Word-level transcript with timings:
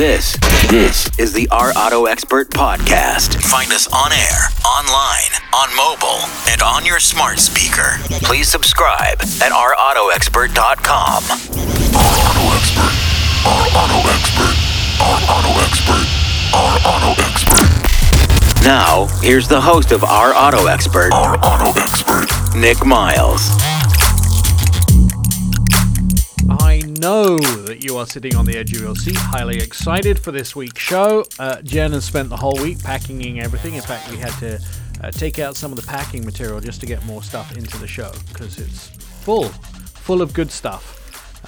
This, 0.00 0.38
this 0.70 1.10
is 1.18 1.34
the 1.34 1.46
Our 1.50 1.72
Auto 1.76 2.06
Expert 2.06 2.48
Podcast. 2.48 3.34
Find 3.50 3.70
us 3.70 3.86
on 3.92 4.12
air, 4.14 4.48
online, 4.64 5.28
on 5.52 5.76
mobile, 5.76 6.24
and 6.48 6.62
on 6.62 6.86
your 6.86 6.98
smart 6.98 7.38
speaker. 7.38 7.98
Please 8.24 8.48
subscribe 8.48 9.20
at 9.20 9.52
ourautoexpert.com. 9.52 11.24
Our 11.28 12.16
Auto 12.16 12.44
Expert. 12.56 12.96
Our 13.44 13.60
Auto 13.76 14.08
Expert. 14.08 14.56
Our 15.04 15.20
Auto 15.36 15.60
Expert. 15.68 16.08
Our 16.56 16.80
Auto 16.88 17.20
Expert. 17.20 18.64
Now, 18.64 19.06
here's 19.20 19.48
the 19.48 19.60
host 19.60 19.92
of 19.92 20.02
Our 20.02 20.32
Auto 20.34 20.64
Expert, 20.64 21.12
Our 21.12 21.36
Auto 21.44 21.78
Expert. 21.78 22.26
Nick 22.56 22.86
Miles. 22.86 23.50
Know 27.00 27.38
that 27.38 27.82
you 27.82 27.96
are 27.96 28.06
sitting 28.06 28.36
on 28.36 28.44
the 28.44 28.58
edge 28.58 28.74
of 28.74 28.80
your 28.82 28.94
seat, 28.94 29.16
highly 29.16 29.56
excited 29.56 30.18
for 30.18 30.32
this 30.32 30.54
week's 30.54 30.82
show. 30.82 31.24
Uh, 31.38 31.62
Jen 31.62 31.92
has 31.92 32.04
spent 32.04 32.28
the 32.28 32.36
whole 32.36 32.56
week 32.62 32.82
packaging 32.84 33.40
everything. 33.40 33.74
In 33.74 33.80
fact, 33.80 34.10
we 34.10 34.18
had 34.18 34.32
to 34.40 34.60
uh, 35.02 35.10
take 35.10 35.38
out 35.38 35.56
some 35.56 35.72
of 35.72 35.80
the 35.80 35.86
packing 35.86 36.26
material 36.26 36.60
just 36.60 36.78
to 36.80 36.86
get 36.86 37.02
more 37.06 37.22
stuff 37.22 37.56
into 37.56 37.78
the 37.78 37.86
show 37.86 38.12
because 38.28 38.58
it's 38.58 38.88
full, 38.88 39.48
full 39.48 40.20
of 40.20 40.34
good 40.34 40.50
stuff. 40.50 40.99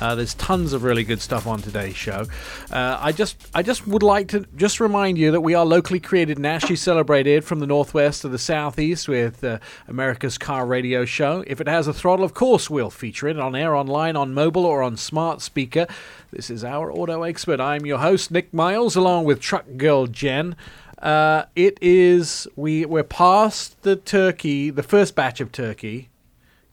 Uh, 0.02 0.16
there's 0.16 0.34
tons 0.34 0.72
of 0.72 0.82
really 0.82 1.04
good 1.04 1.20
stuff 1.20 1.46
on 1.46 1.62
today's 1.62 1.94
show. 1.94 2.26
Uh, 2.72 2.98
I 3.00 3.12
just, 3.12 3.36
I 3.54 3.62
just 3.62 3.86
would 3.86 4.02
like 4.02 4.26
to 4.28 4.44
just 4.56 4.80
remind 4.80 5.16
you 5.16 5.30
that 5.30 5.42
we 5.42 5.54
are 5.54 5.64
locally 5.64 6.00
created, 6.00 6.40
nationally 6.40 6.74
celebrated 6.74 7.44
from 7.44 7.60
the 7.60 7.68
northwest 7.68 8.22
to 8.22 8.28
the 8.28 8.36
southeast 8.36 9.06
with 9.06 9.44
uh, 9.44 9.60
America's 9.86 10.38
Car 10.38 10.66
Radio 10.66 11.04
Show. 11.04 11.44
If 11.46 11.60
it 11.60 11.68
has 11.68 11.86
a 11.86 11.92
throttle, 11.92 12.24
of 12.24 12.34
course, 12.34 12.68
we'll 12.68 12.90
feature 12.90 13.28
it 13.28 13.38
on 13.38 13.54
air, 13.54 13.76
online, 13.76 14.16
on 14.16 14.34
mobile, 14.34 14.66
or 14.66 14.82
on 14.82 14.96
smart 14.96 15.40
speaker. 15.40 15.86
This 16.32 16.50
is 16.50 16.64
our 16.64 16.90
auto 16.90 17.22
expert. 17.22 17.60
I'm 17.60 17.86
your 17.86 17.98
host, 17.98 18.32
Nick 18.32 18.52
Miles, 18.52 18.96
along 18.96 19.26
with 19.26 19.38
Truck 19.38 19.66
Girl 19.76 20.08
Jen. 20.08 20.56
Uh, 21.00 21.44
it 21.54 21.78
is 21.80 22.48
we 22.56 22.84
we're 22.86 23.04
past 23.04 23.80
the 23.82 23.94
turkey, 23.94 24.68
the 24.70 24.82
first 24.82 25.14
batch 25.14 25.40
of 25.40 25.52
turkey, 25.52 26.08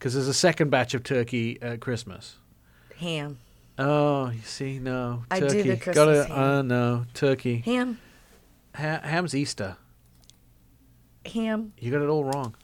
because 0.00 0.14
there's 0.14 0.26
a 0.26 0.34
second 0.34 0.70
batch 0.70 0.94
of 0.94 1.04
turkey 1.04 1.58
at 1.62 1.78
Christmas. 1.78 2.39
Ham. 3.00 3.38
Oh, 3.78 4.28
you 4.30 4.42
see, 4.44 4.78
no 4.78 5.24
I 5.30 5.40
do 5.40 5.46
turkey. 5.48 5.62
the 5.62 5.76
Gotta, 5.76 5.80
Christmas 5.82 6.26
ham. 6.28 6.38
uh, 6.38 6.62
no 6.62 7.04
turkey. 7.14 7.58
Ham. 7.64 7.98
Ha- 8.74 9.00
ham's 9.02 9.34
Easter. 9.34 9.76
Ham. 11.26 11.72
You 11.78 11.90
got 11.90 12.02
it 12.02 12.08
all 12.08 12.24
wrong. 12.24 12.54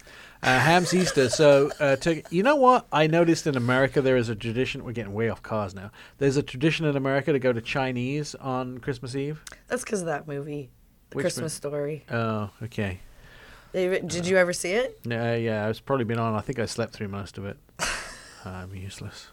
Uh, 0.42 0.59
ham's 0.59 0.92
Easter. 0.95 1.29
So, 1.29 1.70
uh, 1.81 1.97
turkey. 1.97 2.23
You 2.31 2.42
know 2.42 2.57
what? 2.57 2.87
I 2.92 3.07
noticed 3.07 3.47
in 3.47 3.57
America 3.57 4.01
there 4.03 4.17
is 4.17 4.29
a 4.29 4.34
tradition. 4.34 4.84
We're 4.84 4.92
getting 4.92 5.14
way 5.14 5.29
off 5.29 5.42
cars 5.42 5.75
now. 5.75 5.91
There's 6.19 6.37
a 6.37 6.42
tradition 6.42 6.87
in 6.87 6.97
America 6.97 7.33
to 7.33 7.39
go 7.39 7.53
to 7.53 7.61
Chinese 7.61 8.34
on 8.37 8.79
Christmas 8.79 9.14
Eve. 9.14 9.42
That's 9.69 9.84
because 9.84 10.01
of 10.01 10.07
that 10.07 10.29
movie, 10.29 10.70
The 11.11 11.17
Which 11.17 11.23
Christmas 11.25 11.53
Story. 11.55 12.05
Oh, 12.11 12.51
okay. 12.62 13.01
They- 13.73 14.01
Did 14.01 14.27
you 14.27 14.37
ever 14.37 14.53
see 14.53 14.73
it? 14.73 15.01
Uh, 15.07 15.33
yeah, 15.34 15.69
it's 15.69 15.81
probably 15.81 16.05
been 16.05 16.19
on. 16.19 16.34
I 16.34 16.41
think 16.41 16.59
I 16.59 16.67
slept 16.67 16.92
through 16.92 17.09
most 17.09 17.39
of 17.39 17.45
it. 17.47 17.57
I'm 18.45 18.75
useless. 18.75 19.29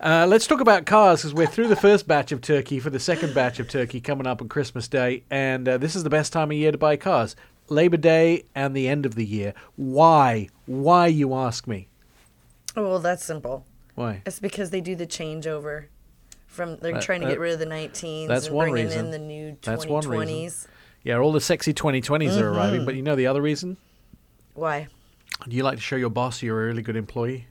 Uh, 0.00 0.26
let's 0.28 0.46
talk 0.46 0.60
about 0.60 0.86
cars 0.86 1.20
because 1.22 1.34
we're 1.34 1.46
through 1.46 1.66
the 1.66 1.74
first 1.76 2.06
batch 2.06 2.30
of 2.30 2.40
turkey 2.40 2.78
for 2.78 2.88
the 2.90 3.00
second 3.00 3.34
batch 3.34 3.58
of 3.58 3.68
turkey 3.68 4.00
coming 4.00 4.26
up 4.28 4.40
on 4.40 4.48
Christmas 4.48 4.86
Day, 4.86 5.24
and 5.30 5.68
uh, 5.68 5.76
this 5.76 5.96
is 5.96 6.04
the 6.04 6.10
best 6.10 6.32
time 6.32 6.50
of 6.52 6.56
year 6.56 6.70
to 6.70 6.78
buy 6.78 6.96
cars. 6.96 7.34
Labor 7.68 7.96
Day 7.96 8.44
and 8.54 8.76
the 8.76 8.88
end 8.88 9.04
of 9.04 9.16
the 9.16 9.26
year. 9.26 9.54
Why? 9.76 10.48
Why, 10.66 11.08
you 11.08 11.34
ask 11.34 11.66
me? 11.66 11.88
Oh, 12.76 12.82
well, 12.84 12.98
that's 13.00 13.24
simple. 13.24 13.66
Why? 13.96 14.22
It's 14.24 14.38
because 14.38 14.70
they 14.70 14.80
do 14.80 14.94
the 14.94 15.06
changeover. 15.06 15.86
From 16.46 16.76
they're 16.76 16.96
Uh, 16.96 17.00
trying 17.00 17.20
to 17.22 17.26
uh, 17.26 17.30
get 17.30 17.40
rid 17.40 17.52
of 17.52 17.58
the 17.58 17.66
19s 17.66 18.28
that's 18.28 18.46
and 18.46 18.54
one 18.54 18.70
bringing 18.70 18.86
reason. 18.88 19.06
in 19.06 19.10
the 19.10 19.18
new 19.18 19.52
2020s. 19.52 19.62
That's 19.64 19.86
one 19.86 20.08
reason. 20.08 20.70
Yeah, 21.02 21.18
all 21.18 21.32
the 21.32 21.40
sexy 21.40 21.74
2020s 21.74 22.40
are 22.40 22.48
arriving, 22.52 22.84
but 22.84 22.94
you 22.94 23.02
know 23.02 23.16
the 23.16 23.26
other 23.26 23.42
reason? 23.42 23.76
Why? 24.54 24.86
Do 25.48 25.56
you 25.56 25.62
like 25.62 25.76
to 25.76 25.82
show 25.82 25.96
your 25.96 26.10
boss 26.10 26.42
you're 26.42 26.62
a 26.62 26.66
really 26.66 26.82
good 26.82 26.96
employee? 26.96 27.48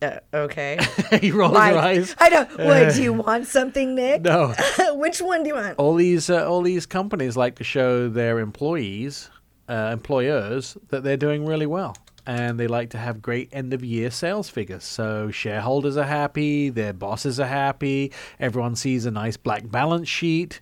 Uh, 0.00 0.18
okay. 0.32 0.78
he 1.20 1.30
rolls 1.32 1.52
Why? 1.54 1.70
your 1.70 1.78
eyes. 1.80 2.14
I 2.18 2.28
don't. 2.30 2.48
What 2.58 2.94
do 2.94 3.02
you 3.02 3.12
want? 3.24 3.46
Something, 3.46 3.94
Nick? 3.94 4.22
No. 4.22 4.54
Which 4.92 5.20
one 5.20 5.42
do 5.42 5.48
you 5.48 5.54
want? 5.54 5.76
all 5.78 5.94
these 5.94 6.30
uh, 6.30 6.48
all 6.48 6.62
these 6.62 6.86
companies 6.86 7.36
like 7.36 7.56
to 7.56 7.64
show 7.64 8.08
their 8.08 8.38
employees, 8.38 9.28
uh, 9.68 9.90
employers, 9.92 10.76
that 10.90 11.02
they're 11.02 11.16
doing 11.16 11.44
really 11.44 11.66
well, 11.66 11.96
and 12.26 12.60
they 12.60 12.68
like 12.68 12.90
to 12.90 12.98
have 12.98 13.20
great 13.20 13.48
end 13.52 13.74
of 13.74 13.82
year 13.84 14.10
sales 14.10 14.48
figures. 14.48 14.84
So 14.84 15.30
shareholders 15.32 15.96
are 15.96 16.04
happy, 16.06 16.70
their 16.70 16.92
bosses 16.92 17.40
are 17.40 17.46
happy, 17.48 18.12
everyone 18.38 18.76
sees 18.76 19.04
a 19.04 19.10
nice 19.10 19.36
black 19.36 19.68
balance 19.68 20.08
sheet. 20.08 20.60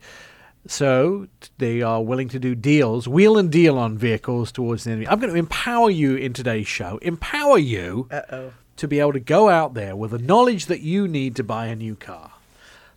So 0.68 1.28
they 1.58 1.80
are 1.82 2.02
willing 2.02 2.28
to 2.30 2.40
do 2.40 2.56
deals, 2.56 3.06
wheel 3.06 3.38
and 3.38 3.52
deal 3.52 3.78
on 3.78 3.96
vehicles 3.96 4.50
towards 4.50 4.82
the 4.82 4.90
end. 4.92 5.02
Of. 5.04 5.12
I'm 5.12 5.20
going 5.20 5.32
to 5.32 5.38
empower 5.38 5.90
you 5.90 6.16
in 6.16 6.32
today's 6.32 6.66
show. 6.66 6.98
Empower 7.02 7.58
you 7.58 8.08
Uh 8.10 8.22
oh. 8.32 8.52
To 8.76 8.88
be 8.88 9.00
able 9.00 9.12
to 9.12 9.20
go 9.20 9.48
out 9.48 9.74
there 9.74 9.96
with 9.96 10.10
the 10.10 10.18
knowledge 10.18 10.66
that 10.66 10.80
you 10.80 11.08
need 11.08 11.36
to 11.36 11.44
buy 11.44 11.66
a 11.66 11.76
new 11.76 11.96
car. 11.96 12.32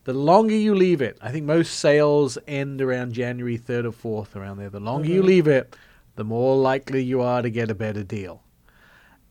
The 0.03 0.13
longer 0.13 0.55
you 0.55 0.73
leave 0.73 1.01
it, 1.01 1.17
I 1.21 1.31
think 1.31 1.45
most 1.45 1.79
sales 1.79 2.37
end 2.47 2.81
around 2.81 3.13
January 3.13 3.57
3rd 3.59 3.85
or 3.85 4.25
4th, 4.25 4.35
around 4.35 4.57
there. 4.57 4.69
The 4.69 4.79
longer 4.79 5.09
you 5.09 5.21
leave 5.21 5.47
it, 5.47 5.75
the 6.15 6.23
more 6.23 6.55
likely 6.55 7.03
you 7.03 7.21
are 7.21 7.41
to 7.41 7.49
get 7.49 7.69
a 7.69 7.75
better 7.75 8.03
deal. 8.03 8.41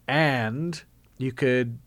And 0.07 0.81
you 1.17 1.33
could 1.33 1.79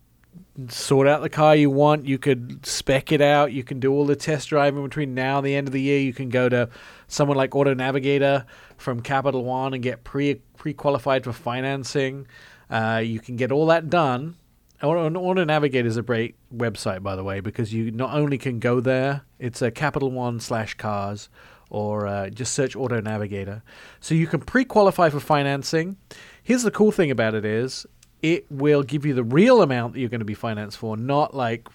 sort 0.68 1.08
out 1.08 1.22
the 1.22 1.28
car 1.28 1.56
you 1.56 1.70
want, 1.70 2.06
you 2.06 2.18
could 2.18 2.64
spec 2.66 3.12
it 3.12 3.20
out, 3.20 3.52
you 3.52 3.64
can 3.64 3.80
do 3.80 3.92
all 3.92 4.04
the 4.04 4.16
test 4.16 4.48
driving 4.48 4.82
between 4.82 5.14
now 5.14 5.38
and 5.38 5.46
the 5.46 5.54
end 5.54 5.68
of 5.68 5.72
the 5.72 5.80
year. 5.80 5.98
You 5.98 6.12
can 6.12 6.28
go 6.28 6.48
to 6.48 6.68
someone 7.08 7.36
like 7.36 7.54
Auto 7.54 7.74
Navigator 7.74 8.44
from 8.76 9.00
Capital 9.00 9.44
One 9.44 9.74
and 9.74 9.82
get 9.82 10.04
pre 10.04 10.36
pre 10.56 10.74
qualified 10.74 11.24
for 11.24 11.32
financing. 11.32 12.26
Uh, 12.70 13.02
you 13.04 13.20
can 13.20 13.36
get 13.36 13.52
all 13.52 13.66
that 13.66 13.90
done. 13.90 14.36
Auto, 14.82 15.44
Navigator 15.44 15.86
is 15.86 15.96
a 15.96 16.02
great 16.02 16.34
website, 16.54 17.02
by 17.02 17.14
the 17.14 17.24
way, 17.24 17.40
because 17.40 17.72
you 17.72 17.90
not 17.90 18.14
only 18.14 18.38
can 18.38 18.58
go 18.58 18.80
there, 18.80 19.22
it's 19.38 19.62
a 19.62 19.70
Capital 19.70 20.10
One 20.10 20.40
slash 20.40 20.74
cars, 20.74 21.28
or 21.70 22.06
uh, 22.06 22.30
just 22.30 22.52
search 22.52 22.74
Auto 22.74 23.00
Navigator. 23.00 23.62
So 24.00 24.14
you 24.14 24.26
can 24.26 24.40
pre-qualify 24.40 25.10
for 25.10 25.20
financing. 25.20 25.96
Here's 26.42 26.64
the 26.64 26.70
cool 26.70 26.90
thing 26.90 27.10
about 27.10 27.34
it 27.34 27.44
is 27.44 27.86
it 28.22 28.50
will 28.50 28.82
give 28.82 29.06
you 29.06 29.14
the 29.14 29.24
real 29.24 29.62
amount 29.62 29.94
that 29.94 30.00
you're 30.00 30.08
going 30.08 30.20
to 30.20 30.24
be 30.24 30.34
financed 30.34 30.78
for, 30.78 30.96
not 30.96 31.34
like 31.34 31.68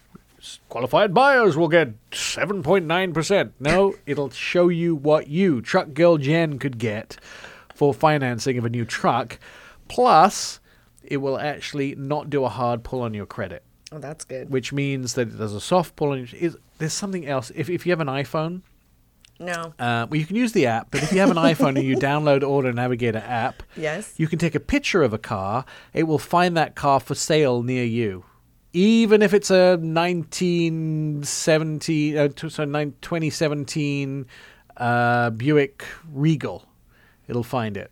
qualified 0.70 1.14
buyers 1.14 1.58
will 1.58 1.68
get 1.68 1.90
7.9%. 2.12 3.52
No, 3.60 3.96
it'll 4.06 4.30
show 4.30 4.70
you 4.70 4.96
what 4.96 5.28
you, 5.28 5.62
Truck 5.62 5.94
Girl 5.94 6.18
Jen, 6.18 6.60
could 6.60 6.78
get 6.78 7.18
for 7.74 7.94
financing 7.94 8.58
of 8.58 8.66
a 8.66 8.70
new 8.70 8.86
truck. 8.86 9.40
Plus, 9.88 10.60
it 11.08 11.18
will 11.18 11.40
actually 11.40 11.96
not 11.96 12.30
do 12.30 12.44
a 12.44 12.50
hard 12.50 12.84
pull 12.84 13.02
on 13.02 13.14
your 13.14 13.26
credit, 13.26 13.64
Oh, 13.92 14.00
that's 14.00 14.26
good. 14.26 14.50
which 14.50 14.72
means 14.74 15.14
that 15.16 15.38
there's 15.38 15.54
a 15.54 15.62
soft 15.62 15.96
pull 15.96 16.12
on 16.12 16.20
your. 16.20 16.28
Is, 16.40 16.58
there's 16.78 16.94
something 16.94 17.26
else. 17.26 17.52
If, 17.56 17.70
if 17.70 17.86
you 17.86 17.92
have 17.92 18.02
an 18.02 18.08
iPhone, 18.08 18.62
No. 19.40 19.74
uh, 19.80 20.08
well, 20.10 20.20
you 20.20 20.26
can 20.26 20.36
use 20.36 20.52
the 20.52 20.68
app, 20.68 20.92
but 20.92 21.02
if 21.04 21.12
you 21.12 21.20
have 21.20 21.32
an 21.32 21.38
iPhone 21.38 21.76
and 21.78 21.84
you 21.84 21.96
download 21.98 22.44
Auto 22.44 22.72
Navigator 22.72 23.24
app, 23.26 23.64
Yes. 23.76 24.14
you 24.18 24.28
can 24.28 24.38
take 24.40 24.56
a 24.56 24.60
picture 24.60 25.02
of 25.04 25.14
a 25.14 25.18
car. 25.18 25.66
It 25.94 26.04
will 26.04 26.20
find 26.20 26.56
that 26.58 26.76
car 26.76 27.00
for 27.00 27.16
sale 27.16 27.64
near 27.64 27.86
you. 27.86 28.26
Even 28.74 29.22
if 29.24 29.34
it's 29.34 29.50
a 29.50 29.78
1970, 29.78 32.18
uh, 32.18 32.30
so 32.50 32.66
nine- 32.66 32.94
2017 33.02 34.26
uh, 34.78 35.30
Buick 35.32 35.84
Regal, 36.12 36.66
it'll 37.28 37.44
find 37.44 37.78
it. 37.78 37.92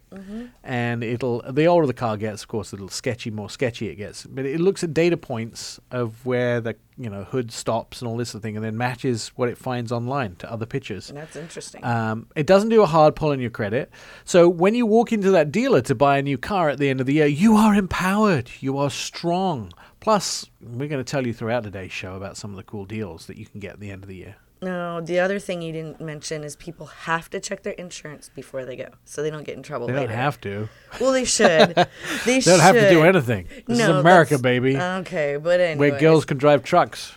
And 0.64 1.04
it'll, 1.04 1.42
the 1.52 1.66
older 1.66 1.88
the 1.88 1.94
car 1.94 2.18
gets, 2.18 2.42
of 2.44 2.48
course, 2.48 2.72
the 2.72 2.78
little 2.78 2.90
sketchy, 2.90 3.32
more 3.32 3.50
sketchy 3.50 3.90
it 3.90 3.96
gets. 3.96 4.26
But 4.26 4.46
it 4.46 4.60
looks 4.60 4.84
at 4.84 4.94
data 4.94 5.18
points 5.18 5.80
of 5.92 6.26
where 6.26 6.62
the, 6.62 6.76
you 6.98 7.10
know, 7.10 7.24
hood 7.26 7.52
stops 7.52 8.02
and 8.02 8.10
all 8.10 8.18
this 8.18 8.30
sort 8.30 8.40
of 8.40 8.44
thing, 8.44 8.56
and 8.56 8.64
then 8.64 8.78
matches 8.78 9.30
what 9.36 9.50
it 9.50 9.58
finds 9.58 9.92
online 9.92 10.36
to 10.38 10.52
other 10.52 10.66
pictures. 10.66 11.12
That's 11.14 11.36
interesting. 11.36 11.84
Um, 11.84 12.28
it 12.36 12.48
doesn't 12.48 12.70
do 12.70 12.82
a 12.82 12.86
hard 12.86 13.16
pull 13.16 13.32
on 13.32 13.40
your 13.40 13.50
credit. 13.50 13.92
So 14.24 14.48
when 14.48 14.74
you 14.76 14.86
walk 14.86 15.12
into 15.12 15.32
that 15.32 15.52
dealer 15.52 15.82
to 15.82 15.96
buy 15.96 16.18
a 16.18 16.22
new 16.22 16.38
car 16.38 16.70
at 16.70 16.78
the 16.78 16.90
end 16.90 17.02
of 17.02 17.06
the 17.06 17.14
year, 17.14 17.28
you 17.28 17.56
are 17.56 17.76
empowered. 17.76 18.50
You 18.60 18.78
are 18.78 18.90
strong. 18.90 19.72
Plus, 20.00 20.46
we're 20.62 20.88
going 20.88 21.04
to 21.04 21.12
tell 21.12 21.26
you 21.26 21.34
throughout 21.34 21.64
today's 21.64 21.92
show 21.92 22.16
about 22.16 22.38
some 22.38 22.52
of 22.52 22.58
the 22.58 22.64
cool 22.64 22.86
deals 22.86 23.26
that 23.26 23.38
you 23.38 23.46
can 23.46 23.60
get 23.60 23.74
at 23.74 23.80
the 23.80 23.90
end 23.92 24.04
of 24.04 24.08
the 24.08 24.16
year. 24.16 24.36
No, 24.62 25.02
the 25.02 25.20
other 25.20 25.38
thing 25.40 25.62
you 25.62 25.72
didn't 25.72 26.00
mention 26.02 26.44
is 26.44 26.56
people 26.56 26.86
have 26.88 27.30
to 27.32 27.40
check 27.40 27.64
their 27.64 27.74
insurance 27.74 28.30
before 28.34 28.66
they 28.66 28.76
go, 28.76 28.88
so 29.04 29.22
they 29.22 29.30
don't 29.30 29.44
get 29.44 29.58
in 29.58 29.64
trouble 29.64 29.88
They 29.88 29.94
later. 29.94 30.08
don't 30.08 30.16
have 30.18 30.42
to. 30.42 30.70
Well, 31.00 31.12
they 31.12 31.26
should. 31.26 31.76
They 32.26 32.40
They 32.40 32.52
don't 32.52 32.60
have 32.62 32.76
to 32.76 32.90
do 32.90 33.04
anything. 33.04 33.48
This 33.68 33.78
No, 33.78 33.96
is 33.96 34.00
America, 34.02 34.38
baby, 34.40 34.78
Okay, 34.78 35.38
but 35.38 35.60
anyway. 35.60 35.92
where 35.92 36.00
girls 36.00 36.26
can 36.26 36.38
drive 36.38 36.64
trucks. 36.64 37.14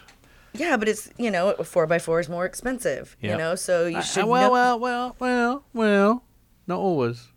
Yeah, 0.55 0.77
but 0.77 0.89
it's 0.89 1.11
you 1.17 1.31
know 1.31 1.51
a 1.53 1.65
four 1.65 1.87
by 1.87 1.99
four 1.99 2.19
is 2.21 2.29
more 2.29 2.45
expensive. 2.45 3.17
Yep. 3.21 3.31
You 3.33 3.39
know, 3.39 3.55
so 3.55 3.87
you 3.87 3.99
Uh, 3.99 4.03
should. 4.03 4.25
well, 4.27 4.49
know- 4.49 4.53
well, 4.53 4.79
well, 4.79 5.17
well, 5.21 5.65
well. 5.73 6.25
Not 6.67 6.79
always. 6.81 7.29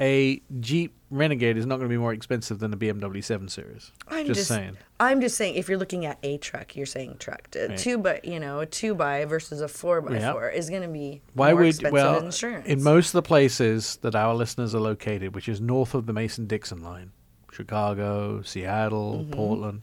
A 0.00 0.40
Jeep 0.60 0.92
Renegade 1.10 1.56
is 1.56 1.64
not 1.66 1.76
going 1.76 1.88
to 1.88 1.92
be 1.92 1.98
more 1.98 2.12
expensive 2.12 2.58
than 2.58 2.72
a 2.72 2.76
BMW 2.76 3.22
7 3.22 3.48
Series. 3.48 3.92
I'm 4.08 4.26
just, 4.26 4.38
just, 4.38 4.48
saying. 4.48 4.76
I'm 4.98 5.20
just 5.20 5.36
saying, 5.36 5.54
if 5.54 5.68
you're 5.68 5.78
looking 5.78 6.04
at 6.04 6.18
a 6.22 6.36
truck, 6.38 6.74
you're 6.76 6.84
saying 6.86 7.16
truck. 7.18 7.48
A 7.54 7.68
Right. 7.68 7.78
two 7.78 7.98
by, 7.98 8.20
you 8.24 8.40
know, 8.40 8.60
a 8.60 8.66
two 8.66 8.94
by 8.94 9.24
versus 9.24 9.60
a 9.60 9.68
four 9.68 10.00
by 10.00 10.16
Yeah. 10.18 10.32
four 10.32 10.48
is 10.50 10.68
going 10.68 10.82
to 10.82 10.88
be 10.88 11.22
Why 11.34 11.52
more 11.52 11.60
would 11.60 11.68
expensive 11.68 11.92
well 11.92 12.18
insurance. 12.24 12.66
in 12.66 12.82
most 12.82 13.08
of 13.08 13.12
the 13.12 13.22
places 13.22 13.98
that 14.02 14.14
our 14.16 14.34
listeners 14.34 14.74
are 14.74 14.80
located, 14.80 15.34
which 15.34 15.48
is 15.48 15.60
north 15.60 15.94
of 15.94 16.06
the 16.06 16.12
Mason-Dixon 16.12 16.82
line, 16.82 17.12
Chicago, 17.52 18.42
Seattle, 18.42 19.20
Mm-hmm. 19.22 19.30
Portland, 19.32 19.82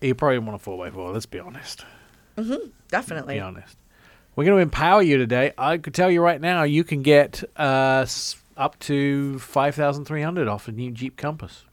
you 0.00 0.14
probably 0.14 0.38
want 0.38 0.54
a 0.54 0.58
four 0.58 0.78
by 0.78 0.90
four. 0.90 1.12
Let's 1.12 1.26
be 1.26 1.38
honest. 1.40 1.84
Definitely. 2.88 3.34
Be 3.34 3.40
honest. 3.40 3.76
We're 4.36 4.44
going 4.44 4.56
to 4.56 4.62
empower 4.62 5.02
you 5.02 5.18
today. 5.18 5.52
I 5.58 5.76
could 5.78 5.92
tell 5.94 6.10
you 6.10 6.22
right 6.22 6.40
now, 6.40 6.62
you 6.62 6.84
can 6.84 7.02
get 7.02 7.42
uh, 7.56 8.06
up 8.60 8.78
to 8.80 9.38
five 9.38 9.74
thousand 9.74 10.04
three 10.04 10.22
hundred 10.22 10.46
off 10.46 10.68
a 10.68 10.72
new 10.72 10.92
Jeep 10.92 11.16
Compass. 11.16 11.64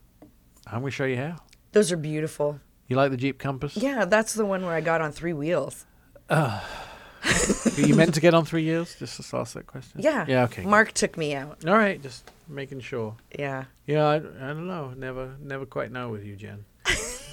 I'm 0.66 0.80
going 0.80 0.86
to 0.86 0.92
show 0.92 1.06
you 1.06 1.18
how. 1.18 1.36
Those 1.74 1.92
are 1.92 1.98
beautiful. 1.98 2.60
You 2.88 2.96
like 2.96 3.12
the 3.12 3.18
Jeep 3.18 3.38
Compass? 3.38 3.76
Yeah, 3.78 4.06
that's 4.06 4.34
the 4.34 4.46
one 4.46 4.66
where 4.66 4.74
I 4.74 4.82
got 4.82 5.02
on 5.02 5.12
three 5.12 5.34
wheels. 5.34 5.86
you 6.32 7.96
meant 7.96 8.14
to 8.14 8.22
get 8.22 8.34
on 8.34 8.46
three 8.46 8.66
wheels? 8.66 8.96
Just 8.98 9.22
to 9.22 9.38
ask 9.38 9.54
that 9.54 9.68
question. 9.68 10.02
Yeah. 10.02 10.26
Yeah. 10.28 10.44
Okay. 10.46 10.64
Mark 10.66 10.94
took 10.94 11.18
me 11.18 11.36
out. 11.36 11.66
All 11.66 11.74
right. 11.76 12.02
Just 12.02 12.32
making 12.48 12.80
sure. 12.80 13.16
Yeah. 13.38 13.66
Yeah, 13.86 14.06
I, 14.06 14.16
I 14.16 14.20
don't 14.20 14.68
know. 14.68 14.94
Never, 14.96 15.36
never 15.42 15.66
quite 15.66 15.92
know 15.92 16.10
with 16.10 16.24
you, 16.24 16.36
Jen. 16.36 16.66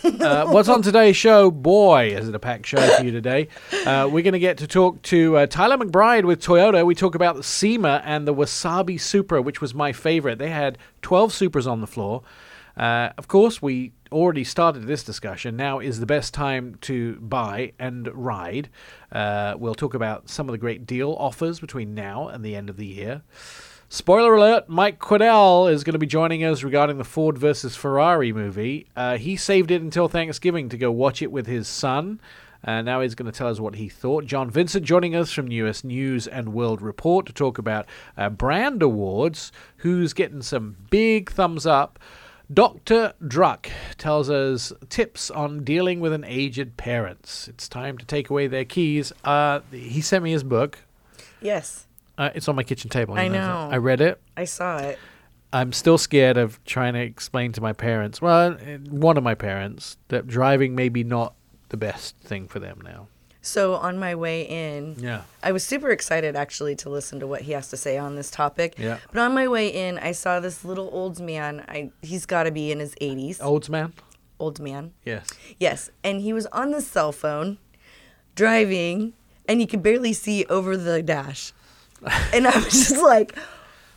Uh, 0.05 0.47
what's 0.47 0.69
on 0.69 0.83
today's 0.83 1.17
show? 1.17 1.51
Boy, 1.51 2.09
is 2.09 2.29
it 2.29 2.35
a 2.35 2.39
packed 2.39 2.67
show 2.67 2.81
for 2.97 3.05
you 3.05 3.11
today. 3.11 3.49
Uh, 3.87 4.09
we're 4.11 4.23
going 4.23 4.33
to 4.33 4.39
get 4.39 4.59
to 4.59 4.67
talk 4.67 5.01
to 5.03 5.37
uh, 5.37 5.47
Tyler 5.47 5.79
McBride 5.79 6.25
with 6.25 6.43
Toyota. 6.43 6.85
We 6.85 6.95
talk 6.95 7.15
about 7.15 7.37
the 7.37 7.43
SEMA 7.43 8.03
and 8.05 8.27
the 8.27 8.35
Wasabi 8.35 9.01
Supra, 9.01 9.41
which 9.41 9.61
was 9.61 9.75
my 9.75 9.93
favorite. 9.93 10.39
They 10.39 10.51
had 10.51 10.79
12 11.03 11.33
Supras 11.33 11.71
on 11.71 11.81
the 11.81 11.87
floor. 11.87 12.23
Uh, 12.77 13.11
of 13.17 13.29
course, 13.29 13.63
we 13.63 13.93
already 14.11 14.45
started 14.45 14.87
this 14.87 15.05
discussion. 15.05 15.57
Now 15.57 15.79
is 15.79 16.01
the 16.01 16.07
best 16.07 16.35
time 16.35 16.77
to 16.83 17.17
buy 17.17 17.73
and 17.79 18.09
ride. 18.13 18.69
Uh, 19.13 19.55
we'll 19.57 19.75
talk 19.75 19.95
about 19.95 20.29
some 20.29 20.49
of 20.49 20.53
the 20.53 20.59
great 20.59 20.87
deal 20.87 21.15
offers 21.19 21.61
between 21.61 21.95
now 21.95 22.29
and 22.29 22.45
the 22.45 22.57
end 22.57 22.69
of 22.69 22.77
the 22.77 22.87
year. 22.87 23.23
Spoiler 23.89 24.35
alert, 24.35 24.69
Mike 24.69 24.99
Caudill 24.99 25.71
is 25.71 25.85
going 25.85 25.93
to 25.93 25.99
be 25.99 26.07
joining 26.07 26.43
us 26.43 26.63
regarding 26.63 26.99
the 26.99 27.05
Ford 27.05 27.39
versus 27.39 27.77
Ferrari 27.77 28.33
movie. 28.33 28.87
Uh, 28.97 29.17
he 29.19 29.37
saved 29.37 29.71
it 29.71 29.83
until 29.83 30.09
Thanksgiving 30.09 30.69
to 30.71 30.79
go 30.79 30.91
watch 30.91 31.23
it 31.23 31.31
with 31.31 31.47
his 31.47 31.69
son. 31.69 32.21
Uh, 32.67 32.81
now 32.81 33.03
he's 33.03 33.15
going 33.15 33.31
to 33.31 33.37
tell 33.37 33.49
us 33.49 33.61
what 33.61 33.75
he 33.75 33.89
thought. 33.89 34.25
John 34.25 34.51
Vincent 34.51 34.85
joining 34.85 35.15
us 35.15 35.31
from 35.31 35.51
US 35.53 35.85
News 35.85 36.27
and 36.27 36.55
World 36.55 36.81
Report 36.81 37.27
to 37.27 37.33
talk 37.33 37.59
about 37.59 37.87
uh, 38.17 38.31
brand 38.31 38.83
awards. 38.83 39.53
Who's 39.79 40.13
getting 40.13 40.43
some 40.43 40.77
big 40.91 41.31
thumbs 41.31 41.67
up? 41.67 41.99
Dr. 42.53 43.15
Druck 43.23 43.69
tells 43.97 44.29
us 44.29 44.73
tips 44.89 45.31
on 45.31 45.63
dealing 45.63 46.01
with 46.01 46.13
an 46.13 46.25
aged 46.25 46.77
parents. 46.77 47.49
It's 47.49 47.69
time 47.69 47.97
to 47.99 48.05
take 48.05 48.29
away 48.29 48.47
their 48.49 48.65
keys. 48.65 49.13
Uh, 49.25 49.61
he 49.71 50.01
sent 50.01 50.25
me 50.25 50.33
his 50.33 50.43
book. 50.43 50.79
Yes. 51.41 51.87
Uh, 52.17 52.31
it's 52.35 52.49
on 52.49 52.57
my 52.57 52.63
kitchen 52.63 52.91
table. 52.91 53.15
I 53.15 53.29
know. 53.29 53.69
I 53.71 53.77
read 53.79 54.01
it. 54.01 54.21
I 54.37 54.45
saw 54.45 54.79
it. 54.79 54.99
I'm 55.53 55.73
still 55.73 55.99
scared 55.99 56.37
of 56.37 56.63
trying 56.65 56.95
to 56.95 57.01
explain 57.01 57.53
to 57.53 57.61
my 57.61 57.73
parents, 57.73 58.21
well, 58.21 58.53
uh, 58.55 58.79
one 58.91 59.17
of 59.17 59.23
my 59.23 59.35
parents, 59.35 59.97
that 60.09 60.27
driving 60.27 60.75
may 60.75 60.89
be 60.89 61.05
not 61.05 61.35
the 61.69 61.77
best 61.77 62.17
thing 62.19 62.49
for 62.49 62.59
them 62.59 62.81
now. 62.83 63.07
So 63.41 63.75
on 63.75 63.99
my 63.99 64.15
way 64.15 64.43
in, 64.43 64.97
Yeah. 64.99 65.23
I 65.43 65.53
was 65.53 65.63
super 65.63 65.91
excited 65.91 66.35
actually 66.35 66.75
to 66.77 66.89
listen 66.89 67.21
to 67.21 67.27
what 67.27 67.43
he 67.43 67.53
has 67.53 67.69
to 67.69 67.77
say 67.77 67.99
on 67.99 68.17
this 68.17 68.31
topic. 68.31 68.75
Yeah. 68.79 68.99
But 69.13 69.21
on 69.21 69.35
my 69.35 69.47
way 69.47 69.69
in, 69.69 69.99
I 69.99 70.13
saw 70.13 70.41
this 70.41 70.65
little 70.65 70.89
old 70.93 71.21
man. 71.21 71.65
I 71.69 71.91
he's 72.01 72.27
got 72.27 72.45
to 72.45 72.51
be 72.51 72.73
in 72.73 72.81
his 72.81 72.95
80s. 73.01 73.39
Old 73.43 73.69
man? 73.69 73.93
Old 74.41 74.61
man. 74.61 74.93
Yes. 75.05 75.29
Yes, 75.61 75.91
and 76.03 76.21
he 76.23 76.33
was 76.33 76.47
on 76.47 76.71
the 76.71 76.81
cell 76.81 77.13
phone 77.13 77.59
driving 78.35 79.13
and 79.47 79.61
you 79.61 79.67
could 79.67 79.83
barely 79.83 80.13
see 80.13 80.45
over 80.47 80.77
the 80.77 81.03
dash. 81.03 81.53
and 82.33 82.47
I 82.47 82.57
was 82.57 82.73
just 82.73 83.03
like, 83.03 83.37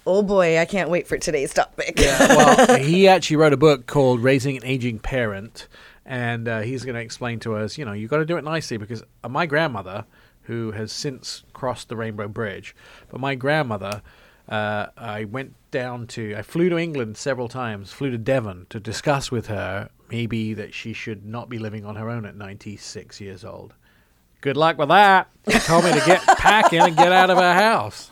"Oh 0.06 0.22
boy, 0.22 0.60
I 0.60 0.66
can't 0.66 0.90
wait 0.90 1.08
for 1.08 1.18
today's 1.18 1.54
topic." 1.54 2.00
yeah, 2.00 2.28
well, 2.36 2.78
he 2.80 3.08
actually 3.08 3.38
wrote 3.38 3.54
a 3.54 3.58
book 3.58 3.88
called 3.88 4.22
Raising 4.22 4.58
an 4.58 4.66
Aging 4.66 5.00
Parent, 5.00 5.68
and 6.06 6.48
uh, 6.48 6.62
he's 6.62 6.86
going 6.86 6.96
to 6.96 7.02
explain 7.02 7.40
to 7.42 7.56
us, 7.56 7.78
you 7.78 7.86
know, 7.86 7.92
you've 7.92 8.10
got 8.10 8.18
to 8.18 8.26
do 8.26 8.38
it 8.38 8.44
nicely 8.44 8.78
because 8.78 9.04
uh, 9.24 9.30
my 9.30 9.46
grandmother, 9.46 10.06
who 10.44 10.72
has 10.72 10.92
since 10.92 11.44
crossed 11.54 11.90
the 11.90 11.98
Rainbow 11.98 12.30
Bridge, 12.30 12.76
but 13.10 13.20
my 13.20 13.36
grandmother, 13.36 14.02
uh, 14.48 14.88
I 14.98 15.26
went 15.26 15.54
down 15.72 16.08
to, 16.08 16.34
I 16.36 16.42
flew 16.42 16.70
to 16.70 16.78
England 16.78 17.18
several 17.18 17.50
times, 17.50 17.92
flew 17.92 18.10
to 18.10 18.18
Devon 18.18 18.68
to 18.70 18.80
discuss 18.80 19.30
with 19.32 19.48
her 19.48 19.90
maybe 20.10 20.54
that 20.54 20.74
she 20.74 20.94
should 20.94 21.26
not 21.26 21.50
be 21.50 21.60
living 21.60 21.86
on 21.86 21.98
her 21.98 22.10
own 22.10 22.26
at 22.26 22.36
96 22.36 23.20
years 23.20 23.44
old. 23.44 23.74
Good 24.42 24.58
luck 24.58 24.78
with 24.78 24.90
that. 24.90 25.28
She 25.50 25.60
told 25.60 25.84
me 25.86 25.92
to 25.94 26.06
get 26.06 26.22
packing 26.38 26.80
and 26.82 26.96
get 26.96 27.12
out 27.12 27.30
of 27.30 27.38
our 27.38 27.54
house. 27.54 28.12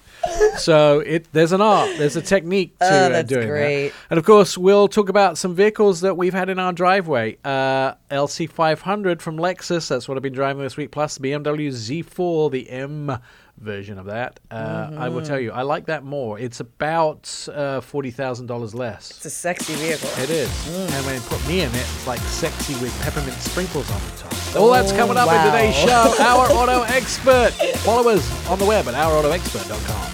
So 0.58 1.02
it 1.02 1.32
there's 1.34 1.52
an 1.52 1.62
art, 1.62 1.98
there's 2.00 2.16
a 2.16 2.22
technique 2.22 2.76
to 2.80 2.86
Oh, 2.86 3.20
uh, 3.20 3.22
doing 3.22 3.48
great. 3.48 3.90
that. 3.90 3.96
And 4.10 4.18
of 4.18 4.26
course, 4.26 4.58
we'll 4.58 4.88
talk 4.88 5.08
about 5.08 5.38
some 5.38 5.54
vehicles 5.54 6.02
that 6.02 6.18
we've 6.18 6.34
had 6.34 6.50
in 6.50 6.58
our 6.58 6.74
driveway. 6.74 7.38
Uh, 7.46 7.94
LC500 8.10 9.22
from 9.22 9.38
Lexus, 9.38 9.88
that's 9.88 10.08
what 10.08 10.18
I've 10.18 10.24
been 10.24 10.34
driving 10.34 10.64
this 10.64 10.78
week, 10.78 10.90
plus 10.90 11.20
BMW 11.20 11.68
Z4, 11.70 12.50
the 12.52 12.70
M 12.72 13.20
version 13.58 13.98
of 13.98 14.06
that. 14.08 14.40
Uh, 14.52 14.92
I 14.98 15.10
will 15.10 15.22
tell 15.22 15.40
you, 15.40 15.52
I 15.52 15.62
like 15.62 15.86
that 15.88 16.04
more. 16.04 16.38
It's 16.40 16.60
about 16.60 17.24
uh, 17.52 17.82
$40,000 17.82 18.74
less. 18.74 19.12
It's 19.12 19.26
a 19.26 19.30
sexy 19.30 19.74
vehicle. 19.76 20.10
It 20.18 20.30
is. 20.30 20.68
And 20.94 21.06
when 21.06 21.16
you 21.16 21.22
put 21.22 21.46
me 21.48 21.62
in 21.62 21.70
it, 21.70 21.76
it's 21.76 22.08
like 22.08 22.20
sexy 22.22 22.74
with 22.82 22.98
peppermint 23.02 23.38
sprinkles 23.38 23.90
on 23.90 24.02
the 24.02 24.12
top. 24.18 24.56
All 24.56 24.72
that's 24.72 24.92
coming 24.92 25.18
up 25.18 25.30
in 25.30 25.46
today's 25.46 25.76
show. 25.76 26.16
Our 26.20 26.52
Auto 26.52 26.84
Expert. 26.84 27.52
Follow 27.80 28.10
us 28.10 28.48
on 28.50 28.60
the 28.60 28.66
web 28.66 28.88
at 28.88 28.94
ourautoexpert.com. 28.94 30.12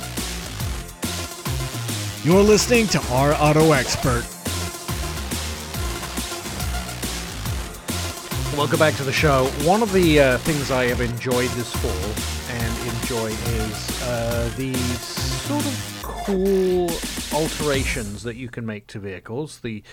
You're 2.23 2.43
listening 2.43 2.88
to 2.88 2.99
Our 3.13 3.33
Auto 3.33 3.71
Expert. 3.71 4.25
Welcome 8.55 8.79
back 8.79 8.95
to 8.95 9.03
the 9.03 9.13
show. 9.13 9.45
One 9.63 9.81
of 9.81 9.91
the 9.93 10.19
uh, 10.19 10.38
things 10.39 10.71
I 10.71 10.85
have 10.85 11.01
enjoyed 11.01 11.49
this 11.51 11.73
fall 11.73 12.40
and 12.51 12.88
enjoy 12.95 13.27
is 13.27 14.01
uh, 14.03 14.51
the 14.57 14.74
sort 14.74 15.65
of 15.65 16.00
cool 16.03 16.89
alterations 17.33 18.24
that 18.24 18.36
you 18.36 18.50
can 18.50 18.65
make 18.65 18.88
to 18.88 19.00
vehicles. 19.00 19.59
The 19.59 19.83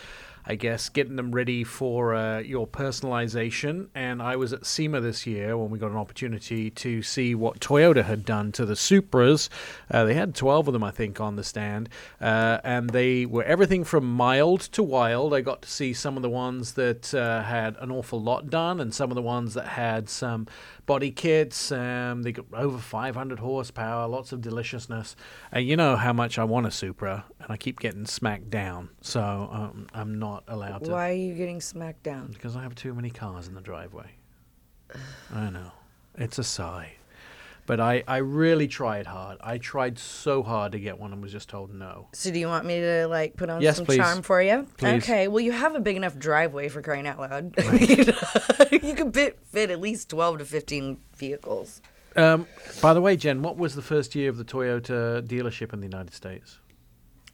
I 0.51 0.55
guess 0.55 0.89
getting 0.89 1.17
them 1.17 1.33
ready 1.33 1.63
for 1.63 2.15
uh, 2.15 2.39
your 2.39 2.67
personalization. 2.67 3.89
And 3.95 4.23
I 4.23 4.37
was 4.37 4.55
at 4.55 4.65
SEMA 4.65 5.03
this 5.03 5.27
year 5.27 5.59
when 5.59 5.69
we 5.69 5.79
got 5.79 5.91
an 5.91 5.99
opportunity 5.99 6.71
to 6.71 7.03
see 7.03 7.35
what 7.35 7.61
Toyota 7.61 8.03
had 8.03 8.25
done 8.25 8.50
to 8.53 8.65
the 8.65 8.73
Supras. 8.73 9.50
Uh, 9.91 10.05
they 10.07 10.15
had 10.15 10.35
12 10.35 10.69
of 10.69 10.73
them, 10.73 10.83
I 10.83 10.91
think, 10.91 11.21
on 11.21 11.37
the 11.37 11.45
stand. 11.45 11.91
Uh, 12.19 12.61
and 12.65 12.88
they 12.88 13.27
were 13.27 13.45
everything 13.45 13.85
from 13.85 14.11
mild 14.11 14.61
to 14.73 14.83
wild. 14.83 15.35
I 15.35 15.43
got 15.43 15.61
to 15.62 15.71
see 15.71 15.93
some 15.93 16.17
of 16.17 16.23
the 16.23 16.31
ones 16.31 16.73
that 16.73 17.12
uh, 17.12 17.43
had 17.43 17.77
an 17.79 17.91
awful 17.91 18.21
lot 18.21 18.49
done 18.49 18.81
and 18.81 18.95
some 18.95 19.11
of 19.11 19.17
the 19.17 19.23
ones 19.23 19.53
that 19.53 19.67
had 19.67 20.09
some 20.09 20.47
body 20.88 21.12
kits. 21.12 21.71
Um, 21.71 22.25
they 22.25 22.33
got 22.33 22.47
over 22.52 22.78
500 22.78 23.38
horsepower, 23.38 24.09
lots 24.09 24.33
of 24.33 24.40
deliciousness. 24.40 25.14
And 25.52 25.64
you 25.64 25.76
know 25.76 25.95
how 25.95 26.12
much 26.12 26.38
I 26.38 26.45
want 26.45 26.66
a 26.66 26.73
Supra, 26.73 27.26
and 27.38 27.52
I 27.52 27.57
keep 27.57 27.78
getting 27.78 28.07
smacked 28.07 28.50
down. 28.50 28.88
So 29.00 29.21
um, 29.52 29.87
I'm 29.95 30.18
not 30.18 30.42
allowed 30.49 30.85
to. 30.85 30.90
Why 30.90 31.11
are 31.11 31.14
you 31.14 31.35
getting 31.35 31.61
smacked 31.61 32.02
down? 32.02 32.33
Because 32.33 32.57
I 32.57 32.62
have 32.62 32.75
too 32.75 32.95
many 32.95 33.11
cars 33.11 33.47
in 33.47 33.54
the 33.54 33.61
driveway. 33.61 34.11
I 35.33 35.50
know. 35.50 35.71
It's 36.16 36.38
a 36.38 36.45
sigh. 36.45 36.98
But 37.69 37.81
I, 37.81 38.03
I 38.09 38.17
really 38.17 38.67
tried 38.67 39.07
hard. 39.07 39.37
I 39.43 39.59
tried 39.59 39.99
so 39.99 40.43
hard 40.43 40.73
to 40.73 40.81
get 40.81 40.99
one 40.99 41.13
and 41.13 41.21
was 41.21 41.31
just 41.31 41.51
told 41.51 41.71
no. 41.75 42.09
So 42.15 42.31
do 42.31 42.41
you 42.41 42.47
want 42.47 42.65
me 42.65 42.81
to 42.81 43.07
like 43.07 43.37
put 43.37 43.51
on 43.51 43.61
Yes, 43.61 43.77
some 43.77 43.85
please. 43.85 43.99
charm 43.99 44.23
for 44.23 44.41
you? 44.41 44.67
Please. 44.79 45.03
Okay. 45.03 45.29
Well, 45.29 45.41
you 45.41 45.53
have 45.53 45.75
a 45.75 45.81
big 45.81 45.95
enough 45.95 46.19
driveway 46.19 46.71
for 46.71 46.81
crying 46.81 47.07
out 47.07 47.21
loud. 47.21 47.55
you 48.73 48.95
could 48.95 49.13
fit, 49.13 49.39
fit 49.45 49.71
at 49.71 49.81
least 49.81 50.09
12 50.09 50.39
to 50.39 50.45
15 50.47 50.99
vehicles. 51.15 51.83
Um, 52.17 52.47
by 52.81 52.95
the 52.95 53.03
way, 53.03 53.19
Jen, 53.19 53.43
what 53.43 53.59
was 53.59 53.75
the 53.75 53.83
first 53.83 54.15
year 54.15 54.31
of 54.31 54.39
the 54.39 54.47
Toyota 54.47 55.21
dealership 55.21 55.75
in 55.75 55.81
the 55.81 55.87
United 55.87 56.15
States? 56.15 56.61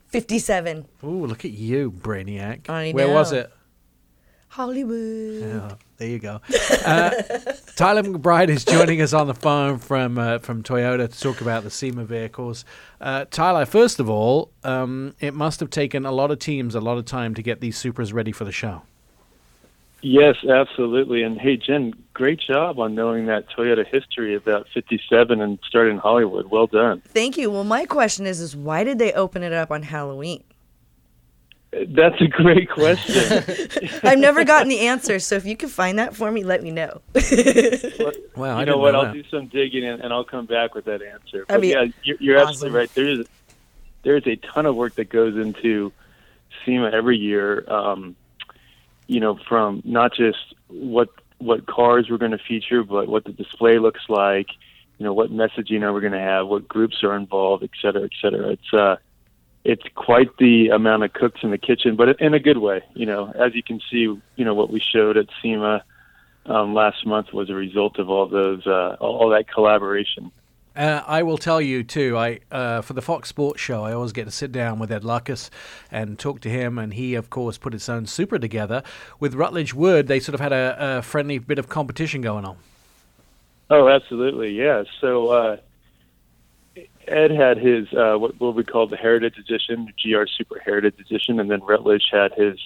57. 0.08 0.84
Ooh, 1.04 1.26
look 1.26 1.44
at 1.44 1.52
you, 1.52 1.92
Brainiac. 1.92 2.68
I 2.68 2.90
Where 2.90 3.14
was 3.14 3.30
it? 3.30 3.52
Hollywood. 4.54 5.42
Yeah, 5.42 5.74
there 5.96 6.08
you 6.08 6.20
go. 6.20 6.40
Uh, 6.86 7.10
Tyler 7.74 8.04
McBride 8.04 8.50
is 8.50 8.64
joining 8.64 9.00
us 9.00 9.12
on 9.12 9.26
the 9.26 9.34
phone 9.34 9.78
from 9.78 10.16
uh, 10.16 10.38
from 10.38 10.62
Toyota 10.62 11.10
to 11.10 11.20
talk 11.20 11.40
about 11.40 11.64
the 11.64 11.70
SEMA 11.70 12.04
vehicles. 12.04 12.64
Uh, 13.00 13.24
Tyler, 13.30 13.66
first 13.66 13.98
of 13.98 14.08
all, 14.08 14.52
um, 14.62 15.16
it 15.18 15.34
must 15.34 15.58
have 15.58 15.70
taken 15.70 16.06
a 16.06 16.12
lot 16.12 16.30
of 16.30 16.38
teams 16.38 16.76
a 16.76 16.80
lot 16.80 16.98
of 16.98 17.04
time 17.04 17.34
to 17.34 17.42
get 17.42 17.60
these 17.60 17.76
Supras 17.82 18.14
ready 18.14 18.30
for 18.30 18.44
the 18.44 18.52
show. 18.52 18.82
Yes, 20.02 20.36
absolutely. 20.48 21.24
And 21.24 21.40
hey, 21.40 21.56
Jen, 21.56 21.92
great 22.12 22.38
job 22.38 22.78
on 22.78 22.94
knowing 22.94 23.26
that 23.26 23.46
Toyota 23.48 23.84
history 23.84 24.36
about 24.36 24.68
57 24.72 25.40
and 25.40 25.58
starting 25.66 25.94
in 25.94 25.98
Hollywood. 25.98 26.50
Well 26.50 26.68
done. 26.68 27.02
Thank 27.08 27.36
you. 27.36 27.50
Well, 27.50 27.64
my 27.64 27.86
question 27.86 28.24
is, 28.24 28.38
is 28.38 28.54
why 28.54 28.84
did 28.84 29.00
they 29.00 29.12
open 29.14 29.42
it 29.42 29.52
up 29.52 29.72
on 29.72 29.82
Halloween? 29.82 30.44
That's 31.88 32.20
a 32.20 32.26
great 32.26 32.70
question. 32.70 33.44
I've 34.02 34.18
never 34.18 34.44
gotten 34.44 34.68
the 34.68 34.80
answer, 34.80 35.18
so 35.18 35.34
if 35.36 35.44
you 35.44 35.56
can 35.56 35.68
find 35.68 35.98
that 35.98 36.14
for 36.14 36.30
me, 36.30 36.44
let 36.44 36.62
me 36.62 36.70
know. 36.70 37.00
Well, 37.14 37.22
I 38.56 38.60
you 38.60 38.66
didn't 38.66 38.66
know 38.66 38.78
what? 38.78 38.92
know 38.92 39.02
I'll 39.02 39.12
do 39.12 39.24
some 39.30 39.46
digging 39.46 39.84
and, 39.84 40.00
and 40.02 40.12
I'll 40.12 40.24
come 40.24 40.46
back 40.46 40.74
with 40.74 40.84
that 40.84 41.02
answer. 41.02 41.44
I 41.48 41.58
mean, 41.58 41.70
yeah, 41.70 41.86
you're, 42.02 42.16
you're 42.20 42.36
awesome. 42.38 42.48
absolutely 42.50 42.78
right. 42.78 42.94
There's 42.94 43.26
there's 44.02 44.26
a 44.26 44.36
ton 44.36 44.66
of 44.66 44.76
work 44.76 44.94
that 44.96 45.08
goes 45.08 45.36
into 45.36 45.92
SEMA 46.64 46.90
every 46.90 47.16
year. 47.16 47.64
Um, 47.70 48.14
you 49.06 49.20
know, 49.20 49.38
from 49.48 49.82
not 49.84 50.14
just 50.14 50.54
what 50.68 51.08
what 51.38 51.66
cars 51.66 52.08
we're 52.08 52.18
going 52.18 52.32
to 52.32 52.38
feature, 52.38 52.84
but 52.84 53.08
what 53.08 53.24
the 53.24 53.32
display 53.32 53.78
looks 53.78 54.02
like. 54.08 54.46
You 54.98 55.04
know, 55.04 55.12
what 55.12 55.30
messaging 55.30 55.82
are 55.82 55.92
we 55.92 56.00
going 56.00 56.12
to 56.12 56.20
have? 56.20 56.46
What 56.46 56.68
groups 56.68 57.02
are 57.02 57.16
involved, 57.16 57.64
et 57.64 57.70
cetera, 57.82 58.04
et 58.04 58.12
cetera. 58.22 58.50
It's 58.50 58.72
uh, 58.72 58.96
it's 59.64 59.84
quite 59.94 60.36
the 60.36 60.68
amount 60.68 61.04
of 61.04 61.12
cooks 61.14 61.40
in 61.42 61.50
the 61.50 61.58
kitchen, 61.58 61.96
but 61.96 62.20
in 62.20 62.34
a 62.34 62.38
good 62.38 62.58
way. 62.58 62.82
You 62.94 63.06
know, 63.06 63.32
as 63.34 63.54
you 63.54 63.62
can 63.62 63.80
see, 63.90 63.98
you 64.36 64.44
know 64.44 64.54
what 64.54 64.70
we 64.70 64.80
showed 64.80 65.16
at 65.16 65.26
SEMA 65.42 65.82
um, 66.46 66.74
last 66.74 67.06
month 67.06 67.32
was 67.32 67.48
a 67.48 67.54
result 67.54 67.98
of 67.98 68.10
all 68.10 68.26
those 68.28 68.66
uh, 68.66 68.96
all, 69.00 69.30
that 69.30 69.48
collaboration. 69.48 70.30
Uh, 70.76 71.02
I 71.06 71.22
will 71.22 71.38
tell 71.38 71.60
you 71.60 71.82
too. 71.82 72.18
I 72.18 72.40
uh, 72.50 72.82
for 72.82 72.92
the 72.92 73.00
Fox 73.00 73.28
Sports 73.28 73.60
show, 73.60 73.84
I 73.84 73.92
always 73.94 74.12
get 74.12 74.26
to 74.26 74.30
sit 74.30 74.52
down 74.52 74.78
with 74.78 74.92
Ed 74.92 75.02
Laukes 75.02 75.48
and 75.90 76.18
talk 76.18 76.40
to 76.40 76.50
him, 76.50 76.78
and 76.78 76.92
he, 76.92 77.14
of 77.14 77.30
course, 77.30 77.56
put 77.56 77.72
his 77.72 77.88
own 77.88 78.06
Supra 78.06 78.38
together 78.38 78.82
with 79.18 79.34
Rutledge 79.34 79.72
Wood. 79.72 80.08
They 80.08 80.20
sort 80.20 80.34
of 80.34 80.40
had 80.40 80.52
a, 80.52 80.98
a 80.98 81.02
friendly 81.02 81.38
bit 81.38 81.58
of 81.58 81.68
competition 81.68 82.20
going 82.20 82.44
on. 82.44 82.58
Oh, 83.70 83.88
absolutely, 83.88 84.50
yeah. 84.50 84.84
So 85.00 85.28
uh, 85.28 85.56
Ed 87.08 87.30
had 87.30 87.58
his 87.58 87.92
uh, 87.92 88.16
what, 88.16 88.38
what 88.40 88.54
we 88.54 88.64
call 88.64 88.86
the 88.86 88.96
Heritage 88.96 89.38
Edition, 89.38 89.92
GR 90.02 90.24
Supra 90.26 90.62
Heritage 90.62 90.98
Edition, 91.00 91.40
and 91.40 91.50
then 91.50 91.60
Rutledge 91.62 92.06
had 92.10 92.32
his 92.32 92.58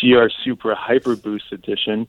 GR 0.00 0.28
Supra 0.44 0.74
Hyper 0.74 1.16
Boost 1.16 1.52
Edition, 1.52 2.08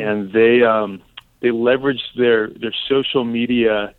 and 0.00 0.32
they 0.32 0.62
um, 0.62 1.02
they 1.40 1.48
leveraged 1.48 2.14
their 2.16 2.48
their 2.48 2.74
social 2.88 3.24
media 3.24 3.94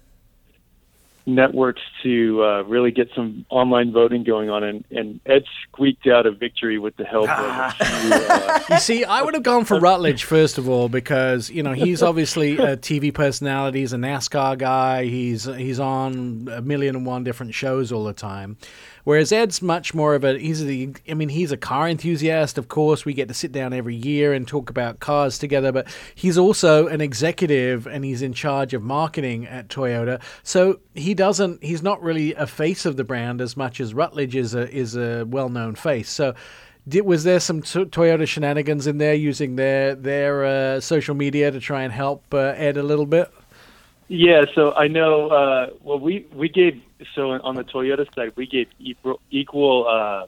networks 1.26 1.82
to 2.04 2.44
uh, 2.44 2.62
really 2.64 2.92
get 2.92 3.10
some 3.16 3.46
online 3.50 3.92
voting 3.92 4.24
going 4.24 4.50
on, 4.50 4.64
and, 4.64 4.86
and 4.92 5.20
Ed 5.26 5.44
squeaked 5.64 6.08
out 6.08 6.26
a 6.26 6.32
victory 6.32 6.80
with 6.80 6.96
the 6.98 7.06
help 7.06 7.30
of 7.30 7.46
a 7.46 7.72
few, 7.72 8.14
uh, 8.14 8.60
You 8.70 8.80
see, 8.80 9.04
I 9.04 9.22
would 9.22 9.34
have 9.34 9.44
gone 9.44 9.66
for 9.66 9.80
Rutledge 9.80 10.24
first 10.24 10.58
of 10.58 10.68
all 10.68 10.90
because 10.90 11.50
you 11.50 11.64
know 11.64 11.74
he's 11.74 12.02
obviously 12.02 12.58
a 12.58 12.78
TV 12.78 13.14
personality. 13.14 13.80
He's 13.80 13.94
a 13.94 13.98
NASCAR 13.98 14.58
guy. 14.58 15.06
He's 15.06 15.46
he's 15.46 15.80
on 15.80 16.48
a 16.52 16.62
million 16.62 16.96
and 16.96 17.06
one 17.06 17.24
different 17.24 17.54
shows 17.54 17.92
all 17.92 18.04
the 18.04 18.14
time. 18.14 18.58
Whereas 19.04 19.32
Ed's 19.32 19.62
much 19.62 19.94
more 19.94 20.16
of 20.16 20.24
a 20.24 20.38
he's 20.38 20.64
the 20.64 20.94
I 21.10 21.14
mean 21.14 21.30
he's 21.30 21.52
a 21.52 21.58
car 21.58 21.88
enthusiast. 21.88 22.58
Of 22.58 22.68
course, 22.68 23.06
we 23.06 23.14
get 23.14 23.28
to 23.28 23.34
sit 23.34 23.52
down 23.52 23.74
every 23.74 23.96
year 23.96 24.34
and 24.34 24.48
talk 24.48 24.70
about 24.70 25.00
cars 25.00 25.38
together. 25.38 25.72
But 25.72 25.88
he's 26.16 26.38
also 26.38 26.88
an 26.88 27.02
executive 27.02 27.88
and 27.88 28.06
he's 28.06 28.22
in 28.22 28.34
charge 28.34 28.74
of 28.74 28.84
marketing 28.84 29.48
at 29.48 29.68
Toyota. 29.68 30.22
So 30.44 30.80
he 30.94 31.14
doesn't 31.14 31.64
he's 31.64 31.84
not 31.84 32.02
really 32.02 32.34
a 32.36 32.48
face 32.48 32.86
of 32.86 32.98
the 32.98 33.04
brand 33.04 33.42
as 33.42 33.58
much 33.58 33.80
as 33.80 33.94
Rutledge 33.94 34.36
is 34.36 34.54
a 34.54 34.70
is 34.70 34.96
a 34.96 35.26
well 35.26 35.50
known 35.50 35.76
face. 35.76 36.10
So. 36.10 36.36
Did, 36.88 37.06
was 37.06 37.24
there 37.24 37.40
some 37.40 37.62
t- 37.62 37.86
Toyota 37.86 38.28
shenanigans 38.28 38.88
in 38.88 38.98
there 38.98 39.14
using 39.14 39.56
their 39.56 39.94
their 39.94 40.44
uh, 40.44 40.80
social 40.80 41.14
media 41.14 41.52
to 41.52 41.60
try 41.60 41.84
and 41.84 41.94
help 41.94 42.34
uh, 42.34 42.56
Ed 42.58 42.76
a 42.76 42.82
little 42.82 43.06
bit? 43.06 43.32
Yeah, 44.14 44.44
so 44.54 44.74
I 44.74 44.90
know. 44.90 45.30
Uh, 45.30 45.70
well, 45.82 45.98
we 45.98 46.26
we 46.34 46.50
gave 46.50 46.82
so 47.16 47.32
on 47.32 47.56
the 47.56 47.64
Toyota 47.64 48.14
side, 48.14 48.34
we 48.36 48.46
gave 48.46 48.68
equal, 48.78 49.22
equal 49.30 49.88
uh, 49.88 50.28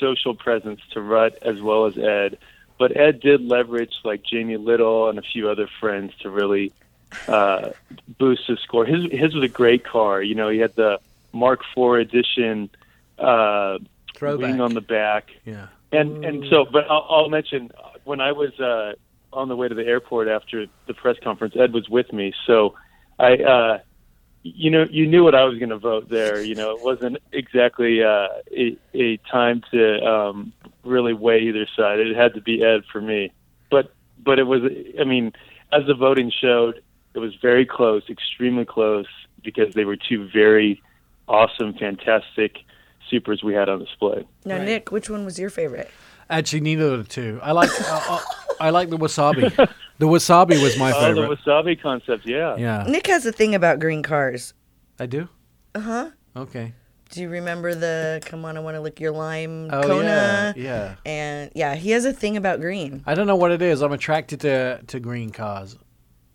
social 0.00 0.34
presence 0.34 0.80
to 0.92 1.02
Rut 1.02 1.36
as 1.42 1.60
well 1.60 1.84
as 1.84 1.98
Ed, 1.98 2.38
but 2.78 2.96
Ed 2.96 3.20
did 3.20 3.42
leverage 3.42 3.92
like 4.04 4.22
Jamie 4.22 4.56
Little 4.56 5.10
and 5.10 5.18
a 5.18 5.22
few 5.22 5.50
other 5.50 5.68
friends 5.80 6.14
to 6.22 6.30
really 6.30 6.72
uh, 7.28 7.72
boost 8.16 8.46
his 8.46 8.58
score. 8.60 8.86
His 8.86 9.04
his 9.12 9.34
was 9.34 9.44
a 9.44 9.48
great 9.48 9.84
car. 9.84 10.22
You 10.22 10.34
know, 10.34 10.48
he 10.48 10.56
had 10.56 10.74
the 10.74 10.98
Mark 11.30 11.60
IV 11.76 12.00
edition 12.00 12.70
uh, 13.18 13.80
Throwback. 14.14 14.50
wing 14.50 14.62
on 14.62 14.72
the 14.72 14.80
back. 14.80 15.28
Yeah. 15.44 15.66
And 15.92 16.24
and 16.24 16.46
so, 16.48 16.64
but 16.64 16.90
I'll, 16.90 17.06
I'll 17.10 17.28
mention 17.28 17.70
when 18.04 18.22
I 18.22 18.32
was 18.32 18.58
uh, 18.58 18.94
on 19.30 19.48
the 19.48 19.56
way 19.56 19.68
to 19.68 19.74
the 19.74 19.84
airport 19.84 20.26
after 20.26 20.64
the 20.86 20.94
press 20.94 21.18
conference, 21.22 21.54
Ed 21.54 21.74
was 21.74 21.86
with 21.90 22.10
me. 22.10 22.32
So 22.46 22.74
I, 23.18 23.36
uh, 23.36 23.78
you 24.42 24.70
know, 24.70 24.86
you 24.90 25.06
knew 25.06 25.24
what 25.24 25.34
I 25.34 25.44
was 25.44 25.58
going 25.58 25.70
to 25.70 25.78
vote 25.78 26.08
there. 26.08 26.42
You 26.42 26.54
know, 26.54 26.76
it 26.76 26.82
wasn't 26.82 27.18
exactly 27.32 28.02
uh, 28.02 28.28
a, 28.50 28.76
a 28.94 29.16
time 29.30 29.62
to 29.70 30.04
um, 30.04 30.52
really 30.84 31.14
weigh 31.14 31.40
either 31.40 31.66
side. 31.76 31.98
It 31.98 32.16
had 32.16 32.34
to 32.34 32.40
be 32.40 32.62
Ed 32.62 32.82
for 32.92 33.00
me. 33.00 33.32
But 33.70 33.92
but 34.22 34.38
it 34.38 34.44
was. 34.44 34.62
I 35.00 35.04
mean, 35.04 35.32
as 35.72 35.86
the 35.86 35.94
voting 35.94 36.30
showed, 36.30 36.82
it 37.14 37.18
was 37.18 37.34
very 37.36 37.64
close, 37.64 38.02
extremely 38.08 38.64
close, 38.64 39.06
because 39.42 39.74
they 39.74 39.84
were 39.84 39.96
two 39.96 40.28
very 40.32 40.82
awesome, 41.26 41.74
fantastic 41.74 42.58
Supras 43.10 43.42
we 43.42 43.54
had 43.54 43.68
on 43.68 43.78
display. 43.78 44.26
Now, 44.44 44.58
Nick, 44.58 44.90
which 44.90 45.10
one 45.10 45.24
was 45.24 45.38
your 45.38 45.50
favorite? 45.50 45.90
Actually, 46.30 46.60
neither 46.60 46.94
of 46.94 47.08
the 47.08 47.12
two. 47.12 47.38
I 47.42 47.52
like 47.52 47.70
uh, 47.70 48.00
uh, 48.08 48.20
I 48.60 48.70
like 48.70 48.90
the 48.90 48.96
wasabi. 48.98 49.50
The 49.98 50.06
wasabi 50.06 50.60
was 50.62 50.76
my 50.78 50.92
Oh, 50.92 51.00
favorite. 51.00 51.28
the 51.28 51.36
wasabi 51.50 51.80
concept, 51.80 52.26
yeah. 52.26 52.56
yeah, 52.56 52.84
Nick 52.88 53.06
has 53.06 53.24
a 53.26 53.32
thing 53.32 53.54
about 53.54 53.78
green 53.78 54.02
cars. 54.02 54.54
I 54.98 55.06
do. 55.06 55.28
Uh 55.74 55.80
huh. 55.80 56.10
Okay. 56.36 56.72
Do 57.10 57.20
you 57.20 57.28
remember 57.28 57.74
the 57.76 58.20
"Come 58.24 58.44
on, 58.44 58.56
I 58.56 58.60
want 58.60 58.74
to 58.74 58.80
lick 58.80 58.98
your 58.98 59.12
lime" 59.12 59.68
Oh 59.72 59.82
Kona? 59.82 60.04
yeah, 60.04 60.52
yeah. 60.56 60.94
And 61.06 61.50
yeah, 61.54 61.74
he 61.76 61.90
has 61.92 62.04
a 62.04 62.12
thing 62.12 62.36
about 62.36 62.60
green. 62.60 63.04
I 63.06 63.14
don't 63.14 63.26
know 63.28 63.36
what 63.36 63.52
it 63.52 63.62
is. 63.62 63.82
I'm 63.82 63.92
attracted 63.92 64.40
to 64.40 64.80
to 64.88 64.98
green 64.98 65.30
cars 65.30 65.76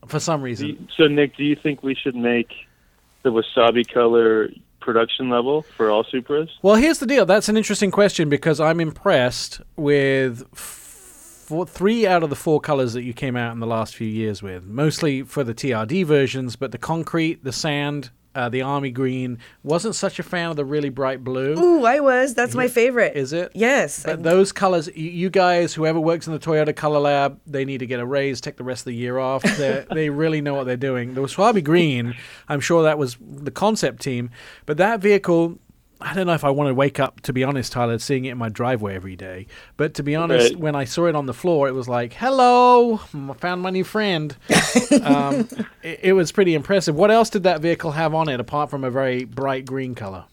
for 0.08 0.20
some 0.20 0.40
Do 0.40 0.46
reason. 0.46 0.68
you- 0.68 0.88
So, 0.96 1.08
Nick, 1.08 1.36
do 1.36 1.44
you 1.44 1.56
think 1.58 1.84
we 1.84 1.96
should 1.96 2.16
make 2.16 2.52
the 3.24 3.30
wasabi 3.32 3.86
color 3.92 4.50
production 4.80 5.30
level 5.30 5.62
for 5.62 5.90
all 5.90 6.04
Supras? 6.04 6.50
Well, 6.62 6.76
here's 6.76 7.00
the 7.00 7.06
deal. 7.06 7.26
That's 7.26 7.50
an 7.50 7.58
interesting 7.58 7.92
question 7.92 8.30
because 8.30 8.60
I'm 8.60 8.80
impressed 8.80 9.62
with 9.76 10.48
four, 10.56 11.66
three 11.66 12.06
out 12.06 12.24
of 12.24 12.30
the 12.30 12.36
four 12.36 12.62
colors 12.62 12.94
that 12.94 13.04
you 13.04 13.14
came 13.14 13.36
out 13.36 13.54
in 13.54 13.60
the 13.60 13.68
last 13.68 13.96
few 13.96 14.08
years 14.08 14.44
with. 14.44 14.66
Mostly 14.66 15.24
for 15.24 15.44
the 15.44 15.54
TRD 15.54 16.06
versions, 16.06 16.56
but 16.56 16.72
the 16.72 16.78
concrete, 16.78 17.44
the 17.44 17.52
sand, 17.52 18.12
uh, 18.36 18.50
the 18.50 18.62
army 18.62 18.92
green. 18.92 19.40
Wasn't 19.64 19.96
such 19.96 20.20
a 20.20 20.24
fan 20.24 20.50
of 20.52 20.56
the 20.56 20.66
really 20.66 20.90
bright 20.90 21.24
blue. 21.24 21.58
Ooh, 21.58 21.86
I 21.86 22.00
was. 22.00 22.34
That's 22.36 22.56
my 22.56 22.68
favorite. 22.68 23.16
Is 23.16 23.34
it? 23.34 23.52
Yes. 23.56 24.04
But 24.04 24.24
those 24.24 24.52
colors, 24.52 24.88
y- 24.88 24.94
you 24.96 25.30
guys, 25.30 25.74
whoever 25.74 26.00
works 26.00 26.28
in 26.28 26.34
the 26.34 26.40
Toyota 26.40 26.76
Color 26.76 27.00
Lab, 27.00 27.40
they 27.48 27.66
need 27.66 27.80
to 27.80 27.86
get 27.88 28.00
a 28.00 28.06
raise, 28.06 28.40
take 28.42 28.58
the 28.58 28.64
rest 28.64 28.82
of 28.82 28.86
the 28.86 28.96
year 28.96 29.18
off. 29.18 29.44
They're, 29.58 29.86
they 29.94 30.10
really 30.10 30.42
know 30.42 30.54
what 30.54 30.66
they're 30.66 30.78
doing. 30.78 31.14
The 31.16 31.22
Wasabi 31.22 31.64
Green, 31.64 32.16
I'm 32.48 32.60
sure 32.60 32.84
that 32.84 32.98
was 32.98 33.18
the 33.20 33.52
concept 33.52 34.02
team, 34.02 34.30
but 34.66 34.78
that 34.78 35.00
vehicle. 35.00 35.58
I 36.02 36.14
don't 36.14 36.28
know 36.28 36.34
if 36.34 36.46
I 36.46 36.50
want 36.50 36.70
to 36.70 36.74
wake 36.74 36.98
up, 37.00 37.20
to 37.22 37.34
be 37.34 37.44
honest, 37.44 37.74
Tyler, 37.74 38.00
seeing 38.00 38.24
it 38.26 38.32
in 38.32 38.38
my 38.38 38.48
driveway 38.48 38.96
every 38.96 39.18
day. 39.18 39.48
But 39.76 39.96
to 39.96 40.04
be 40.04 40.16
honest, 40.16 40.54
Right. 40.54 40.60
when 40.60 40.76
I 40.76 40.86
saw 40.86 41.08
it 41.08 41.16
on 41.16 41.26
the 41.26 41.34
floor, 41.34 41.68
it 41.68 41.74
was 41.74 41.90
like, 41.90 42.14
hello, 42.14 43.02
I 43.14 43.34
found 43.34 43.62
my 43.62 43.70
new 43.70 43.84
friend. 43.84 44.36
um, 45.04 45.48
it, 45.84 46.00
it 46.04 46.14
was 46.14 46.32
pretty 46.32 46.54
impressive. 46.54 46.96
What 46.96 47.12
else 47.12 47.30
did 47.30 47.44
that 47.44 47.60
vehicle 47.62 47.92
have 47.92 48.14
on 48.16 48.30
it 48.30 48.40
apart 48.40 48.70
from 48.70 48.86
a 48.86 48.90
very 48.90 49.26
bright 49.26 49.66
green 49.66 49.94
color? 49.94 50.24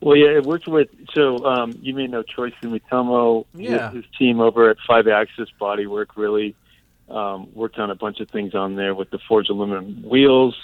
Well, 0.00 0.16
yeah, 0.16 0.30
it 0.30 0.44
worked 0.44 0.66
with. 0.66 0.88
So 1.14 1.44
um, 1.44 1.78
you 1.80 1.94
may 1.94 2.06
know 2.06 2.22
Troy 2.22 2.50
Sumitomo. 2.62 3.44
Yeah. 3.54 3.90
His, 3.92 4.04
his 4.04 4.12
team 4.18 4.40
over 4.40 4.70
at 4.70 4.78
Five 4.88 5.06
Axis 5.06 5.50
Bodywork 5.60 6.06
really 6.16 6.56
um, 7.08 7.48
worked 7.54 7.78
on 7.78 7.90
a 7.90 7.94
bunch 7.94 8.18
of 8.20 8.28
things 8.30 8.54
on 8.54 8.76
there 8.76 8.94
with 8.94 9.10
the 9.10 9.18
forged 9.28 9.50
aluminum 9.50 10.02
wheels. 10.02 10.56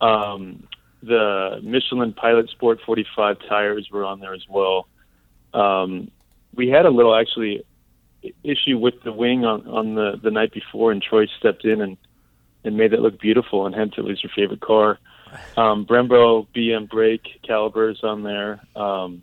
Um, 0.00 0.64
the 1.02 1.60
Michelin 1.62 2.12
Pilot 2.12 2.50
Sport 2.50 2.80
45 2.84 3.38
tires 3.48 3.88
were 3.90 4.04
on 4.04 4.20
there 4.20 4.34
as 4.34 4.44
well. 4.48 4.88
Um, 5.54 6.10
we 6.54 6.68
had 6.68 6.86
a 6.86 6.90
little 6.90 7.14
actually 7.14 7.64
issue 8.42 8.78
with 8.78 8.94
the 9.04 9.12
wing 9.12 9.44
on, 9.44 9.66
on 9.68 9.94
the, 9.94 10.18
the 10.22 10.30
night 10.30 10.52
before, 10.52 10.92
and 10.92 11.00
Troy 11.00 11.26
stepped 11.38 11.64
in 11.64 11.80
and, 11.80 11.96
and 12.64 12.76
made 12.76 12.92
that 12.92 13.00
look 13.00 13.20
beautiful, 13.20 13.66
and 13.66 13.74
hence 13.74 13.94
it 13.96 14.02
was 14.02 14.22
your 14.22 14.32
favorite 14.34 14.60
car. 14.60 14.98
Um, 15.56 15.86
Brembo 15.86 16.46
BM 16.56 16.88
brake 16.88 17.40
calipers 17.46 18.00
on 18.02 18.22
there 18.22 18.60
um, 18.74 19.22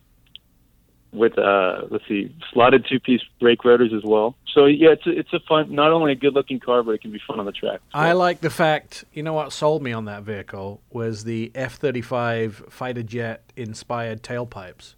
with 1.11 1.37
uh, 1.37 1.83
let's 1.89 2.07
see, 2.07 2.35
slotted 2.53 2.85
two-piece 2.89 3.21
brake 3.39 3.65
rotors 3.65 3.91
as 3.95 4.03
well. 4.03 4.35
So 4.55 4.67
yeah, 4.67 4.91
it's 4.91 5.05
a, 5.05 5.09
it's 5.09 5.33
a 5.33 5.39
fun, 5.41 5.75
not 5.75 5.91
only 5.91 6.13
a 6.13 6.15
good-looking 6.15 6.61
car, 6.61 6.81
but 6.81 6.91
it 6.91 7.01
can 7.01 7.11
be 7.11 7.19
fun 7.27 7.41
on 7.41 7.45
the 7.45 7.51
track. 7.51 7.81
I 7.93 8.13
like 8.13 8.39
the 8.39 8.49
fact, 8.49 9.03
you 9.13 9.21
know 9.21 9.33
what 9.33 9.51
sold 9.51 9.83
me 9.83 9.91
on 9.91 10.05
that 10.05 10.23
vehicle 10.23 10.81
was 10.89 11.25
the 11.25 11.51
F 11.53 11.75
35 11.75 12.63
fighter 12.69 13.03
jet 13.03 13.43
inspired 13.57 14.23
tailpipes. 14.23 14.95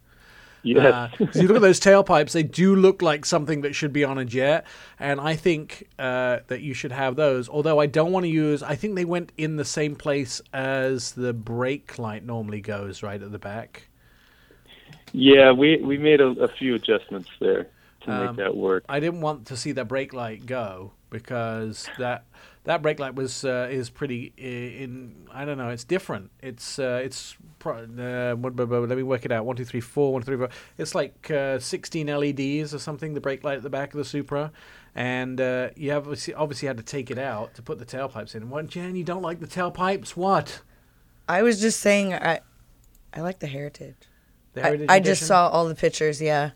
Yes. 0.62 0.86
Uh, 0.94 1.10
you 1.34 1.48
look 1.48 1.56
at 1.56 1.62
those 1.64 1.80
tailpipes; 1.80 2.34
they 2.34 2.44
do 2.44 2.76
look 2.76 3.02
like 3.02 3.26
something 3.26 3.62
that 3.62 3.74
should 3.74 3.94
be 3.94 4.04
on 4.04 4.20
a 4.20 4.26
jet, 4.26 4.68
and 5.00 5.20
I 5.20 5.36
think 5.36 5.88
uh, 5.98 6.40
that 6.48 6.62
you 6.62 6.76
should 6.76 6.92
have 6.92 7.16
those. 7.16 7.50
Although 7.50 7.80
I 7.80 7.88
don't 7.88 8.12
want 8.12 8.26
to 8.26 8.30
use, 8.30 8.62
I 8.62 8.76
think 8.76 8.94
they 8.94 9.06
went 9.06 9.32
in 9.38 9.56
the 9.56 9.66
same 9.66 9.96
place 9.96 10.40
as 10.54 11.14
the 11.14 11.34
brake 11.34 11.98
light 11.98 12.24
normally 12.24 12.62
goes, 12.62 13.02
right 13.02 13.22
at 13.22 13.32
the 13.32 13.40
back. 13.40 13.88
Yeah, 15.14 15.52
we 15.52 15.78
we 15.78 15.98
made 15.98 16.22
a, 16.22 16.28
a 16.28 16.48
few 16.48 16.76
adjustments 16.76 17.30
there 17.40 17.70
to 18.08 18.14
Um, 18.14 18.26
make 18.28 18.36
that 18.38 18.56
work. 18.56 18.86
I 18.90 19.00
didn't 19.00 19.22
want 19.22 19.46
to 19.48 19.58
see 19.58 19.72
that 19.74 19.88
brake 19.88 20.14
light 20.14 20.46
go 20.46 20.94
because 21.10 21.88
that 22.00 22.26
that 22.66 22.82
brake 22.82 23.00
light 23.00 23.16
was 23.16 23.46
uh, 23.46 23.68
is 23.72 23.90
pretty 23.90 24.34
in 24.38 25.28
I 25.32 25.46
don't 25.46 25.58
know 25.58 25.70
it's 25.70 25.84
different. 25.86 26.32
It's 26.42 26.80
uh, 26.80 27.02
it's 27.04 27.36
pro- 27.60 27.84
uh, 27.86 28.36
let 28.36 28.90
me 28.90 29.04
work 29.04 29.24
it 29.26 29.32
out. 29.32 29.46
One 29.46 29.56
two 29.56 29.66
three 29.66 29.80
four 29.82 30.12
one 30.14 30.22
two, 30.22 30.26
three 30.26 30.38
four. 30.38 30.50
It's 30.78 30.94
like 30.96 31.32
uh, 31.32 31.60
16 31.60 32.08
LEDs 32.08 32.74
or 32.74 32.80
something 32.80 33.14
the 33.14 33.22
brake 33.22 33.44
light 33.44 33.58
at 33.58 33.64
the 33.64 33.70
back 33.70 33.94
of 33.94 33.98
the 33.98 34.06
Supra. 34.06 34.52
And 34.96 35.40
uh, 35.40 35.70
you 35.76 35.92
have 35.92 36.08
obviously, 36.08 36.34
obviously 36.34 36.68
had 36.68 36.78
to 36.78 36.84
take 36.84 37.12
it 37.12 37.20
out 37.20 37.54
to 37.56 37.62
put 37.62 37.78
the 37.78 37.86
tailpipes 37.86 38.34
in. 38.36 38.50
What 38.50 38.68
Jan 38.68 38.96
you 38.96 39.04
don't 39.04 39.22
like 39.22 39.40
the 39.40 39.48
tailpipes? 39.48 40.10
What? 40.12 40.62
I 41.30 41.44
was 41.44 41.62
just 41.62 41.80
saying 41.82 42.14
I 42.16 42.40
I 43.14 43.22
like 43.22 43.40
the 43.40 43.48
heritage. 43.48 43.96
the 44.54 44.62
I, 44.62 44.66
Heritage 44.66 44.88
I 44.90 45.00
just 45.00 45.24
saw 45.26 45.50
all 45.50 45.68
the 45.68 45.76
pictures, 45.76 46.22
yeah. 46.22 46.52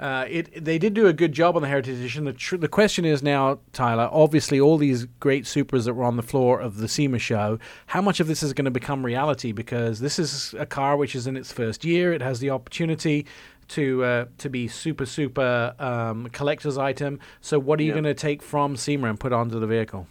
Uh, 0.00 0.24
it 0.30 0.64
they 0.64 0.78
did 0.78 0.94
do 0.94 1.06
a 1.08 1.12
good 1.12 1.32
job 1.32 1.56
on 1.56 1.62
the 1.62 1.68
Heritage 1.68 1.98
Edition. 1.98 2.24
The 2.24 2.32
tr- 2.32 2.56
the 2.56 2.68
question 2.68 3.04
is 3.04 3.22
now, 3.22 3.58
Tyler. 3.74 4.08
Obviously, 4.10 4.58
all 4.58 4.78
these 4.78 5.04
great 5.20 5.44
Supras 5.44 5.84
that 5.84 5.92
were 5.92 6.04
on 6.04 6.16
the 6.16 6.22
floor 6.22 6.58
of 6.58 6.78
the 6.78 6.88
SEMA 6.88 7.18
show. 7.18 7.58
How 7.86 8.00
much 8.00 8.18
of 8.18 8.26
this 8.26 8.42
is 8.42 8.54
going 8.54 8.64
to 8.64 8.70
become 8.70 9.04
reality? 9.04 9.52
Because 9.52 10.00
this 10.00 10.18
is 10.18 10.54
a 10.58 10.64
car 10.64 10.96
which 10.96 11.14
is 11.14 11.26
in 11.26 11.36
its 11.36 11.52
first 11.52 11.84
year. 11.84 12.14
It 12.14 12.22
has 12.22 12.40
the 12.40 12.48
opportunity 12.48 13.26
to 13.68 14.02
uh, 14.02 14.24
to 14.38 14.48
be 14.48 14.68
super 14.68 15.04
super 15.04 15.74
um, 15.78 16.28
collector's 16.30 16.78
item. 16.78 17.20
So, 17.42 17.58
what 17.58 17.78
are 17.78 17.82
you 17.82 17.88
Yeah. 17.90 18.00
going 18.00 18.04
to 18.04 18.14
take 18.14 18.42
from 18.42 18.76
SEMA 18.76 19.06
and 19.06 19.20
put 19.20 19.34
onto 19.34 19.60
the 19.60 19.66
vehicle? 19.66 20.06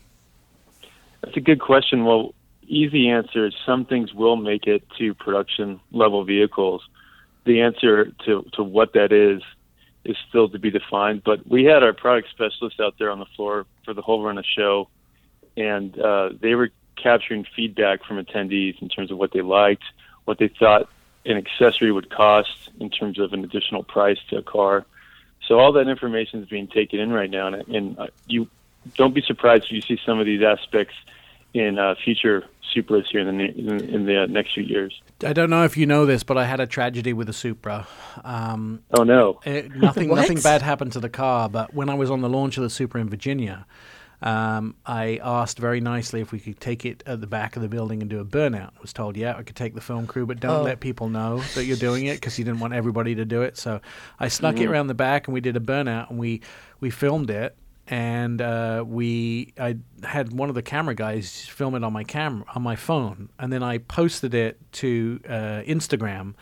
That's 1.21 1.35
a 1.35 1.41
good 1.41 1.61
question. 1.61 2.05
Well, 2.05 2.35
easy 2.67 3.09
answer 3.09 3.47
is 3.47 3.55
some 3.65 3.85
things 3.85 4.13
will 4.13 4.35
make 4.35 4.67
it 4.67 4.83
to 4.99 5.15
production 5.15 5.79
level 5.91 6.23
vehicles. 6.25 6.83
The 7.45 7.61
answer 7.61 8.11
to, 8.25 8.45
to 8.53 8.63
what 8.63 8.93
that 8.93 9.11
is 9.11 9.41
is 10.05 10.17
still 10.27 10.49
to 10.49 10.59
be 10.59 10.71
defined. 10.71 11.23
But 11.23 11.47
we 11.47 11.65
had 11.65 11.83
our 11.83 11.93
product 11.93 12.29
specialists 12.29 12.79
out 12.79 12.95
there 12.97 13.11
on 13.11 13.19
the 13.19 13.25
floor 13.35 13.65
for 13.85 13.93
the 13.93 14.01
whole 14.01 14.23
run 14.23 14.37
of 14.37 14.43
the 14.43 14.61
show, 14.61 14.87
and 15.57 15.97
uh, 15.99 16.29
they 16.39 16.55
were 16.55 16.71
capturing 16.95 17.45
feedback 17.55 18.03
from 18.03 18.23
attendees 18.23 18.81
in 18.81 18.89
terms 18.89 19.11
of 19.11 19.17
what 19.17 19.31
they 19.31 19.41
liked, 19.41 19.83
what 20.25 20.37
they 20.37 20.47
thought 20.47 20.89
an 21.25 21.37
accessory 21.37 21.91
would 21.91 22.09
cost 22.09 22.69
in 22.79 22.89
terms 22.89 23.19
of 23.19 23.33
an 23.33 23.43
additional 23.43 23.83
price 23.83 24.17
to 24.29 24.37
a 24.37 24.41
car. 24.41 24.85
So 25.47 25.59
all 25.59 25.71
that 25.73 25.87
information 25.87 26.41
is 26.41 26.49
being 26.49 26.67
taken 26.67 26.99
in 26.99 27.11
right 27.11 27.29
now, 27.29 27.47
and, 27.47 27.67
and 27.67 27.99
uh, 27.99 28.07
you 28.27 28.47
don't 28.95 29.13
be 29.13 29.21
surprised 29.21 29.65
if 29.65 29.71
you 29.71 29.81
see 29.81 29.99
some 30.05 30.19
of 30.19 30.25
these 30.25 30.41
aspects 30.41 30.95
in 31.53 31.77
uh, 31.79 31.95
future 32.03 32.43
Supras 32.75 33.05
here 33.11 33.21
in 33.27 33.37
the 33.37 33.43
in, 33.45 33.83
in 33.95 34.05
the 34.05 34.23
uh, 34.23 34.25
next 34.27 34.53
few 34.53 34.63
years. 34.63 35.01
I 35.25 35.33
don't 35.33 35.49
know 35.49 35.63
if 35.63 35.75
you 35.75 35.85
know 35.87 36.05
this, 36.05 36.21
but 36.23 36.37
I 36.37 36.45
had 36.45 36.59
a 36.59 36.67
tragedy 36.67 37.13
with 37.13 37.27
a 37.27 37.33
Supra. 37.33 37.87
Um, 38.23 38.83
Oh 38.97 39.03
no! 39.03 39.39
It, 39.43 39.75
nothing, 39.75 40.09
nothing 40.13 40.39
bad 40.39 40.61
happened 40.61 40.91
to 40.93 40.99
the 40.99 41.09
car. 41.09 41.49
But 41.49 41.73
when 41.73 41.89
I 41.89 41.95
was 41.95 42.11
on 42.11 42.21
the 42.21 42.29
launch 42.29 42.57
of 42.57 42.63
the 42.63 42.69
Supra 42.69 43.01
in 43.01 43.09
Virginia, 43.09 43.65
um, 44.21 44.75
I 44.85 45.19
asked 45.23 45.57
very 45.57 45.81
nicely 45.81 46.21
if 46.21 46.31
we 46.31 46.39
could 46.39 46.59
take 46.59 46.85
it 46.85 47.01
at 47.07 47.21
the 47.21 47.27
back 47.27 47.55
of 47.55 47.61
the 47.63 47.69
building 47.69 48.01
and 48.01 48.09
do 48.09 48.19
a 48.19 48.25
burnout. 48.25 48.71
I 48.77 48.81
was 48.81 48.93
told, 48.93 49.17
yeah, 49.17 49.35
I 49.35 49.43
could 49.43 49.55
take 49.55 49.73
the 49.73 49.81
film 49.81 50.05
crew, 50.07 50.25
but 50.27 50.39
don't 50.39 50.59
Oh. 50.59 50.63
let 50.63 50.79
people 50.79 51.09
know 51.09 51.39
that 51.55 51.65
you're 51.65 51.77
doing 51.77 52.05
it 52.05 52.15
because 52.15 52.37
you 52.37 52.45
didn't 52.45 52.59
want 52.59 52.73
everybody 52.73 53.15
to 53.15 53.25
do 53.25 53.41
it. 53.43 53.57
So 53.57 53.79
I 54.19 54.27
snuck 54.27 54.59
it 54.59 54.67
around 54.67 54.87
the 54.87 54.93
back 54.93 55.27
and 55.27 55.33
we 55.33 55.41
did 55.41 55.55
a 55.55 55.61
burnout 55.61 56.09
and 56.09 56.19
we 56.19 56.41
we 56.81 56.89
filmed 56.91 57.29
it. 57.31 57.55
And 57.89 58.39
uh, 58.39 58.83
we, 58.87 59.53
I 59.59 59.77
had 60.03 60.31
one 60.31 60.49
of 60.49 60.55
the 60.55 60.61
camera 60.61 60.93
guys 60.93 61.47
film 61.47 61.73
it 61.73 61.83
on 61.83 61.91
my 61.91 62.03
camera 62.03 62.45
on 62.53 62.61
my 62.61 62.75
phone, 62.75 63.29
and 63.39 63.51
then 63.51 63.63
I 63.63 63.79
posted 63.79 64.35
it 64.35 64.59
to 64.73 65.19
uh, 65.27 65.61
Instagram. 65.67 66.35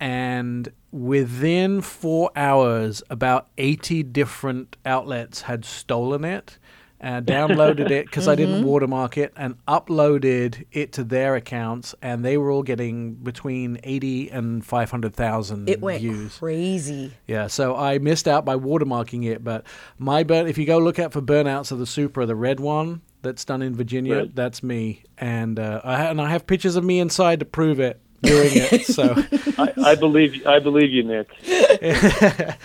And 0.00 0.72
within 0.90 1.80
four 1.80 2.30
hours, 2.34 3.02
about 3.08 3.48
80 3.56 4.02
different 4.02 4.76
outlets 4.84 5.42
had 5.42 5.64
stolen 5.64 6.24
it, 6.24 6.58
uh, 7.00 7.20
downloaded 7.20 7.90
it 7.90 8.06
because 8.06 8.28
I 8.28 8.34
didn't 8.34 8.64
watermark 8.64 9.18
it, 9.18 9.32
and 9.36 9.56
uploaded 9.66 10.64
it 10.72 10.92
to 10.92 11.04
their 11.04 11.34
accounts, 11.36 11.94
and 12.00 12.24
they 12.24 12.36
were 12.38 12.50
all 12.50 12.62
getting 12.62 13.14
between 13.14 13.78
80 13.84 14.30
and 14.30 14.64
500,000 14.64 15.68
It 15.68 15.80
went 15.80 16.00
views. 16.00 16.38
crazy. 16.38 17.12
Yeah, 17.26 17.48
so 17.48 17.76
I 17.76 17.98
missed 17.98 18.26
out 18.28 18.44
by 18.44 18.56
watermarking 18.56 19.26
it, 19.26 19.44
but 19.44 19.64
my 19.98 20.22
burn. 20.22 20.46
If 20.46 20.56
you 20.56 20.64
go 20.66 20.78
look 20.78 20.98
out 20.98 21.12
for 21.12 21.20
burnouts 21.20 21.70
of 21.72 21.78
the 21.78 21.86
Supra, 21.86 22.24
the 22.26 22.36
red 22.36 22.60
one 22.60 23.02
that's 23.22 23.44
done 23.44 23.60
in 23.62 23.74
Virginia, 23.74 24.16
Right. 24.20 24.34
that's 24.34 24.62
me, 24.62 25.02
and 25.18 25.58
uh, 25.58 25.80
I 25.84 26.04
and 26.06 26.20
I 26.20 26.30
have 26.30 26.46
pictures 26.46 26.76
of 26.76 26.84
me 26.84 27.00
inside 27.00 27.40
to 27.40 27.46
prove 27.46 27.80
it 27.80 28.00
doing 28.22 28.50
it. 28.54 28.86
So 28.86 29.14
I, 29.58 29.72
I 29.92 29.94
believe 29.94 30.46
I 30.46 30.58
believe 30.58 30.90
you, 30.90 31.02
Nick. 31.04 31.28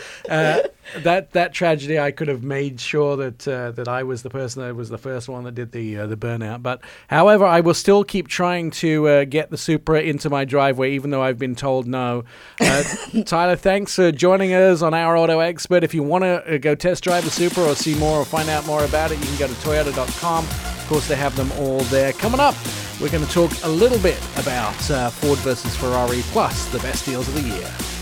that 0.98 1.32
that 1.32 1.54
tragedy, 1.54 2.00
I 2.00 2.12
could 2.12 2.28
have 2.28 2.44
made 2.44 2.80
sure 2.80 3.16
that 3.18 3.48
uh, 3.48 3.72
that 3.72 3.88
I 3.88 4.04
was 4.04 4.24
the 4.24 4.30
person 4.30 4.62
that 4.64 4.76
was 4.76 4.90
the 4.90 4.98
first 4.98 5.30
one 5.30 5.44
that 5.44 5.56
did 5.56 5.72
the 5.72 6.00
uh, 6.00 6.08
the 6.08 6.18
burnout. 6.18 6.64
But 6.64 6.82
however, 7.08 7.46
I 7.46 7.62
will 7.62 7.74
still 7.74 8.04
keep 8.04 8.28
trying 8.28 8.72
to 8.72 9.08
uh, 9.08 9.24
get 9.26 9.50
the 9.50 9.58
Supra 9.58 10.02
into 10.02 10.30
my 10.30 10.46
driveway, 10.46 10.94
even 10.94 11.12
though 11.12 11.22
I've 11.22 11.40
been 11.40 11.56
told 11.56 11.88
no. 11.88 12.24
Uh, 12.60 12.84
Tyler, 13.26 13.56
thanks 13.56 13.96
for 13.96 14.12
joining 14.12 14.54
us 14.54 14.82
on 14.82 14.94
our 14.94 15.18
Auto 15.18 15.40
Expert. 15.40 15.84
If 15.84 15.94
you 15.94 16.04
want 16.04 16.24
to 16.24 16.56
uh, 16.56 16.58
go 16.58 16.76
test 16.76 17.04
drive 17.04 17.24
the 17.24 17.32
Supra 17.32 17.64
or 17.64 17.76
see 17.76 17.96
more 17.96 18.20
or 18.20 18.26
find 18.26 18.50
out 18.50 18.66
more 18.66 18.84
about 18.84 19.12
it, 19.12 19.20
you 19.20 19.26
can 19.26 19.38
go 19.40 19.48
to 19.48 19.54
Toyota.com. 19.54 20.46
Of 20.46 20.86
course, 20.88 21.08
they 21.08 21.16
have 21.16 21.36
them 21.36 21.52
all 21.54 21.80
there. 21.82 22.14
Coming 22.14 22.40
up, 22.40 22.56
we're 23.00 23.10
going 23.10 23.26
to 23.26 23.32
talk 23.32 23.52
a 23.64 23.70
little 23.70 24.00
bit 24.00 24.20
about 24.38 24.90
uh, 24.90 25.10
Ford 25.10 25.40
versus 25.40 25.76
Ferrari, 25.76 26.22
plus 26.32 26.66
the 26.68 26.80
best 26.80 27.06
deals 27.06 27.28
of 27.28 27.36
the 27.36 27.42
year. 27.42 27.99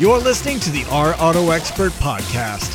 You're 0.00 0.18
listening 0.18 0.58
to 0.60 0.70
the 0.70 0.84
Our 0.86 1.14
Auto 1.20 1.50
Expert 1.50 1.92
Podcast. 1.92 2.74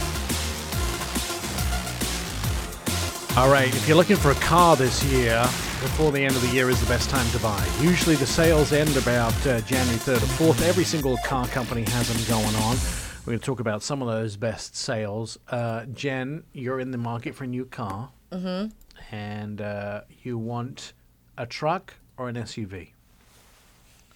All 3.35 3.49
right, 3.49 3.67
if 3.67 3.87
you're 3.87 3.97
looking 3.97 4.15
for 4.15 4.29
a 4.29 4.35
car 4.35 4.75
this 4.75 5.03
year, 5.05 5.41
before 5.81 6.11
the 6.11 6.23
end 6.23 6.35
of 6.35 6.41
the 6.43 6.49
year 6.49 6.69
is 6.69 6.79
the 6.79 6.85
best 6.85 7.09
time 7.09 7.27
to 7.31 7.39
buy. 7.39 7.67
Usually 7.81 8.15
the 8.15 8.27
sales 8.27 8.71
end 8.73 8.95
about 8.95 9.33
uh, 9.47 9.59
January 9.61 9.97
3rd 9.97 10.21
or 10.39 10.53
4th. 10.53 10.61
Every 10.67 10.83
single 10.83 11.17
car 11.25 11.47
company 11.47 11.81
has 11.81 12.07
them 12.07 12.23
going 12.29 12.55
on. 12.57 12.77
We're 13.25 13.31
going 13.31 13.39
to 13.39 13.45
talk 13.45 13.59
about 13.59 13.81
some 13.81 14.03
of 14.03 14.07
those 14.07 14.37
best 14.37 14.75
sales. 14.75 15.39
Uh, 15.49 15.85
Jen, 15.85 16.43
you're 16.53 16.79
in 16.79 16.91
the 16.91 16.99
market 16.99 17.33
for 17.33 17.45
a 17.45 17.47
new 17.47 17.65
car. 17.65 18.11
Mm-hmm. 18.31 19.15
And 19.15 19.61
uh, 19.61 20.01
you 20.21 20.37
want 20.37 20.93
a 21.39 21.47
truck 21.47 21.95
or 22.17 22.29
an 22.29 22.35
SUV, 22.35 22.89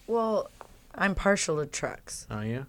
Well, 0.06 0.48
I'm 0.94 1.16
partial 1.16 1.58
to 1.58 1.66
trucks. 1.66 2.26
are 2.30 2.44
you? 2.46 2.66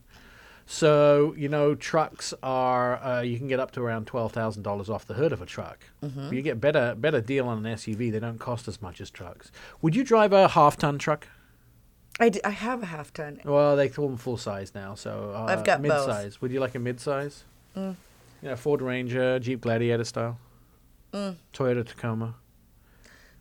So, 0.71 1.35
you 1.37 1.49
know, 1.49 1.75
trucks 1.75 2.33
are, 2.41 2.95
uh, 3.03 3.19
you 3.19 3.37
can 3.37 3.49
get 3.49 3.59
up 3.59 3.71
to 3.71 3.81
around 3.81 4.07
$12,000 4.07 4.87
off 4.89 5.05
the 5.05 5.15
hood 5.15 5.33
of 5.33 5.41
a 5.41 5.45
truck. 5.45 5.79
You 6.01 6.41
get 6.41 6.61
better 6.61 6.95
better 6.95 7.19
deal 7.19 7.49
on 7.49 7.65
an 7.65 7.75
SUV. 7.75 8.09
They 8.09 8.19
don't 8.21 8.39
cost 8.39 8.69
as 8.69 8.81
much 8.81 9.01
as 9.01 9.09
trucks. 9.11 9.51
Would 9.81 9.97
you 9.97 10.05
drive 10.05 10.31
a 10.31 10.47
half 10.47 10.77
ton 10.77 10.97
truck? 10.97 11.27
I, 12.21 12.29
d- 12.29 12.39
I 12.45 12.51
have 12.51 12.81
a 12.83 12.85
half 12.85 13.11
ton. 13.11 13.41
Well, 13.43 13.75
they 13.75 13.89
call 13.89 14.07
them 14.07 14.15
full 14.15 14.37
size 14.37 14.73
now. 14.73 14.95
So 14.95 15.33
uh, 15.35 15.43
I've 15.49 15.65
got 15.65 15.81
mid 15.81 15.91
size. 15.91 16.39
Would 16.39 16.51
you 16.53 16.61
like 16.61 16.73
a 16.75 16.79
mid 16.79 17.01
size? 17.01 17.43
Mm. 17.75 17.97
Yeah, 18.41 18.55
Ford 18.55 18.81
Ranger, 18.81 19.39
Jeep 19.39 19.59
Gladiator 19.59 20.05
style. 20.05 20.39
Mm. 21.11 21.35
Toyota 21.53 21.85
Tacoma. 21.85 22.35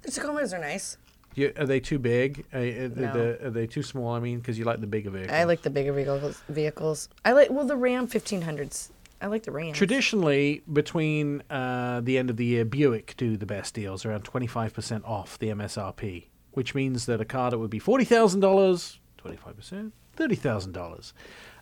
The 0.02 0.10
Tacomas 0.10 0.52
are 0.52 0.58
nice. 0.60 0.96
You, 1.34 1.52
are 1.56 1.66
they 1.66 1.80
too 1.80 1.98
big? 1.98 2.44
Uh, 2.52 2.58
the- 2.60 2.92
No. 2.96 3.12
the- 3.12 3.46
are 3.46 3.50
they 3.50 3.66
too 3.66 3.82
small? 3.82 4.14
I 4.14 4.20
mean, 4.20 4.38
because 4.38 4.58
you 4.58 4.64
like 4.64 4.80
the 4.80 4.86
bigger 4.86 5.10
vehicles. 5.10 5.32
I 5.32 5.44
like 5.44 5.62
the 5.62 5.70
bigger 5.70 5.92
vehicles. 5.92 6.42
Vehicles. 6.48 7.08
I 7.24 7.32
like 7.32 7.50
well 7.50 7.64
the 7.66 7.76
Ram 7.76 8.08
1500s. 8.08 8.90
I 9.22 9.26
like 9.26 9.42
the 9.42 9.52
Ram. 9.52 9.72
Traditionally, 9.74 10.62
between 10.72 11.42
uh, 11.50 12.00
the 12.00 12.16
end 12.18 12.30
of 12.30 12.36
the 12.38 12.44
year, 12.46 12.64
Buick 12.64 13.14
do 13.18 13.36
the 13.36 13.44
best 13.46 13.74
deals, 13.74 14.04
around 14.06 14.24
25% 14.24 15.04
off 15.04 15.38
the 15.38 15.48
MSRP, 15.50 16.26
which 16.52 16.74
means 16.74 17.04
that 17.06 17.20
a 17.20 17.24
car 17.26 17.50
that 17.50 17.58
would 17.58 17.70
be 17.70 17.78
$40,000, 17.80 18.98
25%, 19.22 19.92
$30,000. 20.16 21.12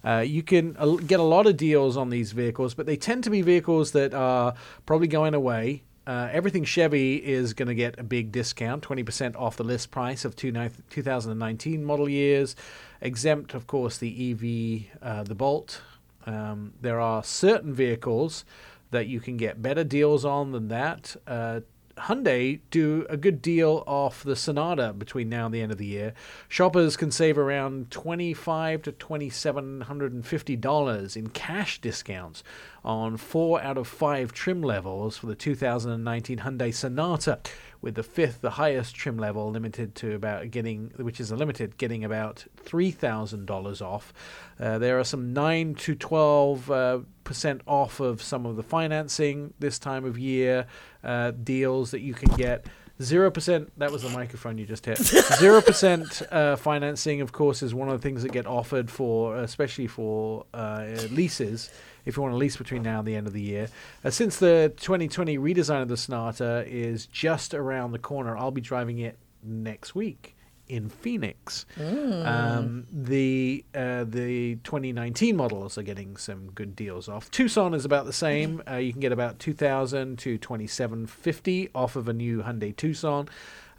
Uh, 0.05 0.21
you 0.25 0.43
can 0.45 0.77
uh, 0.79 0.95
get 0.95 1.19
a 1.19 1.25
lot 1.25 1.47
of 1.49 1.57
deals 1.57 1.97
on 1.97 2.11
these 2.11 2.31
vehicles, 2.31 2.75
but 2.75 2.87
they 2.87 2.97
tend 2.97 3.25
to 3.25 3.31
be 3.31 3.43
vehicles 3.43 3.91
that 3.91 4.15
are 4.15 4.55
probably 4.87 5.09
going 5.09 5.35
away. 5.35 5.83
Uh, 6.09 6.31
everything 6.33 6.65
Chevy 6.65 7.17
is 7.17 7.53
going 7.53 7.69
to 7.69 7.75
get 7.75 7.99
a 7.99 8.03
big 8.03 8.33
discount, 8.33 8.83
20% 8.83 9.37
off 9.37 9.59
the 9.59 9.63
list 9.63 9.91
price 9.91 10.25
of 10.25 10.35
two 10.35 10.51
ni- 10.51 10.71
2019 10.89 11.85
model 11.85 12.09
years. 12.09 12.57
Exempt, 13.03 13.53
of 13.53 13.67
course, 13.67 13.99
the 13.99 14.31
EV, 14.33 15.03
uh, 15.03 15.23
the 15.25 15.35
Bolt, 15.35 15.83
um, 16.25 16.73
there 16.81 16.99
are 16.99 17.23
certain 17.23 17.75
vehicles 17.75 18.47
that 18.91 19.07
you 19.07 19.21
can 19.21 19.37
get 19.37 19.61
better 19.61 19.85
deals 19.85 20.25
on 20.25 20.53
than 20.53 20.69
that. 20.69 21.15
Uh, 21.27 21.61
Hyundai 21.99 22.61
do 22.71 23.07
a 23.11 23.17
good 23.17 23.43
deal 23.43 23.83
off 23.87 24.23
the 24.23 24.37
Sonata 24.37 24.93
between 24.93 25.29
now 25.29 25.47
and 25.47 25.55
the 25.55 25.61
end 25.61 25.73
of 25.73 25.79
the 25.79 25.87
year. 25.87 26.15
Shoppers 26.49 26.97
can 26.97 27.11
save 27.11 27.37
around 27.37 27.91
twenty-five 27.91 28.83
to 28.83 28.93
twenty-seven 28.93 29.83
hundred 29.83 30.13
and 30.13 30.25
fifty 30.25 30.57
dollars 30.57 31.17
in 31.17 31.29
cash 31.31 31.81
discounts 31.81 32.43
on 32.89 33.19
four 33.19 33.61
out 33.61 33.77
of 33.77 33.87
five 33.87 34.33
trim 34.33 34.63
levels 34.63 35.19
for 35.19 35.27
the 35.27 35.35
2019 35.35 36.39
Hyundai 36.39 36.73
Sonata, 36.73 37.39
with 37.83 37.95
the 37.95 38.03
fifth, 38.03 38.41
the 38.41 38.51
highest 38.53 38.95
trim 38.95 39.19
level, 39.19 39.51
limited 39.51 39.95
to 39.95 40.15
about 40.15 40.51
getting, 40.51 40.91
which 40.97 41.21
is 41.21 41.31
a 41.31 41.37
limited, 41.37 41.77
getting 41.77 42.03
about 42.03 42.47
three 42.57 42.91
thousand 42.91 43.47
dollars 43.47 43.83
off. 43.83 44.13
Uh, 44.59 44.79
there 44.79 44.99
are 44.99 45.05
some 45.05 45.35
nine 45.35 45.75
to 45.75 45.95
twelve 45.95 46.71
uh, 46.71 47.01
percent 47.25 47.61
off 47.67 48.01
of 48.01 48.23
some 48.23 48.47
of 48.47 48.57
the 48.57 48.63
financing 48.63 49.53
this 49.59 49.79
time 49.79 50.05
of 50.05 50.19
year 50.19 50.67
uh, 51.05 51.31
deals 51.31 51.91
that 51.91 52.01
you 52.01 52.15
can 52.15 52.35
get. 52.37 52.67
Zero 53.01 53.31
percent. 53.31 53.71
That 53.79 53.93
was 53.93 54.03
the 54.03 54.09
microphone 54.09 54.59
you 54.59 54.67
just 54.67 54.87
hit. 54.87 54.99
Zero 55.39 55.61
percent 55.61 56.23
uh, 56.33 56.57
financing, 56.57 57.21
of 57.21 57.31
course, 57.33 57.63
is 57.63 57.75
one 57.75 57.89
of 57.89 58.01
the 58.01 58.03
things 58.03 58.23
that 58.23 58.33
get 58.33 58.47
offered 58.47 58.91
for, 58.91 59.37
especially 59.37 59.87
for 59.87 60.47
uh, 60.53 60.87
leases. 61.11 61.71
If 62.09 62.17
you 62.17 62.23
want 62.23 62.33
to 62.33 62.39
lease 62.39 62.57
between 62.57 62.83
now 62.83 63.01
and 63.01 63.07
the 63.07 63.15
end 63.15 63.27
of 63.27 63.35
the 63.35 63.43
year, 63.43 63.69
uh, 64.03 64.09
since 64.09 64.39
the 64.39 64.73
2020 64.79 65.37
redesign 65.37 65.83
of 65.83 65.89
the 65.89 65.97
Sonata 65.99 66.65
is 66.67 67.05
just 67.05 67.53
around 67.53 67.93
the 67.93 67.99
corner, 67.99 68.35
I'll 68.35 68.51
be 68.51 68.63
driving 68.63 68.99
it 69.01 69.19
next 69.43 69.95
week 69.95 70.35
in 70.69 70.89
Phoenix. 70.89 71.67
Um, 71.79 72.87
the 72.91 73.63
uh, 73.75 74.05
the 74.05 74.57
2019 74.65 75.37
models 75.37 75.77
are 75.77 75.83
getting 75.83 76.17
some 76.17 76.51
good 76.53 76.75
deals 76.75 77.11
off. 77.11 77.31
Tucson 77.31 77.75
is 77.75 77.85
about 77.85 78.07
the 78.07 78.13
same. 78.15 78.63
Uh, 78.67 78.77
you 78.77 78.93
can 78.93 79.03
get 79.03 79.13
about 79.13 79.39
2,000 79.39 80.19
to 80.19 80.39
2,750 80.39 81.69
off 81.75 81.95
of 81.95 82.09
a 82.09 82.15
new 82.15 82.43
Hyundai 82.43 82.75
Tucson. 82.75 83.29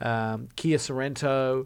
Um, 0.01 0.49
Kia 0.55 0.77
Sorento. 0.77 1.65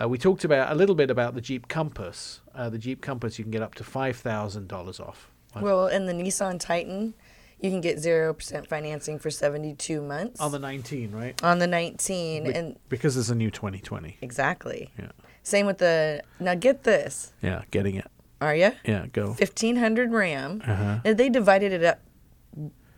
Uh, 0.00 0.08
we 0.08 0.18
talked 0.18 0.44
about 0.44 0.70
a 0.70 0.74
little 0.76 0.94
bit 0.94 1.10
about 1.10 1.34
the 1.34 1.40
Jeep 1.40 1.66
Compass. 1.66 2.40
Uh, 2.54 2.68
the 2.68 2.78
Jeep 2.78 3.00
Compass 3.00 3.38
you 3.38 3.44
can 3.44 3.50
get 3.50 3.62
up 3.62 3.74
to 3.74 3.84
five 3.84 4.16
thousand 4.16 4.68
dollars 4.68 5.00
off. 5.00 5.30
Well, 5.62 5.86
in 5.88 6.06
the 6.06 6.12
Nissan 6.12 6.58
Titan, 6.58 7.14
you 7.60 7.70
can 7.70 7.80
get 7.80 7.96
0% 7.98 8.66
financing 8.66 9.18
for 9.18 9.30
72 9.30 10.02
months. 10.02 10.40
On 10.40 10.52
the 10.52 10.58
19, 10.58 11.12
right? 11.12 11.42
on 11.42 11.58
the 11.58 11.66
19 11.66 12.44
Be- 12.44 12.52
and 12.52 12.76
because 12.88 13.14
there's 13.14 13.30
a 13.30 13.34
new 13.34 13.50
2020. 13.50 14.18
exactly. 14.20 14.90
Yeah. 14.98 15.08
Same 15.42 15.66
with 15.66 15.78
the 15.78 16.22
Now 16.40 16.54
get 16.54 16.84
this. 16.84 17.32
Yeah, 17.42 17.62
getting 17.70 17.96
it. 17.96 18.06
Are 18.40 18.54
you? 18.54 18.72
Yeah, 18.84 19.06
go. 19.06 19.28
1500 19.28 20.12
Ram. 20.12 20.62
Uh-huh. 20.66 20.98
And 21.04 21.16
they 21.18 21.28
divided 21.28 21.72
it 21.72 21.84
up 21.84 22.00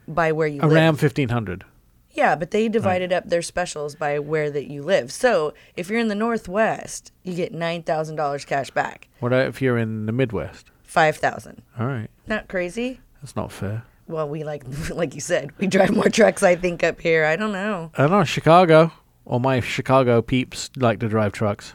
by 0.09 0.33
where 0.33 0.49
you 0.49 0.61
A 0.61 0.66
live. 0.66 0.73
Ram 0.73 0.95
1500. 0.95 1.64
Yeah, 2.12 2.35
but 2.35 2.51
they 2.51 2.69
divided 2.69 3.12
up 3.12 3.29
their 3.29 3.42
specials 3.42 3.95
by 3.95 4.19
where 4.19 4.51
that 4.51 4.71
you 4.71 4.83
live. 4.83 5.12
So, 5.12 5.53
if 5.77 5.90
you're 5.90 5.99
in 6.01 6.09
the 6.09 6.14
Northwest, 6.14 7.12
you 7.23 7.35
get 7.35 7.53
$9,000 7.53 8.47
cash 8.47 8.71
back. 8.71 9.09
What 9.21 9.35
if 9.35 9.61
you're 9.61 9.77
in 9.77 10.07
the 10.07 10.12
Midwest? 10.12 10.71
5000 10.85 11.61
All 11.79 11.87
right. 11.87 12.09
Not 12.26 12.48
crazy? 12.48 13.00
That's 13.22 13.36
not 13.36 13.52
fair. 13.52 13.84
Well, 14.08 14.28
we 14.28 14.44
like 14.44 14.64
like 14.90 15.14
you 15.14 15.20
said, 15.20 15.50
we 15.58 15.66
drive 15.66 15.90
more 15.94 16.08
trucks 16.08 16.42
I 16.42 16.56
think 16.56 16.82
up 16.84 17.00
here. 17.00 17.24
I 17.24 17.36
don't 17.36 17.52
know. 17.52 17.90
I 17.96 18.02
don't 18.02 18.10
know, 18.12 18.24
Chicago. 18.24 18.92
All 19.24 19.40
my 19.40 19.60
Chicago 19.60 20.22
peeps 20.22 20.70
like 20.76 21.00
to 21.00 21.08
drive 21.08 21.32
trucks. 21.32 21.74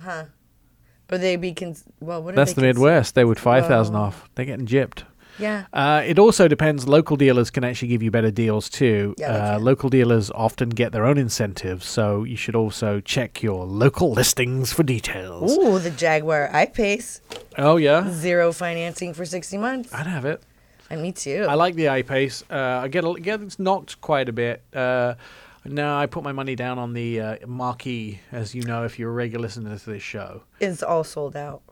Huh? 0.00 0.24
Or 1.10 1.18
they 1.18 1.36
be 1.36 1.52
cons- 1.52 1.84
well, 2.00 2.22
what 2.22 2.32
are 2.32 2.36
That's 2.36 2.54
they 2.54 2.62
the 2.62 2.68
cons- 2.68 2.76
Midwest. 2.78 3.14
They 3.14 3.24
would 3.26 3.38
5,000 3.38 3.94
Oh. 3.94 3.98
off. 3.98 4.30
They're 4.34 4.46
getting 4.46 4.66
gypped. 4.66 5.02
Yeah. 5.38 5.64
Uh, 5.72 6.02
it 6.04 6.18
also 6.18 6.48
depends. 6.48 6.86
Local 6.86 7.16
dealers 7.16 7.50
can 7.50 7.64
actually 7.64 7.88
give 7.88 8.02
you 8.02 8.10
better 8.10 8.30
deals 8.30 8.68
too. 8.68 9.14
Yeah, 9.18 9.56
uh, 9.56 9.58
local 9.58 9.88
dealers 9.88 10.30
often 10.30 10.70
get 10.70 10.92
their 10.92 11.04
own 11.04 11.18
incentives, 11.18 11.86
so 11.86 12.24
you 12.24 12.36
should 12.36 12.54
also 12.54 13.00
check 13.00 13.42
your 13.42 13.64
local 13.64 14.12
listings 14.12 14.72
for 14.72 14.82
details. 14.82 15.56
Ooh, 15.56 15.78
the 15.78 15.90
Jaguar 15.90 16.50
I-Pace. 16.52 17.20
Oh 17.58 17.76
yeah, 17.76 18.10
Zero 18.10 18.52
financing 18.52 19.14
for 19.14 19.24
60 19.24 19.58
months. 19.58 19.92
I'd 19.92 20.06
have 20.06 20.24
it. 20.24 20.42
And 20.90 21.00
me 21.00 21.12
too. 21.12 21.46
I 21.48 21.54
like 21.54 21.74
the 21.74 21.88
I-Pace. 21.88 22.44
Uh, 22.50 22.80
I 22.82 22.88
get 22.88 23.04
a, 23.04 23.14
get 23.14 23.40
it's 23.40 23.58
knocked 23.58 24.00
quite 24.02 24.28
a 24.28 24.32
bit. 24.32 24.62
Uh, 24.74 25.14
now 25.64 25.98
I 25.98 26.06
put 26.06 26.22
my 26.22 26.32
money 26.32 26.54
down 26.54 26.78
on 26.78 26.92
the 26.92 27.20
uh, 27.20 27.36
Mach-E, 27.46 28.20
as 28.30 28.54
you 28.54 28.62
know 28.62 28.84
if 28.84 28.98
you're 28.98 29.10
a 29.10 29.12
regular 29.14 29.42
listener 29.42 29.78
to 29.78 29.90
this 29.90 30.02
show. 30.02 30.42
it's 30.60 30.82
all 30.82 31.04
sold 31.04 31.36
out. 31.36 31.62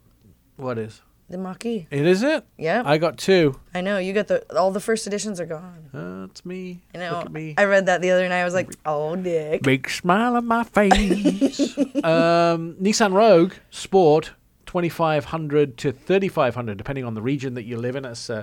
What 0.56 0.78
is 0.78 1.02
The 1.30 1.38
Mach-E. 1.38 1.86
it? 1.92 2.06
Is 2.06 2.24
it? 2.24 2.44
Yeah. 2.58 2.82
I 2.84 2.98
got 2.98 3.16
two. 3.16 3.60
I 3.72 3.82
know. 3.82 3.98
You 3.98 4.12
got 4.12 4.26
the 4.26 4.44
all 4.58 4.72
the 4.72 4.80
first 4.80 5.06
editions 5.06 5.38
are 5.40 5.46
gone. 5.46 5.88
That's 6.26 6.44
me. 6.44 6.82
I 6.92 6.98
know. 6.98 7.10
Look 7.18 7.26
at 7.26 7.32
me. 7.32 7.54
I 7.56 7.66
read 7.66 7.86
that 7.86 8.00
the 8.00 8.10
other 8.10 8.28
night. 8.28 8.40
I 8.40 8.44
was 8.44 8.52
like, 8.52 8.68
oh, 8.84 9.14
Dick. 9.14 9.62
Big 9.62 9.88
smile 9.88 10.34
on 10.34 10.46
my 10.46 10.64
face. 10.64 11.78
um, 12.02 12.74
Nissan 12.82 13.12
Rogue 13.12 13.52
Sport, 13.70 14.32
2500 14.66 15.78
to 15.78 15.92
3500 15.92 16.76
depending 16.76 17.04
on 17.04 17.14
the 17.14 17.22
region 17.22 17.54
that 17.54 17.62
you 17.62 17.76
live 17.76 17.94
in. 17.94 18.04
It's 18.04 18.28
uh, 18.28 18.42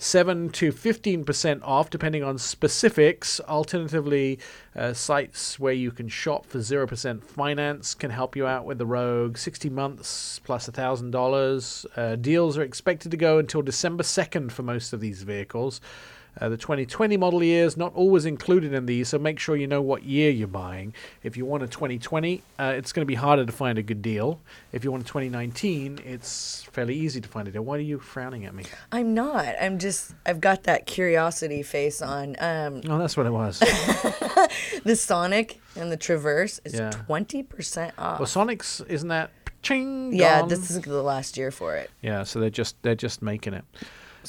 7 0.00 0.48
to 0.50 0.72
15% 0.72 1.60
off, 1.64 1.90
depending 1.90 2.22
on 2.22 2.38
specifics. 2.38 3.40
Alternatively, 3.40 4.38
uh, 4.76 4.92
sites 4.92 5.58
where 5.58 5.72
you 5.72 5.90
can 5.90 6.08
shop 6.08 6.46
for 6.46 6.58
0% 6.58 7.24
finance 7.24 7.94
can 7.94 8.12
help 8.12 8.36
you 8.36 8.46
out 8.46 8.64
with 8.64 8.78
the 8.78 8.86
Rogue. 8.86 9.36
60 9.36 9.68
months 9.68 10.40
plus 10.44 10.68
$1,000. 10.68 11.86
Uh, 11.96 12.14
deals 12.14 12.56
are 12.56 12.62
expected 12.62 13.10
to 13.10 13.16
go 13.16 13.38
until 13.38 13.60
December 13.60 14.04
2nd 14.04 14.52
for 14.52 14.62
most 14.62 14.92
of 14.92 15.00
these 15.00 15.24
vehicles. 15.24 15.80
Uh, 16.40 16.48
the 16.48 16.56
2020 16.56 17.16
model 17.16 17.42
year 17.42 17.64
is 17.64 17.76
not 17.76 17.92
always 17.96 18.24
included 18.24 18.72
in 18.72 18.86
these, 18.86 19.08
so 19.08 19.18
make 19.18 19.38
sure 19.40 19.56
you 19.56 19.66
know 19.66 19.82
what 19.82 20.04
year 20.04 20.30
you're 20.30 20.46
buying. 20.46 20.94
If 21.24 21.36
you 21.36 21.44
want 21.44 21.64
a 21.64 21.66
2020, 21.66 22.42
uh, 22.58 22.74
it's 22.76 22.92
going 22.92 23.02
to 23.02 23.06
be 23.06 23.16
harder 23.16 23.44
to 23.44 23.50
find 23.52 23.76
a 23.76 23.82
good 23.82 24.02
deal. 24.02 24.38
If 24.72 24.84
you 24.84 24.92
want 24.92 25.02
a 25.02 25.06
2019, 25.06 26.00
it's 26.04 26.62
fairly 26.70 26.94
easy 26.94 27.20
to 27.20 27.28
find 27.28 27.48
a 27.48 27.50
deal. 27.50 27.62
Why 27.62 27.76
are 27.76 27.80
you 27.80 27.98
frowning 27.98 28.44
at 28.44 28.54
me? 28.54 28.64
I'm 28.92 29.14
not. 29.14 29.46
I'm 29.60 29.78
just. 29.78 30.14
I've 30.26 30.40
got 30.40 30.62
that 30.64 30.86
curiosity 30.86 31.62
face 31.64 32.00
on. 32.02 32.36
Um, 32.38 32.82
Oh, 32.88 32.98
that's 32.98 33.16
what 33.16 33.26
it 33.26 33.32
was. 33.32 33.58
the 34.84 34.94
Sonic 34.96 35.60
and 35.76 35.90
the 35.90 35.96
Traverse 35.96 36.60
is 36.64 36.74
Yeah. 36.74 36.90
twenty 36.90 37.42
percent 37.42 37.94
off. 37.98 38.20
well, 38.20 38.26
Sonic's 38.26 38.80
isn't 38.82 39.08
that? 39.08 39.30
Ching, 39.60 40.12
yeah, 40.14 40.40
gone? 40.40 40.48
this 40.48 40.70
is 40.70 40.80
the 40.82 41.02
last 41.02 41.36
year 41.36 41.50
for 41.50 41.74
it. 41.76 41.90
yeah. 42.00 42.22
So 42.22 42.38
they're 42.38 42.48
just 42.48 42.80
they're 42.82 42.94
just 42.94 43.22
making 43.22 43.54
it. 43.54 43.64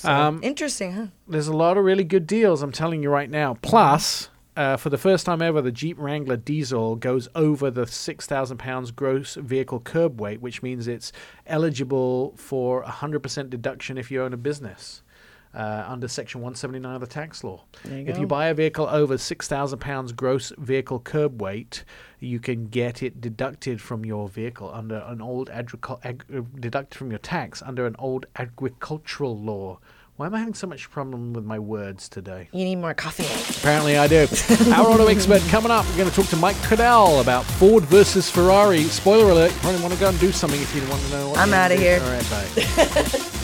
So, 0.01 0.09
Um, 0.11 0.39
interesting, 0.43 0.93
huh? 0.93 1.07
There's 1.27 1.47
a 1.47 1.53
lot 1.53 1.77
of 1.77 1.83
really 1.83 2.05
good 2.05 2.25
deals. 2.25 2.61
I'm 2.61 2.71
telling 2.71 3.03
you 3.03 3.09
right 3.09 3.29
now. 3.29 3.57
Plus, 3.61 4.29
uh, 4.55 4.77
for 4.77 4.89
the 4.89 4.97
first 4.97 5.25
time 5.25 5.41
ever, 5.41 5.61
the 5.61 5.73
Jeep 5.73 5.97
Wrangler 5.99 6.37
diesel 6.37 6.95
goes 6.95 7.27
over 7.35 7.69
the 7.69 7.85
6,000 7.85 8.57
pounds 8.57 8.91
gross 8.91 9.35
vehicle 9.35 9.81
curb 9.81 10.21
weight, 10.21 10.41
which 10.41 10.63
means 10.63 10.87
it's 10.87 11.11
eligible 11.47 12.33
for 12.37 12.83
100% 12.83 13.49
deduction 13.49 13.97
if 13.97 14.09
you 14.09 14.23
own 14.23 14.31
a 14.33 14.37
business. 14.37 15.03
Uh, 15.51 15.83
under 15.87 16.07
Section 16.07 16.41
179 16.41 16.93
of 16.93 17.01
the 17.01 17.07
tax 17.07 17.43
law. 17.43 17.63
There 17.83 17.99
you 18.01 18.05
if 18.05 18.19
you 18.19 18.27
buy 18.27 18.49
a 18.49 18.53
vehicle 18.53 18.87
over 18.87 19.17
6,000 19.17 19.79
pounds 19.79 20.11
gross 20.11 20.53
vehicle 20.59 20.99
curb 20.99 21.41
weight, 21.41 21.83
you 22.19 22.39
can 22.39 22.67
get 22.67 23.01
it 23.01 23.19
deducted 23.19 23.81
from 23.81 24.05
your 24.05 24.29
vehicle 24.29 24.69
under 24.71 25.03
an 25.07 25.21
old 25.21 25.49
agricul- 25.49 25.99
ag- 26.05 26.23
uh, 26.31 26.41
deducted 26.59 26.95
from 26.95 27.09
your 27.09 27.17
tax 27.17 27.63
under 27.63 27.87
an 27.87 27.95
old 27.97 28.27
agricultural 28.35 29.35
law. 29.39 29.79
Why 30.17 30.27
am 30.27 30.35
I 30.35 30.39
having 30.39 30.53
so 30.53 30.67
much 30.67 30.91
problem 30.91 31.33
with 31.33 31.45
my 31.45 31.57
words 31.57 32.09
today? 32.09 32.49
You 32.51 32.65
need 32.65 32.75
more 32.75 32.93
coffee. 32.93 33.25
Apparently, 33.57 33.97
I 33.97 34.07
do. 34.07 34.27
Our 34.73 34.85
auto 34.85 35.07
expert 35.07 35.41
coming 35.43 35.71
up. 35.71 35.87
We're 35.87 35.97
going 35.97 36.09
to 36.09 36.15
talk 36.15 36.27
to 36.27 36.35
Mike 36.35 36.57
Caudill 36.57 37.21
about 37.21 37.45
Ford 37.45 37.85
versus 37.85 38.29
Ferrari. 38.29 38.83
Spoiler 38.83 39.31
alert: 39.31 39.51
you 39.51 39.59
probably 39.59 39.81
want 39.81 39.93
to 39.93 39.99
go 39.99 40.09
and 40.09 40.19
do 40.19 40.33
something 40.33 40.61
if 40.61 40.75
you 40.75 40.81
want 40.89 41.01
to 41.03 41.09
know. 41.09 41.29
What 41.29 41.39
I'm 41.39 41.53
outta 41.53 41.75
do. 41.77 41.81
here. 41.81 42.01
All 42.03 42.11
right, 42.11 42.29
bye. 42.29 43.29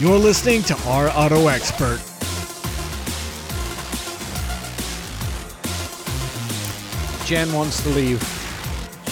You're 0.00 0.16
listening 0.16 0.62
to 0.62 0.74
Our 0.88 1.10
Auto 1.10 1.48
Expert. 1.48 2.00
Jen 7.26 7.52
wants 7.52 7.82
to 7.82 7.90
leave. 7.90 8.18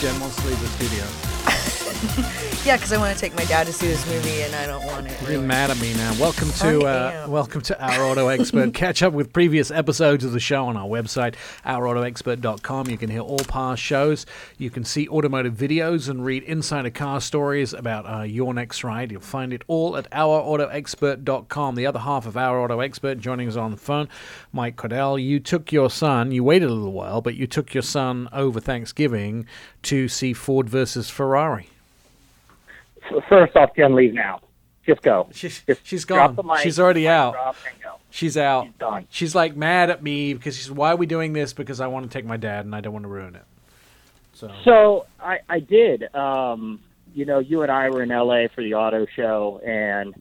Jen 0.00 0.18
wants 0.18 0.36
to 0.36 0.46
leave 0.46 0.58
the 0.58 0.68
studio. 0.68 2.44
Yeah, 2.64 2.76
because 2.76 2.92
I 2.92 2.98
want 2.98 3.14
to 3.14 3.18
take 3.18 3.34
my 3.34 3.44
dad 3.44 3.66
to 3.66 3.72
see 3.72 3.86
this 3.86 4.06
movie, 4.10 4.42
and 4.42 4.54
I 4.54 4.66
don't 4.66 4.84
want 4.84 5.06
it. 5.06 5.16
You're 5.30 5.40
mad 5.40 5.70
at 5.70 5.80
me 5.80 5.94
now. 5.94 6.12
Welcome 6.20 6.50
to 6.50 6.84
uh, 6.84 7.26
welcome 7.26 7.62
to 7.62 7.82
Our 7.82 8.02
Auto 8.02 8.28
Expert. 8.28 8.74
Catch 8.74 9.02
up 9.02 9.14
with 9.14 9.32
previous 9.32 9.70
episodes 9.70 10.22
of 10.22 10.32
the 10.32 10.40
show 10.40 10.66
on 10.66 10.76
our 10.76 10.86
website, 10.86 11.34
ourautoexpert.com. 11.64 12.90
You 12.90 12.98
can 12.98 13.08
hear 13.08 13.22
all 13.22 13.38
past 13.38 13.80
shows. 13.80 14.26
You 14.58 14.68
can 14.68 14.84
see 14.84 15.08
automotive 15.08 15.54
videos 15.54 16.10
and 16.10 16.22
read 16.22 16.42
insider 16.42 16.90
car 16.90 17.22
stories 17.22 17.72
about 17.72 18.04
uh, 18.04 18.22
your 18.24 18.52
next 18.52 18.84
ride. 18.84 19.12
You'll 19.12 19.22
find 19.22 19.54
it 19.54 19.62
all 19.66 19.96
at 19.96 20.10
ourautoexpert.com. 20.10 21.74
The 21.74 21.86
other 21.86 22.00
half 22.00 22.26
of 22.26 22.36
Our 22.36 22.60
Auto 22.60 22.80
Expert 22.80 23.18
joining 23.18 23.48
us 23.48 23.56
on 23.56 23.70
the 23.70 23.78
phone, 23.78 24.08
Mike 24.52 24.76
Caudill. 24.76 25.22
You 25.22 25.40
took 25.40 25.72
your 25.72 25.88
son. 25.88 26.32
You 26.32 26.44
waited 26.44 26.68
a 26.68 26.74
little 26.74 26.92
while, 26.92 27.22
but 27.22 27.34
you 27.34 27.46
took 27.46 27.72
your 27.72 27.82
son 27.82 28.28
over 28.30 28.60
Thanksgiving 28.60 29.46
to 29.84 30.06
see 30.08 30.34
Ford 30.34 30.68
versus 30.68 31.08
Ferrari. 31.08 31.70
First 33.28 33.56
off, 33.56 33.70
Jen, 33.76 33.94
leave 33.94 34.14
now. 34.14 34.40
Just 34.86 35.02
go. 35.02 35.28
She's, 35.32 35.62
Just 35.66 35.86
she's 35.86 36.04
gone. 36.06 36.38
mic, 36.44 36.58
She's 36.60 36.80
already 36.80 37.06
out. 37.06 37.34
drop 37.34 37.56
and 37.70 37.82
go. 37.82 37.96
She's 38.10 38.38
out. 38.38 38.64
She's 38.64 38.74
done. 38.78 39.06
She's 39.10 39.34
like 39.34 39.54
mad 39.56 39.90
at 39.90 40.02
me 40.02 40.32
because 40.32 40.56
she's 40.56 40.70
why 40.70 40.92
are 40.92 40.96
we 40.96 41.04
doing 41.04 41.34
this? 41.34 41.52
Because 41.52 41.80
I 41.80 41.88
want 41.88 42.10
to 42.10 42.16
take 42.16 42.24
my 42.24 42.38
dad 42.38 42.64
and 42.64 42.74
I 42.74 42.80
don't 42.80 42.94
want 42.94 43.02
to 43.04 43.08
ruin 43.10 43.34
it. 43.34 43.44
So 44.32 44.50
So 44.64 45.06
I, 45.20 45.40
I 45.48 45.60
did. 45.60 46.14
Um, 46.14 46.80
you 47.14 47.26
know, 47.26 47.38
you 47.38 47.62
and 47.62 47.70
I 47.70 47.90
were 47.90 48.02
in 48.02 48.08
LA 48.08 48.46
for 48.54 48.62
the 48.62 48.74
auto 48.74 49.04
show, 49.14 49.60
and 49.66 50.14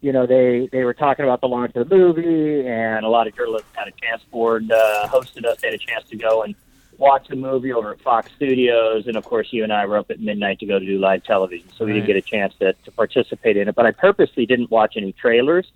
you 0.00 0.12
know 0.12 0.26
they 0.26 0.68
they 0.72 0.84
were 0.84 0.94
talking 0.94 1.24
about 1.24 1.40
the 1.42 1.48
launch 1.48 1.74
of 1.76 1.88
the 1.88 1.94
movie, 1.96 2.66
and 2.66 3.04
a 3.04 3.08
lot 3.08 3.26
of 3.26 3.34
journalists 3.36 3.68
had 3.74 3.88
a 3.88 3.90
chance. 3.90 4.22
Ford 4.30 4.70
uh, 4.70 5.08
hosted 5.08 5.44
us, 5.44 5.60
they 5.60 5.68
had 5.68 5.74
a 5.74 5.78
chance 5.78 6.08
to 6.08 6.16
go 6.16 6.42
and 6.44 6.54
watch 6.98 7.28
the 7.28 7.36
movie 7.36 7.72
over 7.72 7.92
at 7.92 8.00
Fox 8.00 8.30
Studios, 8.36 9.06
and 9.06 9.16
of 9.16 9.24
course, 9.24 9.48
you 9.50 9.62
and 9.62 9.72
I 9.72 9.86
were 9.86 9.98
up 9.98 10.10
at 10.10 10.20
midnight 10.20 10.58
to 10.60 10.66
go 10.66 10.78
to 10.78 10.84
do 10.84 10.98
live 10.98 11.24
television, 11.24 11.68
so 11.76 11.84
we 11.84 11.92
didn't 11.92 12.06
get 12.06 12.16
a 12.16 12.22
chance 12.22 12.54
to, 12.60 12.72
to 12.72 12.90
participate 12.92 13.56
in 13.56 13.68
it. 13.68 13.74
But 13.74 13.86
I 13.86 13.90
purposely 13.92 14.46
didn't 14.46 14.70
watch 14.70 14.94
any 14.96 15.12
trailers. 15.12 15.70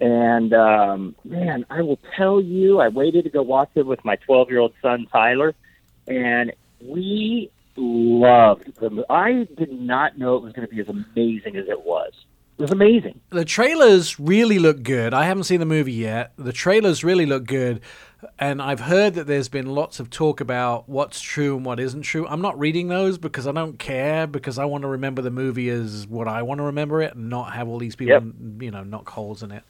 And 0.00 0.52
um, 0.52 1.14
man, 1.24 1.64
I 1.70 1.82
will 1.82 1.98
tell 2.16 2.40
you, 2.40 2.80
I 2.80 2.88
waited 2.88 3.24
to 3.24 3.30
go 3.30 3.42
watch 3.42 3.70
it 3.74 3.86
with 3.86 4.04
my 4.04 4.16
12 4.16 4.50
year 4.50 4.58
old 4.58 4.74
son 4.82 5.06
Tyler, 5.10 5.54
and 6.06 6.52
we 6.80 7.50
loved 7.76 8.74
the. 8.76 9.04
I 9.08 9.48
did 9.56 9.72
not 9.72 10.18
know 10.18 10.36
it 10.36 10.42
was 10.42 10.52
going 10.52 10.68
to 10.68 10.74
be 10.74 10.80
as 10.80 10.88
amazing 10.88 11.56
as 11.56 11.68
it 11.68 11.82
was. 11.82 12.12
It 12.58 12.62
was 12.62 12.72
amazing. 12.72 13.20
the 13.28 13.44
trailers 13.44 14.18
really 14.18 14.58
look 14.58 14.82
good. 14.82 15.12
I 15.12 15.24
haven't 15.24 15.44
seen 15.44 15.60
the 15.60 15.66
movie 15.66 15.92
yet. 15.92 16.32
The 16.38 16.54
trailers 16.54 17.04
really 17.04 17.26
look 17.26 17.44
good. 17.44 17.82
And 18.38 18.60
I've 18.62 18.80
heard 18.80 19.14
that 19.14 19.26
there's 19.26 19.48
been 19.48 19.66
lots 19.66 20.00
of 20.00 20.10
talk 20.10 20.40
about 20.40 20.88
what's 20.88 21.20
true 21.20 21.56
and 21.56 21.64
what 21.64 21.80
isn't 21.80 22.02
true. 22.02 22.26
I'm 22.26 22.40
not 22.40 22.58
reading 22.58 22.88
those 22.88 23.18
because 23.18 23.46
I 23.46 23.52
don't 23.52 23.78
care 23.78 24.26
because 24.26 24.58
I 24.58 24.64
want 24.64 24.82
to 24.82 24.88
remember 24.88 25.22
the 25.22 25.30
movie 25.30 25.68
as 25.68 26.06
what 26.06 26.28
I 26.28 26.42
want 26.42 26.58
to 26.58 26.64
remember 26.64 27.02
it 27.02 27.14
and 27.14 27.28
not 27.28 27.52
have 27.54 27.68
all 27.68 27.78
these 27.78 27.96
people, 27.96 28.14
Yep. 28.14 28.22
you 28.60 28.70
know, 28.70 28.82
knock 28.84 29.08
holes 29.10 29.42
in 29.42 29.52
it. 29.52 29.64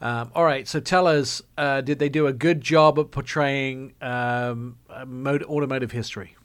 Um, 0.00 0.30
all 0.34 0.44
right, 0.44 0.68
so 0.68 0.78
tell 0.78 1.06
us, 1.06 1.40
uh, 1.56 1.80
did 1.80 1.98
they 1.98 2.10
do 2.10 2.26
a 2.26 2.32
good 2.32 2.60
job 2.60 2.98
at 2.98 3.10
portraying 3.10 3.94
um, 4.02 4.76
uh, 4.90 5.04
automotive 5.48 5.90
history? 5.92 6.36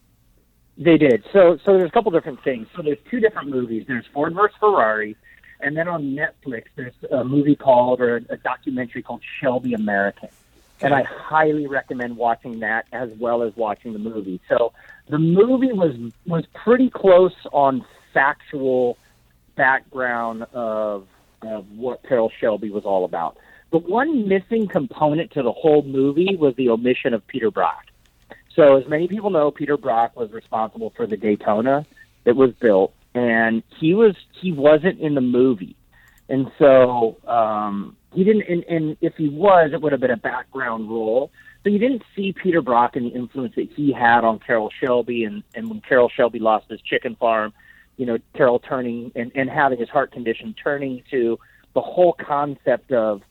They 0.77 0.97
did. 0.97 1.23
So 1.33 1.57
so 1.65 1.77
there's 1.77 1.89
a 1.89 1.91
couple 1.91 2.11
different 2.11 2.43
things. 2.43 2.67
So 2.75 2.81
there's 2.81 2.97
two 3.09 3.19
different 3.19 3.49
movies. 3.49 3.83
There's 3.87 4.05
Ford 4.13 4.33
versus 4.33 4.55
Ferrari, 4.59 5.17
and 5.59 5.75
then 5.75 5.87
on 5.87 6.15
Netflix 6.15 6.63
there's 6.75 6.93
a 7.11 7.23
movie 7.23 7.55
called 7.55 7.99
or 7.99 8.17
a 8.29 8.37
documentary 8.37 9.03
called 9.03 9.21
Shelby 9.41 9.73
American. 9.73 10.29
And 10.83 10.93
I 10.93 11.03
highly 11.03 11.67
recommend 11.67 12.17
watching 12.17 12.59
that 12.59 12.85
as 12.91 13.09
well 13.19 13.43
as 13.43 13.55
watching 13.55 13.93
the 13.93 13.99
movie. 13.99 14.41
So 14.49 14.73
the 15.09 15.19
movie 15.19 15.71
was 15.71 15.95
was 16.25 16.45
pretty 16.53 16.89
close 16.89 17.35
on 17.51 17.85
factual 18.13 18.97
background 19.55 20.43
of 20.53 21.07
of 21.41 21.69
what 21.71 22.03
Carroll 22.03 22.31
Shelby 22.39 22.69
was 22.69 22.85
all 22.85 23.05
about. 23.05 23.37
The 23.71 23.77
one 23.77 24.27
missing 24.27 24.67
component 24.67 25.31
to 25.31 25.43
the 25.43 25.51
whole 25.51 25.83
movie 25.83 26.35
was 26.35 26.55
the 26.55 26.69
omission 26.69 27.13
of 27.13 27.25
Peter 27.27 27.51
Brock. 27.51 27.85
So, 28.55 28.75
as 28.75 28.87
many 28.87 29.07
people 29.07 29.29
know, 29.29 29.49
Peter 29.49 29.77
Brock 29.77 30.15
was 30.15 30.31
responsible 30.31 30.91
for 30.95 31.07
the 31.07 31.15
Daytona 31.15 31.85
that 32.25 32.35
was 32.35 32.51
built, 32.59 32.93
and 33.13 33.63
he 33.79 33.93
was 33.93 34.15
he 34.39 34.51
wasn't 34.51 34.99
in 34.99 35.15
the 35.15 35.21
movie, 35.21 35.77
and 36.27 36.51
so 36.59 37.17
um, 37.25 37.95
he 38.13 38.23
didn't. 38.23 38.43
And, 38.47 38.63
and 38.65 38.97
if 39.01 39.15
he 39.15 39.29
was, 39.29 39.71
it 39.73 39.81
would 39.81 39.91
have 39.91 40.01
been 40.01 40.11
a 40.11 40.17
background 40.17 40.89
role. 40.89 41.31
So 41.63 41.69
you 41.69 41.77
didn't 41.77 42.03
see 42.15 42.33
Peter 42.33 42.61
Brock 42.61 42.95
and 42.95 43.05
the 43.05 43.09
influence 43.09 43.55
that 43.55 43.69
he 43.75 43.91
had 43.91 44.23
on 44.23 44.39
Carroll 44.39 44.71
Shelby, 44.81 45.23
and 45.23 45.43
and 45.53 45.69
when 45.69 45.81
Carroll 45.81 46.09
Shelby 46.09 46.39
lost 46.39 46.69
his 46.69 46.81
chicken 46.81 47.15
farm, 47.15 47.53
you 47.97 48.05
know, 48.05 48.17
Carroll 48.33 48.59
turning 48.59 49.11
and, 49.15 49.31
and 49.35 49.49
having 49.49 49.77
his 49.77 49.89
heart 49.89 50.11
condition, 50.11 50.55
turning 50.61 51.03
to 51.11 51.39
the 51.73 51.81
whole 51.81 52.13
concept 52.13 52.91
of 52.91 53.21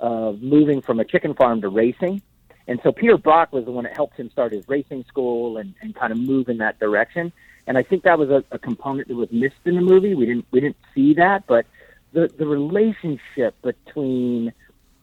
of 0.00 0.42
moving 0.42 0.82
from 0.82 1.00
a 1.00 1.04
chicken 1.04 1.34
farm 1.34 1.60
to 1.62 1.68
racing. 1.68 2.22
And 2.68 2.78
so 2.82 2.92
Peter 2.92 3.16
Brock 3.16 3.52
was 3.52 3.64
the 3.64 3.70
one 3.70 3.84
that 3.84 3.96
helped 3.96 4.18
him 4.18 4.30
start 4.30 4.52
his 4.52 4.68
racing 4.68 5.04
school 5.08 5.56
and, 5.56 5.74
and 5.80 5.94
kind 5.94 6.12
of 6.12 6.18
move 6.18 6.50
in 6.50 6.58
that 6.58 6.78
direction. 6.78 7.32
And 7.66 7.78
I 7.78 7.82
think 7.82 8.02
that 8.02 8.18
was 8.18 8.28
a, 8.28 8.44
a 8.50 8.58
component 8.58 9.08
that 9.08 9.16
was 9.16 9.32
missed 9.32 9.56
in 9.64 9.74
the 9.74 9.80
movie. 9.80 10.14
We 10.14 10.26
didn't 10.26 10.46
we 10.50 10.60
didn't 10.60 10.76
see 10.94 11.14
that, 11.14 11.46
but 11.46 11.66
the 12.12 12.28
the 12.36 12.46
relationship 12.46 13.60
between 13.62 14.52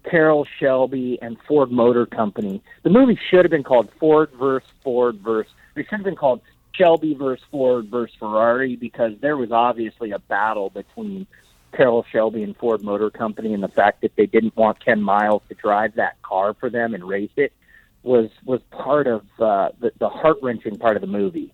Carroll 0.09 0.45
Shelby 0.59 1.17
and 1.21 1.37
Ford 1.47 1.71
Motor 1.71 2.05
Company. 2.05 2.61
The 2.83 2.89
movie 2.89 3.19
should 3.29 3.45
have 3.45 3.51
been 3.51 3.63
called 3.63 3.89
Ford 3.99 4.31
versus 4.37 4.69
Ford 4.83 5.19
versus. 5.19 5.51
It 5.75 5.87
should 5.89 5.97
have 5.97 6.03
been 6.03 6.15
called 6.15 6.41
Shelby 6.73 7.13
versus 7.13 7.45
Ford 7.51 7.87
versus 7.87 8.15
Ferrari 8.17 8.75
because 8.75 9.13
there 9.19 9.37
was 9.37 9.51
obviously 9.51 10.11
a 10.11 10.19
battle 10.19 10.69
between 10.69 11.27
Carroll 11.75 12.05
Shelby 12.11 12.43
and 12.43 12.55
Ford 12.55 12.81
Motor 12.83 13.09
Company, 13.09 13.53
and 13.53 13.61
the 13.61 13.67
fact 13.67 14.01
that 14.01 14.15
they 14.15 14.25
didn't 14.25 14.55
want 14.55 14.83
Ken 14.83 15.01
Miles 15.01 15.41
to 15.49 15.55
drive 15.55 15.95
that 15.95 16.21
car 16.21 16.53
for 16.53 16.69
them 16.69 16.93
and 16.93 17.03
race 17.03 17.31
it 17.35 17.51
was 18.03 18.29
was 18.45 18.61
part 18.71 19.07
of 19.07 19.23
uh, 19.39 19.69
the, 19.79 19.91
the 19.99 20.09
heart 20.09 20.37
wrenching 20.41 20.77
part 20.77 20.95
of 20.95 21.01
the 21.01 21.07
movie. 21.07 21.51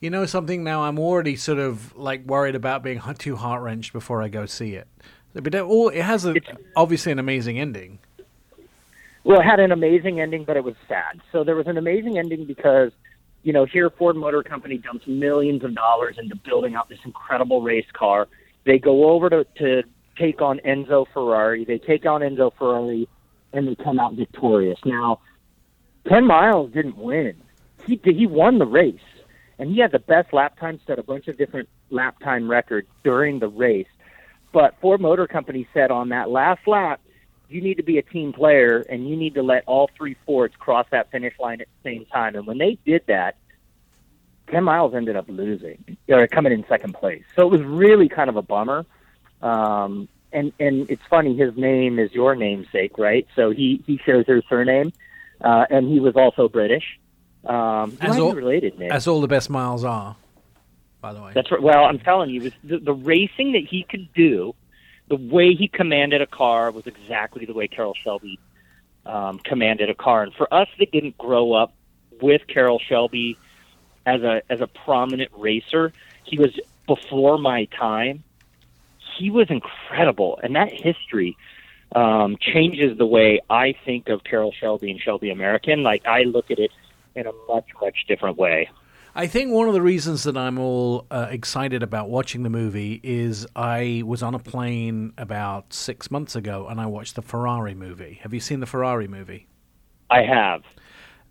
You 0.00 0.10
know 0.10 0.26
something? 0.26 0.62
Now 0.62 0.84
I'm 0.84 0.98
already 0.98 1.36
sort 1.36 1.58
of 1.58 1.96
like 1.96 2.26
worried 2.26 2.54
about 2.54 2.82
being 2.82 3.00
too 3.18 3.36
heart 3.36 3.62
wrenched 3.62 3.92
before 3.92 4.22
I 4.22 4.28
go 4.28 4.46
see 4.46 4.74
it. 4.74 4.86
But 5.32 5.54
it, 5.54 5.62
all, 5.62 5.88
it 5.88 6.02
has 6.02 6.24
a, 6.24 6.34
obviously 6.74 7.12
an 7.12 7.18
amazing 7.18 7.58
ending. 7.58 7.98
Well, 9.24 9.40
it 9.40 9.44
had 9.44 9.60
an 9.60 9.72
amazing 9.72 10.20
ending, 10.20 10.44
but 10.44 10.56
it 10.56 10.64
was 10.64 10.74
sad. 10.86 11.20
So 11.32 11.44
there 11.44 11.56
was 11.56 11.66
an 11.66 11.76
amazing 11.76 12.16
ending 12.16 12.44
because, 12.44 12.92
you 13.42 13.52
know, 13.52 13.64
here 13.64 13.90
Ford 13.90 14.16
Motor 14.16 14.42
Company 14.42 14.78
dumps 14.78 15.06
millions 15.06 15.64
of 15.64 15.74
dollars 15.74 16.16
into 16.18 16.36
building 16.36 16.74
out 16.74 16.88
this 16.88 17.00
incredible 17.04 17.60
race 17.60 17.86
car. 17.92 18.28
They 18.64 18.78
go 18.78 19.10
over 19.10 19.28
to, 19.30 19.44
to 19.58 19.82
take 20.16 20.40
on 20.40 20.60
Enzo 20.60 21.06
Ferrari. 21.12 21.64
They 21.64 21.78
take 21.78 22.06
on 22.06 22.20
Enzo 22.20 22.52
Ferrari, 22.56 23.08
and 23.52 23.66
they 23.66 23.74
come 23.74 23.98
out 23.98 24.14
victorious. 24.14 24.78
Now, 24.84 25.20
Ken 26.08 26.24
Miles 26.24 26.72
didn't 26.72 26.96
win. 26.96 27.34
He 27.84 28.00
he 28.04 28.26
won 28.26 28.58
the 28.58 28.66
race, 28.66 29.00
and 29.58 29.70
he 29.70 29.80
had 29.80 29.92
the 29.92 29.98
best 29.98 30.32
lap 30.32 30.58
time, 30.58 30.80
set 30.86 30.98
a 30.98 31.02
bunch 31.02 31.28
of 31.28 31.38
different 31.38 31.68
lap 31.90 32.18
time 32.20 32.50
records 32.50 32.88
during 33.04 33.38
the 33.38 33.48
race. 33.48 33.86
But 34.52 34.74
Ford 34.80 35.00
Motor 35.00 35.26
Company 35.26 35.66
said 35.74 35.90
on 35.90 36.10
that 36.10 36.30
last 36.30 36.66
lap, 36.66 37.00
you 37.48 37.60
need 37.60 37.76
to 37.76 37.82
be 37.82 37.98
a 37.98 38.02
team 38.02 38.32
player 38.32 38.84
and 38.88 39.08
you 39.08 39.16
need 39.16 39.34
to 39.34 39.42
let 39.42 39.64
all 39.66 39.88
three 39.96 40.16
Fords 40.26 40.54
cross 40.58 40.86
that 40.90 41.10
finish 41.10 41.34
line 41.38 41.60
at 41.60 41.68
the 41.82 41.90
same 41.90 42.06
time. 42.06 42.34
And 42.34 42.46
when 42.46 42.58
they 42.58 42.78
did 42.84 43.02
that, 43.06 43.36
Ken 44.48 44.64
Miles 44.64 44.94
ended 44.94 45.16
up 45.16 45.26
losing 45.28 45.96
or 46.08 46.26
coming 46.26 46.52
in 46.52 46.64
second 46.68 46.94
place. 46.94 47.24
So 47.34 47.42
it 47.42 47.50
was 47.50 47.62
really 47.62 48.08
kind 48.08 48.28
of 48.28 48.36
a 48.36 48.42
bummer. 48.42 48.86
Um, 49.42 50.08
and 50.32 50.52
and 50.58 50.90
it's 50.90 51.02
funny, 51.08 51.36
his 51.36 51.56
name 51.56 51.98
is 51.98 52.12
your 52.12 52.34
namesake, 52.34 52.98
right? 52.98 53.26
So 53.34 53.50
he 53.50 53.82
he 53.86 53.98
shares 54.04 54.26
your 54.28 54.42
surname, 54.48 54.92
uh, 55.40 55.66
and 55.70 55.88
he 55.88 56.00
was 56.00 56.16
also 56.16 56.48
British. 56.48 56.98
Um, 57.46 57.96
As 58.00 58.18
all- 58.18 58.34
related, 58.34 58.78
Nick. 58.78 58.92
As 58.92 59.06
all 59.06 59.20
the 59.20 59.28
best 59.28 59.50
miles 59.50 59.84
are, 59.84 60.16
by 61.00 61.12
the 61.12 61.22
way. 61.22 61.32
That's 61.34 61.50
right. 61.50 61.62
Well, 61.62 61.84
I'm 61.84 61.98
telling 61.98 62.30
you, 62.30 62.42
was 62.42 62.52
the, 62.64 62.78
the 62.78 62.92
racing 62.92 63.52
that 63.52 63.64
he 63.64 63.84
could 63.84 64.12
do, 64.14 64.54
the 65.08 65.16
way 65.16 65.54
he 65.54 65.68
commanded 65.68 66.20
a 66.20 66.26
car 66.26 66.70
was 66.70 66.86
exactly 66.86 67.46
the 67.46 67.54
way 67.54 67.68
Carroll 67.68 67.94
Shelby 68.02 68.38
um, 69.04 69.38
commanded 69.38 69.88
a 69.88 69.94
car. 69.94 70.24
And 70.24 70.34
for 70.34 70.52
us 70.52 70.68
that 70.78 70.90
didn't 70.90 71.16
grow 71.16 71.52
up 71.52 71.72
with 72.20 72.42
Carroll 72.48 72.80
Shelby 72.80 73.38
as 74.04 74.22
a 74.22 74.42
as 74.50 74.60
a 74.60 74.66
prominent 74.66 75.30
racer, 75.36 75.92
he 76.24 76.38
was 76.38 76.58
before 76.86 77.38
my 77.38 77.66
time. 77.66 78.22
He 79.18 79.30
was 79.30 79.48
incredible, 79.48 80.38
and 80.42 80.56
that 80.56 80.72
history 80.72 81.36
um, 81.94 82.36
changes 82.38 82.98
the 82.98 83.06
way 83.06 83.40
I 83.48 83.74
think 83.84 84.08
of 84.08 84.24
Carroll 84.24 84.52
Shelby 84.52 84.90
and 84.90 85.00
Shelby 85.00 85.30
American. 85.30 85.82
Like 85.82 86.06
I 86.06 86.22
look 86.22 86.50
at 86.50 86.58
it 86.58 86.70
in 87.16 87.26
a 87.26 87.32
much 87.48 87.66
much 87.80 88.04
different 88.06 88.38
way. 88.38 88.68
I 89.18 89.26
think 89.26 89.50
one 89.50 89.66
of 89.66 89.72
the 89.72 89.80
reasons 89.80 90.24
that 90.24 90.36
I'm 90.36 90.58
all 90.58 91.06
uh, 91.10 91.28
excited 91.30 91.82
about 91.82 92.10
watching 92.10 92.42
the 92.42 92.50
movie 92.50 93.00
is 93.02 93.46
I 93.56 94.02
was 94.04 94.22
on 94.22 94.34
a 94.34 94.38
plane 94.38 95.14
about 95.16 95.72
six 95.72 96.10
months 96.10 96.36
ago 96.36 96.66
and 96.68 96.78
I 96.78 96.84
watched 96.84 97.14
the 97.14 97.22
Ferrari 97.22 97.74
movie. 97.74 98.20
Have 98.22 98.34
you 98.34 98.40
seen 98.40 98.60
the 98.60 98.66
Ferrari 98.66 99.08
movie? 99.08 99.46
I 100.10 100.20
have. 100.20 100.64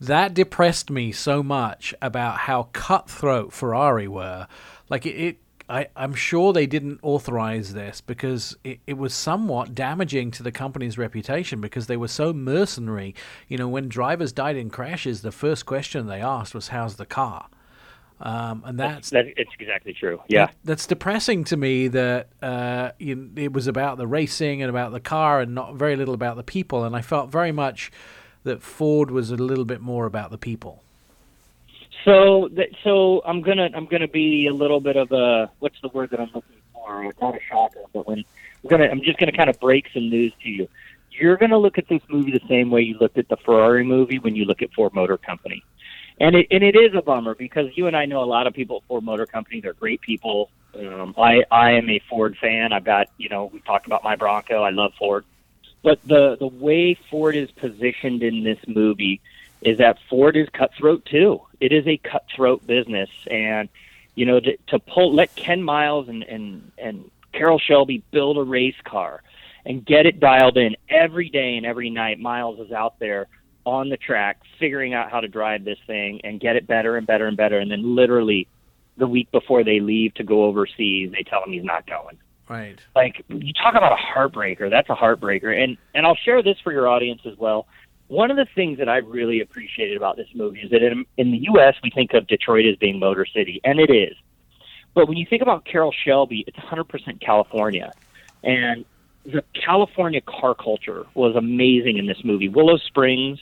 That 0.01 0.33
depressed 0.33 0.89
me 0.89 1.11
so 1.11 1.43
much 1.43 1.93
about 2.01 2.39
how 2.39 2.69
cutthroat 2.73 3.53
Ferrari 3.53 4.07
were. 4.07 4.47
Like 4.89 5.05
it, 5.05 5.15
it 5.15 5.37
I, 5.67 5.87
I'm 5.95 6.13
sure 6.13 6.53
they 6.53 6.67
didn't 6.67 6.99
authorize 7.01 7.73
this 7.73 7.99
because 7.99 8.55
it, 8.63 8.79
it 8.85 8.97
was 8.97 9.13
somewhat 9.13 9.73
damaging 9.73 10.29
to 10.31 10.43
the 10.43 10.51
company's 10.51 10.97
reputation 10.97 11.59
because 11.59 11.87
they 11.87 11.97
were 11.97 12.07
so 12.07 12.33
mercenary. 12.33 13.15
You 13.47 13.57
know, 13.57 13.67
when 13.67 13.89
drivers 13.89 14.31
died 14.31 14.57
in 14.57 14.69
crashes, 14.69 15.21
the 15.23 15.31
first 15.31 15.65
question 15.65 16.05
they 16.05 16.21
asked 16.21 16.53
was, 16.53 16.67
"How's 16.67 16.97
the 16.97 17.05
car?" 17.05 17.47
Um, 18.21 18.63
and 18.65 18.79
that's 18.79 19.09
That, 19.09 19.25
it's 19.35 19.51
exactly 19.59 19.91
true. 19.93 20.21
Yeah. 20.27 20.45
that- 20.45 20.55
that's 20.63 20.87
depressing 20.87 21.43
to 21.45 21.57
me 21.57 21.89
that 21.89 22.29
uh, 22.41 22.91
you, 22.97 23.29
it 23.35 23.51
was 23.51 23.67
about 23.67 23.97
the 23.97 24.07
racing 24.07 24.61
and 24.61 24.69
about 24.69 24.93
the 24.93 25.01
car 25.01 25.41
and 25.41 25.53
not 25.53 25.75
very 25.75 25.95
little 25.97 26.13
about 26.13 26.37
the 26.37 26.43
people. 26.43 26.85
And 26.85 26.95
I 26.95 27.01
felt 27.01 27.29
very 27.29 27.51
much 27.51 27.91
that 28.43 28.61
Ford 28.61 29.11
was 29.11 29.31
a 29.31 29.35
little 29.35 29.65
bit 29.65 29.81
more 29.81 30.05
about 30.05 30.31
the 30.31 30.37
people. 30.37 30.81
So 32.05 32.49
that 32.53 32.69
so 32.83 33.23
I'm 33.25 33.41
gonna 33.41 33.69
I'm 33.73 33.87
gonna 33.87 34.07
be 34.07 34.45
a 34.45 34.53
little 34.53 34.79
bit 34.79 34.95
of 34.95 35.11
a 35.11 35.51
what's 35.59 35.81
the 35.81 35.89
word 35.89 36.11
that 36.11 36.19
I'm 36.19 36.29
looking 36.33 36.61
for? 36.71 37.11
Not 37.19 37.35
a 37.35 37.39
shocker, 37.49 37.81
but 37.93 38.07
when 38.07 38.23
we're 38.61 38.69
gonna. 38.69 38.85
I'm 38.85 39.01
just 39.01 39.17
gonna 39.17 39.31
kind 39.31 39.49
of 39.49 39.59
break 39.59 39.87
some 39.91 40.09
news 40.09 40.31
to 40.43 40.49
you. 40.49 40.67
You're 41.11 41.37
gonna 41.37 41.57
look 41.57 41.79
at 41.79 41.87
this 41.87 42.01
movie 42.07 42.31
the 42.31 42.47
same 42.47 42.69
way 42.69 42.81
you 42.81 42.97
looked 42.99 43.17
at 43.17 43.27
the 43.27 43.37
Ferrari 43.37 43.83
movie 43.83 44.19
when 44.19 44.35
you 44.35 44.45
look 44.45 44.61
at 44.61 44.71
Ford 44.73 44.93
Motor 44.93 45.17
Company, 45.17 45.63
and 46.19 46.35
it 46.35 46.47
and 46.51 46.63
it 46.63 46.75
is 46.75 46.93
a 46.93 47.01
bummer 47.01 47.33
because 47.33 47.75
you 47.75 47.87
and 47.87 47.97
I 47.97 48.05
know 48.05 48.23
a 48.23 48.25
lot 48.25 48.45
of 48.45 48.53
people 48.53 48.77
at 48.77 48.83
Ford 48.87 49.03
Motor 49.03 49.25
Company. 49.25 49.59
They're 49.61 49.73
great 49.73 50.01
people. 50.01 50.51
Um, 50.75 51.15
I 51.17 51.43
I 51.49 51.71
am 51.71 51.89
a 51.89 51.99
Ford 52.07 52.37
fan. 52.39 52.71
I've 52.71 52.85
got 52.85 53.09
you 53.17 53.29
know 53.29 53.45
we 53.45 53.61
talked 53.61 53.87
about 53.87 54.03
my 54.03 54.15
Bronco. 54.15 54.61
I 54.61 54.69
love 54.69 54.93
Ford, 54.99 55.25
but 55.83 55.99
the 56.05 56.37
the 56.39 56.47
way 56.47 56.93
Ford 57.09 57.35
is 57.35 57.49
positioned 57.49 58.21
in 58.21 58.43
this 58.43 58.59
movie 58.67 59.21
is 59.61 59.77
that 59.77 59.97
Ford 60.09 60.35
is 60.37 60.47
cutthroat 60.53 61.05
too. 61.05 61.41
It 61.59 61.71
is 61.71 61.85
a 61.87 61.97
cutthroat 61.97 62.65
business, 62.67 63.09
and 63.29 63.69
you 64.15 64.25
know 64.25 64.39
to, 64.39 64.57
to 64.67 64.79
pull 64.79 65.13
let 65.13 65.35
Ken 65.35 65.63
Miles 65.63 66.07
and 66.09 66.23
and 66.23 66.71
and 66.77 67.09
Carroll 67.33 67.59
Shelby 67.59 68.03
build 68.11 68.37
a 68.37 68.43
race 68.43 68.75
car 68.83 69.23
and 69.65 69.85
get 69.85 70.05
it 70.05 70.19
dialed 70.19 70.57
in 70.57 70.75
every 70.89 71.29
day 71.29 71.57
and 71.57 71.65
every 71.65 71.89
night. 71.89 72.19
Miles 72.19 72.59
is 72.59 72.71
out 72.71 72.99
there 72.99 73.27
on 73.65 73.89
the 73.89 73.97
track 73.97 74.39
figuring 74.59 74.93
out 74.93 75.11
how 75.11 75.19
to 75.19 75.27
drive 75.27 75.65
this 75.65 75.79
thing 75.87 76.21
and 76.23 76.39
get 76.39 76.55
it 76.55 76.67
better 76.67 76.97
and 76.97 77.07
better 77.07 77.27
and 77.27 77.35
better, 77.35 77.59
and 77.59 77.71
then 77.71 77.95
literally 77.95 78.47
the 78.97 79.07
week 79.07 79.29
before 79.31 79.63
they 79.63 79.79
leave 79.79 80.13
to 80.13 80.23
go 80.23 80.45
overseas, 80.45 81.11
they 81.11 81.23
tell 81.23 81.43
him 81.43 81.51
he's 81.51 81.63
not 81.63 81.85
going 81.87 82.17
Right. 82.47 82.79
like 82.95 83.25
you 83.27 83.53
talk 83.53 83.73
about 83.73 83.91
a 83.91 83.95
heartbreaker 83.95 84.69
that's 84.69 84.87
a 84.89 84.93
heartbreaker 84.93 85.51
and 85.51 85.77
and 85.95 86.05
i'll 86.05 86.13
share 86.15 86.43
this 86.43 86.57
for 86.63 86.71
your 86.71 86.87
audience 86.87 87.21
as 87.25 87.35
well 87.39 87.65
one 88.07 88.29
of 88.29 88.37
the 88.37 88.45
things 88.55 88.77
that 88.77 88.87
i 88.89 88.97
really 88.97 89.41
appreciated 89.41 89.97
about 89.97 90.15
this 90.15 90.27
movie 90.35 90.59
is 90.61 90.71
that 90.71 90.83
in, 90.83 91.05
in 91.17 91.31
the 91.31 91.39
us 91.39 91.75
we 91.83 91.89
think 91.89 92.13
of 92.13 92.27
detroit 92.27 92.65
as 92.65 92.75
being 92.77 92.99
motor 92.99 93.25
city 93.25 93.59
and 93.63 93.79
it 93.79 93.89
is. 93.89 94.15
But 94.93 95.09
when 95.09 95.17
you 95.17 95.25
think 95.29 95.41
about 95.41 95.65
carroll 95.65 95.93
shelby 96.05 96.43
it's 96.47 96.57
100% 96.57 97.19
california. 97.21 97.93
And 98.43 98.85
the 99.25 99.43
california 99.53 100.21
car 100.21 100.53
culture 100.55 101.05
was 101.15 101.35
amazing 101.35 101.97
in 101.97 102.05
this 102.05 102.23
movie. 102.23 102.47
Willow 102.47 102.77
springs 102.77 103.39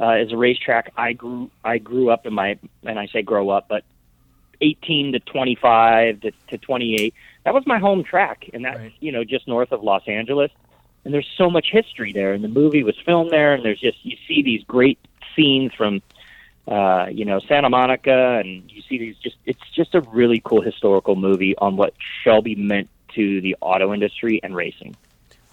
uh, 0.00 0.16
is 0.16 0.32
a 0.32 0.36
racetrack 0.36 0.92
i 0.96 1.12
grew 1.12 1.50
i 1.64 1.78
grew 1.78 2.10
up 2.10 2.26
in 2.26 2.34
my 2.34 2.58
and 2.84 2.98
i 2.98 3.06
say 3.06 3.22
grow 3.22 3.48
up 3.50 3.66
but 3.68 3.84
18 4.60 5.12
to 5.12 5.20
25 5.20 6.20
to, 6.20 6.30
to 6.48 6.58
28 6.58 7.14
that 7.44 7.52
was 7.52 7.66
my 7.66 7.78
home 7.78 8.02
track. 8.04 8.48
And 8.54 8.64
that's 8.64 8.78
Right. 8.78 8.92
you 9.00 9.12
know 9.12 9.24
just 9.24 9.46
north 9.48 9.72
of 9.72 9.82
los 9.82 10.02
angeles 10.06 10.50
and 11.04 11.12
there's 11.12 11.28
so 11.36 11.50
much 11.50 11.68
history 11.70 12.12
there. 12.12 12.32
And 12.32 12.42
the 12.42 12.48
movie 12.48 12.82
was 12.82 12.96
filmed 13.04 13.30
there 13.30 13.54
and 13.54 13.64
there's 13.64 13.80
just 13.80 13.98
you 14.04 14.16
see 14.26 14.42
these 14.42 14.62
great 14.64 14.98
scenes 15.36 15.72
from 15.74 16.02
uh 16.66 17.06
you 17.12 17.24
know 17.26 17.40
santa 17.40 17.68
monica 17.68 18.40
and 18.42 18.70
you 18.70 18.80
see 18.88 18.96
these 18.96 19.16
just 19.16 19.36
it's 19.44 19.60
just 19.74 19.94
a 19.94 20.00
really 20.00 20.40
cool 20.44 20.62
historical 20.62 21.14
movie 21.14 21.54
on 21.58 21.76
what 21.76 21.92
shelby 22.22 22.54
meant 22.54 22.88
to 23.14 23.40
the 23.42 23.54
auto 23.60 23.92
industry 23.92 24.40
and 24.42 24.56
racing 24.56 24.96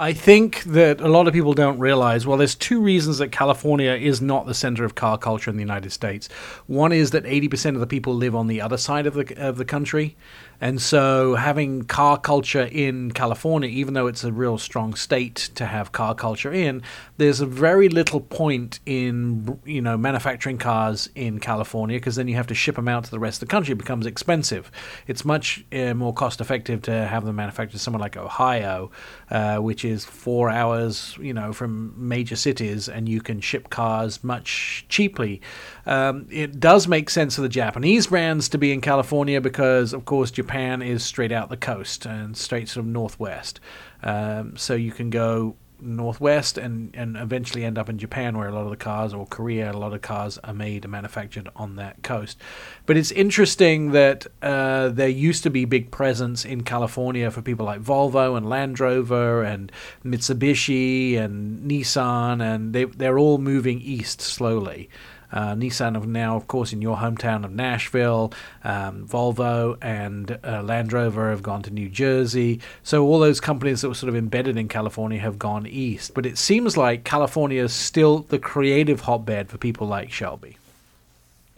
I 0.01 0.13
think 0.13 0.63
that 0.63 0.99
a 0.99 1.07
lot 1.07 1.27
of 1.27 1.33
people 1.35 1.53
don't 1.53 1.77
realize. 1.77 2.25
Well, 2.25 2.39
there's 2.39 2.55
two 2.55 2.81
reasons 2.81 3.19
that 3.19 3.31
California 3.31 3.91
is 3.91 4.19
not 4.19 4.47
the 4.47 4.55
center 4.55 4.83
of 4.83 4.95
car 4.95 5.15
culture 5.15 5.51
in 5.51 5.57
the 5.57 5.61
United 5.61 5.91
States. 5.91 6.27
One 6.65 6.91
is 6.91 7.11
that 7.11 7.23
80% 7.23 7.75
of 7.75 7.81
the 7.81 7.85
people 7.85 8.15
live 8.15 8.35
on 8.35 8.47
the 8.47 8.61
other 8.61 8.77
side 8.77 9.05
of 9.05 9.13
the 9.13 9.31
of 9.37 9.57
the 9.57 9.65
country, 9.65 10.17
and 10.59 10.81
so 10.81 11.35
having 11.35 11.83
car 11.83 12.17
culture 12.17 12.63
in 12.71 13.11
California, 13.11 13.69
even 13.69 13.93
though 13.93 14.07
it's 14.07 14.23
a 14.23 14.31
real 14.31 14.57
strong 14.57 14.95
state 14.95 15.51
to 15.53 15.67
have 15.67 15.91
car 15.91 16.15
culture 16.15 16.51
in, 16.51 16.81
there's 17.17 17.39
a 17.39 17.45
very 17.45 17.87
little 17.87 18.21
point 18.21 18.79
in 18.87 19.59
you 19.65 19.83
know 19.83 19.97
manufacturing 19.97 20.57
cars 20.57 21.09
in 21.13 21.39
California 21.39 21.97
because 21.97 22.15
then 22.15 22.27
you 22.27 22.35
have 22.35 22.47
to 22.47 22.55
ship 22.55 22.75
them 22.75 22.87
out 22.87 23.03
to 23.03 23.11
the 23.11 23.19
rest 23.19 23.43
of 23.43 23.47
the 23.47 23.51
country. 23.51 23.73
It 23.73 23.77
becomes 23.77 24.07
expensive. 24.07 24.71
It's 25.05 25.23
much 25.23 25.63
uh, 25.71 25.93
more 25.93 26.11
cost 26.13 26.41
effective 26.41 26.81
to 26.83 26.91
have 27.05 27.23
them 27.23 27.35
manufactured 27.35 27.79
somewhere 27.79 28.01
like 28.01 28.17
Ohio, 28.17 28.89
uh, 29.29 29.57
which 29.57 29.85
is 29.85 29.90
four 29.99 30.49
hours, 30.49 31.17
you 31.19 31.33
know, 31.33 31.53
from 31.53 31.93
major 31.97 32.35
cities, 32.35 32.87
and 32.87 33.07
you 33.09 33.21
can 33.21 33.41
ship 33.41 33.69
cars 33.69 34.23
much 34.23 34.85
cheaply. 34.89 35.41
Um, 35.85 36.27
it 36.31 36.59
does 36.59 36.87
make 36.87 37.09
sense 37.09 37.35
for 37.35 37.41
the 37.41 37.49
Japanese 37.49 38.07
brands 38.07 38.49
to 38.49 38.57
be 38.57 38.71
in 38.71 38.81
California 38.81 39.41
because, 39.41 39.93
of 39.93 40.05
course, 40.05 40.31
Japan 40.31 40.81
is 40.81 41.03
straight 41.03 41.31
out 41.31 41.49
the 41.49 41.57
coast 41.57 42.05
and 42.05 42.37
straight 42.37 42.69
sort 42.69 42.85
of 42.85 42.91
northwest. 42.91 43.59
Um, 44.03 44.57
so 44.57 44.73
you 44.73 44.91
can 44.91 45.09
go 45.09 45.55
northwest 45.81 46.57
and, 46.57 46.95
and 46.95 47.17
eventually 47.17 47.63
end 47.63 47.77
up 47.77 47.89
in 47.89 47.97
Japan 47.97 48.37
where 48.37 48.47
a 48.47 48.53
lot 48.53 48.63
of 48.63 48.69
the 48.69 48.77
cars 48.77 49.13
or 49.13 49.25
Korea 49.25 49.71
a 49.71 49.73
lot 49.73 49.93
of 49.93 50.01
cars 50.01 50.37
are 50.39 50.53
made 50.53 50.85
and 50.85 50.91
manufactured 50.91 51.49
on 51.55 51.75
that 51.77 52.03
coast. 52.03 52.37
But 52.85 52.97
it's 52.97 53.11
interesting 53.11 53.91
that 53.91 54.27
uh, 54.41 54.89
there 54.89 55.07
used 55.07 55.43
to 55.43 55.49
be 55.49 55.65
big 55.65 55.91
presence 55.91 56.45
in 56.45 56.63
California 56.63 57.29
for 57.31 57.41
people 57.41 57.65
like 57.65 57.81
Volvo 57.81 58.37
and 58.37 58.47
Land 58.47 58.79
Rover 58.79 59.43
and 59.43 59.71
Mitsubishi 60.05 61.17
and 61.17 61.69
Nissan 61.69 62.41
and 62.41 62.73
they, 62.73 62.85
they're 62.85 63.19
all 63.19 63.37
moving 63.37 63.81
east 63.81 64.21
slowly 64.21 64.89
uh, 65.31 65.53
Nissan 65.55 65.95
of 65.95 66.07
now, 66.07 66.35
of 66.35 66.47
course, 66.47 66.73
in 66.73 66.81
your 66.81 66.97
hometown 66.97 67.45
of 67.45 67.51
Nashville. 67.51 68.33
Um, 68.63 69.07
Volvo 69.07 69.77
and 69.81 70.37
uh, 70.43 70.61
Land 70.63 70.93
Rover 70.93 71.29
have 71.29 71.41
gone 71.43 71.61
to 71.63 71.71
New 71.71 71.89
Jersey. 71.89 72.59
So 72.83 73.05
all 73.05 73.19
those 73.19 73.39
companies 73.39 73.81
that 73.81 73.89
were 73.89 73.95
sort 73.95 74.09
of 74.09 74.15
embedded 74.15 74.57
in 74.57 74.67
California 74.67 75.19
have 75.19 75.39
gone 75.39 75.65
east. 75.67 76.13
But 76.13 76.25
it 76.25 76.37
seems 76.37 76.77
like 76.77 77.03
California 77.03 77.63
is 77.63 77.73
still 77.73 78.19
the 78.19 78.39
creative 78.39 79.01
hotbed 79.01 79.49
for 79.49 79.57
people 79.57 79.87
like 79.87 80.11
Shelby. 80.11 80.57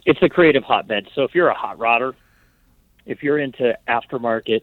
it's 0.06 0.22
a 0.22 0.28
creative 0.28 0.64
hotbed. 0.64 1.08
So 1.14 1.22
if 1.22 1.34
you're 1.34 1.48
a 1.48 1.54
hot 1.54 1.78
rodder, 1.78 2.14
if 3.06 3.22
you're 3.22 3.38
into 3.38 3.76
aftermarket, 3.88 4.62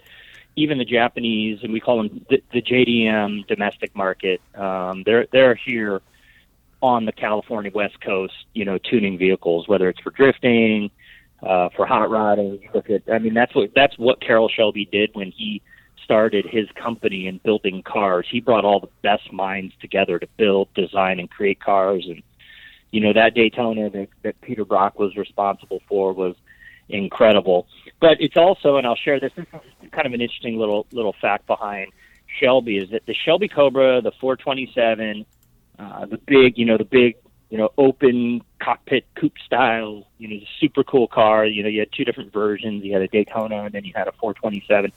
even 0.55 0.77
the 0.77 0.85
Japanese, 0.85 1.59
and 1.63 1.71
we 1.71 1.79
call 1.79 2.03
them 2.03 2.25
the, 2.29 2.43
the 2.51 2.61
JDM 2.61 3.47
domestic 3.47 3.95
market, 3.95 4.41
um, 4.55 5.03
they're 5.03 5.27
they're 5.31 5.55
here 5.55 6.01
on 6.81 7.05
the 7.05 7.11
California 7.11 7.71
West 7.73 7.99
Coast, 8.01 8.33
you 8.53 8.65
know, 8.65 8.77
tuning 8.77 9.17
vehicles, 9.17 9.67
whether 9.67 9.89
it's 9.89 9.99
for 9.99 10.11
drifting, 10.11 10.89
uh, 11.43 11.69
for 11.75 11.85
hot 11.85 12.09
rodding. 12.09 12.67
Look 12.73 12.89
at, 12.89 13.03
I 13.11 13.19
mean, 13.19 13.33
that's 13.33 13.53
what 13.53 13.71
that's 13.75 13.97
what 13.97 14.21
Carroll 14.21 14.49
Shelby 14.49 14.85
did 14.85 15.11
when 15.13 15.31
he 15.31 15.61
started 16.03 16.45
his 16.45 16.67
company 16.71 17.27
in 17.27 17.39
building 17.43 17.83
cars. 17.83 18.27
He 18.29 18.41
brought 18.41 18.65
all 18.65 18.79
the 18.79 18.89
best 19.01 19.31
minds 19.31 19.73
together 19.79 20.19
to 20.19 20.27
build, 20.37 20.73
design, 20.73 21.19
and 21.19 21.29
create 21.29 21.59
cars. 21.59 22.05
And 22.07 22.23
you 22.91 22.99
know, 22.99 23.13
that 23.13 23.33
Daytona 23.33 23.89
that, 23.89 24.07
that 24.23 24.41
Peter 24.41 24.65
Brock 24.65 24.99
was 24.99 25.15
responsible 25.15 25.81
for 25.87 26.13
was 26.13 26.35
incredible. 26.89 27.67
But 27.99 28.17
it's 28.19 28.37
also, 28.37 28.77
and 28.77 28.85
I'll 28.85 28.95
share 28.95 29.19
this. 29.19 29.31
This 29.35 29.45
is 29.53 29.91
kind 29.91 30.07
of 30.07 30.13
an 30.13 30.21
interesting 30.21 30.57
little 30.57 30.87
little 30.91 31.15
fact 31.21 31.47
behind 31.47 31.91
Shelby 32.39 32.77
is 32.77 32.89
that 32.91 33.05
the 33.05 33.13
Shelby 33.13 33.47
Cobra, 33.47 34.01
the 34.01 34.11
427, 34.19 35.25
uh, 35.79 36.05
the 36.05 36.17
big, 36.17 36.57
you 36.57 36.65
know, 36.65 36.77
the 36.77 36.85
big, 36.85 37.15
you 37.49 37.57
know, 37.57 37.69
open 37.77 38.41
cockpit 38.59 39.05
coupe 39.15 39.37
style, 39.45 40.07
you 40.17 40.27
know, 40.27 40.45
super 40.59 40.83
cool 40.83 41.07
car. 41.07 41.45
You 41.45 41.63
know, 41.63 41.69
you 41.69 41.79
had 41.79 41.91
two 41.91 42.05
different 42.05 42.31
versions. 42.31 42.83
You 42.83 42.93
had 42.93 43.01
a 43.01 43.07
Daytona, 43.07 43.63
and 43.63 43.73
then 43.73 43.83
you 43.83 43.93
had 43.95 44.07
a 44.07 44.11
427. 44.13 44.91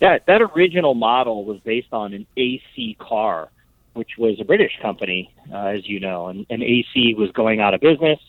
That 0.00 0.26
that 0.26 0.40
original 0.40 0.94
model 0.94 1.44
was 1.44 1.60
based 1.60 1.92
on 1.92 2.14
an 2.14 2.26
AC 2.36 2.96
car, 2.98 3.50
which 3.94 4.16
was 4.16 4.40
a 4.40 4.44
British 4.44 4.78
company, 4.80 5.34
uh, 5.52 5.66
as 5.66 5.88
you 5.88 6.00
know, 6.00 6.28
and, 6.28 6.46
and 6.48 6.62
AC 6.62 7.14
was 7.14 7.30
going 7.32 7.60
out 7.60 7.74
of 7.74 7.80
business. 7.80 8.20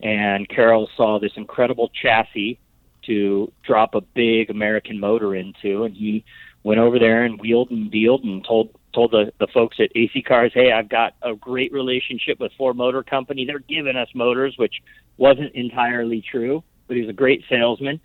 And 0.00 0.48
Carroll 0.48 0.90
saw 0.96 1.18
this 1.18 1.32
incredible 1.36 1.88
chassis 1.88 2.58
to 3.06 3.52
drop 3.62 3.94
a 3.94 4.00
big 4.00 4.50
American 4.50 4.98
motor 4.98 5.34
into, 5.34 5.84
and 5.84 5.94
he 5.94 6.24
went 6.62 6.80
over 6.80 6.98
there 6.98 7.24
and 7.24 7.40
wheeled 7.40 7.70
and 7.70 7.90
dealed 7.90 8.24
and 8.24 8.44
told 8.44 8.70
told 8.94 9.10
the, 9.10 9.32
the 9.38 9.46
folks 9.52 9.78
at 9.80 9.90
AC 9.94 10.22
Cars, 10.22 10.52
hey, 10.54 10.72
I've 10.72 10.88
got 10.88 11.14
a 11.22 11.34
great 11.34 11.72
relationship 11.72 12.38
with 12.40 12.52
Ford 12.56 12.76
Motor 12.76 13.02
Company. 13.02 13.44
They're 13.44 13.58
giving 13.58 13.96
us 13.96 14.08
motors, 14.14 14.54
which 14.56 14.74
wasn't 15.16 15.54
entirely 15.54 16.22
true, 16.22 16.62
but 16.86 16.96
he 16.96 17.02
was 17.02 17.10
a 17.10 17.14
great 17.14 17.44
salesman 17.48 18.00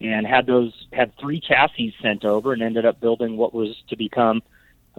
and 0.00 0.26
had 0.26 0.46
those 0.46 0.72
had 0.92 1.12
three 1.18 1.40
chassis 1.40 1.94
sent 2.02 2.24
over 2.24 2.52
and 2.52 2.62
ended 2.62 2.86
up 2.86 3.00
building 3.00 3.36
what 3.36 3.52
was 3.52 3.76
to 3.88 3.96
become 3.96 4.42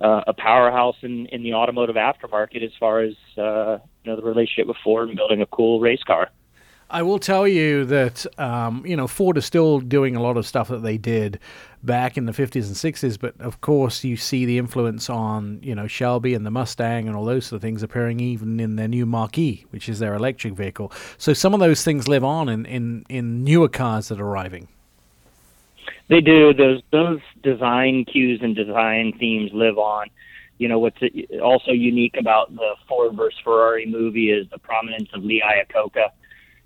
uh, 0.02 0.22
a 0.28 0.34
powerhouse 0.34 0.96
in, 1.02 1.26
in 1.28 1.44
the 1.44 1.54
automotive 1.54 1.96
aftermarket 1.96 2.64
as 2.64 2.72
far 2.80 3.02
as 3.02 3.14
uh, 3.38 3.78
you 4.04 4.12
know 4.12 4.16
the 4.16 4.22
relationship 4.22 4.68
with 4.68 4.78
Ford 4.84 5.10
and 5.10 5.18
building 5.18 5.42
a 5.42 5.46
cool 5.48 5.80
race 5.80 6.04
car. 6.04 6.30
I 6.92 7.04
will 7.04 7.20
tell 7.20 7.48
you 7.48 7.86
that 7.86 8.26
um, 8.38 8.86
you 8.86 8.96
know 8.96 9.08
Ford 9.08 9.38
is 9.38 9.46
still 9.46 9.80
doing 9.80 10.16
a 10.16 10.22
lot 10.22 10.36
of 10.36 10.46
stuff 10.46 10.68
that 10.68 10.84
they 10.84 10.98
did 10.98 11.40
back 11.84 12.18
in 12.18 12.26
the 12.26 12.32
50s 12.32 12.68
and 12.68 12.76
60s, 12.76 13.18
but 13.20 13.34
of 13.40 13.62
course 13.62 14.04
you 14.04 14.18
see 14.18 14.46
the 14.46 14.58
influence 14.58 15.10
on 15.10 15.60
you 15.64 15.74
know 15.74 15.88
Shelby 15.88 16.34
and 16.34 16.46
the 16.46 16.52
Mustang 16.52 17.08
and 17.08 17.16
all 17.16 17.26
those 17.26 17.46
sort 17.48 17.58
of 17.58 17.62
things 17.62 17.82
appearing 17.82 18.20
even 18.20 18.60
in 18.60 18.76
their 18.76 18.90
new 18.90 19.06
Mach-E, 19.06 19.66
which 19.70 19.88
is 19.88 20.00
their 20.00 20.14
electric 20.14 20.54
vehicle. 20.54 20.92
So 21.18 21.34
some 21.34 21.54
of 21.54 21.62
those 21.62 21.84
things 21.84 22.08
live 22.10 22.26
on 22.26 22.50
in 22.50 22.66
in, 22.66 23.06
in 23.10 23.44
newer 23.44 23.70
cars 23.70 24.10
that 24.10 24.20
are 24.20 24.28
arriving. 24.28 24.68
They 26.10 26.20
do. 26.20 26.54
Those 26.54 26.82
those 26.92 27.22
design 27.42 28.04
cues 28.04 28.42
and 28.44 28.54
design 28.54 29.14
themes 29.18 29.52
live 29.54 29.78
on. 29.78 30.08
You 30.58 30.68
know 30.68 30.78
what's 30.78 31.00
also 31.42 31.72
unique 31.72 32.18
about 32.20 32.54
the 32.54 32.76
Ford 32.88 33.16
versus 33.16 33.40
Ferrari 33.44 33.86
movie 33.86 34.30
is 34.30 34.46
the 34.50 34.60
prominence 34.60 35.10
of 35.14 35.24
Lee 35.24 35.42
Iacocca. 35.42 36.10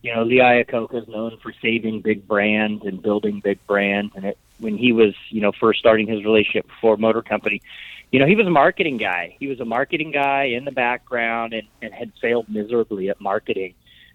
You 0.06 0.14
know, 0.14 0.22
Lee 0.22 0.38
Iacocca 0.38 1.01
is 1.01 1.08
known 1.08 1.39
for 1.41 1.51
saving 1.64 2.01
big 2.01 2.28
brands 2.28 2.86
and 2.86 3.01
building 3.01 3.39
big 3.43 3.58
brands. 3.66 4.14
And 4.16 4.24
it, 4.24 4.38
when 4.60 4.78
he 4.78 4.91
was, 4.91 5.16
you 5.30 5.41
know, 5.41 5.51
first 5.51 5.80
starting 5.80 6.06
his 6.06 6.24
relationship 6.24 6.66
with 6.66 6.76
Ford 6.80 6.99
Motor 6.99 7.24
Company, 7.24 7.64
you 8.12 8.20
know, 8.20 8.28
he 8.28 8.36
was 8.36 8.45
a 8.45 8.51
marketing 8.51 8.97
guy. 8.97 9.36
He 9.39 9.47
was 9.47 9.60
a 9.60 9.66
marketing 9.66 10.12
guy 10.12 10.43
in 10.43 10.64
the 10.64 10.72
background 10.72 11.53
and, 11.53 11.68
and 11.82 11.91
had 11.91 12.12
failed 12.22 12.47
miserably 12.47 13.10
at 13.10 13.20
marketing, 13.20 13.74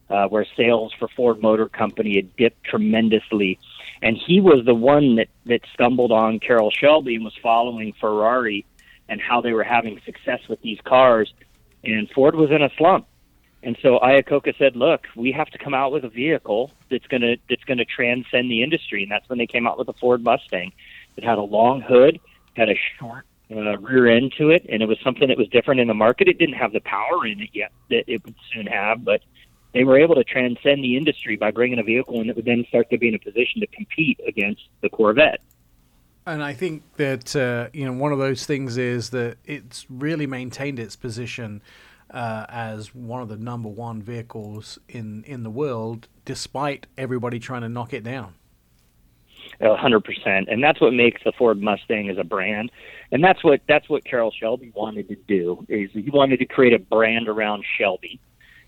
uh, 0.09 0.29
where 0.29 0.47
sales 0.57 0.93
for 0.97 1.09
Ford 1.09 1.43
Motor 1.43 1.69
Company 1.69 2.15
had 2.15 2.37
dipped 2.37 2.63
tremendously. 2.63 3.59
And 4.01 4.17
he 4.17 4.41
was 4.41 4.65
the 4.65 4.77
one 4.77 5.17
that, 5.17 5.27
that 5.47 5.63
stumbled 5.75 6.13
on 6.13 6.39
Carroll 6.39 6.71
Shelby 6.71 7.17
and 7.17 7.25
was 7.25 7.35
following 7.43 7.95
Ferrari 8.01 8.65
and 9.09 9.21
how 9.21 9.41
they 9.41 9.53
were 9.53 9.65
having 9.65 10.01
success 10.05 10.39
with 10.49 10.63
these 10.63 10.79
cars. 10.85 11.35
And 11.83 12.09
Ford 12.11 12.37
was 12.37 12.53
in 12.53 12.63
a 12.63 12.71
slump. 12.79 13.09
And 13.63 13.77
so 13.83 13.99
Iacocca 13.99 14.57
said, 14.57 14.75
"Look, 14.75 15.07
we 15.15 15.33
have 15.33 15.49
to 15.51 15.59
come 15.59 15.75
out 15.75 15.93
with 15.93 16.05
a 16.05 16.09
vehicle 16.09 16.71
that's 16.91 17.07
going 17.07 17.23
to 17.23 17.37
that's 17.49 17.65
going 17.65 17.79
to 17.79 17.85
transcend 17.85 18.51
the 18.51 18.63
industry." 18.63 19.03
And 19.03 19.13
that's 19.13 19.29
when 19.29 19.39
they 19.39 19.47
came 19.47 19.67
out 19.67 19.77
with 19.77 19.87
the 19.87 19.93
Ford 19.95 20.25
Mustang. 20.25 20.73
It 21.17 21.25
had 21.25 21.39
a 21.39 21.43
long 21.43 21.83
hood, 21.83 22.21
had 22.57 22.71
a 22.71 22.79
short 22.99 23.27
uh, 23.51 23.77
rear 23.79 24.07
end 24.07 24.33
to 24.39 24.51
it, 24.51 24.65
and 24.69 24.83
it 24.83 24.87
was 24.87 24.99
something 25.05 25.29
that 25.29 25.37
was 25.37 25.49
different 25.49 25.81
in 25.81 25.89
the 25.89 25.95
market. 25.95 26.29
It 26.29 26.39
didn't 26.39 26.55
have 26.55 26.73
the 26.73 26.81
power 26.81 27.27
in 27.27 27.41
it 27.41 27.51
yet 27.53 27.73
that 27.91 28.05
it 28.07 28.25
would 28.25 28.35
soon 28.55 28.67
have, 28.67 29.05
but 29.05 29.23
they 29.73 29.85
were 29.85 29.99
able 29.99 30.15
to 30.15 30.25
transcend 30.25 30.83
the 30.83 30.97
industry 30.97 31.37
by 31.37 31.51
bringing 31.51 31.79
a 31.79 31.83
vehicle 31.83 32.21
and 32.21 32.29
it 32.29 32.37
would 32.37 32.45
then 32.45 32.65
start 32.69 32.91
to 32.91 32.99
be 32.99 33.09
in 33.09 33.15
a 33.15 33.19
position 33.19 33.61
to 33.61 33.67
compete 33.69 34.21
against 34.27 34.63
the 34.81 34.89
Corvette. 34.89 35.41
And 36.27 36.43
I 36.43 36.53
think 36.53 36.83
that 36.97 37.35
uh, 37.35 37.69
you 37.73 37.85
know 37.85 37.93
one 37.93 38.13
of 38.13 38.19
those 38.19 38.47
things 38.47 38.77
is 38.77 39.11
that 39.11 39.39
it's 39.45 39.87
really 39.89 40.27
maintained 40.27 40.79
its 40.79 40.95
position 40.95 41.63
uh, 42.13 42.47
as 42.49 42.95
one 42.95 43.23
of 43.23 43.29
the 43.29 43.37
number 43.37 43.69
one 43.69 44.03
vehicles 44.03 44.79
in 44.89 45.25
in 45.25 45.43
the 45.43 45.51
world, 45.51 46.09
despite 46.25 46.87
everybody 46.99 47.39
trying 47.39 47.63
to 47.63 47.69
knock 47.69 47.93
it 47.93 48.05
down. 48.05 48.35
A 49.61 49.77
hundred 49.77 50.05
percent, 50.05 50.49
and 50.49 50.63
that's 50.63 50.81
what 50.81 50.93
makes 50.93 51.23
the 51.25 51.33
Ford 51.33 51.61
Mustang 51.61 52.09
as 52.09 52.19
a 52.19 52.25
brand, 52.25 52.71
and 53.13 53.23
that's 53.23 53.43
what 53.45 53.61
that's 53.69 53.89
what 53.89 54.05
Carroll 54.05 54.33
Shelby 54.33 54.73
wanted 54.75 55.09
to 55.09 55.17
do. 55.17 55.67
Is 55.69 55.91
he 55.93 56.09
wanted 56.11 56.39
to 56.39 56.47
create 56.47 56.73
a 56.73 56.79
brand 56.79 57.29
around 57.29 57.65
Shelby, 57.79 58.21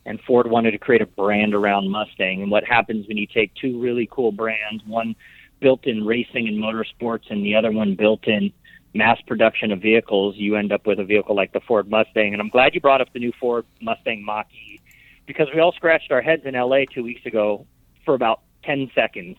and 0.04 0.20
Ford 0.20 0.48
wanted 0.50 0.72
to 0.72 0.78
create 0.78 1.00
a 1.00 1.06
brand 1.06 1.54
around 1.54 1.88
Mustang. 1.88 2.42
And 2.42 2.50
what 2.50 2.64
happens 2.64 3.06
when 3.08 3.16
you 3.16 3.26
take 3.26 3.54
two 3.54 3.80
really 3.80 4.08
cool 4.10 4.32
brands, 4.32 4.82
one 4.86 5.14
built 5.60 5.86
in 5.86 6.04
racing 6.04 6.48
and 6.48 6.58
motorsports, 6.58 7.30
and 7.30 7.44
the 7.44 7.54
other 7.54 7.70
one 7.70 7.94
built 7.94 8.26
in 8.26 8.52
mass 8.94 9.18
production 9.26 9.72
of 9.72 9.80
vehicles, 9.80 10.34
you 10.36 10.56
end 10.56 10.72
up 10.72 10.86
with 10.86 10.98
a 11.00 11.04
vehicle 11.04 11.34
like 11.34 11.52
the 11.52 11.60
Ford 11.60 11.88
Mustang. 11.88 12.32
And 12.32 12.40
I'm 12.40 12.48
glad 12.48 12.74
you 12.74 12.80
brought 12.80 13.00
up 13.00 13.12
the 13.12 13.18
new 13.18 13.32
Ford 13.40 13.64
Mustang 13.80 14.24
Mach-E 14.24 14.80
because 15.26 15.48
we 15.54 15.60
all 15.60 15.72
scratched 15.72 16.12
our 16.12 16.20
heads 16.20 16.42
in 16.44 16.54
LA 16.54 16.80
two 16.92 17.02
weeks 17.02 17.24
ago 17.24 17.66
for 18.04 18.14
about 18.14 18.40
10 18.64 18.90
seconds. 18.94 19.38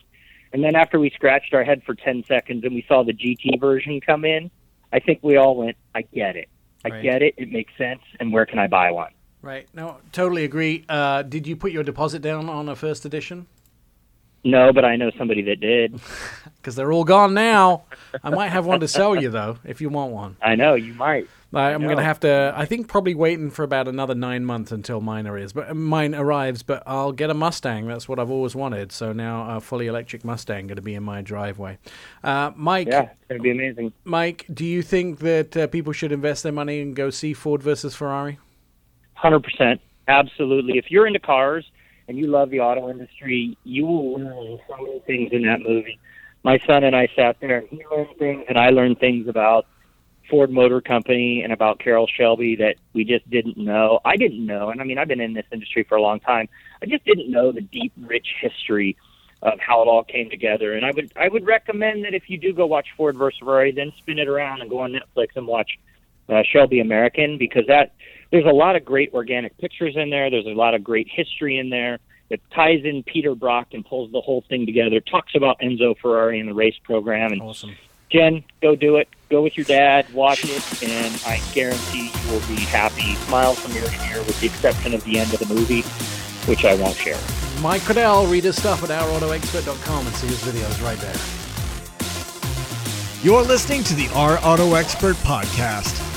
And 0.54 0.64
then 0.64 0.76
after 0.76 1.00
we 1.00 1.10
scratched 1.12 1.54
our 1.54 1.64
head 1.64 1.84
for 1.86 1.96
10 1.96 2.26
seconds 2.28 2.64
and 2.64 2.74
we 2.74 2.86
saw 2.88 3.04
the 3.04 3.14
GT 3.14 3.60
version 3.60 4.00
come 4.02 4.26
in, 4.26 4.50
I 4.92 5.00
think 5.00 5.20
we 5.22 5.38
all 5.38 5.56
went, 5.56 5.78
I 5.96 6.02
get 6.04 6.36
it. 6.36 6.50
I 6.86 6.90
Right. 6.90 7.04
get 7.04 7.22
it. 7.22 7.34
It 7.38 7.52
makes 7.52 7.72
sense. 7.78 8.02
And 8.20 8.32
where 8.34 8.46
can 8.46 8.60
I 8.60 8.68
buy 8.68 8.92
one? 8.92 9.12
Right. 9.42 9.68
No, 9.74 9.98
totally 10.12 10.44
agree. 10.44 10.86
Uh, 10.88 11.22
did 11.24 11.48
you 11.48 11.56
put 11.56 11.72
your 11.72 11.84
deposit 11.84 12.22
down 12.22 12.50
on 12.50 12.70
a 12.70 12.76
first 12.76 13.04
edition? 13.06 13.48
No, 14.44 14.74
but 14.74 14.84
I 14.84 14.96
know 14.96 15.12
somebody 15.18 15.42
that 15.44 15.60
did. 15.60 16.00
Because 16.64 16.78
they're 16.78 16.94
all 16.94 17.04
gone 17.04 17.34
now. 17.34 17.84
I 18.24 18.30
might 18.30 18.48
have 18.48 18.66
one 18.66 18.80
to 18.80 18.88
sell 18.88 19.22
you 19.22 19.30
though, 19.30 19.58
if 19.66 19.82
you 19.82 19.90
want 19.90 20.14
one. 20.14 20.38
I 20.42 20.56
know 20.56 20.76
you 20.76 20.94
might. 20.94 21.28
I, 21.54 21.74
I'm 21.74 21.84
going 21.84 21.98
to 21.98 22.04
have 22.04 22.22
to. 22.22 22.54
I 22.56 22.64
think 22.64 22.88
probably 22.88 23.14
waiting 23.16 23.52
for 23.52 23.64
about 23.64 23.90
another 23.90 24.16
nine 24.16 24.46
months 24.46 24.72
until 24.72 25.02
mine 25.02 25.28
arrives. 25.28 25.52
But 25.52 25.76
mine 25.76 26.16
arrives. 26.16 26.64
But 26.64 26.82
I'll 26.88 27.12
get 27.12 27.30
a 27.30 27.34
Mustang. 27.34 27.86
That's 27.88 28.08
what 28.08 28.18
I've 28.18 28.32
always 28.32 28.56
wanted. 28.56 28.94
So 28.94 29.12
now 29.12 29.58
a 29.58 29.60
fully 29.60 29.88
electric 29.88 30.24
Mustang 30.24 30.68
going 30.68 30.78
to 30.78 30.82
be 30.82 30.96
in 30.96 31.04
my 31.04 31.22
driveway. 31.22 31.80
Uh, 32.24 32.52
Mike, 32.56 32.88
Yeah, 32.88 33.02
it's 33.02 33.28
going 33.28 33.40
to 33.40 33.44
be 33.44 33.52
amazing. 33.52 33.92
Mike, 34.06 34.46
do 34.54 34.66
you 34.66 34.82
think 34.82 35.20
that 35.20 35.58
uh, 35.58 35.68
people 35.68 35.92
should 35.92 36.14
invest 36.14 36.44
their 36.44 36.54
money 36.54 36.80
and 36.80 36.96
go 36.96 37.10
see 37.10 37.34
Ford 37.34 37.62
versus 37.62 37.94
Ferrari? 37.94 38.40
Hundred 39.16 39.44
percent, 39.44 39.82
absolutely. 40.08 40.78
If 40.78 40.86
you're 40.90 41.08
into 41.08 41.20
cars 41.20 41.66
and 42.08 42.18
you 42.18 42.28
love 42.28 42.50
the 42.50 42.60
auto 42.60 42.90
industry, 42.90 43.58
you 43.64 43.86
will 43.86 44.20
learn 44.20 44.60
so 44.68 44.78
many 44.78 45.00
things 45.00 45.32
in 45.32 45.44
that 45.44 45.62
movie. 45.62 46.00
My 46.44 46.60
son 46.68 46.84
and 46.84 46.96
I 46.96 47.08
sat 47.16 47.38
there, 47.40 47.60
and 47.60 47.70
he 47.70 47.84
learned 47.90 48.18
things, 48.20 48.46
and 48.50 48.58
I 48.58 48.70
learned 48.70 49.00
things 49.00 49.28
about 49.28 49.66
Ford 50.30 50.52
Motor 50.52 50.82
Company 50.82 51.42
and 51.44 51.54
about 51.54 51.80
Carroll 51.80 52.08
Shelby 52.08 52.56
that 52.58 52.76
we 52.94 53.04
just 53.04 53.30
didn't 53.30 53.58
know. 53.58 54.00
I 54.04 54.18
didn't 54.18 54.46
know, 54.46 54.70
and 54.70 54.82
I 54.82 54.84
mean, 54.84 54.98
I've 54.98 55.08
been 55.08 55.22
in 55.22 55.34
this 55.34 55.46
industry 55.52 55.84
for 55.84 55.96
a 55.96 56.02
long 56.02 56.20
time. 56.20 56.50
I 56.82 56.86
just 56.86 57.06
didn't 57.06 57.32
know 57.32 57.52
the 57.52 57.62
deep, 57.62 57.94
rich 58.02 58.28
history 58.42 58.98
of 59.42 59.60
how 59.60 59.82
it 59.82 59.88
all 59.88 60.04
came 60.04 60.30
together. 60.30 60.74
And 60.74 60.86
I 60.86 60.92
would, 60.92 61.12
I 61.18 61.28
would 61.28 61.46
recommend 61.46 62.06
that 62.06 62.14
if 62.14 62.30
you 62.30 62.38
do 62.38 62.54
go 62.54 62.66
watch 62.66 62.88
Ford 62.96 63.18
versus 63.18 63.40
Ferrari, 63.40 63.72
then 63.72 63.92
spin 63.98 64.18
it 64.18 64.28
around 64.28 64.62
and 64.62 64.70
go 64.70 64.80
on 64.80 64.94
Netflix 64.94 65.36
and 65.36 65.46
watch 65.46 65.78
uh, 66.30 66.44
Shelby 66.50 66.80
American 66.80 67.38
because 67.38 67.66
that 67.68 67.94
there's 68.34 68.46
a 68.46 68.50
lot 68.50 68.76
of 68.76 68.84
great 68.84 69.14
organic 69.14 69.56
pictures 69.60 69.96
in 69.96 70.10
there. 70.10 70.32
There's 70.32 70.48
a 70.48 70.56
lot 70.56 70.74
of 70.74 70.84
great 70.84 71.08
history 71.08 71.60
in 71.60 71.70
there. 71.70 72.00
It 72.32 72.42
ties 72.52 72.84
in 72.84 73.04
Peter 73.04 73.36
Brock 73.36 73.68
and 73.74 73.86
pulls 73.86 74.12
the 74.12 74.22
whole 74.22 74.44
thing 74.50 74.66
together. 74.66 75.00
Talks 75.02 75.36
about 75.36 75.60
Enzo 75.60 75.96
Ferrari 75.96 76.40
and 76.40 76.50
the 76.50 76.54
race 76.56 76.78
program. 76.84 77.32
And 77.32 77.44
Awesome. 77.44 77.76
Jen, 78.10 78.44
go 78.60 78.76
do 78.76 78.96
it. 78.96 79.08
Go 79.30 79.44
with 79.44 79.56
your 79.56 79.66
dad, 79.66 80.12
watch 80.16 80.46
it, 80.46 80.84
and 80.84 81.14
I 81.28 81.40
guarantee 81.54 82.06
you 82.08 82.32
will 82.32 82.40
be 82.48 82.56
happy. 82.56 83.14
Smile 83.28 83.54
from 83.54 83.72
ear 83.74 83.86
to 83.86 84.10
ear, 84.10 84.18
with 84.24 84.40
the 84.42 84.48
exception 84.48 84.96
of 84.96 85.04
the 85.04 85.20
end 85.20 85.32
of 85.32 85.40
the 85.40 85.54
movie, 85.54 85.82
which 86.50 86.66
I 86.66 86.74
won't 86.76 86.96
share. 86.96 87.20
Mike 87.62 87.82
Caudill, 87.82 88.32
read 88.32 88.46
his 88.46 88.56
stuff 88.56 88.84
at 88.84 88.90
ourautoexpert.com 88.90 90.08
and 90.08 90.16
see 90.16 90.28
his 90.28 90.42
videos 90.42 90.84
right 90.84 90.98
there. 90.98 91.16
You're 93.24 93.44
listening 93.44 93.84
to 93.84 93.94
the 93.94 94.10
Our 94.16 94.40
Auto 94.44 94.74
Expert 94.74 95.18
Podcast. 95.18 96.13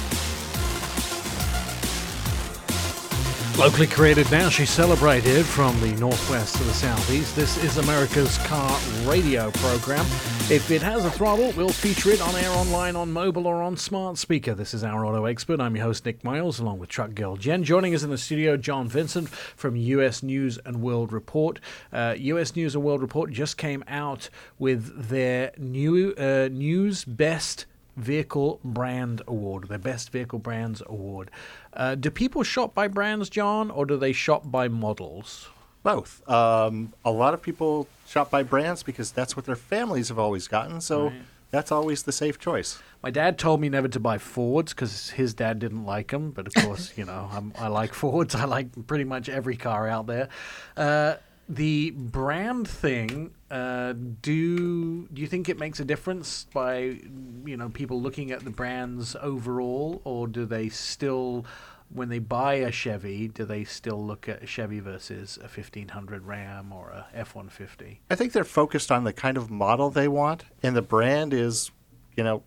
Locally 3.59 3.86
created 3.86 4.30
now, 4.30 4.50
she 4.50 4.66
celebrated 4.66 5.46
from 5.46 5.80
the 5.80 5.92
northwest 5.92 6.57
to 6.57 6.64
the 6.64 6.74
southeast. 6.74 7.34
This 7.34 7.57
is 7.64 7.78
America's 7.78 8.36
car 8.46 8.78
radio 9.07 9.50
program. 9.52 10.04
If 10.50 10.70
it 10.70 10.82
has 10.82 11.07
a 11.07 11.11
throttle, 11.11 11.54
we'll 11.57 11.70
feature 11.70 12.11
it 12.11 12.20
on 12.20 12.36
air, 12.36 12.50
online, 12.50 12.96
on 12.96 13.11
mobile, 13.11 13.46
or 13.46 13.62
on 13.62 13.78
smart 13.78 14.18
speaker. 14.18 14.52
This 14.52 14.74
is 14.74 14.84
our 14.84 15.07
auto 15.07 15.24
expert. 15.24 15.59
I'm 15.59 15.74
your 15.74 15.86
host, 15.86 16.04
Nick 16.04 16.22
Miles, 16.22 16.59
along 16.59 16.80
with 16.80 16.90
Truck 16.90 17.14
Girl 17.14 17.36
Jen. 17.36 17.64
Joining 17.64 17.94
us 17.94 18.02
in 18.02 18.11
the 18.11 18.18
studio, 18.18 18.59
John 18.59 18.88
Vincent 18.88 19.30
from 19.30 19.74
US 19.74 20.22
News 20.22 20.59
and 20.66 20.82
World 20.82 21.11
Report. 21.11 21.59
Uh, 21.90 22.14
US 22.18 22.54
News 22.57 22.74
and 22.74 22.84
World 22.84 23.00
Report 23.00 23.32
just 23.32 23.57
came 23.57 23.82
out 23.88 24.28
with 24.59 25.09
their 25.09 25.52
new 25.57 26.12
uh, 26.18 26.50
News 26.52 27.07
Best 27.07 27.64
Vehicle 27.97 28.61
Brand 28.62 29.22
Award, 29.26 29.68
their 29.68 29.78
Best 29.78 30.11
Vehicle 30.11 30.38
Brands 30.38 30.82
Award. 30.86 31.30
Uh, 31.72 31.94
do 31.94 32.11
people 32.11 32.42
shop 32.42 32.74
by 32.74 32.88
brands, 32.88 33.28
John, 33.30 33.70
or 33.70 33.86
do 33.86 33.97
they 33.97 34.12
shop 34.12 34.51
by 34.51 34.68
models? 34.68 35.49
Both. 35.82 36.28
Um, 36.28 36.92
a 37.05 37.11
lot 37.11 37.32
of 37.32 37.40
people 37.40 37.88
shop 38.07 38.30
by 38.30 38.42
brands 38.42 38.82
because 38.82 39.12
that's 39.12 39.36
what 39.36 39.47
their 39.47 39.57
families 39.57 40.09
have 40.09 40.18
always 40.18 40.49
gotten. 40.49 40.80
So 40.80 41.12
that's 41.51 41.70
always 41.70 42.03
the 42.03 42.12
safe 42.12 42.38
choice. 42.38 42.80
My 43.03 43.11
dad 43.11 43.38
told 43.38 43.61
me 43.61 43.68
never 43.68 43.86
to 43.88 44.01
buy 44.01 44.18
Fords 44.18 44.74
because 44.74 45.11
his 45.11 45.32
dad 45.32 45.61
didn't 45.61 45.84
like 45.84 46.11
them. 46.11 46.32
But 46.32 46.49
of 46.49 46.55
course, 46.55 46.92
you 46.99 47.05
know, 47.05 47.28
I'm, 47.32 47.53
I 47.57 47.68
like 47.68 47.94
Fords. 47.94 48.34
I 48.34 48.44
like 48.47 48.86
pretty 48.86 49.05
much 49.05 49.28
every 49.28 49.57
car 49.57 49.88
out 49.88 50.07
there. 50.07 50.28
Uh, 50.76 51.14
the 51.49 51.90
brand 51.90 52.68
thing, 52.68 53.32
uh, 53.51 53.92
do 53.92 55.07
do 55.09 55.22
you 55.22 55.28
think 55.28 55.49
it 55.49 55.59
makes 55.59 55.78
a 55.78 55.84
difference 55.84 56.47
by 56.53 56.99
you 57.44 57.57
know 57.57 57.68
people 57.68 58.01
looking 58.01 58.32
at 58.32 58.44
the 58.44 58.51
brands 58.51 59.16
overall, 59.20 60.01
or 60.05 60.26
do 60.26 60.44
they 60.44 60.68
still, 60.68 61.47
when 61.88 62.09
they 62.09 62.18
buy 62.18 62.55
a 62.55 62.72
Chevy, 62.72 63.28
do 63.28 63.44
they 63.44 63.62
still 63.62 64.05
look 64.05 64.28
at 64.28 64.42
a 64.42 64.47
Chevy 64.47 64.80
versus 64.80 65.36
a 65.38 65.42
1500 65.42 66.26
Ram 66.26 66.72
or 66.72 66.90
a 66.90 67.07
F150? 67.16 67.99
I 68.11 68.14
think 68.16 68.32
they're 68.32 68.44
focused 68.44 68.90
on 68.90 69.05
the 69.05 69.12
kind 69.12 69.36
of 69.36 69.51
model 69.51 69.90
they 69.90 70.09
want, 70.09 70.44
and 70.62 70.74
the 70.74 70.82
brand 70.82 71.32
is, 71.32 71.70
you 72.16 72.24
know, 72.24 72.42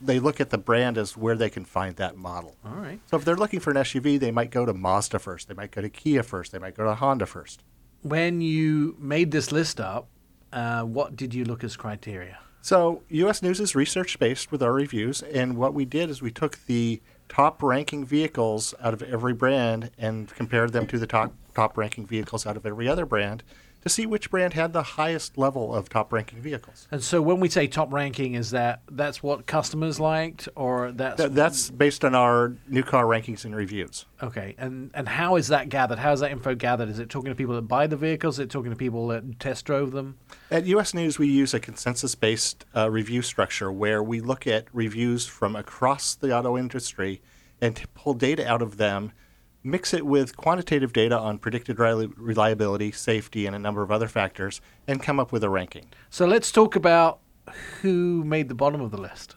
they 0.00 0.18
look 0.18 0.40
at 0.40 0.50
the 0.50 0.58
brand 0.58 0.98
as 0.98 1.16
where 1.16 1.36
they 1.36 1.48
can 1.48 1.64
find 1.64 1.94
that 1.94 2.16
model. 2.16 2.56
All 2.64 2.74
right. 2.74 2.98
So 3.08 3.16
if 3.16 3.24
they're 3.24 3.36
looking 3.36 3.60
for 3.60 3.70
an 3.70 3.76
SUV, 3.76 4.18
they 4.18 4.32
might 4.32 4.50
go 4.50 4.66
to 4.66 4.74
Mazda 4.74 5.20
first. 5.20 5.46
They 5.46 5.54
might 5.54 5.70
go 5.70 5.80
to 5.80 5.88
Kia 5.88 6.24
first. 6.24 6.50
They 6.50 6.58
might 6.58 6.76
go 6.76 6.84
to 6.84 6.96
Honda 6.96 7.26
first. 7.26 7.62
When 8.02 8.40
you 8.40 8.96
made 8.98 9.30
this 9.30 9.52
list 9.52 9.80
up, 9.80 10.08
uh, 10.52 10.82
what 10.82 11.16
did 11.16 11.32
you 11.32 11.44
look 11.44 11.62
as 11.62 11.76
criteria? 11.76 12.38
So 12.60 13.02
U.S. 13.08 13.42
News 13.42 13.60
is 13.60 13.74
research 13.74 14.18
based 14.18 14.52
with 14.52 14.62
our 14.62 14.72
reviews, 14.72 15.22
and 15.22 15.56
what 15.56 15.74
we 15.74 15.84
did 15.84 16.10
is 16.10 16.20
we 16.20 16.30
took 16.30 16.58
the 16.66 17.00
top 17.28 17.62
ranking 17.62 18.04
vehicles 18.04 18.74
out 18.80 18.92
of 18.92 19.02
every 19.02 19.32
brand 19.32 19.90
and 19.98 20.28
compared 20.34 20.72
them 20.72 20.86
to 20.88 20.98
the 20.98 21.06
top 21.06 21.32
top 21.54 21.76
ranking 21.76 22.06
vehicles 22.06 22.46
out 22.46 22.56
of 22.56 22.66
every 22.66 22.88
other 22.88 23.06
brand, 23.06 23.42
to 23.82 23.88
see 23.88 24.06
which 24.06 24.30
brand 24.30 24.54
had 24.54 24.72
the 24.72 24.82
highest 24.82 25.36
level 25.36 25.74
of 25.74 25.88
top 25.88 26.12
ranking 26.12 26.40
vehicles. 26.40 26.86
And 26.90 27.02
so 27.02 27.20
when 27.20 27.40
we 27.40 27.48
say 27.48 27.66
top 27.66 27.92
ranking, 27.92 28.34
is 28.34 28.50
that 28.52 28.82
that's 28.90 29.22
what 29.22 29.46
customers 29.46 29.98
liked, 29.98 30.48
or 30.54 30.92
that's 30.92 31.16
Th- 31.18 31.30
that's 31.30 31.70
based 31.70 32.04
on 32.04 32.14
our 32.14 32.54
new 32.68 32.82
car 32.82 33.04
rankings 33.04 33.44
and 33.44 33.54
reviews. 33.54 34.06
okay? 34.22 34.54
And 34.56 34.90
and 34.94 35.08
how 35.08 35.36
is 35.36 35.48
that 35.48 35.68
gathered? 35.68 35.98
How 35.98 36.12
is 36.12 36.20
that 36.20 36.30
info 36.30 36.54
gathered? 36.54 36.88
Is 36.88 36.98
it 37.00 37.10
talking 37.10 37.30
to 37.30 37.34
people 37.34 37.56
that 37.56 37.62
buy 37.62 37.86
the 37.86 37.96
vehicles? 37.96 38.36
Is 38.36 38.44
it 38.44 38.50
talking 38.50 38.70
to 38.70 38.76
people 38.76 39.08
that 39.08 39.40
test 39.40 39.64
drove 39.64 39.90
them? 39.90 40.16
At 40.50 40.64
US 40.66 40.94
News, 40.94 41.18
we 41.18 41.26
use 41.26 41.52
a 41.52 41.60
consensus 41.60 42.14
based 42.14 42.64
uh, 42.76 42.88
review 42.90 43.20
structure 43.22 43.72
where 43.72 44.02
we 44.02 44.20
look 44.20 44.46
at 44.46 44.66
reviews 44.72 45.26
from 45.26 45.56
across 45.56 46.14
the 46.14 46.36
auto 46.36 46.56
industry 46.56 47.20
and 47.60 47.80
pull 47.94 48.14
data 48.14 48.46
out 48.48 48.62
of 48.62 48.76
them, 48.76 49.12
mix 49.62 49.94
it 49.94 50.06
with 50.06 50.36
quantitative 50.36 50.92
data 50.92 51.18
on 51.18 51.38
predicted 51.38 51.78
reliability, 51.78 52.92
safety, 52.92 53.46
and 53.46 53.54
a 53.54 53.58
number 53.58 53.82
of 53.82 53.90
other 53.90 54.08
factors, 54.08 54.60
and 54.86 55.02
come 55.02 55.20
up 55.20 55.32
with 55.32 55.44
a 55.44 55.50
ranking. 55.50 55.86
So 56.10 56.26
let's 56.26 56.50
talk 56.50 56.76
about 56.76 57.20
who 57.80 58.24
made 58.24 58.48
the 58.48 58.54
bottom 58.54 58.80
of 58.80 58.90
the 58.90 58.98
list. 58.98 59.36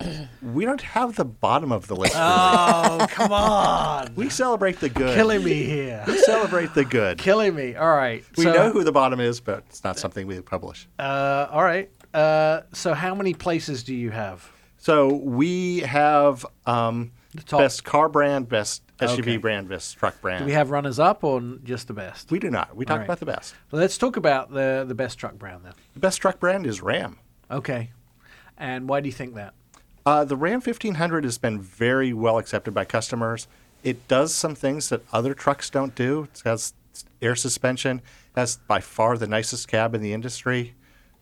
We 0.40 0.64
don't 0.64 0.80
have 0.80 1.16
the 1.16 1.24
bottom 1.24 1.72
of 1.72 1.88
the 1.88 1.96
list. 1.96 2.14
Oh 2.16 3.06
come 3.10 3.32
on! 3.32 4.14
we 4.14 4.28
celebrate 4.28 4.80
the 4.80 4.88
good. 4.88 5.14
Killing 5.14 5.42
me 5.42 5.64
here. 5.64 6.04
We 6.06 6.18
celebrate 6.18 6.74
the 6.74 6.84
good. 6.84 7.18
Killing 7.28 7.54
me. 7.54 7.74
All 7.74 7.94
right. 7.94 8.24
We 8.36 8.44
so, 8.44 8.52
know 8.52 8.70
who 8.70 8.84
the 8.84 8.92
bottom 8.92 9.18
is, 9.20 9.40
but 9.40 9.64
it's 9.68 9.82
not 9.82 9.98
something 9.98 10.26
we 10.26 10.40
publish. 10.40 10.88
Uh, 10.98 11.48
all 11.50 11.64
right. 11.64 11.90
Uh, 12.14 12.62
so 12.72 12.94
how 12.94 13.14
many 13.14 13.34
places 13.34 13.82
do 13.82 13.94
you 13.94 14.10
have? 14.10 14.48
So 14.78 15.14
we 15.14 15.80
have 15.80 16.46
um, 16.66 17.10
top- 17.44 17.60
best 17.60 17.84
car 17.84 18.08
brand, 18.08 18.48
best 18.48 18.82
SUV 18.98 19.18
Okay. 19.20 19.36
brand, 19.36 19.68
best 19.68 19.96
truck 19.96 20.20
brand. 20.20 20.40
Do 20.40 20.46
we 20.46 20.52
have 20.52 20.70
runners 20.70 20.98
up 20.98 21.22
or 21.22 21.40
just 21.64 21.88
the 21.88 21.94
best? 21.94 22.30
We 22.30 22.38
do 22.38 22.50
not. 22.50 22.76
We 22.76 22.84
talk 22.84 22.98
right. 22.98 23.04
about 23.04 23.20
the 23.20 23.26
best. 23.26 23.54
Let's 23.70 23.96
talk 23.98 24.16
about 24.16 24.52
the 24.52 24.84
the 24.86 24.94
best 24.94 25.18
truck 25.18 25.34
brand 25.38 25.64
then. 25.64 25.74
The 25.94 26.00
best 26.00 26.20
truck 26.20 26.40
brand 26.40 26.66
is 26.66 26.80
Ram. 26.82 27.18
Okay. 27.50 27.90
And 28.56 28.88
why 28.88 29.00
do 29.00 29.08
you 29.08 29.12
think 29.12 29.34
that? 29.36 29.54
Uh, 30.04 30.24
the 30.24 30.36
Ram 30.36 30.60
1500 30.60 31.24
has 31.24 31.38
been 31.38 31.60
very 31.60 32.12
well 32.12 32.38
accepted 32.38 32.72
by 32.74 32.84
customers. 32.84 33.46
It 33.84 34.08
does 34.08 34.34
some 34.34 34.54
things 34.54 34.88
that 34.88 35.02
other 35.12 35.34
trucks 35.34 35.70
don't 35.70 35.94
do. 35.94 36.28
It 36.34 36.42
has 36.44 36.72
air 37.22 37.36
suspension. 37.36 38.02
Has 38.34 38.56
by 38.56 38.80
far 38.80 39.18
the 39.18 39.26
nicest 39.26 39.68
cab 39.68 39.94
in 39.94 40.00
the 40.00 40.12
industry. 40.12 40.74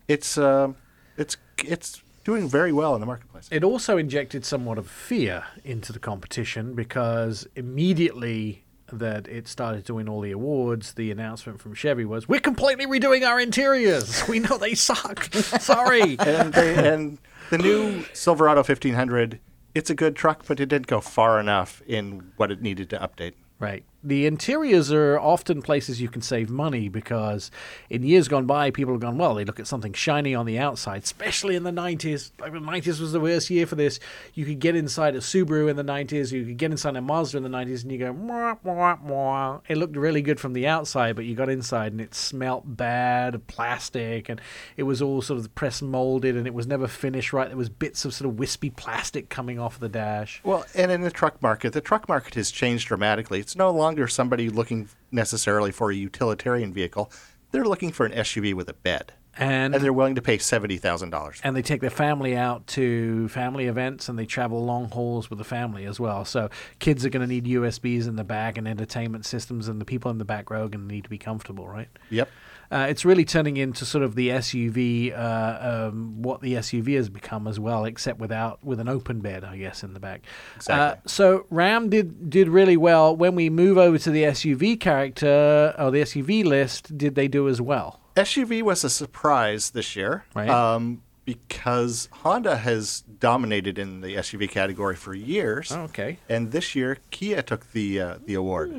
It's 0.09 0.39
uh, 0.39 0.73
it's 1.17 1.37
it's 1.65 2.03
doing 2.27 2.49
very 2.49 2.73
well 2.73 2.93
in 2.95 3.01
the 3.01 3.07
marketplace. 3.07 3.49
It 3.53 3.63
also 3.63 3.97
injected 3.97 4.45
somewhat 4.45 4.79
of 4.79 4.91
fear 4.91 5.45
into 5.65 5.93
the 5.93 6.01
competition 6.01 6.75
because 6.75 7.47
immediately 7.55 8.65
that 8.93 9.29
it 9.29 9.47
started 9.47 9.87
to 9.87 9.95
win 9.95 10.09
all 10.09 10.21
the 10.21 10.33
awards, 10.33 10.95
the 10.95 11.13
announcement 11.13 11.61
from 11.61 11.73
Chevy 11.75 12.05
was, 12.05 12.29
"We're 12.29 12.41
completely 12.41 12.85
redoing 12.85 13.25
our 13.25 13.41
interiors. 13.41 14.25
We 14.29 14.41
know 14.41 14.59
they 14.59 14.75
suck. 14.75 15.33
Sorry." 15.35 16.17
and 16.19 16.53
they, 16.53 16.93
and 16.93 17.19
the 17.51 17.59
new 17.59 18.05
Silverado 18.13 18.61
1500, 18.61 19.39
it's 19.77 19.91
a 19.91 19.95
good 19.95 20.17
truck, 20.17 20.45
but 20.49 20.59
it 20.59 20.67
didn't 20.67 20.89
go 20.89 21.01
far 21.01 21.39
enough 21.39 21.81
in 21.87 22.33
what 22.37 22.51
it 22.51 22.61
needed 22.61 22.91
to 22.91 22.99
update. 22.99 23.35
Right. 23.61 23.85
The 24.07 24.25
interiors 24.25 24.93
are 24.93 25.19
often 25.19 25.63
places 25.63 26.01
you 26.01 26.09
can 26.09 26.23
save 26.23 26.49
money 26.49 26.89
because 26.89 27.51
in 27.91 28.05
years 28.05 28.29
gone 28.29 28.47
by, 28.47 28.71
people 28.71 28.95
have 28.95 29.01
gone, 29.01 29.19
well, 29.19 29.35
they 29.35 29.45
look 29.45 29.59
at 29.59 29.67
something 29.67 29.93
shiny 29.93 30.33
on 30.33 30.47
the 30.47 30.61
outside, 30.61 31.03
especially 31.03 31.57
in 31.57 31.65
the 31.65 31.73
90s. 31.73 32.31
Like 32.39 32.53
the 32.53 32.61
90s 32.61 33.01
was 33.01 33.11
the 33.11 33.19
worst 33.19 33.51
year 33.51 33.67
for 33.67 33.75
this. 33.75 33.99
You 34.33 34.45
could 34.45 34.61
get 34.61 34.77
inside 34.77 35.17
a 35.17 35.19
Subaru 35.19 35.69
in 35.69 35.75
the 35.75 35.83
90s, 35.83 36.31
you 36.31 36.45
could 36.45 36.57
get 36.57 36.71
inside 36.71 36.95
a 36.95 37.01
Mazda 37.01 37.39
in 37.39 37.43
the 37.43 37.49
90s, 37.49 37.83
and 37.83 37.91
you 37.91 37.99
go, 37.99 38.15
mwah, 38.15 38.59
mwah, 38.65 39.05
mwah. 39.05 39.63
It 39.69 39.77
looked 39.77 39.97
really 39.97 40.23
good 40.23 40.39
from 40.39 40.53
the 40.53 40.69
outside, 40.69 41.17
but 41.17 41.25
you 41.25 41.35
got 41.35 41.49
inside 41.49 41.91
and 41.91 42.01
it 42.01 42.15
smelt 42.15 42.63
bad 42.65 43.45
plastic 43.49 44.29
and 44.29 44.41
it 44.77 44.85
was 44.85 45.03
all 45.03 45.21
sort 45.21 45.41
of 45.41 45.53
press 45.57 45.83
molded 45.83 46.37
and 46.37 46.47
it 46.47 46.55
was 46.55 46.69
never 46.69 46.87
finished 46.87 47.33
right. 47.33 47.49
There 47.49 47.57
was 47.57 47.69
bits 47.69 48.05
of 48.05 48.15
sort 48.15 48.31
of 48.31 48.39
wispy 48.39 48.71
plastic 48.71 49.31
coming 49.31 49.59
off 49.59 49.81
the 49.81 49.89
dash. 49.89 50.41
Well, 50.45 50.65
and 50.77 50.93
in 50.93 51.01
the 51.01 51.11
truck 51.11 51.43
market, 51.43 51.73
the 51.73 51.81
truck 51.81 52.09
market 52.09 52.35
has 52.35 52.53
changed 52.53 52.87
dramatically. 52.87 53.41
It's 53.41 53.57
no 53.57 53.73
longer 53.73 53.96
somebody 54.09 54.49
looking 54.51 54.89
necessarily 55.11 55.73
for 55.73 55.91
a 55.91 55.95
utilitarian 55.95 56.73
vehicle. 56.73 57.11
They're 57.53 57.65
looking 57.65 57.93
for 57.93 58.05
an 58.07 58.13
SUV 58.13 58.55
with 58.55 58.69
a 58.69 58.75
bed, 58.75 59.13
And, 59.39 59.75
and 59.75 59.83
they're 59.83 59.93
willing 59.93 60.15
to 60.17 60.23
pay 60.23 60.37
seventy 60.39 60.77
thousand 60.77 61.11
dollars. 61.11 61.41
and 61.45 61.57
they 61.57 61.63
take 61.63 61.81
their 61.81 61.91
family 61.91 62.37
out 62.37 62.67
to 62.69 63.29
family 63.29 63.67
events 63.67 64.09
and 64.09 64.19
they 64.19 64.27
travel 64.27 64.65
long 64.65 64.91
hauls 64.91 65.31
with 65.31 65.39
the 65.39 65.45
family 65.45 65.85
as 65.87 65.99
well. 66.01 66.25
So 66.25 66.51
kids 66.79 67.05
are 67.07 67.11
going 67.11 67.27
to 67.27 67.33
need 67.33 67.45
USBs 67.47 68.07
in 68.09 68.17
the 68.17 68.25
back 68.25 68.59
and 68.59 68.67
entertainment 68.69 69.25
systems, 69.25 69.69
and 69.69 69.81
the 69.81 69.85
people 69.85 70.11
in 70.11 70.19
the 70.19 70.25
back 70.25 70.51
row 70.51 70.65
are 70.65 70.69
going 70.69 70.87
to 70.89 70.95
need 70.95 71.05
to 71.05 71.11
be 71.11 71.19
comfortable, 71.19 71.67
right? 71.69 71.89
Yep. 72.11 72.29
Uh, 72.71 72.87
it's 72.89 73.05
really 73.05 73.25
turning 73.25 73.57
into 73.57 73.85
sort 73.85 74.03
of 74.05 74.15
the 74.15 74.29
SUV, 74.31 75.17
uh, 75.17 75.89
um, 75.89 76.23
what 76.23 76.41
the 76.41 76.55
SUV 76.55 76.97
has 76.97 77.09
become 77.09 77.47
as 77.47 77.61
well, 77.61 77.85
except 77.85 78.19
without 78.19 78.63
with 78.65 78.81
an 78.81 78.89
open 78.89 79.21
bed, 79.21 79.45
I 79.45 79.57
guess, 79.57 79.83
in 79.83 79.95
the 79.95 80.01
back. 80.01 80.23
Exactly. 80.57 80.99
Uh, 80.99 81.09
so 81.09 81.47
Ram 81.51 81.89
did 81.91 82.29
did 82.31 82.49
really 82.49 82.77
well. 82.77 83.15
When 83.17 83.35
we 83.35 83.51
move 83.51 83.79
over 83.79 83.99
to 83.99 84.11
the 84.11 84.25
SUV 84.25 84.79
character 84.81 85.75
or 85.79 85.91
the 85.91 86.01
SUV 86.03 86.45
list, 86.45 86.97
did 86.97 87.15
they 87.15 87.29
do 87.29 87.49
as 87.49 87.61
well? 87.61 88.01
SUV 88.17 88.63
was 88.63 88.83
a 88.83 88.91
surprise 88.91 89.71
this 89.71 89.95
year, 89.95 90.25
Right. 90.35 90.49
um, 90.49 91.03
because 91.27 92.09
Honda 92.23 92.57
has 92.59 93.03
dominated 93.21 93.79
in 93.79 94.01
the 94.01 94.15
SUV 94.17 94.49
category 94.49 94.97
for 94.97 95.13
years. 95.13 95.71
Oh, 95.73 95.81
okay. 95.83 96.19
And 96.29 96.51
this 96.53 96.75
year, 96.75 96.99
Kia 97.11 97.43
took 97.43 97.73
the 97.73 98.01
uh, 98.01 98.19
the 98.25 98.35
award 98.35 98.71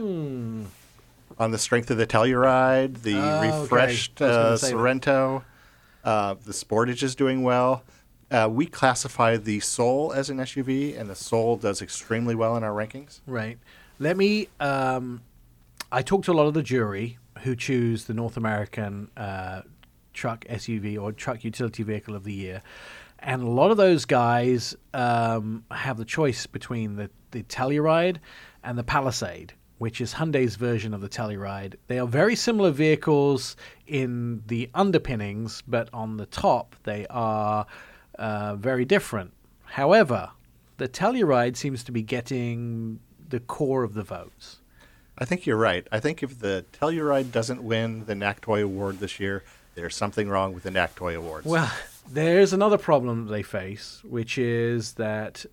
on 1.39 1.51
the 1.51 1.57
strength 1.57 1.91
of 1.91 1.97
the 1.97 2.07
Telluride, 2.07 3.01
the. 3.01 3.17
Oh, 3.17 3.61
refreshed 3.61 4.21
I 4.21 4.25
uh. 4.25 4.57
Sorento. 4.57 5.43
Uh, 6.03 6.35
the 6.35 6.53
Sportage 6.53 7.03
is 7.03 7.15
doing 7.15 7.43
well. 7.43 7.83
Uh, 8.29 8.47
we 8.51 8.65
classify 8.65 9.37
the 9.37 9.59
Soul 9.59 10.13
as 10.13 10.29
an 10.29 10.37
SUV, 10.37 10.99
and 10.99 11.09
the 11.09 11.15
Soul 11.15 11.57
does 11.57 11.81
extremely 11.81 12.35
well 12.35 12.55
in 12.57 12.63
our 12.63 12.71
rankings. 12.71 13.21
Right. 13.25 13.57
Let 13.99 14.17
me. 14.17 14.47
Um, 14.59 15.21
I 15.91 16.01
talked 16.01 16.25
to 16.25 16.31
a 16.31 16.33
lot 16.33 16.47
of 16.47 16.53
the 16.53 16.63
jury 16.63 17.17
who 17.39 17.55
choose 17.55 18.05
the 18.05 18.13
North 18.13 18.37
American 18.37 19.09
uh, 19.15 19.61
truck 20.13 20.45
SUV 20.45 21.01
or 21.01 21.11
truck 21.11 21.43
utility 21.43 21.83
vehicle 21.83 22.15
of 22.15 22.23
the 22.23 22.33
year, 22.33 22.61
and 23.19 23.41
a 23.41 23.49
lot 23.49 23.71
of 23.71 23.77
those 23.77 24.05
guys 24.05 24.75
um, 24.93 25.63
have 25.71 25.97
the 25.97 26.05
choice 26.05 26.45
between 26.45 26.95
the 26.95 27.09
the 27.31 27.43
Telluride 27.43 28.17
and 28.63 28.77
the 28.77 28.83
Palisade. 28.83 29.53
Which 29.77 30.01
is 30.01 30.15
Hyundai's 30.15 30.55
version 30.55 30.93
of 30.93 31.01
the 31.01 31.09
Telluride. 31.09 31.75
They 31.87 31.99
are 31.99 32.07
very 32.07 32.35
similar 32.35 32.71
vehicles 32.71 33.55
in 33.85 34.41
the 34.47 34.69
underpinnings, 34.73 35.61
but 35.67 35.89
on 35.93 36.17
the 36.17 36.25
top 36.25 36.75
they 36.83 37.05
are 37.09 37.67
uh, 38.17 38.55
very 38.55 38.85
different. 38.85 39.33
However, 39.65 40.31
the 40.77 40.87
Telluride 40.87 41.55
seems 41.55 41.83
to 41.83 41.91
be 41.91 42.01
getting 42.01 42.99
the 43.29 43.39
core 43.39 43.83
of 43.83 43.93
the 43.93 44.03
votes. 44.03 44.57
I 45.17 45.25
think 45.25 45.45
you're 45.45 45.57
right. 45.57 45.87
I 45.91 45.99
think 45.99 46.21
if 46.21 46.39
the 46.39 46.65
Telluride 46.73 47.31
doesn't 47.31 47.63
win 47.63 48.05
the 48.05 48.15
NACTOY 48.15 48.63
award 48.63 48.99
this 48.99 49.19
year, 49.19 49.43
there's 49.75 49.95
something 49.95 50.29
wrong 50.29 50.53
with 50.53 50.63
the 50.63 50.71
NACTOY 50.71 51.15
awards. 51.15 51.45
Well, 51.45 51.71
there's 52.09 52.53
another 52.53 52.77
problem 52.77 53.27
they 53.27 53.43
face, 53.43 54.01
which 54.03 54.37
is 54.37 54.93
that, 54.93 55.45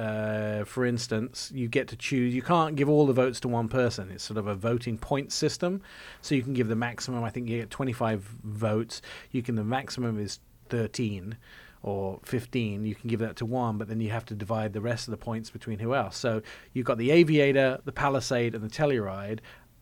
uh, 0.00 0.64
for 0.64 0.86
instance, 0.86 1.52
you 1.54 1.68
get 1.68 1.88
to 1.88 1.96
choose. 1.96 2.34
You 2.34 2.40
can't 2.40 2.74
give 2.74 2.88
all 2.88 3.06
the 3.06 3.12
votes 3.12 3.38
to 3.40 3.48
one 3.48 3.68
person. 3.68 4.10
It's 4.10 4.24
sort 4.24 4.38
of 4.38 4.46
a 4.46 4.54
voting 4.54 4.96
point 4.96 5.30
system, 5.30 5.82
so 6.22 6.34
you 6.34 6.42
can 6.42 6.54
give 6.54 6.68
the 6.68 6.76
maximum. 6.76 7.22
I 7.22 7.28
think 7.28 7.50
you 7.50 7.58
get 7.58 7.68
25 7.68 8.22
votes. 8.44 9.02
You 9.30 9.42
can 9.42 9.56
the 9.56 9.64
maximum 9.64 10.18
is 10.18 10.40
13 10.70 11.36
or 11.82 12.20
15 12.24 12.84
you 12.84 12.94
can 12.94 13.08
give 13.08 13.20
that 13.20 13.36
to 13.36 13.46
one 13.46 13.78
but 13.78 13.88
then 13.88 14.02
you 14.02 14.10
have 14.10 14.26
to 14.26 14.34
divide 14.34 14.74
the 14.74 14.82
rest 14.82 15.08
of 15.08 15.12
the 15.12 15.16
points 15.16 15.48
between 15.48 15.78
who 15.78 15.94
else 15.94 16.14
so 16.14 16.42
you've 16.74 16.84
got 16.84 16.98
the 16.98 17.10
aviator 17.10 17.80
the 17.86 17.90
palisade 17.90 18.54
and 18.54 18.62
the 18.62 18.68
telluride 18.68 19.38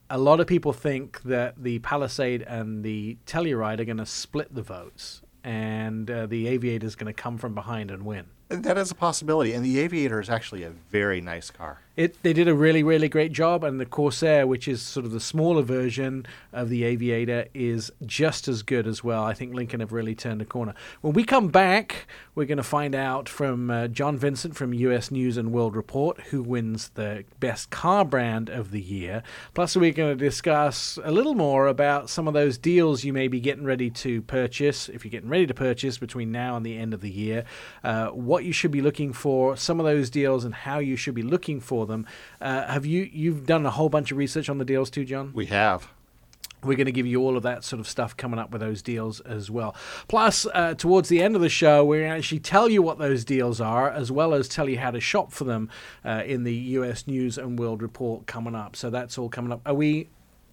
a 0.08 0.16
lot 0.16 0.38
of 0.38 0.46
people 0.46 0.72
think 0.72 1.20
that 1.22 1.60
the 1.60 1.80
palisade 1.80 2.40
and 2.42 2.84
the 2.84 3.18
telluride 3.26 3.80
are 3.80 3.84
going 3.84 3.96
to 3.96 4.06
split 4.06 4.54
the 4.54 4.62
votes 4.62 5.22
and 5.42 6.08
uh, 6.08 6.24
the 6.26 6.46
aviator 6.46 6.86
is 6.86 6.94
going 6.94 7.12
to 7.12 7.22
come 7.22 7.36
from 7.36 7.52
behind 7.52 7.90
and 7.90 8.04
win 8.04 8.26
that 8.48 8.78
is 8.78 8.90
a 8.90 8.94
possibility. 8.94 9.52
And 9.52 9.64
the 9.64 9.78
Aviator 9.80 10.20
is 10.20 10.30
actually 10.30 10.62
a 10.62 10.70
very 10.70 11.20
nice 11.20 11.50
car. 11.50 11.80
It, 11.98 12.22
they 12.22 12.32
did 12.32 12.46
a 12.46 12.54
really, 12.54 12.84
really 12.84 13.08
great 13.08 13.32
job, 13.32 13.64
and 13.64 13.80
the 13.80 13.84
Corsair, 13.84 14.46
which 14.46 14.68
is 14.68 14.80
sort 14.80 15.04
of 15.04 15.10
the 15.10 15.18
smaller 15.18 15.62
version 15.62 16.26
of 16.52 16.68
the 16.68 16.84
Aviator, 16.84 17.46
is 17.54 17.90
just 18.06 18.46
as 18.46 18.62
good 18.62 18.86
as 18.86 19.02
well. 19.02 19.24
I 19.24 19.34
think 19.34 19.52
Lincoln 19.52 19.80
have 19.80 19.90
really 19.90 20.14
turned 20.14 20.40
a 20.40 20.44
corner. 20.44 20.74
When 21.00 21.12
we 21.12 21.24
come 21.24 21.48
back, 21.48 22.06
we're 22.36 22.44
going 22.44 22.58
to 22.58 22.62
find 22.62 22.94
out 22.94 23.28
from 23.28 23.68
uh, 23.68 23.88
John 23.88 24.16
Vincent 24.16 24.54
from 24.54 24.72
US 24.74 25.10
News 25.10 25.36
and 25.36 25.50
World 25.50 25.74
Report 25.74 26.20
who 26.30 26.40
wins 26.40 26.90
the 26.90 27.24
best 27.40 27.70
car 27.70 28.04
brand 28.04 28.48
of 28.48 28.70
the 28.70 28.80
year. 28.80 29.24
Plus, 29.54 29.74
we're 29.74 29.92
going 29.92 30.16
to 30.16 30.24
discuss 30.24 31.00
a 31.02 31.10
little 31.10 31.34
more 31.34 31.66
about 31.66 32.08
some 32.08 32.28
of 32.28 32.34
those 32.34 32.56
deals 32.58 33.02
you 33.02 33.12
may 33.12 33.26
be 33.26 33.40
getting 33.40 33.64
ready 33.64 33.90
to 33.90 34.22
purchase, 34.22 34.88
if 34.88 35.04
you're 35.04 35.10
getting 35.10 35.28
ready 35.28 35.48
to 35.48 35.54
purchase 35.54 35.98
between 35.98 36.30
now 36.30 36.54
and 36.54 36.64
the 36.64 36.78
end 36.78 36.94
of 36.94 37.00
the 37.00 37.10
year. 37.10 37.44
Uh, 37.82 38.06
what 38.10 38.44
you 38.44 38.52
should 38.52 38.70
be 38.70 38.82
looking 38.82 39.12
for, 39.12 39.56
some 39.56 39.80
of 39.80 39.84
those 39.84 40.10
deals, 40.10 40.44
and 40.44 40.54
how 40.54 40.78
you 40.78 40.94
should 40.94 41.16
be 41.16 41.22
looking 41.22 41.58
for 41.58 41.87
them. 41.88 42.06
Uh, 42.40 42.66
have 42.66 42.86
you 42.86 43.08
you've 43.12 43.46
done 43.46 43.66
a 43.66 43.70
whole 43.70 43.88
bunch 43.88 44.12
of 44.12 44.18
research 44.18 44.48
on 44.48 44.58
the 44.58 44.64
deals 44.64 44.90
too, 44.90 45.04
John? 45.04 45.32
We 45.34 45.46
have. 45.46 45.88
We're 46.64 46.76
going 46.76 46.86
to 46.86 46.92
give 46.92 47.06
you 47.06 47.20
all 47.20 47.36
of 47.36 47.44
that 47.44 47.62
sort 47.62 47.78
of 47.78 47.86
stuff 47.86 48.16
coming 48.16 48.40
up 48.40 48.50
with 48.50 48.60
those 48.60 48.82
deals 48.82 49.20
as 49.20 49.48
well. 49.48 49.76
Plus, 50.08 50.44
uh, 50.52 50.74
towards 50.74 51.08
the 51.08 51.22
end 51.22 51.36
of 51.36 51.40
the 51.40 51.48
show, 51.48 51.84
we're 51.84 52.00
going 52.00 52.10
to 52.10 52.18
actually 52.18 52.40
tell 52.40 52.68
you 52.68 52.82
what 52.82 52.98
those 52.98 53.24
deals 53.24 53.60
are, 53.60 53.88
as 53.88 54.10
well 54.10 54.34
as 54.34 54.48
tell 54.48 54.68
you 54.68 54.76
how 54.78 54.90
to 54.90 54.98
shop 54.98 55.30
for 55.30 55.44
them 55.44 55.70
uh, 56.04 56.22
in 56.26 56.42
the 56.42 56.54
U.S. 56.54 57.06
News 57.06 57.38
and 57.38 57.58
World 57.58 57.80
Report 57.80 58.26
coming 58.26 58.56
up. 58.56 58.74
So 58.74 58.90
that's 58.90 59.16
all 59.18 59.28
coming 59.28 59.52
up. 59.52 59.60
Are 59.66 59.74
we? 59.74 60.08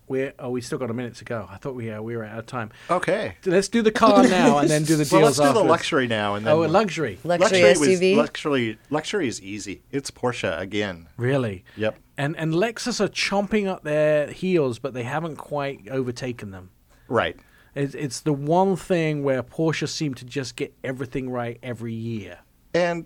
We're, 0.07 0.33
oh, 0.37 0.51
we 0.51 0.61
still 0.61 0.77
got 0.77 0.91
a 0.91 0.93
minute 0.93 1.15
to 1.15 1.25
go. 1.25 1.47
I 1.49 1.57
thought 1.57 1.73
we 1.73 1.89
uh, 1.89 2.01
we 2.01 2.15
were 2.15 2.23
out 2.25 2.37
of 2.37 2.45
time. 2.45 2.71
Okay. 2.91 3.35
Let's 3.45 3.69
do 3.69 3.81
the 3.81 3.91
car 3.91 4.21
now, 4.27 4.59
and 4.59 4.69
then 4.69 4.83
do 4.83 4.95
the 4.95 5.03
deals 5.05 5.11
Well, 5.11 5.21
let's 5.23 5.37
do 5.39 5.51
the 5.53 5.63
luxury 5.63 6.07
now, 6.07 6.35
and 6.35 6.45
then 6.45 6.53
Oh, 6.53 6.63
a 6.63 6.67
luxury. 6.67 7.17
Luxury, 7.23 7.63
was- 7.63 7.79
SUV. 7.79 8.15
luxury, 8.15 8.77
luxury 8.91 9.27
is 9.27 9.41
easy. 9.41 9.81
It's 9.91 10.11
Porsche 10.11 10.59
again. 10.59 11.07
Really? 11.17 11.63
Yep. 11.75 11.97
And 12.17 12.37
and 12.37 12.53
Lexus 12.53 13.01
are 13.01 13.07
chomping 13.07 13.67
up 13.67 13.83
their 13.83 14.27
heels, 14.27 14.77
but 14.79 14.93
they 14.93 15.03
haven't 15.03 15.37
quite 15.37 15.87
overtaken 15.89 16.51
them. 16.51 16.69
Right. 17.07 17.37
It's, 17.73 17.93
it's 17.95 18.19
the 18.21 18.31
one 18.31 18.75
thing 18.75 19.23
where 19.23 19.41
Porsche 19.43 19.89
seem 19.89 20.13
to 20.13 20.23
just 20.25 20.55
get 20.55 20.73
everything 20.83 21.29
right 21.29 21.57
every 21.63 21.93
year. 21.93 22.39
And 22.73 23.05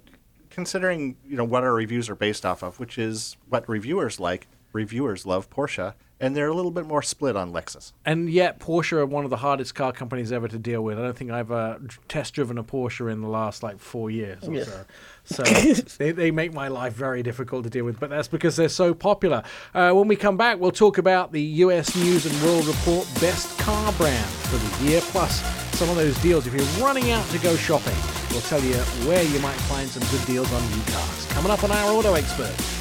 considering 0.49 1.15
you 1.25 1.37
know 1.37 1.45
what 1.45 1.63
our 1.63 1.73
reviews 1.73 2.09
are 2.09 2.15
based 2.15 2.45
off 2.45 2.61
of, 2.61 2.79
which 2.79 2.97
is 2.97 3.37
what 3.47 3.67
reviewers 3.69 4.19
like, 4.19 4.47
reviewers 4.73 5.25
love 5.25 5.49
Porsche, 5.49 5.93
and 6.19 6.35
they're 6.35 6.49
a 6.49 6.53
little 6.53 6.71
bit 6.71 6.85
more 6.85 7.01
split 7.01 7.35
on 7.35 7.53
Lexus. 7.53 7.93
And 8.05 8.29
yet, 8.29 8.59
Porsche 8.59 8.93
are 8.93 9.05
one 9.05 9.23
of 9.23 9.29
the 9.29 9.37
hardest 9.37 9.75
car 9.75 9.91
companies 9.91 10.31
ever 10.31 10.47
to 10.47 10.57
deal 10.59 10.83
with. 10.83 10.99
I 10.99 11.01
don't 11.01 11.17
think 11.17 11.31
I've 11.31 11.51
uh, 11.51 11.77
test 12.07 12.33
driven 12.33 12.57
a 12.57 12.63
Porsche 12.63 13.11
in 13.11 13.21
the 13.21 13.29
last 13.29 13.63
like 13.63 13.79
four 13.79 14.11
years 14.11 14.47
or 14.47 14.63
so. 14.63 14.85
So 15.23 15.43
they, 15.97 16.11
they 16.11 16.31
make 16.31 16.53
my 16.53 16.67
life 16.67 16.93
very 16.93 17.23
difficult 17.23 17.63
to 17.63 17.69
deal 17.69 17.85
with, 17.85 17.99
but 17.99 18.09
that's 18.09 18.27
because 18.27 18.55
they're 18.55 18.67
so 18.67 18.93
popular. 18.93 19.43
Uh, 19.73 19.91
when 19.91 20.07
we 20.07 20.15
come 20.15 20.37
back, 20.37 20.59
we'll 20.59 20.71
talk 20.71 20.97
about 20.97 21.31
the 21.31 21.41
US 21.41 21.95
News 21.95 22.25
and 22.25 22.43
World 22.43 22.65
Report 22.65 23.07
best 23.21 23.57
car 23.59 23.91
brand 23.93 24.25
for 24.25 24.57
the 24.57 24.89
year, 24.89 25.01
plus 25.01 25.41
some 25.77 25.89
of 25.89 25.95
those 25.95 26.17
deals. 26.21 26.47
If 26.47 26.53
you're 26.53 26.85
running 26.85 27.11
out 27.11 27.25
to 27.29 27.39
go 27.39 27.55
shopping, 27.55 27.95
we'll 28.31 28.41
tell 28.41 28.61
you 28.61 28.75
where 29.07 29.23
you 29.23 29.39
might 29.39 29.59
find 29.67 29.87
some 29.87 30.03
good 30.09 30.25
deals 30.25 30.51
on 30.51 30.61
new 30.71 30.83
cars. 30.91 31.25
Coming 31.27 31.51
up 31.51 31.63
on 31.63 31.71
our 31.71 31.91
Auto 31.91 32.15
Expert. 32.15 32.78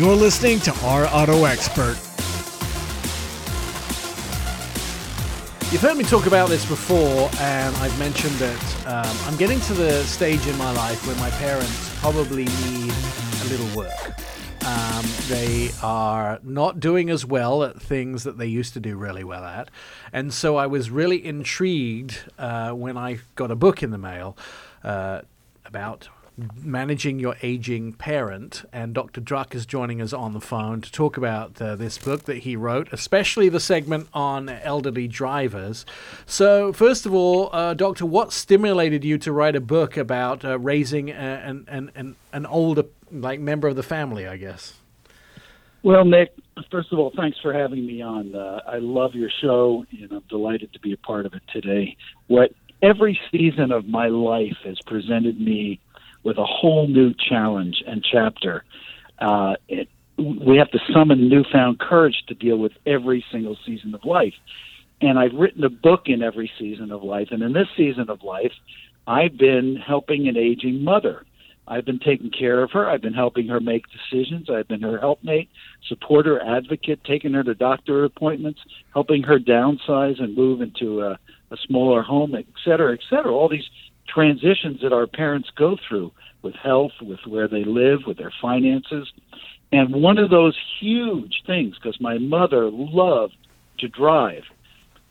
You're 0.00 0.16
listening 0.16 0.60
to 0.60 0.72
Our 0.82 1.04
Auto 1.08 1.44
Expert. 1.44 1.94
You've 5.70 5.82
heard 5.82 5.98
me 5.98 6.04
talk 6.04 6.24
about 6.24 6.48
this 6.48 6.64
before, 6.64 7.28
and 7.38 7.76
I've 7.76 7.98
mentioned 7.98 8.34
that 8.36 8.86
um, 8.86 9.14
I'm 9.26 9.36
getting 9.36 9.60
to 9.60 9.74
the 9.74 10.02
stage 10.04 10.46
in 10.46 10.56
my 10.56 10.72
life 10.72 11.06
where 11.06 11.16
my 11.16 11.28
parents 11.32 11.94
probably 12.00 12.44
need 12.44 12.94
a 13.42 13.44
little 13.50 13.76
work. 13.76 14.14
Um, 14.64 15.04
they 15.28 15.68
are 15.82 16.40
not 16.42 16.80
doing 16.80 17.10
as 17.10 17.26
well 17.26 17.62
at 17.62 17.78
things 17.78 18.24
that 18.24 18.38
they 18.38 18.46
used 18.46 18.72
to 18.72 18.80
do 18.80 18.96
really 18.96 19.22
well 19.22 19.44
at. 19.44 19.70
And 20.14 20.32
so 20.32 20.56
I 20.56 20.66
was 20.66 20.88
really 20.88 21.22
intrigued 21.22 22.20
uh, 22.38 22.70
when 22.70 22.96
I 22.96 23.18
got 23.34 23.50
a 23.50 23.54
book 23.54 23.82
in 23.82 23.90
the 23.90 23.98
mail 23.98 24.34
uh, 24.82 25.20
about 25.66 26.08
managing 26.62 27.18
your 27.18 27.36
aging 27.42 27.92
parent 27.92 28.64
and 28.72 28.94
dr 28.94 29.20
druck 29.20 29.54
is 29.54 29.66
joining 29.66 30.00
us 30.00 30.12
on 30.12 30.32
the 30.32 30.40
phone 30.40 30.80
to 30.80 30.90
talk 30.92 31.16
about 31.16 31.60
uh, 31.60 31.74
this 31.76 31.98
book 31.98 32.24
that 32.24 32.38
he 32.38 32.56
wrote 32.56 32.88
especially 32.92 33.48
the 33.48 33.60
segment 33.60 34.08
on 34.12 34.48
elderly 34.48 35.08
drivers 35.08 35.84
so 36.26 36.72
first 36.72 37.06
of 37.06 37.14
all 37.14 37.50
uh, 37.52 37.74
doctor 37.74 38.06
what 38.06 38.32
stimulated 38.32 39.04
you 39.04 39.18
to 39.18 39.32
write 39.32 39.56
a 39.56 39.60
book 39.60 39.96
about 39.96 40.44
uh, 40.44 40.58
raising 40.58 41.10
an, 41.10 41.64
an, 41.68 41.90
an, 41.94 42.16
an 42.32 42.46
older 42.46 42.84
like 43.10 43.40
member 43.40 43.68
of 43.68 43.76
the 43.76 43.82
family 43.82 44.26
i 44.26 44.36
guess 44.36 44.74
Well, 45.82 46.04
Nick, 46.04 46.34
first 46.70 46.92
of 46.92 46.98
all, 46.98 47.10
thanks 47.16 47.38
for 47.40 47.54
having 47.54 47.86
me 47.86 48.02
on. 48.02 48.34
Uh, 48.34 48.60
I 48.66 48.76
love 48.76 49.14
your 49.14 49.30
show, 49.40 49.86
and 49.90 50.12
I'm 50.12 50.24
delighted 50.28 50.74
to 50.74 50.80
be 50.80 50.92
a 50.92 50.96
part 50.98 51.24
of 51.24 51.32
it 51.32 51.42
today. 51.50 51.96
What 52.26 52.52
every 52.82 53.18
season 53.30 53.72
of 53.72 53.86
my 53.86 54.08
life 54.08 54.56
has 54.64 54.78
presented 54.86 55.40
me 55.40 55.80
with 56.22 56.38
a 56.38 56.44
whole 56.44 56.86
new 56.86 57.14
challenge 57.14 57.82
and 57.86 58.04
chapter. 58.04 58.64
Uh, 59.18 59.54
it, 59.68 59.88
we 60.18 60.58
have 60.58 60.70
to 60.70 60.78
summon 60.92 61.28
newfound 61.28 61.78
courage 61.78 62.24
to 62.28 62.34
deal 62.34 62.58
with 62.58 62.72
every 62.84 63.24
single 63.32 63.56
season 63.64 63.94
of 63.94 64.04
life. 64.04 64.34
And 65.00 65.18
I've 65.18 65.32
written 65.32 65.64
a 65.64 65.70
book 65.70 66.02
in 66.06 66.22
every 66.22 66.50
season 66.58 66.92
of 66.92 67.02
life. 67.02 67.28
And 67.30 67.42
in 67.42 67.54
this 67.54 67.68
season 67.76 68.10
of 68.10 68.22
life, 68.22 68.52
I've 69.06 69.38
been 69.38 69.76
helping 69.76 70.28
an 70.28 70.36
aging 70.36 70.84
mother. 70.84 71.24
I've 71.66 71.84
been 71.84 72.00
taking 72.00 72.30
care 72.30 72.62
of 72.62 72.72
her. 72.72 72.88
I've 72.88 73.00
been 73.00 73.14
helping 73.14 73.46
her 73.48 73.60
make 73.60 73.84
decisions. 73.88 74.50
I've 74.50 74.68
been 74.68 74.82
her 74.82 74.98
helpmate, 74.98 75.48
supporter, 75.88 76.40
advocate, 76.42 77.02
taking 77.04 77.32
her 77.32 77.44
to 77.44 77.54
doctor 77.54 78.04
appointments, 78.04 78.60
helping 78.92 79.22
her 79.22 79.38
downsize 79.38 80.20
and 80.20 80.36
move 80.36 80.60
into 80.60 81.00
a, 81.02 81.18
a 81.50 81.56
smaller 81.66 82.02
home, 82.02 82.34
et 82.34 82.44
cetera, 82.64 82.92
et 82.92 83.00
cetera. 83.08 83.32
All 83.32 83.48
these 83.48 83.68
transitions 84.12 84.80
that 84.82 84.92
our 84.92 85.06
parents 85.06 85.50
go 85.56 85.76
through 85.88 86.12
with 86.42 86.54
health, 86.54 86.92
with 87.00 87.20
where 87.26 87.48
they 87.48 87.64
live, 87.64 88.00
with 88.06 88.18
their 88.18 88.32
finances. 88.40 89.12
And 89.72 90.02
one 90.02 90.18
of 90.18 90.30
those 90.30 90.58
huge 90.80 91.42
things, 91.46 91.76
because 91.76 92.00
my 92.00 92.18
mother 92.18 92.70
loved 92.70 93.36
to 93.78 93.88
drive, 93.88 94.44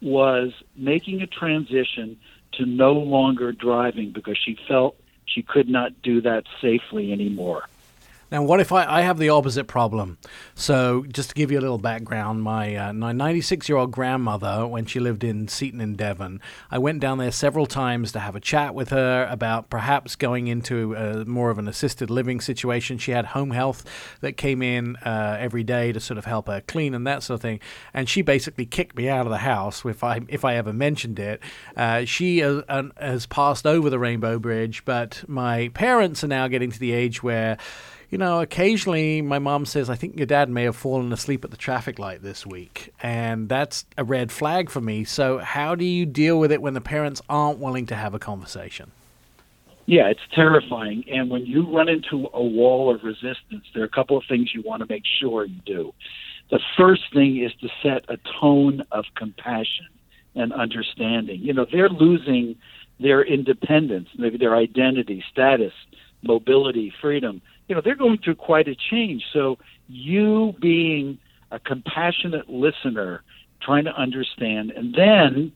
was 0.02 0.52
making 0.76 1.22
a 1.22 1.28
transition 1.28 2.18
to 2.54 2.66
no 2.66 2.93
longer 2.93 3.52
driving 3.52 4.12
because 4.12 4.38
she 4.38 4.58
felt 4.68 4.95
she 5.26 5.43
could 5.43 5.70
not 5.70 6.02
do 6.02 6.22
that 6.22 6.43
safely 6.62 7.12
anymore. 7.12 7.64
Now, 8.32 8.43
what 8.43 8.59
if 8.59 8.71
I, 8.71 8.99
I 8.99 9.01
have 9.01 9.17
the 9.17 9.30
opposite 9.30 9.65
problem? 9.65 10.19
So, 10.53 11.03
just 11.11 11.30
to 11.30 11.36
give 11.36 11.51
you 11.51 11.59
a 11.59 11.61
little 11.61 11.80
background, 11.80 12.43
my 12.43 12.75
uh, 12.75 12.91
96 12.91 13.67
year 13.67 13.77
old 13.77 13.91
grandmother, 13.91 14.67
when 14.67 14.86
she 14.86 14.99
lived 14.99 15.23
in 15.23 15.47
Seaton 15.47 15.82
in 15.82 15.95
Devon, 15.95 16.39
I 16.69 16.77
went 16.77 16.99
down 16.99 17.17
there 17.17 17.32
several 17.32 17.65
times 17.65 18.11
to 18.11 18.19
have 18.19 18.36
a 18.36 18.39
chat 18.39 18.75
with 18.75 18.89
her 18.89 19.27
about 19.32 19.71
perhaps 19.71 20.15
going 20.15 20.47
into 20.47 20.95
uh, 20.95 21.23
more 21.25 21.49
of 21.49 21.57
an 21.57 21.67
assisted 21.67 22.11
living 22.11 22.39
situation. 22.39 22.99
She 22.99 23.11
had 23.11 23.27
home 23.27 23.49
health 23.49 23.84
that 24.21 24.34
came 24.38 24.61
in 24.61 24.95
uh, 24.97 25.38
every 25.39 25.63
day 25.63 25.91
to 25.91 25.99
sort 25.99 26.19
of 26.19 26.25
help 26.25 26.47
her 26.47 26.61
clean 26.61 26.93
and 26.93 27.07
that 27.07 27.23
sort 27.23 27.36
of 27.36 27.41
thing. 27.41 27.59
And 27.95 28.07
she 28.07 28.21
basically 28.21 28.67
kicked 28.67 28.95
me 28.95 29.09
out 29.09 29.25
of 29.25 29.32
the 29.32 29.39
house 29.39 29.84
if 29.86 30.03
I 30.03 30.21
if 30.27 30.45
I 30.45 30.55
ever 30.55 30.71
mentioned 30.71 31.17
it. 31.17 31.41
Uh, 31.75 32.05
she 32.05 32.43
uh, 32.43 32.61
has 32.97 33.25
passed 33.25 33.65
over 33.65 33.89
the 33.89 33.97
Rainbow 33.97 34.38
Bridge, 34.38 34.86
but 34.86 35.23
my 35.27 35.69
parents 35.69 36.23
are 36.23 36.27
now 36.27 36.47
getting 36.47 36.71
to 36.71 36.80
the 36.80 36.91
age 36.91 37.23
where 37.23 37.57
you 38.10 38.18
know, 38.18 38.41
occasionally 38.41 39.22
my 39.22 39.39
mom 39.39 39.66
says, 39.66 39.89
I 39.89 39.95
think 39.95 40.18
your 40.18 40.26
dad 40.26 40.49
may 40.49 40.64
have 40.64 40.76
fallen 40.76 41.14
asleep 41.14 41.45
at 41.45 41.51
the 41.51 41.57
traffic 41.57 41.99
light 41.99 42.24
this 42.24 42.45
week. 42.45 42.91
And 43.01 43.47
that's 43.47 43.86
a 43.97 44.03
red 44.03 44.32
flag 44.32 44.70
for 44.70 44.82
me. 44.82 45.03
So, 45.03 45.38
how 45.38 45.76
do 45.76 45.86
you 45.86 46.05
deal 46.05 46.39
with 46.39 46.51
it 46.51 46.62
when 46.62 46.74
the 46.74 46.82
parents 46.82 47.22
aren't 47.30 47.60
willing 47.60 47.86
to 47.88 47.95
have 47.95 48.14
a 48.14 48.20
conversation? 48.20 48.91
Yeah, 49.86 50.07
it's 50.07 50.22
terrifying. 50.36 51.03
And 51.12 51.32
when 51.32 51.45
you 51.45 51.68
run 51.76 51.89
into 51.89 52.30
a 52.34 52.43
wall 52.43 52.93
of 52.93 53.03
resistance, 53.03 53.66
there 53.74 53.82
are 53.82 53.88
a 53.88 53.89
couple 53.89 54.18
of 54.18 54.24
things 54.30 54.53
you 54.53 54.62
want 54.62 54.82
to 54.82 54.88
make 54.88 55.03
sure 55.20 55.45
you 55.45 55.62
do. 55.66 55.93
The 56.51 56.60
first 56.78 57.14
thing 57.14 57.43
is 57.43 57.51
to 57.62 57.70
set 57.82 58.05
a 58.07 58.18
tone 58.39 58.84
of 58.91 59.05
compassion 59.16 59.88
and 60.36 60.53
understanding. 60.53 61.41
You 61.41 61.53
know, 61.53 61.66
they're 61.72 61.89
losing 61.89 62.55
their 62.99 63.24
independence, 63.24 64.10
maybe 64.18 64.38
their 64.38 64.55
identity, 64.55 65.24
status, 65.32 65.74
mobility, 66.22 66.93
freedom. 67.01 67.41
You 67.70 67.76
know, 67.76 67.82
they're 67.82 67.95
going 67.95 68.17
through 68.17 68.36
quite 68.36 68.67
a 68.67 68.76
change. 68.76 69.24
So 69.32 69.57
you 69.88 70.53
being 70.59 71.20
a 71.51 71.59
compassionate 71.59 72.49
listener, 72.49 73.24
trying 73.61 73.86
to 73.86 73.93
understand, 73.95 74.72
and 74.72 74.93
then 74.93 75.53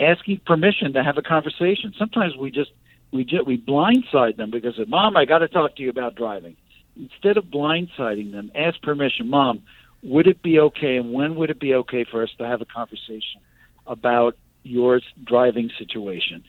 asking 0.00 0.40
permission 0.46 0.92
to 0.94 1.04
have 1.04 1.18
a 1.18 1.22
conversation. 1.22 1.92
Sometimes 1.98 2.36
we 2.36 2.50
just 2.50 2.70
we 3.12 3.24
just 3.24 3.46
we 3.46 3.58
blindside 3.58 4.36
them 4.36 4.50
because 4.50 4.78
of 4.78 4.88
mom, 4.88 5.16
I 5.16 5.24
got 5.24 5.38
to 5.38 5.48
talk 5.48 5.76
to 5.76 5.82
you 5.82 5.90
about 5.90 6.14
driving. 6.14 6.56
Instead 6.96 7.36
of 7.36 7.44
blindsiding 7.44 8.32
them, 8.32 8.50
ask 8.54 8.80
permission. 8.82 9.28
Mom, 9.28 9.62
would 10.02 10.26
it 10.26 10.42
be 10.42 10.58
okay, 10.58 10.96
and 10.96 11.12
when 11.12 11.36
would 11.36 11.50
it 11.50 11.60
be 11.60 11.74
okay 11.74 12.04
for 12.10 12.22
us 12.22 12.30
to 12.38 12.46
have 12.46 12.60
a 12.60 12.66
conversation 12.66 13.40
about 13.86 14.36
your 14.62 15.00
driving 15.24 15.70
situation? 15.78 16.44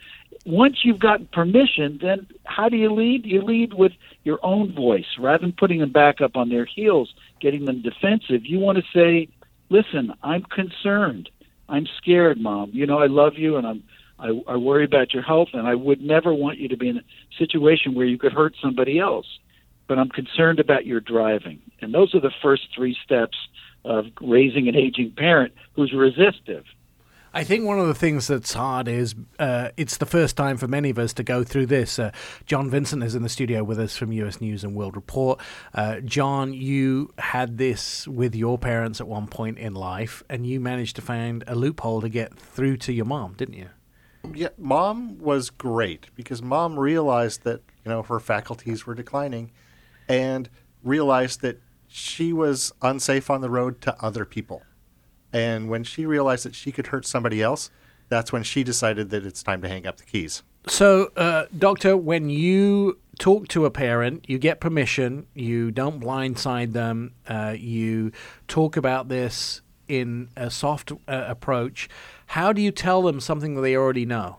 Once 0.45 0.79
you've 0.83 0.99
gotten 0.99 1.27
permission, 1.31 1.97
then 2.01 2.27
how 2.43 2.67
do 2.67 2.75
you 2.75 2.93
lead? 2.93 3.25
You 3.25 3.41
lead 3.41 3.73
with 3.73 3.93
your 4.23 4.39
own 4.43 4.73
voice 4.73 5.05
rather 5.17 5.41
than 5.41 5.53
putting 5.53 5.79
them 5.79 5.91
back 5.91 6.19
up 6.19 6.35
on 6.35 6.49
their 6.49 6.65
heels, 6.65 7.13
getting 7.39 7.65
them 7.65 7.81
defensive. 7.81 8.45
You 8.45 8.59
want 8.59 8.77
to 8.77 8.83
say, 8.93 9.29
"Listen, 9.69 10.13
I'm 10.21 10.43
concerned. 10.43 11.29
I'm 11.69 11.87
scared, 11.97 12.39
mom. 12.41 12.71
You 12.73 12.85
know, 12.85 12.99
I 12.99 13.07
love 13.07 13.37
you, 13.37 13.55
and 13.55 13.65
I'm 13.65 13.83
I, 14.19 14.29
I 14.47 14.55
worry 14.55 14.85
about 14.85 15.13
your 15.13 15.23
health, 15.23 15.49
and 15.53 15.67
I 15.67 15.75
would 15.75 16.01
never 16.01 16.33
want 16.33 16.57
you 16.57 16.69
to 16.69 16.77
be 16.77 16.89
in 16.89 16.97
a 16.97 17.03
situation 17.37 17.93
where 17.93 18.05
you 18.05 18.17
could 18.17 18.31
hurt 18.31 18.55
somebody 18.61 18.99
else. 18.99 19.25
But 19.87 19.99
I'm 19.99 20.09
concerned 20.09 20.59
about 20.59 20.85
your 20.85 21.01
driving. 21.01 21.59
And 21.81 21.93
those 21.93 22.15
are 22.15 22.21
the 22.21 22.31
first 22.41 22.63
three 22.73 22.95
steps 23.03 23.37
of 23.83 24.05
raising 24.21 24.69
an 24.69 24.75
aging 24.75 25.13
parent 25.17 25.53
who's 25.73 25.93
resistive. 25.93 26.63
I 27.35 27.43
think 27.43 27.65
one 27.65 27.79
of 27.79 27.87
the 27.87 27.95
things 27.95 28.27
that's 28.27 28.53
hard 28.53 28.87
is 28.87 29.15
uh, 29.39 29.69
it's 29.75 29.97
the 29.97 30.05
first 30.05 30.37
time 30.37 30.55
for 30.57 30.67
many 30.67 30.91
of 30.91 30.99
us 30.99 31.13
to 31.13 31.23
go 31.23 31.43
through 31.43 31.65
this. 31.65 31.97
Uh, 31.97 32.11
John 32.45 32.69
Vincent 32.69 33.01
is 33.01 33.15
in 33.15 33.23
the 33.23 33.29
studio 33.29 33.63
with 33.63 33.79
us 33.79 33.97
from 33.97 34.11
US 34.11 34.39
News 34.39 34.63
and 34.63 34.75
World 34.75 34.95
Report. 34.95 35.39
Uh, 35.73 35.99
John, 36.01 36.53
you 36.53 37.11
had 37.17 37.57
this 37.57 38.07
with 38.07 38.35
your 38.35 38.59
parents 38.59 39.01
at 39.01 39.07
one 39.07 39.25
point 39.25 39.57
in 39.57 39.73
life, 39.73 40.21
and 40.29 40.45
you 40.45 40.59
managed 40.59 40.95
to 40.97 41.01
find 41.01 41.43
a 41.47 41.55
loophole 41.55 42.01
to 42.01 42.09
get 42.09 42.37
through 42.37 42.77
to 42.77 42.93
your 42.93 43.05
mom, 43.05 43.33
didn't 43.33 43.55
you? 43.55 43.69
Yeah, 44.31 44.49
mom 44.59 45.17
was 45.17 45.49
great 45.49 46.11
because 46.15 46.43
mom 46.43 46.79
realized 46.79 47.43
that 47.45 47.61
you 47.83 47.89
know 47.89 48.03
her 48.03 48.19
faculties 48.19 48.85
were 48.85 48.93
declining, 48.93 49.51
and 50.07 50.49
realized 50.83 51.41
that 51.41 51.59
she 51.87 52.31
was 52.31 52.73
unsafe 52.83 53.31
on 53.31 53.41
the 53.41 53.49
road 53.49 53.81
to 53.81 53.95
other 54.03 54.23
people. 54.23 54.61
And 55.33 55.67
when 55.67 55.83
she 55.83 56.05
realized 56.05 56.45
that 56.45 56.55
she 56.55 56.71
could 56.71 56.87
hurt 56.87 57.05
somebody 57.05 57.41
else, 57.41 57.71
that's 58.07 58.31
when 58.31 58.43
she 58.43 58.63
decided 58.63 59.09
that 59.09 59.25
it's 59.25 59.41
time 59.41 59.61
to 59.63 59.67
hang 59.67 59.87
up 59.87 59.97
the 59.97 60.03
keys. 60.03 60.43
So, 60.67 61.11
uh, 61.17 61.47
doctor, 61.57 61.97
when 61.97 62.29
you 62.29 62.99
talk 63.19 63.47
to 63.49 63.65
a 63.65 63.71
parent, 63.71 64.25
you 64.29 64.37
get 64.37 64.61
permission, 64.61 65.25
you 65.33 65.71
don't 65.71 65.99
blindside 65.99 66.71
them, 66.71 67.13
uh, 67.27 67.55
you 67.57 68.11
talk 68.47 68.77
about 68.77 69.09
this 69.09 69.61
in 69.87 70.29
a 70.37 70.49
soft 70.49 70.91
uh, 70.91 70.95
approach. 71.27 71.89
How 72.27 72.53
do 72.53 72.61
you 72.61 72.71
tell 72.71 73.01
them 73.01 73.19
something 73.19 73.55
that 73.55 73.61
they 73.61 73.75
already 73.75 74.05
know? 74.05 74.37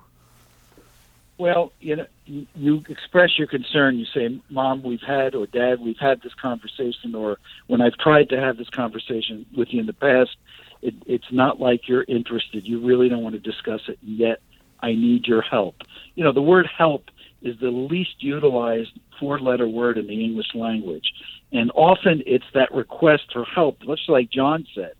Well, 1.36 1.72
you 1.80 1.96
know, 1.96 2.06
you, 2.26 2.46
you 2.54 2.84
express 2.88 3.36
your 3.36 3.48
concern. 3.48 3.98
You 3.98 4.06
say, 4.06 4.40
"Mom, 4.48 4.82
we've 4.82 5.02
had," 5.02 5.34
or 5.34 5.46
"Dad, 5.46 5.80
we've 5.80 5.98
had 5.98 6.22
this 6.22 6.32
conversation," 6.34 7.14
or 7.14 7.38
"When 7.66 7.80
I've 7.80 7.96
tried 7.98 8.28
to 8.28 8.40
have 8.40 8.56
this 8.56 8.70
conversation 8.70 9.44
with 9.54 9.72
you 9.72 9.80
in 9.80 9.86
the 9.86 9.92
past, 9.92 10.36
it, 10.84 10.94
it's 11.06 11.32
not 11.32 11.60
like 11.60 11.88
you're 11.88 12.04
interested. 12.06 12.66
You 12.66 12.86
really 12.86 13.08
don't 13.08 13.22
want 13.22 13.34
to 13.34 13.40
discuss 13.40 13.80
it, 13.88 13.98
yet 14.02 14.40
I 14.80 14.92
need 14.92 15.26
your 15.26 15.42
help." 15.42 15.76
You 16.14 16.24
know, 16.24 16.32
the 16.32 16.42
word 16.42 16.66
"help" 16.66 17.10
is 17.42 17.58
the 17.58 17.70
least 17.70 18.22
utilized 18.22 18.92
four-letter 19.18 19.68
word 19.68 19.98
in 19.98 20.06
the 20.06 20.24
English 20.24 20.54
language, 20.54 21.12
and 21.52 21.70
often 21.74 22.22
it's 22.26 22.50
that 22.54 22.72
request 22.72 23.32
for 23.32 23.44
help, 23.44 23.82
much 23.84 24.08
like 24.08 24.30
John 24.30 24.66
said. 24.74 24.94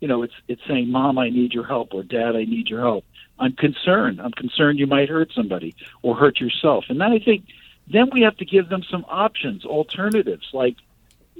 You 0.00 0.08
know, 0.08 0.22
it's 0.22 0.34
it's 0.48 0.62
saying, 0.68 0.90
"Mom, 0.90 1.18
I 1.18 1.30
need 1.30 1.54
your 1.54 1.66
help," 1.66 1.94
or 1.94 2.02
"Dad, 2.02 2.36
I 2.36 2.44
need 2.44 2.68
your 2.68 2.80
help." 2.80 3.04
I'm 3.38 3.52
concerned. 3.52 4.20
I'm 4.20 4.32
concerned 4.32 4.78
you 4.78 4.86
might 4.86 5.08
hurt 5.08 5.32
somebody 5.32 5.74
or 6.02 6.16
hurt 6.16 6.40
yourself. 6.40 6.86
And 6.88 7.00
then 7.00 7.12
I 7.12 7.18
think 7.18 7.44
then 7.86 8.10
we 8.12 8.22
have 8.22 8.36
to 8.38 8.44
give 8.44 8.68
them 8.68 8.82
some 8.82 9.04
options, 9.08 9.64
alternatives. 9.64 10.48
Like, 10.52 10.76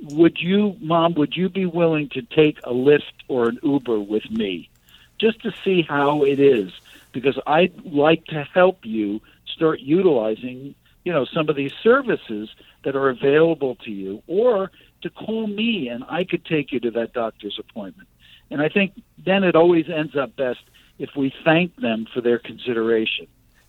would 0.02 0.38
you, 0.40 0.76
mom, 0.80 1.14
would 1.14 1.36
you 1.36 1.48
be 1.48 1.66
willing 1.66 2.08
to 2.10 2.22
take 2.22 2.58
a 2.64 2.72
Lyft 2.72 3.12
or 3.28 3.48
an 3.48 3.58
Uber 3.62 4.00
with 4.00 4.30
me 4.30 4.68
just 5.18 5.42
to 5.42 5.52
see 5.64 5.82
how 5.82 6.24
it 6.24 6.38
is? 6.38 6.72
Because 7.12 7.38
I'd 7.46 7.84
like 7.84 8.24
to 8.26 8.44
help 8.54 8.84
you 8.84 9.20
start 9.46 9.80
utilizing, 9.80 10.74
you 11.04 11.12
know, 11.12 11.24
some 11.24 11.48
of 11.48 11.56
these 11.56 11.72
services 11.82 12.48
that 12.84 12.94
are 12.94 13.08
available 13.08 13.76
to 13.84 13.90
you 13.90 14.22
or 14.26 14.70
to 15.02 15.10
call 15.10 15.46
me 15.46 15.88
and 15.88 16.04
I 16.08 16.24
could 16.24 16.44
take 16.44 16.72
you 16.72 16.80
to 16.80 16.90
that 16.92 17.12
doctor's 17.12 17.58
appointment. 17.58 18.08
And 18.50 18.62
I 18.62 18.68
think 18.68 18.92
then 19.24 19.44
it 19.44 19.56
always 19.56 19.88
ends 19.88 20.16
up 20.16 20.36
best 20.36 20.60
if 20.98 21.10
we 21.16 21.32
thank 21.44 21.76
them 21.76 22.06
for 22.12 22.20
their 22.20 22.38
consideration. 22.38 23.26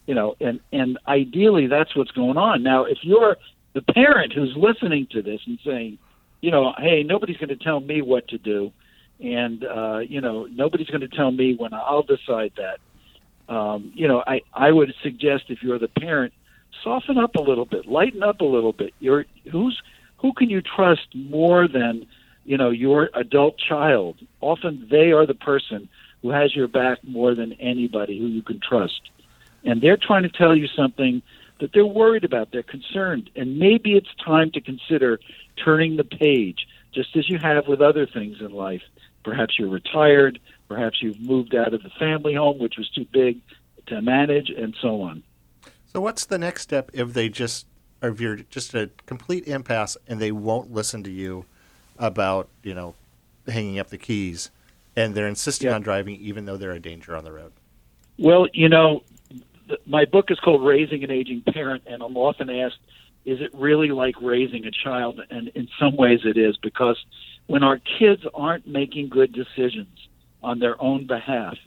You 0.07 0.15
know, 0.15 0.35
and 0.39 0.59
and 0.71 0.97
ideally 1.07 1.67
that's 1.67 1.95
what's 1.95 2.11
going 2.11 2.37
on. 2.37 2.63
Now, 2.63 2.85
if 2.85 2.97
you're 3.03 3.37
the 3.73 3.81
parent 3.83 4.33
who's 4.33 4.55
listening 4.57 5.07
to 5.11 5.21
this 5.21 5.41
and 5.45 5.59
saying, 5.63 5.99
you 6.41 6.51
know, 6.51 6.73
hey, 6.77 7.03
nobody's 7.03 7.37
going 7.37 7.49
to 7.49 7.57
tell 7.57 7.79
me 7.79 8.01
what 8.01 8.27
to 8.29 8.37
do, 8.37 8.71
and 9.19 9.63
uh, 9.63 9.99
you 9.99 10.21
know, 10.21 10.45
nobody's 10.45 10.87
going 10.87 11.01
to 11.01 11.07
tell 11.07 11.31
me 11.31 11.55
when 11.55 11.73
I'll 11.73 12.03
decide 12.03 12.53
that. 12.57 12.79
Um, 13.53 13.91
you 13.95 14.07
know, 14.07 14.23
I 14.25 14.41
I 14.53 14.71
would 14.71 14.93
suggest 15.03 15.45
if 15.49 15.63
you're 15.63 15.79
the 15.79 15.87
parent, 15.87 16.33
soften 16.83 17.17
up 17.17 17.35
a 17.35 17.41
little 17.41 17.65
bit, 17.65 17.87
lighten 17.87 18.23
up 18.23 18.41
a 18.41 18.45
little 18.45 18.73
bit. 18.73 18.93
You're 18.99 19.25
who's 19.51 19.81
who 20.17 20.33
can 20.33 20.49
you 20.49 20.61
trust 20.61 21.07
more 21.13 21.67
than 21.67 22.05
you 22.45 22.57
know 22.57 22.69
your 22.69 23.09
adult 23.13 23.57
child? 23.57 24.17
Often 24.39 24.87
they 24.89 25.11
are 25.11 25.25
the 25.25 25.33
person 25.33 25.89
who 26.21 26.29
has 26.31 26.55
your 26.55 26.67
back 26.67 26.99
more 27.03 27.33
than 27.35 27.53
anybody 27.53 28.19
who 28.19 28.27
you 28.27 28.41
can 28.41 28.59
trust. 28.59 29.01
And 29.63 29.81
they're 29.81 29.97
trying 29.97 30.23
to 30.23 30.29
tell 30.29 30.55
you 30.55 30.67
something 30.67 31.21
that 31.59 31.71
they're 31.73 31.85
worried 31.85 32.23
about, 32.23 32.51
they're 32.51 32.63
concerned. 32.63 33.29
And 33.35 33.57
maybe 33.59 33.93
it's 33.95 34.09
time 34.23 34.51
to 34.51 34.61
consider 34.61 35.19
turning 35.63 35.97
the 35.97 36.03
page, 36.03 36.67
just 36.93 37.15
as 37.15 37.29
you 37.29 37.37
have 37.37 37.67
with 37.67 37.81
other 37.81 38.05
things 38.05 38.37
in 38.39 38.51
life. 38.51 38.81
Perhaps 39.23 39.59
you're 39.59 39.69
retired, 39.69 40.39
perhaps 40.67 41.01
you've 41.01 41.19
moved 41.19 41.53
out 41.53 41.73
of 41.73 41.83
the 41.83 41.89
family 41.91 42.33
home, 42.33 42.59
which 42.59 42.77
was 42.77 42.89
too 42.89 43.05
big 43.11 43.39
to 43.87 44.01
manage, 44.01 44.49
and 44.49 44.75
so 44.81 45.01
on. 45.01 45.23
So, 45.87 45.99
what's 45.99 46.25
the 46.25 46.37
next 46.37 46.61
step 46.61 46.91
if 46.93 47.13
they 47.13 47.29
just, 47.29 47.65
or 48.01 48.09
if 48.09 48.21
you're 48.21 48.37
just 48.37 48.73
a 48.73 48.89
complete 49.05 49.47
impasse 49.47 49.97
and 50.07 50.19
they 50.21 50.31
won't 50.31 50.71
listen 50.71 51.03
to 51.03 51.11
you 51.11 51.45
about, 51.97 52.47
you 52.63 52.73
know, 52.73 52.95
hanging 53.47 53.79
up 53.79 53.89
the 53.89 53.97
keys? 53.97 54.51
and 54.95 55.15
they're 55.15 55.27
insisting 55.27 55.69
Yeah. 55.69 55.75
on 55.75 55.81
driving 55.81 56.15
even 56.19 56.43
though 56.45 56.57
they're 56.57 56.71
a 56.73 56.79
danger 56.79 57.15
on 57.15 57.23
the 57.23 57.31
road. 57.31 57.53
Well, 58.17 58.47
you 58.53 58.67
know, 58.67 59.03
my 59.85 60.05
book 60.05 60.31
is 60.31 60.39
called 60.39 60.65
Raising 60.65 61.03
an 61.03 61.11
Aging 61.11 61.41
Parent, 61.41 61.83
and 61.87 62.01
I'm 62.01 62.17
often 62.17 62.49
asked, 62.49 62.79
is 63.25 63.41
it 63.41 63.51
really 63.53 63.89
like 63.89 64.15
raising 64.21 64.65
a 64.65 64.71
child? 64.71 65.21
And 65.29 65.49
in 65.49 65.67
some 65.79 65.95
ways 65.95 66.21
it 66.23 66.37
is, 66.37 66.57
because 66.57 66.97
when 67.47 67.63
our 67.63 67.79
kids 67.79 68.23
aren't 68.33 68.67
making 68.67 69.09
good 69.09 69.33
decisions 69.33 70.07
on 70.41 70.59
their 70.59 70.81
own 70.81 71.05
behalf, 71.05 71.57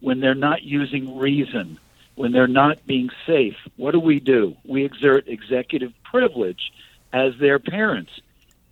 when 0.00 0.20
they're 0.20 0.34
not 0.34 0.62
using 0.62 1.16
reason, 1.18 1.78
when 2.14 2.32
they're 2.32 2.46
not 2.46 2.86
being 2.86 3.10
safe, 3.26 3.56
what 3.76 3.92
do 3.92 4.00
we 4.00 4.20
do? 4.20 4.56
We 4.64 4.84
exert 4.84 5.28
executive 5.28 5.92
privilege 6.04 6.72
as 7.12 7.34
their 7.38 7.58
parents. 7.58 8.10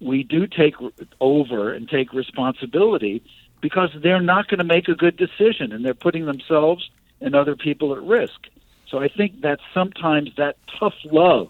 We 0.01 0.23
do 0.23 0.47
take 0.47 0.75
over 1.21 1.73
and 1.73 1.89
take 1.89 2.13
responsibility 2.13 3.23
because 3.61 3.91
they're 4.03 4.21
not 4.23 4.49
going 4.49 4.59
to 4.59 4.65
make 4.65 4.89
a 4.89 4.95
good 4.95 5.17
decision 5.17 5.73
and 5.73 5.85
they're 5.85 5.95
putting 5.95 6.25
themselves 6.25 6.89
and 7.21 7.35
other 7.35 7.55
people 7.55 7.95
at 7.95 8.03
risk. 8.03 8.47
So 8.91 8.99
I 8.99 9.09
think 9.09 9.43
that 9.43 9.59
sometimes 9.73 10.31
that 10.37 10.57
tough 10.79 10.95
love, 11.05 11.49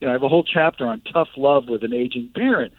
you 0.00 0.06
know, 0.06 0.10
I 0.10 0.12
have 0.12 0.22
a 0.22 0.28
whole 0.28 0.44
chapter 0.44 0.86
on 0.86 1.00
tough 1.12 1.28
love 1.36 1.68
with 1.68 1.82
an 1.82 1.94
aging 1.94 2.30
parent. 2.34 2.72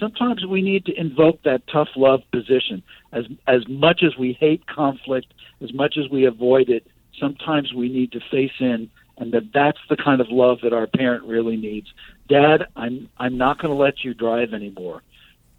Sometimes 0.00 0.44
we 0.46 0.62
need 0.62 0.86
to 0.86 0.98
invoke 0.98 1.42
that 1.42 1.62
tough 1.70 1.88
love 1.96 2.20
position. 2.32 2.82
As 3.12 3.24
as 3.46 3.68
much 3.68 4.02
as 4.02 4.16
we 4.18 4.32
hate 4.32 4.66
conflict, 4.66 5.32
as 5.60 5.72
much 5.72 5.96
as 5.98 6.10
we 6.10 6.24
avoid 6.24 6.70
it, 6.70 6.86
sometimes 7.20 7.72
we 7.74 7.88
need 7.88 8.10
to 8.12 8.20
face 8.30 8.58
in 8.58 8.90
and 9.18 9.32
that 9.32 9.52
that's 9.52 9.78
the 9.88 9.96
kind 9.96 10.20
of 10.20 10.28
love 10.30 10.58
that 10.62 10.72
our 10.72 10.86
parent 10.86 11.24
really 11.24 11.56
needs. 11.56 11.86
Dad, 12.28 12.66
I'm 12.76 13.08
I'm 13.18 13.36
not 13.36 13.58
going 13.60 13.70
to 13.70 13.80
let 13.80 14.04
you 14.04 14.14
drive 14.14 14.52
anymore. 14.52 15.02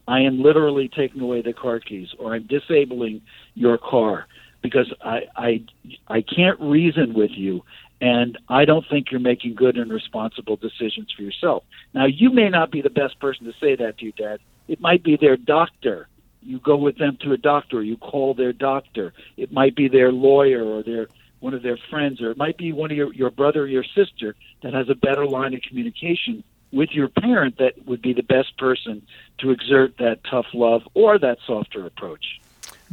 I 0.08 0.22
am 0.22 0.42
literally 0.42 0.90
taking 0.90 1.22
away 1.22 1.42
the 1.42 1.54
car 1.54 1.80
keys 1.80 2.10
or 2.20 2.34
I'm 2.34 2.48
disabling 2.48 3.22
your 3.54 3.78
car 3.78 4.28
because 4.62 4.92
I 5.02 5.22
I 5.36 5.64
I 6.08 6.22
can't 6.22 6.60
reason 6.60 7.14
with 7.14 7.32
you 7.32 7.64
and 8.04 8.38
I 8.50 8.66
don't 8.66 8.86
think 8.90 9.12
you're 9.12 9.22
making 9.22 9.56
good 9.56 9.78
and 9.78 9.90
responsible 9.90 10.58
decisions 10.58 11.10
for 11.16 11.22
yourself. 11.22 11.64
Now 11.94 12.06
you 12.06 12.32
may 12.32 12.50
not 12.50 12.70
be 12.70 12.82
the 12.82 12.90
best 12.90 13.18
person 13.18 13.46
to 13.46 13.54
say 13.62 13.78
that 13.78 13.98
to 13.98 14.04
your 14.04 14.14
Dad. 14.18 14.42
It 14.68 14.82
might 14.82 15.04
be 15.04 15.16
their 15.16 15.38
doctor. 15.38 16.10
You 16.42 16.60
go 16.60 16.76
with 16.76 16.98
them 16.98 17.18
to 17.22 17.32
a 17.32 17.38
doctor, 17.38 17.82
you 17.82 17.96
call 17.96 18.34
their 18.34 18.52
doctor. 18.52 19.14
It 19.38 19.54
might 19.54 19.74
be 19.74 19.88
their 19.88 20.12
lawyer 20.12 20.66
or 20.66 20.84
their 20.84 21.08
one 21.40 21.54
of 21.54 21.64
their 21.64 21.78
friends, 21.90 22.22
or 22.22 22.32
it 22.32 22.38
might 22.38 22.58
be 22.58 22.74
one 22.74 22.92
of 22.92 22.98
your, 22.98 23.14
your 23.14 23.32
brother 23.32 23.64
or 23.64 23.68
your 23.68 23.86
sister 23.96 24.36
that 24.64 24.74
has 24.74 24.90
a 24.90 24.96
better 24.96 25.26
line 25.26 25.54
of 25.54 25.62
communication 25.62 26.44
with 26.74 26.90
your 26.92 27.08
parent 27.08 27.58
that 27.60 27.86
would 27.86 28.02
be 28.02 28.14
the 28.14 28.24
best 28.24 28.58
person 28.58 29.02
to 29.38 29.52
exert 29.52 29.98
that 30.00 30.20
tough 30.30 30.48
love 30.54 30.82
or 30.94 31.18
that 31.20 31.38
softer 31.48 31.86
approach. 31.86 32.42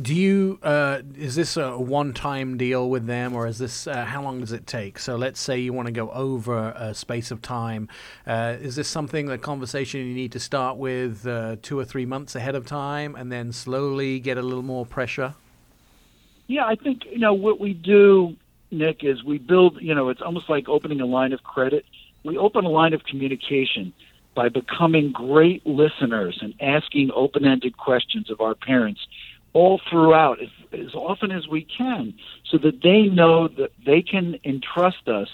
Do 0.01 0.15
you 0.15 0.59
uh, 0.63 1.03
is 1.17 1.35
this 1.35 1.57
a 1.57 1.77
one-time 1.77 2.57
deal 2.57 2.89
with 2.89 3.07
them, 3.07 3.35
or 3.35 3.47
is 3.47 3.59
this 3.59 3.87
uh, 3.87 4.05
how 4.05 4.23
long 4.23 4.41
does 4.41 4.53
it 4.53 4.67
take? 4.67 4.99
So 4.99 5.17
let's 5.17 5.41
say 5.41 5.59
you 5.59 5.73
want 5.73 5.87
to 5.87 5.93
go 5.93 6.11
over 6.11 6.71
a 6.71 6.95
space 6.95 7.31
of 7.31 7.43
time. 7.43 7.89
Uh, 8.27 8.57
is 8.61 8.77
this 8.77 8.89
something 8.89 9.27
the 9.27 9.37
conversation 9.37 10.01
you 10.01 10.15
need 10.15 10.33
to 10.33 10.41
start 10.41 10.79
with 10.79 11.27
uh, 11.27 11.57
two 11.61 11.79
or 11.79 11.85
three 11.85 12.07
months 12.07 12.35
ahead 12.35 12.55
of 12.55 12.65
time, 12.65 13.15
and 13.15 13.31
then 13.31 13.53
slowly 13.53 14.21
get 14.21 14.39
a 14.39 14.43
little 14.43 14.63
more 14.63 14.87
pressure? 14.87 15.35
Yeah, 16.47 16.65
I 16.65 16.77
think 16.77 17.03
you 17.05 17.19
know 17.19 17.35
what 17.35 17.61
we 17.61 17.75
do, 17.75 18.37
Nick, 18.71 19.05
is 19.05 19.23
we 19.23 19.39
build. 19.39 19.83
You 19.83 19.95
know, 19.95 20.09
it's 20.09 20.23
almost 20.23 20.49
like 20.49 20.69
opening 20.69 21.01
a 21.01 21.07
line 21.07 21.33
of 21.33 21.43
credit. 21.43 21.85
We 22.25 22.39
open 22.39 22.65
a 22.65 22.71
line 22.71 22.95
of 22.95 23.05
communication 23.05 23.93
by 24.35 24.49
becoming 24.49 25.13
great 25.13 25.67
listeners 25.67 26.39
and 26.41 26.55
asking 26.61 27.11
open-ended 27.15 27.77
questions 27.77 28.31
of 28.31 28.41
our 28.41 28.55
parents 28.55 29.01
all 29.53 29.81
throughout, 29.91 30.41
as, 30.41 30.49
as 30.73 30.95
often 30.95 31.31
as 31.33 31.49
we 31.49 31.63
can, 31.65 32.15
so 32.49 32.59
that 32.59 32.83
they 32.83 33.03
know 33.03 33.49
that 33.49 33.73
they 33.85 34.03
can 34.03 34.39
entrust 34.45 35.09
us 35.09 35.29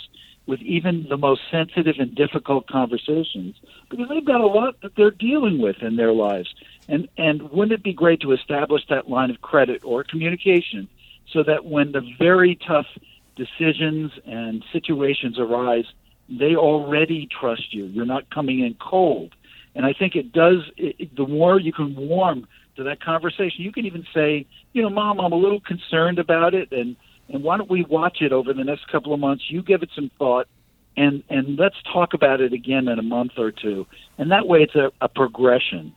with 0.46 0.60
even 0.60 1.06
the 1.08 1.16
most 1.16 1.40
sensitive 1.50 1.96
and 1.98 2.14
difficult 2.14 2.68
conversations 2.68 3.56
because 3.90 4.08
they've 4.08 4.24
got 4.24 4.40
a 4.40 4.46
lot 4.46 4.80
that 4.80 4.94
they're 4.96 5.10
dealing 5.10 5.60
with 5.60 5.76
in 5.82 5.96
their 5.96 6.12
lives. 6.12 6.54
And 6.88 7.08
and 7.18 7.50
wouldn't 7.50 7.72
it 7.72 7.82
be 7.82 7.92
great 7.92 8.20
to 8.20 8.32
establish 8.32 8.82
that 8.88 9.10
line 9.10 9.30
of 9.30 9.40
credit 9.40 9.82
or 9.84 10.04
communication 10.04 10.88
so 11.32 11.42
that 11.42 11.64
when 11.64 11.92
the 11.92 12.02
very 12.18 12.54
tough 12.54 12.86
decisions 13.34 14.12
and 14.24 14.64
situations 14.72 15.38
arise, 15.38 15.84
they 16.28 16.54
already 16.54 17.28
trust 17.40 17.74
you. 17.74 17.86
You're 17.86 18.06
not 18.06 18.30
coming 18.30 18.60
in 18.60 18.74
cold. 18.74 19.34
And 19.74 19.84
I 19.84 19.92
think 19.92 20.16
it 20.16 20.32
does, 20.32 20.62
it, 20.76 21.14
the 21.14 21.26
more 21.26 21.60
you 21.60 21.72
can 21.72 21.94
warm 21.94 22.48
to 22.76 22.84
that 22.84 23.00
conversation, 23.00 23.62
you 23.64 23.72
can 23.72 23.86
even 23.86 24.06
say, 24.14 24.46
you 24.72 24.82
know, 24.82 24.90
Mom, 24.90 25.20
I'm 25.20 25.32
a 25.32 25.36
little 25.36 25.60
concerned 25.60 26.18
about 26.18 26.54
it, 26.54 26.72
and, 26.72 26.96
and 27.28 27.42
why 27.42 27.56
don't 27.56 27.70
we 27.70 27.84
watch 27.84 28.18
it 28.20 28.32
over 28.32 28.52
the 28.52 28.64
next 28.64 28.88
couple 28.88 29.12
of 29.12 29.20
months? 29.20 29.44
You 29.48 29.62
give 29.62 29.82
it 29.82 29.90
some 29.94 30.10
thought, 30.18 30.48
and, 30.96 31.22
and 31.28 31.58
let's 31.58 31.76
talk 31.92 32.14
about 32.14 32.40
it 32.40 32.52
again 32.52 32.88
in 32.88 32.98
a 32.98 33.02
month 33.02 33.32
or 33.36 33.50
two. 33.50 33.86
And 34.18 34.30
that 34.30 34.46
way 34.46 34.62
it's 34.62 34.74
a, 34.74 34.92
a 35.00 35.08
progression. 35.08 35.94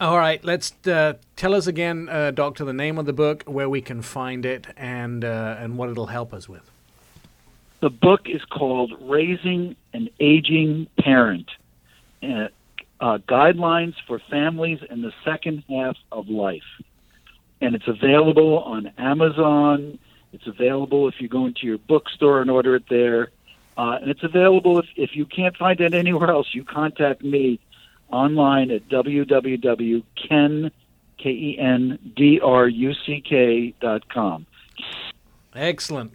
All 0.00 0.16
right, 0.16 0.42
let's 0.44 0.74
uh, 0.86 1.14
tell 1.34 1.54
us 1.54 1.66
again, 1.66 2.08
uh, 2.08 2.30
Doctor, 2.30 2.64
the 2.64 2.72
name 2.72 2.98
of 2.98 3.06
the 3.06 3.12
book, 3.12 3.42
where 3.46 3.68
we 3.68 3.80
can 3.80 4.00
find 4.00 4.46
it, 4.46 4.68
and 4.76 5.24
uh, 5.24 5.56
and 5.58 5.76
what 5.76 5.90
it'll 5.90 6.06
help 6.06 6.32
us 6.32 6.48
with. 6.48 6.70
The 7.80 7.90
book 7.90 8.22
is 8.26 8.44
called 8.44 8.92
Raising 9.00 9.74
an 9.92 10.08
Aging 10.20 10.86
Parent 11.00 11.50
uh, 12.22 12.48
uh, 13.00 13.18
Guidelines 13.28 13.94
for 14.06 14.20
Families 14.30 14.80
in 14.90 15.02
the 15.02 15.12
Second 15.24 15.64
Half 15.68 15.96
of 16.10 16.28
Life. 16.28 16.62
And 17.60 17.74
it's 17.74 17.88
available 17.88 18.60
on 18.60 18.92
Amazon. 18.98 19.98
It's 20.32 20.46
available 20.46 21.08
if 21.08 21.14
you 21.20 21.28
go 21.28 21.46
into 21.46 21.66
your 21.66 21.78
bookstore 21.78 22.40
and 22.40 22.50
order 22.50 22.76
it 22.76 22.84
there. 22.88 23.30
Uh, 23.76 23.98
and 24.00 24.10
it's 24.10 24.24
available 24.24 24.78
if, 24.78 24.86
if 24.96 25.10
you 25.14 25.26
can't 25.26 25.56
find 25.56 25.80
it 25.80 25.94
anywhere 25.94 26.30
else, 26.30 26.48
you 26.52 26.64
contact 26.64 27.22
me 27.22 27.60
online 28.10 28.70
at 28.70 28.88
www.ken, 28.88 30.70
K-E-N-D-R-U-C-K 31.18 31.74
dot 33.80 34.08
com. 34.08 34.46
Excellent. 34.76 34.76
Make 34.78 34.80
Good 34.80 34.88
sure 34.88 35.04
to 35.04 35.07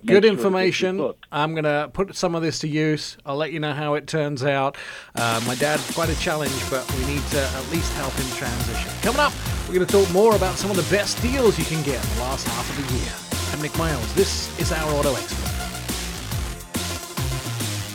get 0.06 0.24
your 0.24 0.32
information. 0.32 1.14
I'm 1.32 1.54
going 1.54 1.64
to 1.66 1.90
put 1.94 2.16
some 2.16 2.36
of 2.36 2.42
this 2.42 2.60
to 2.60 2.68
use. 2.68 3.18
I'll 3.26 3.36
let 3.36 3.52
you 3.52 3.60
know 3.60 3.74
how 3.74 3.96
it 3.96 4.08
turns 4.08 4.44
out. 4.44 4.78
Uh, 5.16 5.42
my 5.46 5.56
dad's 5.56 5.90
quite 5.94 6.10
a 6.10 6.20
challenge, 6.20 6.54
but 6.70 6.90
we 6.96 7.06
need 7.06 7.24
to 7.28 7.40
at 7.40 7.72
least 7.72 7.92
help 7.94 8.14
him 8.14 8.38
transition. 8.38 8.92
Coming 9.02 9.20
up, 9.20 9.34
we're 9.68 9.76
going 9.76 9.86
to 9.86 9.92
talk 9.92 10.12
more 10.12 10.36
about 10.36 10.58
some 10.58 10.72
of 10.72 10.78
the 10.78 10.96
best 10.96 11.22
deals 11.22 11.58
you 11.60 11.66
can 11.66 11.84
get 11.84 12.04
in 12.04 12.16
the 12.16 12.22
last 12.22 12.48
half 12.48 12.70
of 12.70 12.88
the 12.88 12.94
year. 12.96 13.14
I'm 13.54 13.62
Nick 13.62 13.78
Miles. 13.78 14.14
This 14.16 14.58
is 14.60 14.72
Our 14.72 14.92
Auto 14.94 15.14
Expert. 15.16 15.50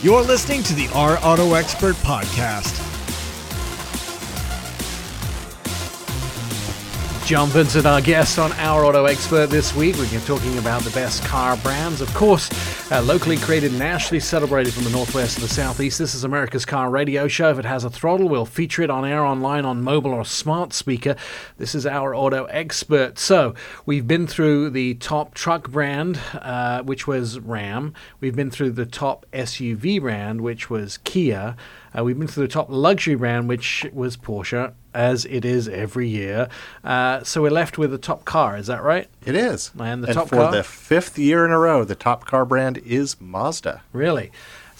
You're 0.02 0.22
listening 0.22 0.62
to 0.64 0.74
the 0.74 0.88
Our 0.94 1.18
Auto 1.24 1.54
Expert 1.54 1.96
Podcast. 1.96 2.87
John 7.28 7.50
Vincent, 7.50 7.84
our 7.84 8.00
guest 8.00 8.38
on 8.38 8.52
Our 8.52 8.86
Auto 8.86 9.04
Expert 9.04 9.48
this 9.48 9.76
week. 9.76 9.96
We're 9.96 10.18
talking 10.20 10.56
about 10.56 10.80
the 10.80 10.90
best 10.92 11.22
car 11.26 11.58
brands. 11.58 12.00
Of 12.00 12.08
course, 12.14 12.48
uh, 12.90 13.02
locally 13.02 13.36
created, 13.36 13.74
nationally 13.74 14.18
celebrated 14.18 14.72
from 14.72 14.84
the 14.84 14.90
Northwest 14.90 15.34
to 15.34 15.42
the 15.42 15.48
Southeast. 15.48 15.98
This 15.98 16.14
is 16.14 16.24
America's 16.24 16.64
Car 16.64 16.88
Radio 16.88 17.28
Show. 17.28 17.50
If 17.50 17.58
it 17.58 17.66
has 17.66 17.84
a 17.84 17.90
throttle, 17.90 18.30
we'll 18.30 18.46
feature 18.46 18.80
it 18.80 18.88
on 18.88 19.04
air, 19.04 19.26
online, 19.26 19.66
on 19.66 19.82
mobile, 19.82 20.14
or 20.14 20.24
smart 20.24 20.72
speaker. 20.72 21.16
This 21.58 21.74
is 21.74 21.84
Our 21.84 22.14
Auto 22.14 22.46
Expert. 22.46 23.18
So, 23.18 23.54
we've 23.84 24.06
been 24.06 24.26
through 24.26 24.70
the 24.70 24.94
top 24.94 25.34
truck 25.34 25.68
brand, 25.68 26.18
uh, 26.32 26.82
which 26.82 27.06
was 27.06 27.38
Ram. 27.40 27.92
We've 28.20 28.36
been 28.36 28.50
through 28.50 28.70
the 28.70 28.86
top 28.86 29.26
SUV 29.34 30.00
brand, 30.00 30.40
which 30.40 30.70
was 30.70 30.96
Kia. 31.04 31.56
Uh, 31.94 32.04
we've 32.04 32.18
been 32.18 32.28
through 32.28 32.46
the 32.46 32.52
top 32.52 32.68
luxury 32.70 33.16
brand, 33.16 33.50
which 33.50 33.86
was 33.92 34.16
Porsche, 34.16 34.72
as 34.94 35.24
it 35.26 35.44
is 35.44 35.68
every 35.68 36.08
year. 36.08 36.48
Uh, 36.82 37.22
so 37.22 37.42
we're 37.42 37.50
left 37.50 37.78
with 37.78 37.90
the 37.90 37.98
top 37.98 38.24
car. 38.24 38.56
Is 38.56 38.66
that 38.68 38.82
right? 38.82 39.08
It 39.24 39.34
is. 39.34 39.70
And 39.78 40.02
the 40.02 40.14
top 40.14 40.28
car. 40.30 40.38
for 40.38 40.44
car? 40.44 40.52
the 40.52 40.62
fifth 40.62 41.18
year 41.18 41.44
in 41.44 41.50
a 41.50 41.58
row, 41.58 41.84
the 41.84 41.94
top 41.94 42.24
car 42.24 42.44
brand 42.44 42.78
is 42.78 43.20
Mazda. 43.20 43.82
Really? 43.92 44.30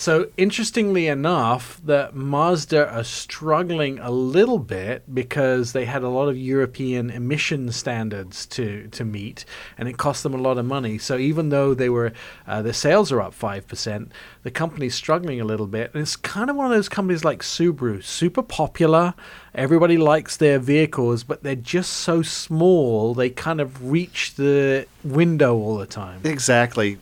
So 0.00 0.28
interestingly 0.36 1.08
enough, 1.08 1.80
that 1.84 2.14
Mazda 2.14 2.88
are 2.88 3.02
struggling 3.02 3.98
a 3.98 4.12
little 4.12 4.60
bit 4.60 5.12
because 5.12 5.72
they 5.72 5.86
had 5.86 6.04
a 6.04 6.08
lot 6.08 6.28
of 6.28 6.38
European 6.38 7.10
emission 7.10 7.72
standards 7.72 8.46
to, 8.46 8.86
to 8.92 9.04
meet, 9.04 9.44
and 9.76 9.88
it 9.88 9.98
cost 9.98 10.22
them 10.22 10.34
a 10.34 10.38
lot 10.38 10.56
of 10.56 10.64
money. 10.64 10.98
So 10.98 11.18
even 11.18 11.48
though 11.48 11.74
they 11.74 11.88
were 11.88 12.12
uh, 12.46 12.62
their 12.62 12.72
sales 12.72 13.10
are 13.10 13.20
up 13.20 13.34
five 13.34 13.66
percent, 13.66 14.12
the 14.44 14.52
company's 14.52 14.94
struggling 14.94 15.40
a 15.40 15.44
little 15.44 15.66
bit. 15.66 15.90
And 15.92 16.00
it's 16.00 16.14
kind 16.14 16.48
of 16.48 16.54
one 16.54 16.66
of 16.66 16.72
those 16.72 16.88
companies 16.88 17.24
like 17.24 17.42
Subaru, 17.42 18.00
super 18.04 18.42
popular. 18.42 19.14
Everybody 19.52 19.98
likes 19.98 20.36
their 20.36 20.60
vehicles, 20.60 21.24
but 21.24 21.42
they're 21.42 21.56
just 21.56 21.92
so 21.92 22.22
small. 22.22 23.14
They 23.14 23.30
kind 23.30 23.60
of 23.60 23.90
reach 23.90 24.36
the 24.36 24.86
window 25.02 25.56
all 25.56 25.76
the 25.76 25.86
time. 25.86 26.20
Exactly. 26.22 26.98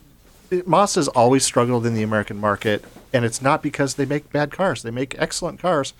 It- 0.49 0.67
Mazda's 0.67 1.07
always 1.09 1.43
struggled 1.43 1.85
in 1.85 1.93
the 1.93 2.03
American 2.03 2.37
market, 2.37 2.83
and 3.13 3.25
it's 3.25 3.41
not 3.41 3.61
because 3.61 3.95
they 3.95 4.05
make 4.05 4.31
bad 4.31 4.51
cars. 4.51 4.83
They 4.83 4.91
make 4.91 5.15
excellent 5.17 5.59
cars, 5.59 5.93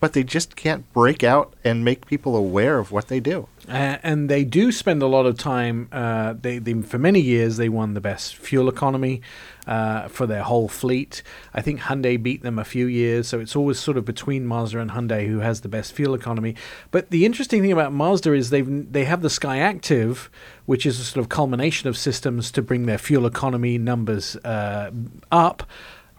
but 0.00 0.12
they 0.12 0.22
just 0.22 0.56
can't 0.56 0.90
break 0.92 1.22
out 1.22 1.54
and 1.64 1.84
make 1.84 2.06
people 2.06 2.36
aware 2.36 2.78
of 2.78 2.92
what 2.92 3.08
they 3.08 3.20
do. 3.20 3.48
Uh, 3.68 3.96
and 4.02 4.28
they 4.28 4.44
do 4.44 4.70
spend 4.70 5.02
a 5.02 5.06
lot 5.06 5.24
of 5.24 5.38
time. 5.38 5.88
Uh, 5.90 6.34
they, 6.38 6.58
they 6.58 6.74
for 6.82 6.98
many 6.98 7.20
years 7.20 7.56
they 7.56 7.68
won 7.68 7.94
the 7.94 8.00
best 8.00 8.36
fuel 8.36 8.68
economy 8.68 9.22
uh, 9.66 10.08
for 10.08 10.26
their 10.26 10.42
whole 10.42 10.68
fleet. 10.68 11.22
I 11.54 11.62
think 11.62 11.80
Hyundai 11.80 12.22
beat 12.22 12.42
them 12.42 12.58
a 12.58 12.64
few 12.64 12.86
years, 12.86 13.26
so 13.28 13.40
it's 13.40 13.56
always 13.56 13.78
sort 13.78 13.96
of 13.96 14.04
between 14.04 14.46
Mazda 14.46 14.80
and 14.80 14.90
Hyundai 14.90 15.26
who 15.26 15.38
has 15.38 15.62
the 15.62 15.68
best 15.68 15.94
fuel 15.94 16.14
economy. 16.14 16.54
But 16.90 17.10
the 17.10 17.24
interesting 17.24 17.62
thing 17.62 17.72
about 17.72 17.92
Mazda 17.92 18.34
is 18.34 18.50
they 18.50 18.60
they 18.60 19.04
have 19.04 19.22
the 19.22 19.28
Skyactiv, 19.28 20.28
which 20.66 20.84
is 20.84 21.00
a 21.00 21.04
sort 21.04 21.22
of 21.24 21.30
culmination 21.30 21.88
of 21.88 21.96
systems 21.96 22.50
to 22.52 22.62
bring 22.62 22.84
their 22.84 22.98
fuel 22.98 23.24
economy 23.24 23.78
numbers 23.78 24.36
uh, 24.44 24.90
up. 25.32 25.62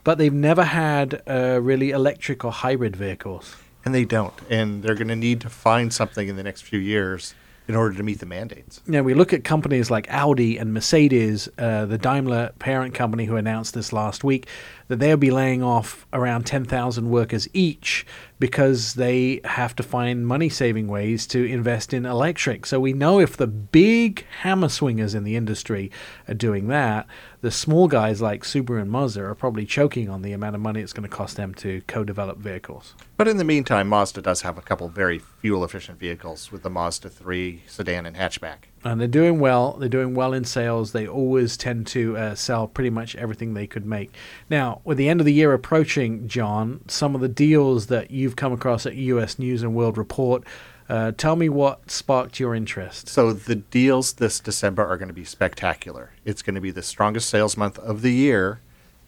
But 0.03 0.17
they've 0.17 0.33
never 0.33 0.63
had 0.63 1.21
uh, 1.27 1.59
really 1.61 1.91
electric 1.91 2.43
or 2.45 2.51
hybrid 2.51 2.95
vehicles. 2.95 3.55
And 3.85 3.93
they 3.93 4.05
don't. 4.05 4.33
And 4.49 4.83
they're 4.83 4.95
going 4.95 5.07
to 5.09 5.15
need 5.15 5.41
to 5.41 5.49
find 5.49 5.93
something 5.93 6.27
in 6.27 6.35
the 6.35 6.43
next 6.43 6.61
few 6.61 6.79
years 6.79 7.35
in 7.67 7.75
order 7.75 7.95
to 7.95 8.03
meet 8.03 8.19
the 8.19 8.25
mandates. 8.25 8.79
Now, 8.85 9.01
we 9.01 9.13
look 9.13 9.33
at 9.33 9.43
companies 9.43 9.89
like 9.89 10.07
Audi 10.11 10.57
and 10.57 10.73
Mercedes, 10.73 11.49
uh, 11.57 11.85
the 11.85 11.97
Daimler 11.97 12.51
parent 12.59 12.93
company 12.93 13.25
who 13.25 13.35
announced 13.37 13.73
this 13.73 13.91
last 13.91 14.23
week, 14.23 14.47
that 14.87 14.99
they'll 14.99 15.17
be 15.17 15.31
laying 15.31 15.63
off 15.63 16.05
around 16.13 16.45
10,000 16.45 17.09
workers 17.09 17.47
each 17.53 18.05
because 18.37 18.93
they 18.93 19.41
have 19.45 19.75
to 19.77 19.83
find 19.83 20.27
money 20.27 20.49
saving 20.49 20.87
ways 20.87 21.25
to 21.27 21.43
invest 21.43 21.91
in 21.91 22.05
electric. 22.05 22.67
So 22.67 22.79
we 22.79 22.93
know 22.93 23.19
if 23.19 23.35
the 23.35 23.47
big 23.47 24.25
hammer 24.41 24.69
swingers 24.69 25.15
in 25.15 25.23
the 25.23 25.35
industry 25.35 25.91
are 26.27 26.35
doing 26.35 26.67
that, 26.67 27.07
the 27.45 27.51
small 27.51 27.87
guys 27.87 28.23
like 28.23 28.41
Subaru 28.41 28.81
and 28.81 28.89
Mazda 28.89 29.23
are 29.23 29.35
probably 29.35 29.67
choking 29.67 30.09
on 30.09 30.23
the 30.23 30.31
amount 30.31 30.55
of 30.55 30.61
money 30.63 30.81
it's 30.81 30.93
going 30.93 31.07
to 31.07 31.15
cost 31.15 31.37
them 31.37 31.53
to 31.53 31.83
co 31.85 32.03
develop 32.03 32.39
vehicles. 32.39 32.95
But 33.17 33.27
in 33.27 33.37
the 33.37 33.43
meantime, 33.43 33.87
Mazda 33.87 34.23
does 34.23 34.41
have 34.41 34.57
a 34.57 34.63
couple 34.63 34.89
very 34.89 35.19
fuel 35.19 35.63
efficient 35.63 35.99
vehicles 35.99 36.51
with 36.51 36.63
the 36.63 36.71
Mazda 36.71 37.07
3 37.07 37.61
sedan 37.67 38.07
and 38.07 38.15
hatchback. 38.15 38.69
and 38.83 38.99
they're 38.99 39.07
doing 39.07 39.39
well. 39.39 39.73
They're 39.73 39.87
doing 39.87 40.15
well 40.15 40.33
in 40.33 40.43
sales. 40.43 40.91
They 40.91 41.07
always 41.07 41.55
tend 41.55 41.85
to 41.87 42.17
uh, 42.17 42.33
sell 42.33 42.67
pretty 42.67 42.89
much 42.89 43.15
everything 43.15 43.53
they 43.53 43.67
could 43.67 43.85
make. 43.85 44.11
Now, 44.49 44.81
with 44.83 44.97
the 44.97 45.07
end 45.07 45.21
of 45.21 45.27
the 45.27 45.33
year 45.33 45.53
approaching, 45.53 46.27
John, 46.27 46.81
some 46.87 47.13
of 47.13 47.21
the 47.21 47.29
deals 47.29 47.85
that 47.87 48.09
you've 48.09 48.35
come 48.35 48.53
across 48.53 48.87
at 48.87 48.95
U.S. 48.95 49.37
News 49.37 49.61
and 49.61 49.75
World 49.75 49.99
Report, 49.99 50.43
uh, 50.87 51.11
tell 51.17 51.35
me 51.35 51.49
what 51.49 51.89
sparked 51.89 52.39
your 52.39 52.53
interest. 52.53 53.09
So 53.09 53.33
the 53.33 53.55
deals 53.55 54.13
this 54.13 54.39
December 54.39 54.85
are 54.85 54.97
going 54.97 55.07
to 55.07 55.13
be 55.13 55.25
spectacular. 55.25 56.11
It's 56.25 56.41
going 56.41 56.55
to 56.55 56.61
be 56.61 56.71
the 56.71 56.83
strongest 56.83 57.29
sales 57.29 57.57
month 57.57 57.79
of 57.79 58.01
the 58.01 58.13
year, 58.13 58.59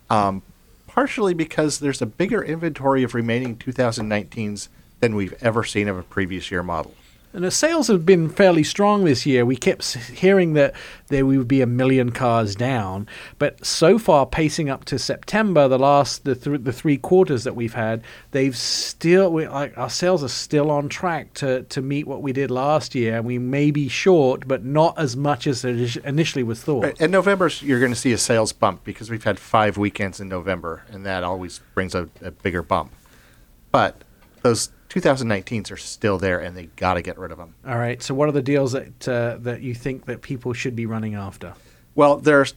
um, 0.09 0.41
partially 0.87 1.33
because 1.33 1.79
there's 1.79 2.01
a 2.01 2.07
bigger 2.07 2.43
inventory 2.43 3.03
of 3.03 3.13
remaining 3.13 3.55
2019s 3.57 4.69
than 4.99 5.15
we've 5.15 5.35
ever 5.41 5.63
seen 5.63 5.87
of 5.87 5.97
a 5.97 6.03
previous 6.03 6.49
year 6.49 6.63
model. 6.63 6.95
And 7.33 7.43
the 7.43 7.51
sales 7.51 7.87
have 7.87 8.05
been 8.05 8.29
fairly 8.29 8.63
strong 8.63 9.03
this 9.03 9.25
year. 9.25 9.45
We 9.45 9.57
kept 9.57 9.85
hearing 9.93 10.53
that 10.53 10.73
there 11.09 11.25
would 11.25 11.47
be 11.47 11.61
a 11.61 11.67
million 11.67 12.11
cars 12.11 12.55
down, 12.55 13.07
but 13.37 13.63
so 13.65 13.99
far, 13.99 14.25
pacing 14.25 14.69
up 14.69 14.85
to 14.85 14.97
September, 14.97 15.67
the 15.67 15.77
last 15.77 16.23
the 16.23 16.35
th- 16.35 16.61
the 16.63 16.71
three 16.71 16.97
quarters 16.97 17.43
that 17.43 17.55
we've 17.55 17.73
had, 17.73 18.01
they've 18.31 18.55
still 18.55 19.31
we, 19.31 19.47
like 19.47 19.77
our 19.77 19.89
sales 19.89 20.23
are 20.23 20.29
still 20.29 20.71
on 20.71 20.89
track 20.89 21.33
to 21.35 21.63
to 21.63 21.81
meet 21.81 22.07
what 22.07 22.21
we 22.21 22.31
did 22.31 22.49
last 22.49 22.95
year. 22.95 23.17
And 23.17 23.25
we 23.25 23.37
may 23.37 23.71
be 23.71 23.87
short, 23.87 24.47
but 24.47 24.63
not 24.63 24.97
as 24.97 25.15
much 25.15 25.47
as 25.47 25.63
it 25.65 25.97
initially 25.97 26.43
was 26.43 26.63
thought. 26.63 26.85
Right, 26.85 27.01
In 27.01 27.11
November, 27.11 27.51
you're 27.59 27.79
going 27.79 27.93
to 27.93 27.99
see 27.99 28.13
a 28.13 28.17
sales 28.17 28.53
bump 28.53 28.83
because 28.83 29.09
we've 29.09 29.25
had 29.25 29.37
five 29.37 29.77
weekends 29.77 30.19
in 30.19 30.29
November, 30.29 30.83
and 30.89 31.05
that 31.05 31.23
always 31.23 31.59
brings 31.73 31.93
a, 31.93 32.09
a 32.21 32.31
bigger 32.31 32.63
bump. 32.63 32.93
But 33.71 34.01
those 34.41 34.69
2019s 34.89 35.71
are 35.71 35.77
still 35.77 36.17
there, 36.17 36.39
and 36.39 36.55
they 36.55 36.67
got 36.75 36.95
to 36.95 37.01
get 37.01 37.17
rid 37.17 37.31
of 37.31 37.37
them. 37.37 37.55
All 37.65 37.77
right. 37.77 38.01
So, 38.01 38.13
what 38.13 38.29
are 38.29 38.33
the 38.33 38.41
deals 38.41 38.71
that 38.71 39.07
uh, 39.07 39.37
that 39.39 39.61
you 39.61 39.73
think 39.73 40.05
that 40.05 40.21
people 40.21 40.53
should 40.53 40.75
be 40.75 40.85
running 40.85 41.15
after? 41.15 41.53
Well, 41.95 42.17
there's 42.17 42.53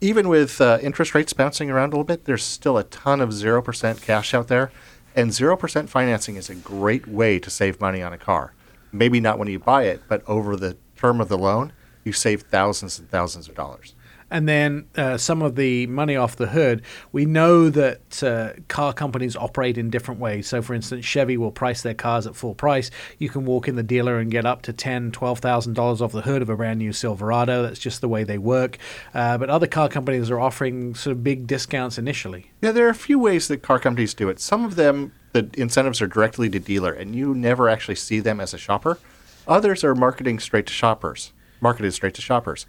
even 0.00 0.28
with 0.28 0.60
uh, 0.60 0.78
interest 0.82 1.14
rates 1.14 1.32
bouncing 1.32 1.70
around 1.70 1.88
a 1.88 1.92
little 1.92 2.04
bit, 2.04 2.24
there's 2.24 2.44
still 2.44 2.78
a 2.78 2.84
ton 2.84 3.20
of 3.20 3.32
zero 3.32 3.62
percent 3.62 4.00
cash 4.00 4.34
out 4.34 4.48
there, 4.48 4.70
and 5.14 5.32
zero 5.32 5.56
percent 5.56 5.90
financing 5.90 6.36
is 6.36 6.50
a 6.50 6.54
great 6.54 7.06
way 7.06 7.38
to 7.38 7.50
save 7.50 7.80
money 7.80 8.02
on 8.02 8.12
a 8.12 8.18
car. 8.18 8.54
Maybe 8.92 9.20
not 9.20 9.38
when 9.38 9.48
you 9.48 9.58
buy 9.58 9.84
it, 9.84 10.02
but 10.08 10.22
over 10.28 10.56
the 10.56 10.76
term 10.96 11.20
of 11.20 11.28
the 11.28 11.38
loan, 11.38 11.72
you 12.04 12.12
save 12.12 12.42
thousands 12.42 12.98
and 12.98 13.10
thousands 13.10 13.48
of 13.48 13.54
dollars. 13.54 13.94
And 14.30 14.48
then 14.48 14.86
uh, 14.96 15.16
some 15.18 15.42
of 15.42 15.54
the 15.54 15.86
money 15.86 16.16
off 16.16 16.36
the 16.36 16.48
hood, 16.48 16.82
we 17.12 17.24
know 17.24 17.70
that 17.70 18.22
uh, 18.22 18.54
car 18.68 18.92
companies 18.92 19.36
operate 19.36 19.78
in 19.78 19.90
different 19.90 20.20
ways. 20.20 20.48
So, 20.48 20.62
for 20.62 20.74
instance, 20.74 21.04
Chevy 21.04 21.36
will 21.36 21.52
price 21.52 21.82
their 21.82 21.94
cars 21.94 22.26
at 22.26 22.34
full 22.34 22.54
price. 22.54 22.90
You 23.18 23.28
can 23.28 23.44
walk 23.44 23.68
in 23.68 23.76
the 23.76 23.82
dealer 23.82 24.18
and 24.18 24.30
get 24.30 24.46
up 24.46 24.62
to 24.62 24.72
ten, 24.72 25.12
twelve 25.12 25.38
thousand 25.38 25.74
dollars 25.74 26.02
off 26.02 26.12
the 26.12 26.22
hood 26.22 26.42
of 26.42 26.48
a 26.48 26.56
brand 26.56 26.78
new 26.78 26.92
Silverado. 26.92 27.62
That's 27.62 27.78
just 27.78 28.00
the 28.00 28.08
way 28.08 28.24
they 28.24 28.38
work. 28.38 28.78
Uh, 29.12 29.38
but 29.38 29.50
other 29.50 29.66
car 29.66 29.88
companies 29.88 30.30
are 30.30 30.40
offering 30.40 30.94
sort 30.94 31.12
of 31.12 31.22
big 31.22 31.46
discounts 31.46 31.98
initially. 31.98 32.50
Yeah, 32.60 32.72
there 32.72 32.86
are 32.86 32.90
a 32.90 32.94
few 32.94 33.18
ways 33.18 33.48
that 33.48 33.62
car 33.62 33.78
companies 33.78 34.14
do 34.14 34.28
it. 34.28 34.40
Some 34.40 34.64
of 34.64 34.74
them, 34.76 35.12
the 35.32 35.48
incentives 35.54 36.00
are 36.02 36.06
directly 36.06 36.48
to 36.50 36.58
dealer, 36.58 36.92
and 36.92 37.14
you 37.14 37.34
never 37.34 37.68
actually 37.68 37.96
see 37.96 38.20
them 38.20 38.40
as 38.40 38.54
a 38.54 38.58
shopper. 38.58 38.98
Others 39.46 39.84
are 39.84 39.94
marketing 39.94 40.38
straight 40.38 40.66
to 40.66 40.72
shoppers, 40.72 41.32
marketed 41.60 41.92
straight 41.92 42.14
to 42.14 42.22
shoppers. 42.22 42.66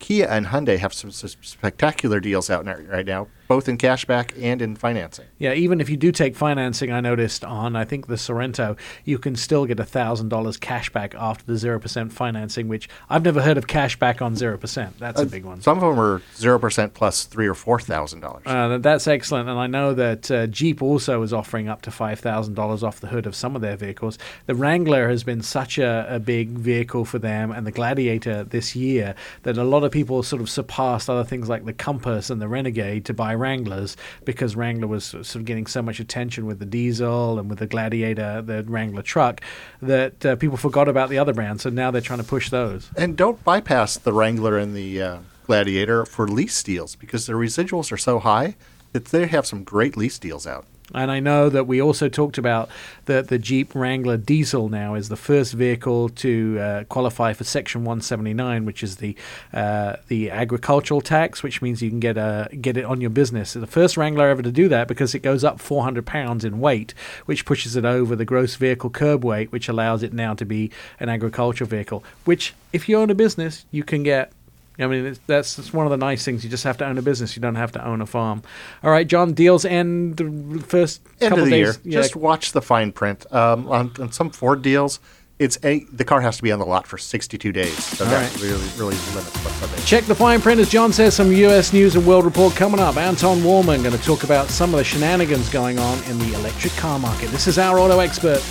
Kia 0.00 0.26
and 0.28 0.46
Hyundai 0.46 0.78
have 0.78 0.92
some, 0.92 1.10
s- 1.10 1.36
spectacular 1.42 2.18
deals 2.20 2.50
out 2.50 2.66
right 2.88 3.06
now, 3.06 3.28
both 3.48 3.68
in 3.68 3.78
cashback 3.78 4.32
and 4.42 4.60
in 4.62 4.74
financing. 4.74 5.26
Yeah, 5.38 5.52
even 5.52 5.80
if 5.80 5.88
you 5.88 5.96
do 5.96 6.10
take 6.10 6.34
financing, 6.34 6.90
I 6.90 7.00
noticed 7.00 7.44
on 7.44 7.76
I 7.76 7.84
think 7.84 8.06
the 8.08 8.14
Sorento, 8.16 8.76
you 9.04 9.18
can 9.18 9.36
still 9.36 9.66
get 9.66 9.78
thousand 9.86 10.28
dollars 10.30 10.56
cashback 10.58 11.14
after 11.14 11.44
the 11.44 11.56
zero 11.56 11.78
percent 11.78 12.12
financing, 12.12 12.66
which 12.68 12.88
I've 13.08 13.22
never 13.24 13.42
heard 13.42 13.58
of 13.58 13.66
cashback 13.66 14.20
on 14.22 14.36
zero 14.36 14.56
percent. 14.56 14.98
That's 14.98 15.20
a 15.20 15.26
big 15.26 15.44
one. 15.44 15.60
Some 15.60 15.78
of 15.78 15.82
them 15.82 16.00
are 16.00 16.22
zero 16.36 16.58
percent 16.58 16.94
plus 16.94 17.24
three 17.24 17.46
or 17.46 17.54
four 17.54 17.78
thousand 17.80 18.20
dollars. 18.20 18.42
Uh, 18.46 18.68
that- 18.68 18.82
that's 18.82 19.06
excellent, 19.06 19.48
and 19.48 19.58
I 19.58 19.66
know 19.66 19.94
that 19.94 20.30
uh, 20.30 20.46
Jeep 20.46 20.80
also 20.82 21.22
is 21.22 21.32
offering 21.32 21.68
up 21.68 21.82
to 21.82 21.90
five 21.90 22.20
thousand 22.20 22.54
dollars 22.54 22.82
off 22.82 23.00
the 23.00 23.06
hood 23.08 23.26
of 23.26 23.34
some 23.36 23.54
of 23.54 23.62
their 23.62 23.76
vehicles. 23.76 24.18
The 24.46 24.54
Wrangler 24.54 25.08
has 25.08 25.22
been 25.24 25.42
such 25.42 25.78
a, 25.78 26.06
a 26.08 26.18
big 26.18 26.50
vehicle 26.50 27.04
for 27.04 27.18
them, 27.18 27.50
and 27.50 27.66
the 27.66 27.70
Gladiator 27.72 28.44
this 28.44 28.74
year 28.74 29.14
that 29.42 29.58
a 29.58 29.64
lot 29.64 29.84
of 29.84 29.89
people 29.90 30.22
sort 30.22 30.40
of 30.40 30.48
surpassed 30.48 31.10
other 31.10 31.24
things 31.24 31.48
like 31.48 31.64
the 31.64 31.72
Compass 31.72 32.30
and 32.30 32.40
the 32.40 32.48
Renegade 32.48 33.04
to 33.06 33.14
buy 33.14 33.34
Wranglers 33.34 33.96
because 34.24 34.56
Wrangler 34.56 34.86
was 34.86 35.04
sort 35.04 35.36
of 35.36 35.44
getting 35.44 35.66
so 35.66 35.82
much 35.82 36.00
attention 36.00 36.46
with 36.46 36.58
the 36.58 36.66
diesel 36.66 37.38
and 37.38 37.48
with 37.48 37.58
the 37.58 37.66
Gladiator, 37.66 38.42
the 38.42 38.64
Wrangler 38.64 39.02
truck, 39.02 39.40
that 39.82 40.24
uh, 40.24 40.36
people 40.36 40.56
forgot 40.56 40.88
about 40.88 41.10
the 41.10 41.18
other 41.18 41.32
brands. 41.32 41.62
So 41.62 41.70
now 41.70 41.90
they're 41.90 42.00
trying 42.00 42.20
to 42.20 42.24
push 42.24 42.50
those. 42.50 42.90
And 42.96 43.16
don't 43.16 43.42
bypass 43.44 43.96
the 43.96 44.12
Wrangler 44.12 44.56
and 44.58 44.74
the 44.74 45.02
uh, 45.02 45.18
Gladiator 45.46 46.04
for 46.06 46.28
lease 46.28 46.62
deals 46.62 46.96
because 46.96 47.26
their 47.26 47.36
residuals 47.36 47.92
are 47.92 47.96
so 47.96 48.18
high 48.18 48.56
that 48.92 49.06
they 49.06 49.26
have 49.26 49.46
some 49.46 49.64
great 49.64 49.96
lease 49.96 50.18
deals 50.18 50.46
out. 50.46 50.66
And 50.94 51.10
I 51.10 51.20
know 51.20 51.48
that 51.48 51.66
we 51.66 51.80
also 51.80 52.08
talked 52.08 52.38
about 52.38 52.68
that 53.06 53.28
the 53.28 53.38
Jeep 53.38 53.74
Wrangler 53.74 54.16
diesel 54.16 54.68
now 54.68 54.94
is 54.94 55.08
the 55.08 55.16
first 55.16 55.52
vehicle 55.52 56.08
to 56.08 56.58
uh, 56.58 56.84
qualify 56.84 57.32
for 57.32 57.44
Section 57.44 57.82
179, 57.82 58.64
which 58.64 58.82
is 58.82 58.96
the 58.96 59.16
uh, 59.52 59.96
the 60.08 60.30
agricultural 60.30 61.00
tax, 61.00 61.42
which 61.42 61.62
means 61.62 61.82
you 61.82 61.90
can 61.90 62.00
get 62.00 62.16
a 62.16 62.48
get 62.60 62.76
it 62.76 62.84
on 62.84 63.00
your 63.00 63.10
business. 63.10 63.52
The 63.52 63.66
first 63.66 63.96
Wrangler 63.96 64.28
ever 64.28 64.42
to 64.42 64.52
do 64.52 64.68
that 64.68 64.88
because 64.88 65.14
it 65.14 65.20
goes 65.20 65.44
up 65.44 65.60
400 65.60 66.04
pounds 66.04 66.44
in 66.44 66.60
weight, 66.60 66.94
which 67.26 67.44
pushes 67.44 67.76
it 67.76 67.84
over 67.84 68.16
the 68.16 68.24
gross 68.24 68.56
vehicle 68.56 68.90
curb 68.90 69.24
weight, 69.24 69.52
which 69.52 69.68
allows 69.68 70.02
it 70.02 70.12
now 70.12 70.34
to 70.34 70.44
be 70.44 70.70
an 70.98 71.08
agricultural 71.08 71.68
vehicle. 71.68 72.04
Which, 72.24 72.54
if 72.72 72.88
you 72.88 72.98
own 72.98 73.10
a 73.10 73.14
business, 73.14 73.64
you 73.70 73.84
can 73.84 74.02
get 74.02 74.32
I 74.80 74.86
mean, 74.86 75.06
it's, 75.06 75.20
that's, 75.26 75.56
that's 75.56 75.72
one 75.72 75.86
of 75.86 75.90
the 75.90 75.96
nice 75.96 76.24
things. 76.24 76.42
You 76.44 76.50
just 76.50 76.64
have 76.64 76.76
to 76.78 76.86
own 76.86 76.98
a 76.98 77.02
business. 77.02 77.36
You 77.36 77.42
don't 77.42 77.54
have 77.56 77.72
to 77.72 77.86
own 77.86 78.00
a 78.00 78.06
farm. 78.06 78.42
All 78.82 78.90
right, 78.90 79.06
John. 79.06 79.32
Deals 79.34 79.64
end 79.64 80.16
the 80.16 80.62
first 80.66 81.02
End 81.20 81.30
couple 81.30 81.44
of 81.44 81.44
the 81.46 81.50
days. 81.50 81.78
year, 81.84 82.02
just 82.02 82.16
watch 82.16 82.52
the 82.52 82.62
fine 82.62 82.92
print. 82.92 83.26
Um, 83.32 83.68
on, 83.68 83.92
on 84.00 84.12
some 84.12 84.30
Ford 84.30 84.62
deals, 84.62 85.00
it's 85.38 85.58
a 85.64 85.84
the 85.92 86.04
car 86.04 86.20
has 86.20 86.36
to 86.36 86.42
be 86.42 86.52
on 86.52 86.58
the 86.58 86.66
lot 86.66 86.86
for 86.86 86.98
62 86.98 87.50
days, 87.50 87.82
so 87.82 88.04
All 88.04 88.10
that 88.10 88.30
right. 88.30 88.42
really 88.42 88.60
really 88.76 88.94
limits 89.14 89.42
what's 89.42 89.62
on 89.62 89.70
there. 89.70 89.80
Check 89.86 90.04
the 90.04 90.14
fine 90.14 90.40
print, 90.40 90.60
as 90.60 90.68
John 90.68 90.92
says. 90.92 91.14
Some 91.14 91.32
U.S. 91.32 91.72
News 91.72 91.96
and 91.96 92.06
World 92.06 92.26
Report 92.26 92.54
coming 92.54 92.78
up. 92.78 92.96
Anton 92.98 93.38
Wahlman 93.38 93.82
going 93.82 93.96
to 93.96 94.02
talk 94.04 94.22
about 94.22 94.48
some 94.48 94.74
of 94.74 94.78
the 94.78 94.84
shenanigans 94.84 95.48
going 95.48 95.78
on 95.78 96.02
in 96.04 96.18
the 96.18 96.34
electric 96.34 96.74
car 96.74 96.98
market. 96.98 97.28
This 97.30 97.46
is 97.46 97.58
our 97.58 97.78
auto 97.78 98.00
expert. 98.00 98.42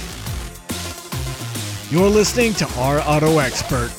You're 1.92 2.10
listening 2.10 2.54
to 2.56 2.68
Our 2.80 3.02
Auto 3.02 3.40
Expert. 3.40 3.92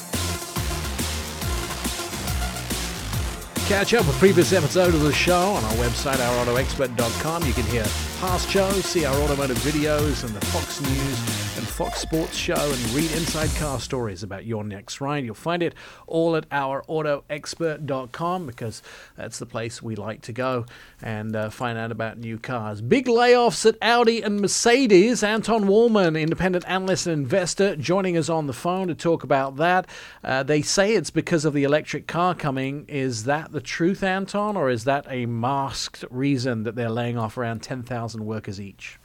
Catch 3.71 3.95
up 3.95 4.05
with 4.05 4.19
previous 4.19 4.53
episodes 4.53 4.97
of 4.97 5.03
the 5.03 5.13
show 5.13 5.53
on 5.53 5.63
our 5.63 5.73
website, 5.75 6.17
ourautoexpert.com. 6.17 7.47
You 7.47 7.53
can 7.53 7.63
hear 7.67 7.85
past 8.19 8.51
shows, 8.51 8.85
see 8.85 9.05
our 9.05 9.15
automotive 9.23 9.59
videos, 9.59 10.25
and 10.25 10.35
the 10.35 10.45
Fox 10.47 10.81
News 10.81 11.57
and 11.57 11.69
Fox 11.69 12.01
Sports 12.01 12.35
show, 12.37 12.55
and 12.57 12.91
read 12.91 13.13
inside 13.13 13.49
car 13.61 13.79
stories 13.79 14.25
about 14.25 14.45
your 14.45 14.65
next 14.65 15.01
ride. 15.01 15.25
You'll 15.25 15.37
find 15.37 15.63
it 15.63 15.77
all 16.09 16.35
at 16.35 16.49
ourautoexpert.com 16.51 18.47
because 18.47 18.83
that's 19.17 19.39
the 19.39 19.47
place 19.47 19.81
we 19.81 19.95
like 19.95 20.23
to 20.23 20.33
go 20.33 20.67
and 21.01 21.37
uh, 21.37 21.49
find 21.49 21.79
out 21.79 21.93
about 21.93 22.19
new 22.19 22.39
cars. 22.39 22.83
Big 22.83 23.07
layoffs 23.07 23.65
at 23.65 23.77
Audi 23.81 24.21
and 24.21 24.41
Mercedes. 24.41 25.23
Anton 25.23 25.67
Wahlman, 25.67 26.21
independent 26.21 26.65
analyst 26.67 27.07
and 27.07 27.23
investor, 27.23 27.77
joining 27.77 28.17
us 28.17 28.29
on 28.29 28.49
the 28.49 28.53
phone 28.53 28.89
to 28.89 28.97
talk 28.97 29.23
about 29.23 29.57
that. 29.59 29.87
Uh, 30.25 30.43
they 30.43 30.61
say 30.61 30.95
it's 30.95 31.11
because 31.11 31.45
of 31.45 31.55
the 31.55 31.63
electric 31.63 32.09
car 32.09 32.35
coming. 32.35 32.85
Is 32.89 33.25
that 33.25 33.53
the 33.53 33.60
truth, 33.61 34.03
Anton, 34.03 34.57
or 34.57 34.71
is 34.71 34.85
that 34.85 35.07
a 35.09 35.27
masked 35.27 36.05
reason 36.11 36.65
that 36.65 36.75
they're 36.75 36.91
laying 36.91 37.19
off 37.19 37.37
around 37.37 37.63
10,000 37.63 38.25
workers 38.25 38.61
each? 38.61 38.99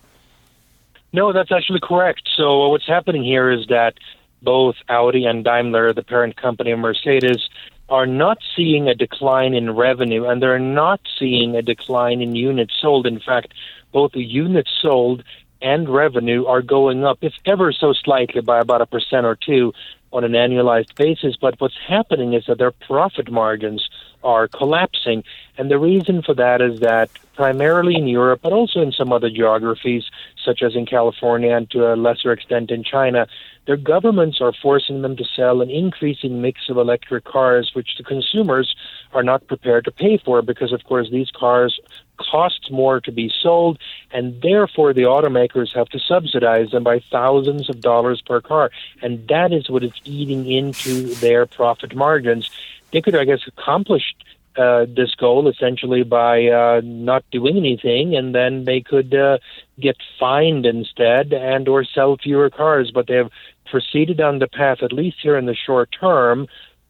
No, 1.14 1.32
that's 1.32 1.52
actually 1.52 1.80
correct. 1.82 2.24
So 2.36 2.64
uh, 2.64 2.70
what's 2.70 2.88
happening 2.88 3.24
here 3.24 3.50
is 3.50 3.68
that 3.68 3.94
both 4.42 4.76
Audi 4.90 5.26
and 5.26 5.44
Daimler, 5.44 5.94
the 5.94 6.04
parent 6.04 6.36
company 6.36 6.72
of 6.72 6.80
Mercedes, 6.80 7.50
are 7.90 8.06
not 8.06 8.38
seeing 8.56 8.88
a 8.88 8.96
decline 8.96 9.54
in 9.54 9.76
revenue 9.76 10.26
and 10.26 10.42
they're 10.42 10.60
not 10.60 11.00
seeing 11.20 11.56
a 11.56 11.62
decline 11.62 12.22
in 12.22 12.36
units 12.36 12.74
sold. 12.82 13.06
In 13.06 13.20
fact, 13.20 13.54
both 13.92 14.12
the 14.14 14.24
units 14.24 14.72
sold 14.82 15.24
and 15.62 15.88
revenue 15.88 16.46
are 16.46 16.62
going 16.62 17.06
up, 17.06 17.20
if 17.22 17.34
ever 17.46 17.72
so 17.72 17.94
slightly, 17.94 18.42
by 18.42 18.60
about 18.60 18.82
a 18.82 18.86
percent 18.86 19.26
or 19.26 19.36
two 19.36 19.74
on 20.12 20.24
an 20.24 20.34
annualized 20.34 20.96
basis. 20.96 21.36
But 21.40 21.60
what's 21.60 21.78
happening 21.88 22.34
is 22.34 22.46
that 22.48 22.58
their 22.58 22.72
profit 22.72 23.32
margins 23.32 23.90
are 24.26 24.48
collapsing. 24.48 25.24
And 25.58 25.72
the 25.72 25.80
reason 25.80 26.22
for 26.22 26.34
that 26.34 26.62
is 26.62 26.82
that 26.82 27.10
primarily 27.36 27.96
in 27.96 28.08
Europe, 28.08 28.42
but 28.42 28.52
also 28.52 28.82
in 28.82 28.92
some 28.92 29.14
other 29.14 29.30
geographies, 29.30 30.04
such 30.44 30.62
as 30.62 30.76
in 30.76 30.86
California 30.86 31.56
and 31.56 31.70
to 31.72 31.94
a 31.94 31.96
lesser 31.96 32.32
extent 32.32 32.72
in 32.72 32.84
China, 32.84 33.28
their 33.66 33.78
governments 33.78 34.42
are 34.42 34.54
forcing 34.54 35.02
them 35.02 35.16
to 35.18 35.26
sell 35.36 35.62
an 35.62 35.70
increasing 35.70 36.42
mix 36.42 36.70
of 36.70 36.78
electric 36.78 37.24
cars, 37.24 37.72
which 37.74 37.98
the 37.98 38.04
consumers 38.04 38.76
are 39.14 39.24
not 39.24 39.48
prepared 39.48 39.86
to 39.86 39.92
pay 39.92 40.18
for 40.18 40.42
because, 40.42 40.72
of 40.72 40.84
course, 40.84 41.10
these 41.10 41.32
cars 41.32 41.80
cost 42.18 42.72
more 42.72 43.02
to 43.02 43.12
be 43.12 43.32
sold, 43.42 43.78
and 44.12 44.42
therefore 44.42 44.94
the 44.94 45.02
automakers 45.02 45.76
have 45.76 45.90
to 45.90 46.00
subsidize 46.00 46.72
them 46.72 46.84
by 46.84 47.02
thousands 47.12 47.70
of 47.70 47.82
dollars 47.82 48.22
per 48.22 48.40
car. 48.40 48.72
And 49.02 49.28
that 49.28 49.52
is 49.52 49.70
what 49.70 49.84
is 49.84 49.92
eating 50.04 50.50
into 50.50 51.14
their 51.16 51.46
profit 51.46 51.96
margins. 51.96 52.50
They 52.96 53.02
could, 53.02 53.18
I 53.18 53.26
guess, 53.26 53.42
accomplish 53.46 54.16
uh, 54.56 54.86
this 54.88 55.14
goal 55.16 55.50
essentially 55.50 56.04
by 56.04 56.48
uh, 56.48 56.80
not 56.82 57.26
doing 57.30 57.58
anything, 57.58 58.16
and 58.16 58.34
then 58.34 58.64
they 58.64 58.80
could 58.80 59.14
uh, 59.14 59.40
get 59.78 59.98
fined 60.18 60.66
instead 60.66 61.34
and 61.34 61.68
or 61.68 61.84
sell 61.84 62.16
fewer 62.16 62.50
cars. 62.50 62.92
But 62.94 63.08
they 63.08 63.16
have 63.16 63.32
proceeded 63.70 64.22
on 64.22 64.40
the 64.40 64.48
path, 64.48 64.78
at 64.82 64.94
least 64.94 65.18
here 65.22 65.38
in 65.38 65.46
the 65.46 65.56
short 65.56 65.90
term, 65.92 66.48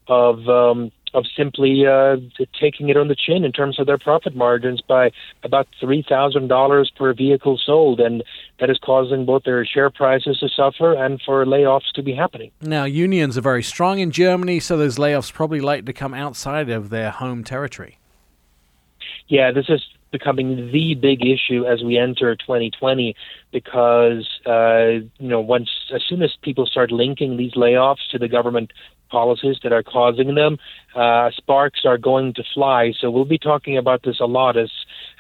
of 0.08 0.47
um, 0.47 0.91
of 1.16 1.26
simply 1.36 1.86
uh, 1.88 2.18
taking 2.59 2.89
it 2.89 2.97
on 2.97 3.07
the 3.07 3.16
chin 3.16 3.43
in 3.43 3.51
terms 3.51 3.80
of 3.80 3.88
their 3.88 3.97
profit 3.97 4.36
margins 4.36 4.82
by 4.82 5.11
about 5.43 5.68
three 5.80 6.03
thousand 6.07 6.47
dollars 6.49 6.91
per 6.95 7.13
vehicle 7.13 7.57
sold, 7.57 7.99
and 7.99 8.24
that 8.59 8.70
is 8.70 8.78
causing 8.84 9.26
both 9.26 9.43
their 9.43 9.66
share 9.66 9.89
prices 9.89 10.38
to 10.39 10.49
suffer 10.49 10.93
and 10.93 11.22
for 11.26 11.45
layoffs 11.45 11.91
to 11.95 12.03
be 12.03 12.13
happening. 12.13 12.51
Now, 12.61 12.84
unions 12.84 13.38
are 13.38 13.41
very 13.41 13.63
strong 13.63 13.99
in 13.99 14.11
Germany, 14.11 14.59
so 14.59 14.78
those 14.78 14.97
layoffs 14.97 15.32
probably 15.32 15.61
like 15.61 15.86
to 15.86 15.93
come 15.93 16.13
outside 16.13 16.70
of 16.70 16.89
their 16.89 17.11
home 17.11 17.43
territory. 17.43 17.97
yeah, 19.28 19.51
this 19.51 19.70
is 19.70 19.82
becoming 20.11 20.72
the 20.72 20.95
big 20.95 21.26
issue 21.26 21.66
as 21.66 21.84
we 21.84 21.97
enter 21.97 22.36
2020 22.36 23.16
because 23.51 24.28
uh, 24.45 25.03
you 25.20 25.30
know 25.32 25.41
once 25.41 25.70
as 25.93 26.01
soon 26.07 26.22
as 26.22 26.32
people 26.41 26.66
start 26.66 26.89
linking 26.91 27.36
these 27.36 27.53
layoffs 27.53 28.07
to 28.11 28.18
the 28.18 28.30
government 28.30 28.72
policies 29.10 29.58
that 29.64 29.74
are 29.74 29.84
causing 29.84 30.36
them, 30.36 30.58
uh, 30.95 31.30
sparks 31.36 31.82
are 31.86 31.97
going 31.97 32.34
to 32.34 32.43
fly. 32.53 32.93
So 32.99 33.10
we'll 33.12 33.26
be 33.26 33.38
talking 33.38 33.78
about 33.78 34.03
this 34.03 34.20
a 34.20 34.26
lot 34.26 34.58
as 34.58 34.72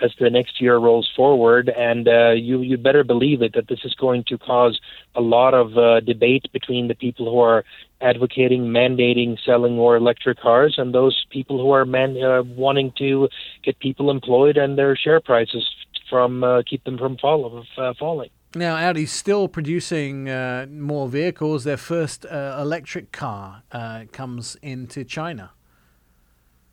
as 0.01 0.11
the 0.19 0.29
next 0.29 0.61
year 0.61 0.77
rolls 0.77 1.09
forward, 1.15 1.69
and 1.69 2.07
uh, 2.07 2.31
you 2.31 2.61
you 2.61 2.77
better 2.77 3.03
believe 3.03 3.41
it 3.41 3.53
that 3.53 3.67
this 3.67 3.79
is 3.83 3.93
going 3.95 4.23
to 4.27 4.37
cause 4.37 4.79
a 5.15 5.21
lot 5.21 5.53
of 5.53 5.77
uh, 5.77 5.99
debate 6.01 6.45
between 6.51 6.87
the 6.87 6.95
people 6.95 7.31
who 7.31 7.39
are 7.39 7.63
advocating 8.01 8.63
mandating 8.63 9.37
selling 9.45 9.75
more 9.75 9.95
electric 9.95 10.39
cars 10.39 10.75
and 10.77 10.93
those 10.93 11.25
people 11.29 11.57
who 11.57 11.71
are 11.71 11.85
man, 11.85 12.21
uh, 12.21 12.43
wanting 12.43 12.91
to 12.97 13.29
get 13.63 13.79
people 13.79 14.11
employed 14.11 14.57
and 14.57 14.77
their 14.77 14.95
share 14.95 15.21
prices 15.21 15.63
from 16.09 16.43
uh, 16.43 16.61
keep 16.69 16.83
them 16.83 16.97
from 16.97 17.17
fall, 17.17 17.65
uh, 17.77 17.93
falling. 17.97 18.29
Now, 18.57 18.77
Audi's 18.77 19.11
still 19.11 19.49
producing 19.49 20.29
uh, 20.29 20.67
more 20.71 21.09
vehicles. 21.09 21.65
Their 21.65 21.75
first 21.75 22.25
uh, 22.25 22.57
electric 22.57 23.11
car 23.11 23.63
uh, 23.69 24.05
comes 24.13 24.55
into 24.61 25.03
China. 25.03 25.51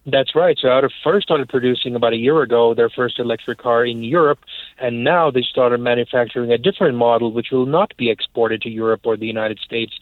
That's 0.06 0.34
right. 0.34 0.56
So 0.60 0.68
Audi 0.68 0.88
first 1.02 1.24
started 1.24 1.48
producing 1.48 1.96
about 1.96 2.12
a 2.12 2.16
year 2.16 2.42
ago 2.42 2.74
their 2.74 2.90
first 2.90 3.18
electric 3.18 3.58
car 3.58 3.84
in 3.84 4.02
Europe, 4.04 4.40
and 4.78 5.04
now 5.04 5.30
they 5.30 5.42
started 5.42 5.80
manufacturing 5.80 6.52
a 6.52 6.58
different 6.58 6.96
model 6.96 7.32
which 7.32 7.48
will 7.52 7.66
not 7.66 7.96
be 7.96 8.10
exported 8.10 8.62
to 8.62 8.68
Europe 8.68 9.00
or 9.04 9.16
the 9.16 9.26
United 9.26 9.58
States 9.58 9.92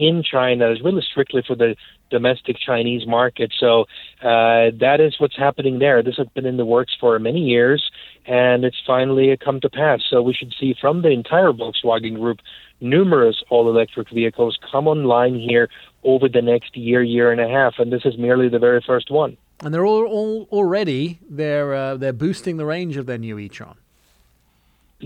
in 0.00 0.22
China. 0.22 0.72
is 0.72 0.80
really 0.82 1.02
strictly 1.02 1.42
for 1.46 1.54
the 1.54 1.76
domestic 2.10 2.56
Chinese 2.58 3.06
market. 3.06 3.52
So 3.58 3.82
uh, 4.22 4.72
that 4.80 4.98
is 5.00 5.14
what's 5.18 5.36
happening 5.36 5.78
there. 5.78 6.02
This 6.02 6.16
has 6.16 6.26
been 6.28 6.46
in 6.46 6.56
the 6.56 6.64
works 6.64 6.96
for 6.98 7.18
many 7.18 7.40
years, 7.40 7.90
and 8.26 8.64
it's 8.64 8.82
finally 8.86 9.36
come 9.36 9.60
to 9.60 9.70
pass. 9.70 10.00
So 10.08 10.22
we 10.22 10.34
should 10.34 10.54
see 10.58 10.74
from 10.80 11.02
the 11.02 11.10
entire 11.10 11.52
Volkswagen 11.52 12.16
Group 12.16 12.38
numerous 12.80 13.42
all 13.50 13.68
electric 13.68 14.10
vehicles 14.10 14.58
come 14.72 14.88
online 14.88 15.38
here 15.38 15.68
over 16.02 16.28
the 16.28 16.42
next 16.42 16.76
year, 16.76 17.02
year 17.02 17.30
and 17.30 17.40
a 17.40 17.48
half, 17.48 17.74
and 17.78 17.92
this 17.92 18.06
is 18.06 18.16
merely 18.16 18.48
the 18.48 18.58
very 18.58 18.82
first 18.86 19.10
one 19.10 19.36
and 19.62 19.74
they're 19.74 19.84
all, 19.84 20.06
all 20.06 20.48
already 20.50 21.20
they're 21.28 21.74
uh, 21.74 21.94
they're 21.96 22.14
boosting 22.14 22.56
the 22.56 22.64
range 22.64 22.96
of 22.96 23.04
their 23.04 23.18
new 23.18 23.38
e-tron. 23.38 23.76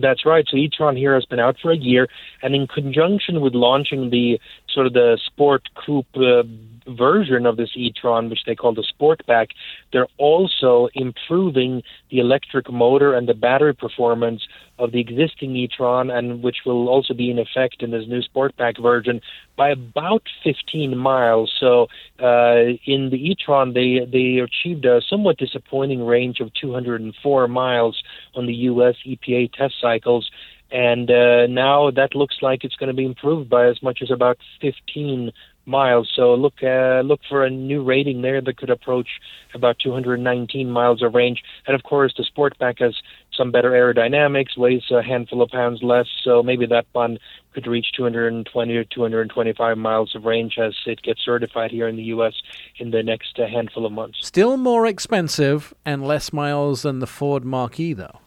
That's 0.00 0.26
right. 0.26 0.44
So 0.48 0.56
e-tron 0.56 0.96
here 0.96 1.14
has 1.14 1.24
been 1.24 1.40
out 1.40 1.56
for 1.60 1.70
a 1.70 1.76
year, 1.76 2.08
and 2.42 2.54
in 2.54 2.66
conjunction 2.66 3.40
with 3.40 3.54
launching 3.54 4.10
the 4.10 4.40
sort 4.68 4.86
of 4.86 4.92
the 4.92 5.18
sport 5.24 5.68
coupe 5.74 6.06
uh, 6.16 6.42
version 6.86 7.46
of 7.46 7.56
this 7.56 7.70
e-tron, 7.74 8.30
which 8.30 8.44
they 8.46 8.54
call 8.54 8.74
the 8.74 8.84
Sportback, 8.84 9.48
they're 9.92 10.08
also 10.18 10.88
improving 10.94 11.82
the 12.10 12.18
electric 12.18 12.70
motor 12.70 13.14
and 13.14 13.28
the 13.28 13.34
battery 13.34 13.74
performance 13.74 14.46
of 14.78 14.92
the 14.92 15.00
existing 15.00 15.54
e-tron, 15.56 16.10
and 16.10 16.42
which 16.42 16.58
will 16.66 16.88
also 16.88 17.14
be 17.14 17.30
in 17.30 17.38
effect 17.38 17.82
in 17.82 17.90
this 17.90 18.04
new 18.08 18.22
Sportback 18.22 18.80
version 18.82 19.20
by 19.56 19.70
about 19.70 20.22
15 20.42 20.96
miles. 20.96 21.52
So 21.58 21.86
uh, 22.20 22.74
in 22.84 23.10
the 23.10 23.18
e-tron, 23.30 23.72
they 23.72 24.00
they 24.10 24.38
achieved 24.38 24.84
a 24.84 25.00
somewhat 25.08 25.38
disappointing 25.38 26.04
range 26.04 26.40
of 26.40 26.52
204 26.54 27.48
miles 27.48 28.02
on 28.34 28.46
the 28.46 28.54
U.S. 28.54 28.96
EPA 29.06 29.52
test 29.52 29.74
cycles. 29.80 30.30
And 30.70 31.08
uh, 31.08 31.46
now 31.46 31.92
that 31.92 32.16
looks 32.16 32.36
like 32.42 32.64
it's 32.64 32.74
going 32.74 32.88
to 32.88 32.94
be 32.94 33.04
improved 33.04 33.48
by 33.48 33.68
as 33.68 33.80
much 33.80 34.00
as 34.02 34.10
about 34.10 34.38
15 34.60 35.30
miles. 35.66 36.10
So 36.14 36.34
look 36.34 36.62
uh, 36.62 37.00
look 37.04 37.20
for 37.28 37.44
a 37.44 37.50
new 37.50 37.82
rating 37.82 38.22
there 38.22 38.40
that 38.40 38.56
could 38.56 38.70
approach 38.70 39.08
about 39.54 39.78
219 39.78 40.70
miles 40.70 41.02
of 41.02 41.14
range. 41.14 41.42
And 41.66 41.74
of 41.74 41.82
course, 41.82 42.14
the 42.16 42.24
Sportback 42.24 42.80
has 42.80 42.94
some 43.36 43.50
better 43.50 43.70
aerodynamics, 43.70 44.56
weighs 44.56 44.84
a 44.90 45.02
handful 45.02 45.42
of 45.42 45.50
pounds 45.50 45.82
less. 45.82 46.06
So 46.22 46.42
maybe 46.42 46.66
that 46.66 46.86
one 46.92 47.18
could 47.52 47.66
reach 47.66 47.86
220 47.96 48.76
or 48.76 48.84
225 48.84 49.78
miles 49.78 50.14
of 50.14 50.24
range 50.24 50.58
as 50.58 50.74
it 50.86 51.02
gets 51.02 51.24
certified 51.24 51.70
here 51.70 51.88
in 51.88 51.96
the 51.96 52.04
U.S. 52.04 52.34
in 52.78 52.90
the 52.90 53.02
next 53.02 53.38
uh, 53.38 53.46
handful 53.46 53.86
of 53.86 53.92
months. 53.92 54.18
Still 54.22 54.56
more 54.56 54.86
expensive 54.86 55.72
and 55.84 56.06
less 56.06 56.32
miles 56.32 56.82
than 56.82 56.98
the 56.98 57.06
Ford 57.06 57.44
Mach-E, 57.44 57.92
though. 57.92 58.20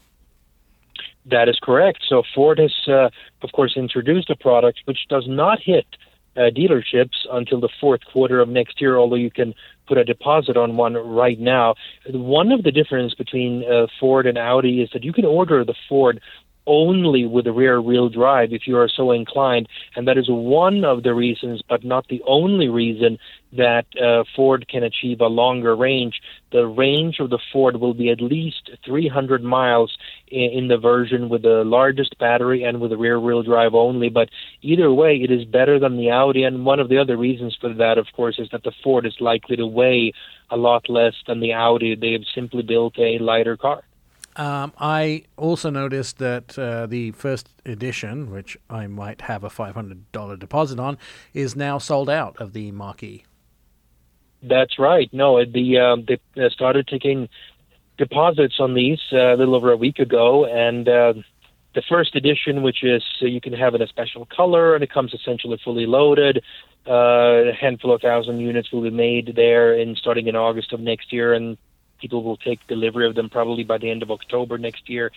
That 1.25 1.49
is 1.49 1.59
correct. 1.61 1.99
So 2.07 2.23
Ford 2.33 2.57
has, 2.57 2.73
uh, 2.87 3.09
of 3.41 3.51
course, 3.51 3.75
introduced 3.75 4.29
a 4.29 4.35
product 4.35 4.79
which 4.85 4.99
does 5.09 5.25
not 5.27 5.59
hit 5.61 5.85
uh, 6.37 6.49
dealerships 6.55 7.15
until 7.31 7.59
the 7.59 7.69
fourth 7.81 8.01
quarter 8.11 8.39
of 8.39 8.49
next 8.49 8.79
year, 8.79 8.97
although 8.97 9.15
you 9.15 9.31
can 9.31 9.53
put 9.87 9.97
a 9.97 10.03
deposit 10.03 10.57
on 10.57 10.77
one 10.77 10.93
right 10.93 11.39
now. 11.39 11.75
One 12.09 12.51
of 12.51 12.63
the 12.63 12.71
difference 12.71 13.13
between 13.13 13.63
uh, 13.63 13.87
Ford 13.99 14.27
and 14.27 14.37
Audi 14.37 14.81
is 14.81 14.89
that 14.93 15.03
you 15.03 15.13
can 15.13 15.25
order 15.25 15.63
the 15.65 15.75
Ford 15.89 16.21
only 16.67 17.25
with 17.25 17.47
a 17.47 17.51
rear 17.51 17.81
wheel 17.81 18.09
drive 18.09 18.51
if 18.51 18.67
you 18.67 18.77
are 18.77 18.89
so 18.89 19.11
inclined. 19.11 19.67
And 19.95 20.07
that 20.07 20.17
is 20.17 20.27
one 20.29 20.83
of 20.83 21.03
the 21.03 21.13
reasons, 21.13 21.61
but 21.67 21.83
not 21.83 22.07
the 22.09 22.21
only 22.27 22.67
reason, 22.67 23.17
that 23.53 23.85
uh, 23.99 24.25
Ford 24.35 24.67
can 24.67 24.83
achieve 24.83 25.21
a 25.21 25.27
longer 25.27 25.75
range. 25.75 26.19
The 26.51 26.67
range 26.67 27.17
of 27.19 27.29
the 27.29 27.39
Ford 27.51 27.77
will 27.77 27.93
be 27.93 28.11
at 28.11 28.21
least 28.21 28.69
300 28.85 29.41
miles 29.41 29.97
in, 30.27 30.51
in 30.51 30.67
the 30.67 30.77
version 30.77 31.29
with 31.29 31.43
the 31.43 31.63
largest 31.65 32.17
battery 32.19 32.63
and 32.63 32.81
with 32.81 32.91
a 32.91 32.97
rear 32.97 33.19
wheel 33.19 33.43
drive 33.43 33.73
only. 33.73 34.09
But 34.09 34.29
either 34.61 34.91
way, 34.91 35.15
it 35.15 35.31
is 35.31 35.45
better 35.45 35.79
than 35.79 35.97
the 35.97 36.11
Audi. 36.11 36.43
And 36.43 36.65
one 36.65 36.79
of 36.79 36.89
the 36.89 36.97
other 36.97 37.17
reasons 37.17 37.57
for 37.59 37.73
that, 37.73 37.97
of 37.97 38.07
course, 38.15 38.37
is 38.37 38.49
that 38.51 38.63
the 38.63 38.73
Ford 38.83 39.05
is 39.05 39.15
likely 39.19 39.55
to 39.55 39.65
weigh 39.65 40.13
a 40.49 40.57
lot 40.57 40.89
less 40.89 41.13
than 41.25 41.39
the 41.39 41.53
Audi. 41.53 41.95
They 41.95 42.11
have 42.13 42.23
simply 42.35 42.63
built 42.63 42.99
a 42.99 43.17
lighter 43.19 43.55
car. 43.57 43.83
Um, 44.37 44.71
I 44.79 45.23
also 45.35 45.71
noticed 45.71 46.19
that 46.19 46.57
uh, 46.59 46.85
the 46.85 47.11
first 47.11 47.49
edition, 47.65 48.31
which 48.31 48.55
I 48.69 48.85
might 48.85 49.21
have 49.21 49.43
a 49.43 49.49
$500 49.49 50.39
deposit 50.39 50.79
on, 50.79 50.99
is 51.33 51.55
now 51.55 51.79
sold 51.79 52.07
out 52.07 52.37
of 52.37 52.53
the 52.53 52.71
Mach-E. 52.71 53.25
That's 54.43 54.77
right. 54.77 55.09
No, 55.11 55.43
the 55.43 55.79
uh, 55.79 55.95
they 56.35 56.49
started 56.49 56.87
taking 56.87 57.27
deposits 57.97 58.59
on 58.59 58.75
these 58.75 58.99
uh, 59.11 59.33
a 59.33 59.35
little 59.35 59.55
over 59.55 59.71
a 59.71 59.77
week 59.77 59.97
ago, 59.97 60.45
and 60.45 60.87
uh, 60.87 61.13
the 61.73 61.81
first 61.89 62.15
edition, 62.15 62.61
which 62.61 62.83
is 62.83 63.03
uh, 63.21 63.25
you 63.25 63.41
can 63.41 63.53
have 63.53 63.73
in 63.73 63.81
a 63.81 63.87
special 63.87 64.27
color, 64.27 64.75
and 64.75 64.83
it 64.83 64.91
comes 64.91 65.13
essentially 65.13 65.59
fully 65.63 65.87
loaded. 65.87 66.43
Uh, 66.87 67.49
a 67.49 67.53
handful 67.53 67.93
of 67.93 68.01
thousand 68.01 68.39
units 68.39 68.71
will 68.71 68.83
be 68.83 68.91
made 68.91 69.33
there, 69.35 69.73
in 69.73 69.95
starting 69.95 70.27
in 70.27 70.35
August 70.35 70.71
of 70.71 70.79
next 70.79 71.11
year, 71.11 71.33
and 71.33 71.57
people 71.99 72.23
will 72.23 72.37
take 72.37 72.65
delivery 72.67 73.07
of 73.07 73.15
them 73.15 73.29
probably 73.29 73.63
by 73.63 73.77
the 73.77 73.89
end 73.89 74.03
of 74.03 74.11
October 74.11 74.57
next 74.57 74.89
year. 74.89 75.11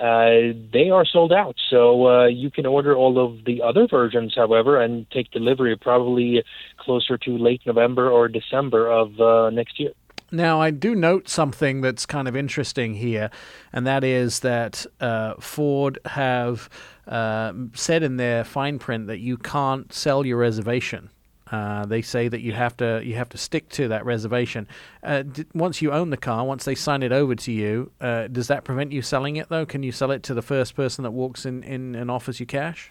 Uh, 0.00 0.56
they 0.72 0.90
are 0.90 1.04
sold 1.04 1.32
out, 1.32 1.56
so 1.68 2.08
uh, 2.08 2.26
you 2.26 2.50
can 2.50 2.66
order 2.66 2.96
all 2.96 3.18
of 3.24 3.44
the 3.44 3.62
other 3.62 3.86
versions, 3.86 4.34
however, 4.34 4.80
and 4.80 5.08
take 5.10 5.30
delivery 5.30 5.76
probably 5.76 6.42
closer 6.78 7.18
to 7.18 7.36
late 7.36 7.60
November 7.66 8.10
or 8.10 8.26
December 8.26 8.90
of 8.90 9.20
uh, 9.20 9.50
next 9.50 9.78
year. 9.78 9.92
Now, 10.34 10.62
I 10.62 10.70
do 10.70 10.94
note 10.94 11.28
something 11.28 11.82
that's 11.82 12.06
kind 12.06 12.26
of 12.26 12.34
interesting 12.34 12.94
here, 12.94 13.30
and 13.70 13.86
that 13.86 14.02
is 14.02 14.40
that 14.40 14.86
uh, 14.98 15.34
Ford 15.34 15.98
have 16.06 16.70
uh, 17.06 17.52
said 17.74 18.02
in 18.02 18.16
their 18.16 18.42
fine 18.42 18.78
print 18.78 19.08
that 19.08 19.18
you 19.18 19.36
can't 19.36 19.92
sell 19.92 20.24
your 20.24 20.38
reservation. 20.38 21.10
Uh, 21.52 21.84
they 21.84 22.00
say 22.00 22.28
that 22.28 22.40
you 22.40 22.52
have 22.52 22.74
to 22.78 23.02
you 23.04 23.14
have 23.14 23.28
to 23.28 23.38
stick 23.38 23.68
to 23.68 23.86
that 23.88 24.04
reservation. 24.06 24.66
Uh, 25.02 25.22
d- 25.22 25.44
once 25.54 25.82
you 25.82 25.92
own 25.92 26.08
the 26.08 26.16
car, 26.16 26.44
once 26.46 26.64
they 26.64 26.74
sign 26.74 27.02
it 27.02 27.12
over 27.12 27.34
to 27.34 27.52
you, 27.52 27.92
uh, 28.00 28.26
does 28.26 28.48
that 28.48 28.64
prevent 28.64 28.90
you 28.90 29.02
selling 29.02 29.36
it 29.36 29.50
though? 29.50 29.66
Can 29.66 29.82
you 29.82 29.92
sell 29.92 30.10
it 30.10 30.22
to 30.24 30.34
the 30.34 30.40
first 30.42 30.74
person 30.74 31.02
that 31.04 31.10
walks 31.10 31.44
in, 31.44 31.62
in 31.62 31.94
and 31.94 32.10
offers 32.10 32.40
you 32.40 32.46
cash? 32.46 32.90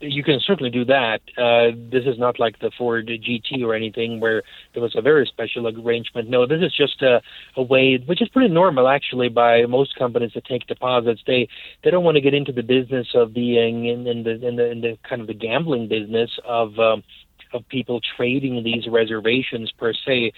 You 0.00 0.24
can 0.24 0.40
certainly 0.40 0.70
do 0.70 0.84
that. 0.86 1.20
Uh, 1.36 1.76
this 1.90 2.04
is 2.04 2.18
not 2.18 2.38
like 2.38 2.58
the 2.58 2.70
Ford 2.76 3.06
GT 3.08 3.62
or 3.62 3.74
anything 3.74 4.20
where 4.20 4.42
there 4.72 4.82
was 4.82 4.94
a 4.96 5.02
very 5.02 5.26
special 5.26 5.68
arrangement. 5.68 6.28
No, 6.28 6.46
this 6.46 6.62
is 6.62 6.74
just 6.74 7.00
a, 7.02 7.20
a 7.56 7.62
way, 7.62 7.98
which 8.06 8.20
is 8.20 8.28
pretty 8.28 8.52
normal 8.52 8.88
actually 8.88 9.28
by 9.28 9.64
most 9.66 9.96
companies 9.96 10.32
that 10.34 10.44
take 10.44 10.66
deposits. 10.66 11.22
They 11.26 11.48
they 11.84 11.90
don't 11.90 12.04
want 12.04 12.16
to 12.16 12.20
get 12.20 12.34
into 12.34 12.52
the 12.52 12.62
business 12.62 13.08
of 13.14 13.32
being 13.32 13.86
in, 13.86 14.06
in 14.06 14.22
the 14.24 14.46
in 14.46 14.56
the 14.56 14.70
in 14.70 14.80
the 14.80 14.98
kind 15.08 15.20
of 15.20 15.26
the 15.26 15.34
gambling 15.34 15.88
business 15.88 16.30
of. 16.44 16.78
Um, 16.78 17.02
of 17.54 17.66
people 17.70 17.98
trading 18.14 18.62
these 18.62 18.86
reservations 18.86 19.72
per 19.78 19.94
se, 19.94 20.32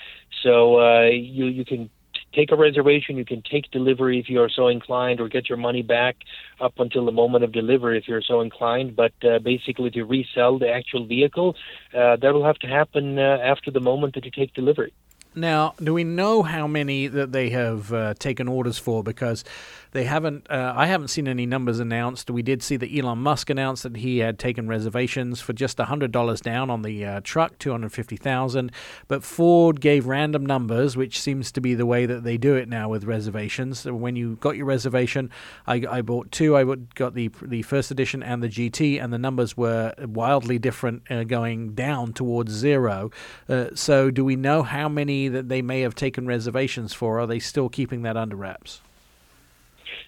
so 0.44 0.78
uh, 0.78 1.06
you 1.06 1.46
you 1.46 1.64
can 1.64 1.90
take 2.32 2.50
a 2.52 2.56
reservation. 2.56 3.16
You 3.16 3.24
can 3.24 3.42
take 3.42 3.70
delivery 3.70 4.18
if 4.18 4.28
you 4.28 4.40
are 4.42 4.48
so 4.48 4.68
inclined, 4.68 5.20
or 5.20 5.28
get 5.28 5.48
your 5.48 5.58
money 5.58 5.82
back 5.82 6.16
up 6.60 6.74
until 6.78 7.04
the 7.04 7.12
moment 7.12 7.44
of 7.44 7.52
delivery 7.52 7.98
if 7.98 8.08
you're 8.08 8.22
so 8.22 8.40
inclined. 8.40 8.96
But 8.96 9.12
uh, 9.22 9.38
basically, 9.38 9.90
to 9.90 10.04
resell 10.04 10.58
the 10.58 10.70
actual 10.70 11.06
vehicle, 11.06 11.56
uh, 11.94 12.16
that 12.16 12.32
will 12.34 12.44
have 12.44 12.58
to 12.60 12.66
happen 12.66 13.18
uh, 13.18 13.38
after 13.42 13.70
the 13.70 13.80
moment 13.80 14.14
that 14.14 14.24
you 14.24 14.30
take 14.30 14.54
delivery. 14.54 14.92
Now, 15.34 15.74
do 15.82 15.94
we 15.94 16.02
know 16.02 16.42
how 16.42 16.66
many 16.66 17.06
that 17.06 17.30
they 17.30 17.50
have 17.50 17.92
uh, 17.92 18.14
taken 18.14 18.48
orders 18.48 18.78
for? 18.78 19.04
Because 19.04 19.44
they 19.92 20.04
haven't. 20.04 20.48
Uh, 20.48 20.72
I 20.76 20.86
haven't 20.86 21.08
seen 21.08 21.26
any 21.26 21.46
numbers 21.46 21.80
announced. 21.80 22.30
We 22.30 22.42
did 22.42 22.62
see 22.62 22.76
that 22.76 22.96
Elon 22.96 23.18
Musk 23.18 23.50
announced 23.50 23.82
that 23.82 23.96
he 23.96 24.18
had 24.18 24.38
taken 24.38 24.68
reservations 24.68 25.40
for 25.40 25.52
just 25.52 25.78
hundred 25.78 26.12
dollars 26.12 26.40
down 26.40 26.70
on 26.70 26.82
the 26.82 27.04
uh, 27.04 27.20
truck, 27.24 27.58
two 27.58 27.72
hundred 27.72 27.92
fifty 27.92 28.16
thousand. 28.16 28.70
But 29.08 29.24
Ford 29.24 29.80
gave 29.80 30.06
random 30.06 30.46
numbers, 30.46 30.96
which 30.96 31.20
seems 31.20 31.50
to 31.52 31.60
be 31.60 31.74
the 31.74 31.86
way 31.86 32.06
that 32.06 32.22
they 32.22 32.36
do 32.36 32.54
it 32.54 32.68
now 32.68 32.88
with 32.88 33.04
reservations. 33.04 33.80
So 33.80 33.94
when 33.94 34.14
you 34.14 34.36
got 34.36 34.56
your 34.56 34.66
reservation, 34.66 35.30
I, 35.66 35.82
I 35.90 36.02
bought 36.02 36.30
two. 36.30 36.56
I 36.56 36.64
got 36.94 37.14
the 37.14 37.30
the 37.42 37.62
first 37.62 37.90
edition 37.90 38.22
and 38.22 38.42
the 38.42 38.48
GT, 38.48 39.02
and 39.02 39.12
the 39.12 39.18
numbers 39.18 39.56
were 39.56 39.94
wildly 39.98 40.58
different, 40.58 41.02
uh, 41.10 41.24
going 41.24 41.74
down 41.74 42.12
towards 42.12 42.52
zero. 42.52 43.10
Uh, 43.48 43.66
so, 43.74 44.10
do 44.10 44.24
we 44.24 44.36
know 44.36 44.62
how 44.62 44.88
many 44.88 45.28
that 45.28 45.48
they 45.48 45.62
may 45.62 45.80
have 45.80 45.94
taken 45.94 46.26
reservations 46.26 46.92
for? 46.92 47.18
Are 47.18 47.26
they 47.26 47.40
still 47.40 47.68
keeping 47.68 48.02
that 48.02 48.16
under 48.16 48.36
wraps? 48.36 48.80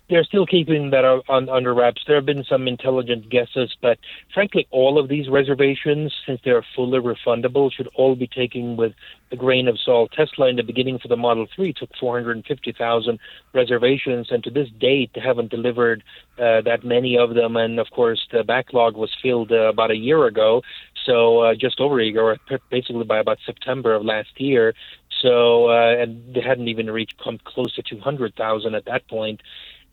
They're 0.08 0.24
still 0.24 0.46
keeping 0.46 0.90
that 0.90 1.04
on, 1.04 1.48
under 1.48 1.72
wraps. 1.72 2.02
There 2.06 2.16
have 2.16 2.26
been 2.26 2.44
some 2.44 2.68
intelligent 2.68 3.30
guesses, 3.30 3.74
but 3.80 3.98
frankly, 4.34 4.66
all 4.70 4.98
of 4.98 5.08
these 5.08 5.28
reservations, 5.28 6.12
since 6.26 6.40
they 6.44 6.50
are 6.50 6.64
fully 6.74 6.98
refundable, 6.98 7.72
should 7.72 7.88
all 7.94 8.14
be 8.14 8.26
taken 8.26 8.76
with 8.76 8.92
a 9.30 9.36
grain 9.36 9.68
of 9.68 9.78
salt. 9.78 10.12
Tesla 10.12 10.48
in 10.48 10.56
the 10.56 10.62
beginning 10.62 10.98
for 10.98 11.08
the 11.08 11.16
Model 11.16 11.46
3 11.54 11.72
took 11.72 11.90
450,000 11.98 13.18
reservations, 13.54 14.30
and 14.30 14.44
to 14.44 14.50
this 14.50 14.68
date, 14.78 15.10
they 15.14 15.20
haven't 15.20 15.50
delivered 15.50 16.02
uh, 16.38 16.60
that 16.62 16.84
many 16.84 17.16
of 17.16 17.34
them. 17.34 17.56
And 17.56 17.78
of 17.78 17.90
course, 17.90 18.26
the 18.30 18.44
backlog 18.44 18.96
was 18.96 19.10
filled 19.22 19.52
uh, 19.52 19.68
about 19.68 19.90
a 19.90 19.96
year 19.96 20.26
ago, 20.26 20.62
so 21.06 21.40
uh, 21.40 21.54
just 21.54 21.80
over 21.80 22.00
a 22.00 22.04
year, 22.04 22.36
basically 22.70 23.04
by 23.04 23.18
about 23.18 23.38
September 23.46 23.94
of 23.94 24.04
last 24.04 24.38
year. 24.40 24.74
So, 25.22 25.70
uh, 25.70 26.02
and 26.02 26.34
they 26.34 26.40
hadn't 26.40 26.68
even 26.68 26.90
reached 26.90 27.22
come 27.22 27.38
close 27.44 27.74
to 27.76 27.82
200,000 27.82 28.74
at 28.74 28.84
that 28.86 29.06
point. 29.08 29.40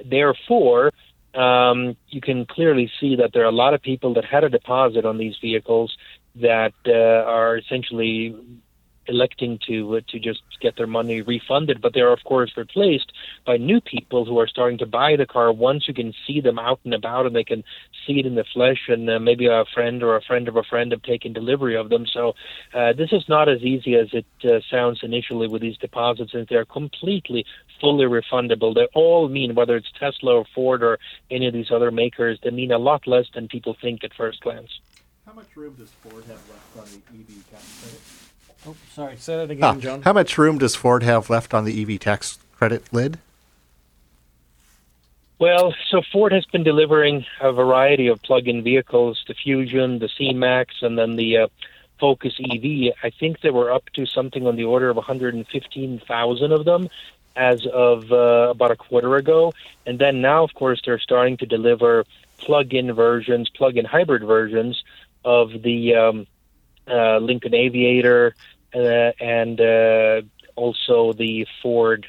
Therefore, 0.03 0.91
um, 1.35 1.95
you 2.09 2.21
can 2.21 2.45
clearly 2.45 2.91
see 2.99 3.15
that 3.17 3.31
there 3.33 3.43
are 3.43 3.49
a 3.49 3.51
lot 3.51 3.73
of 3.73 3.81
people 3.81 4.13
that 4.15 4.25
had 4.25 4.43
a 4.43 4.49
deposit 4.49 5.05
on 5.05 5.17
these 5.17 5.35
vehicles 5.41 5.95
that 6.35 6.73
uh, 6.87 6.91
are 6.91 7.57
essentially 7.57 8.35
electing 9.09 9.59
to 9.67 9.97
uh, 9.97 10.01
to 10.07 10.19
just 10.19 10.41
get 10.61 10.77
their 10.77 10.87
money 10.87 11.21
refunded, 11.21 11.81
but 11.81 11.93
they're 11.93 12.13
of 12.13 12.23
course 12.23 12.51
replaced 12.55 13.11
by 13.45 13.57
new 13.57 13.81
people 13.81 14.25
who 14.25 14.39
are 14.39 14.47
starting 14.47 14.77
to 14.77 14.85
buy 14.85 15.15
the 15.15 15.25
car 15.25 15.51
once 15.51 15.87
you 15.87 15.93
can 15.93 16.13
see 16.25 16.39
them 16.39 16.59
out 16.59 16.79
and 16.85 16.93
about 16.93 17.25
and 17.25 17.35
they 17.35 17.43
can 17.43 17.63
see 18.05 18.19
it 18.19 18.25
in 18.25 18.35
the 18.35 18.45
flesh, 18.53 18.87
and 18.87 19.09
uh, 19.09 19.19
maybe 19.19 19.47
a 19.47 19.65
friend 19.73 20.03
or 20.03 20.15
a 20.15 20.21
friend 20.21 20.47
of 20.47 20.55
a 20.55 20.63
friend 20.63 20.91
have 20.91 21.01
taken 21.01 21.33
delivery 21.33 21.75
of 21.75 21.89
them. 21.89 22.05
So 22.05 22.33
uh, 22.73 22.93
this 22.93 23.11
is 23.11 23.27
not 23.27 23.49
as 23.49 23.61
easy 23.61 23.95
as 23.95 24.09
it 24.13 24.25
uh, 24.43 24.59
sounds 24.69 24.99
initially 25.03 25.47
with 25.47 25.61
these 25.61 25.77
deposits, 25.77 26.33
and 26.33 26.47
they're 26.47 26.65
completely 26.65 27.45
fully 27.81 28.05
refundable. 28.05 28.73
They 28.73 28.87
all 28.93 29.27
mean 29.29 29.55
whether 29.55 29.75
it's 29.75 29.91
Tesla 29.99 30.35
or 30.35 30.45
Ford 30.53 30.83
or 30.83 30.99
any 31.31 31.47
of 31.47 31.53
these 31.53 31.71
other 31.71 31.91
makers, 31.91 32.39
they 32.43 32.51
mean 32.51 32.71
a 32.71 32.77
lot 32.77 33.07
less 33.07 33.25
than 33.33 33.47
people 33.47 33.75
think 33.81 34.03
at 34.03 34.13
first 34.13 34.41
glance. 34.41 34.79
How 35.25 35.33
much 35.33 35.55
room 35.55 35.75
does 35.75 35.91
Ford 36.01 36.23
have 36.25 36.41
left 36.49 36.77
on 36.77 36.85
the 36.85 37.19
EV 37.19 37.49
tax 37.51 37.63
credit? 37.81 38.28
Oh, 38.67 38.75
sorry. 38.91 39.15
Say 39.17 39.35
that 39.37 39.49
again, 39.51 39.63
Ah, 39.63 39.75
John. 39.75 40.01
How 40.01 40.13
much 40.13 40.37
room 40.37 40.57
does 40.57 40.75
Ford 40.75 41.03
have 41.03 41.29
left 41.29 41.53
on 41.53 41.65
the 41.65 41.81
EV 41.81 41.99
tax 41.99 42.37
credit 42.55 42.91
lid? 42.91 43.17
Well, 45.39 45.73
so 45.89 46.01
Ford 46.11 46.33
has 46.33 46.45
been 46.45 46.63
delivering 46.63 47.25
a 47.39 47.53
variety 47.53 48.07
of 48.07 48.21
plug-in 48.21 48.61
vehicles, 48.61 49.23
the 49.27 49.33
Fusion, 49.33 49.99
the 49.99 50.09
C-Max, 50.09 50.75
and 50.81 50.97
then 50.97 51.15
the 51.15 51.37
uh, 51.37 51.47
Focus 51.97 52.33
EV. 52.39 52.93
I 53.03 53.09
think 53.09 53.39
they 53.39 53.49
were 53.49 53.71
up 53.71 53.85
to 53.93 54.05
something 54.05 54.45
on 54.45 54.57
the 54.57 54.65
order 54.65 54.89
of 54.89 54.97
115,000 54.97 56.51
of 56.51 56.65
them 56.65 56.89
as 57.37 57.65
of 57.67 58.11
uh, 58.11 58.49
about 58.49 58.71
a 58.71 58.75
quarter 58.75 59.15
ago. 59.15 59.53
And 59.85 59.97
then 59.97 60.19
now, 60.21 60.43
of 60.43 60.53
course, 60.55 60.81
they're 60.85 60.99
starting 60.99 61.37
to 61.37 61.45
deliver 61.45 62.03
plug-in 62.37 62.91
versions, 62.91 63.47
plug-in 63.47 63.85
hybrid 63.85 64.23
versions 64.23 64.83
of 65.23 65.61
the 65.61 65.95
um, 65.95 66.27
Lincoln 67.19 67.53
Aviator 67.53 68.35
uh, 68.73 69.11
and 69.19 69.59
uh, 69.59 70.21
also 70.55 71.13
the 71.13 71.47
Ford. 71.61 72.07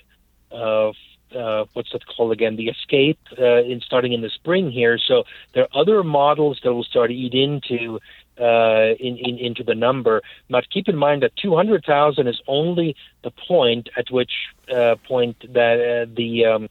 Uh, 0.50 0.92
uh, 1.34 1.64
what's 1.74 1.92
that 1.92 2.04
called 2.06 2.32
again? 2.32 2.56
The 2.56 2.68
Escape, 2.68 3.20
uh, 3.38 3.62
in 3.62 3.80
starting 3.80 4.12
in 4.12 4.20
the 4.20 4.30
spring 4.30 4.70
here. 4.70 4.98
So 4.98 5.24
there 5.52 5.64
are 5.64 5.80
other 5.80 6.02
models 6.02 6.60
that 6.64 6.74
will 6.74 6.84
start 6.84 7.10
to 7.10 7.14
eat 7.14 7.34
into 7.34 8.00
uh, 8.40 8.94
in, 8.98 9.16
in, 9.18 9.38
into 9.38 9.62
the 9.62 9.74
number. 9.74 10.22
But 10.48 10.68
keep 10.70 10.88
in 10.88 10.96
mind 10.96 11.22
that 11.22 11.36
200,000 11.36 12.26
is 12.26 12.40
only 12.46 12.96
the 13.22 13.30
point 13.30 13.90
at 13.96 14.10
which 14.10 14.32
uh, 14.74 14.96
point 15.06 15.36
that 15.52 16.06
uh, 16.08 16.12
the 16.16 16.46
um, 16.46 16.68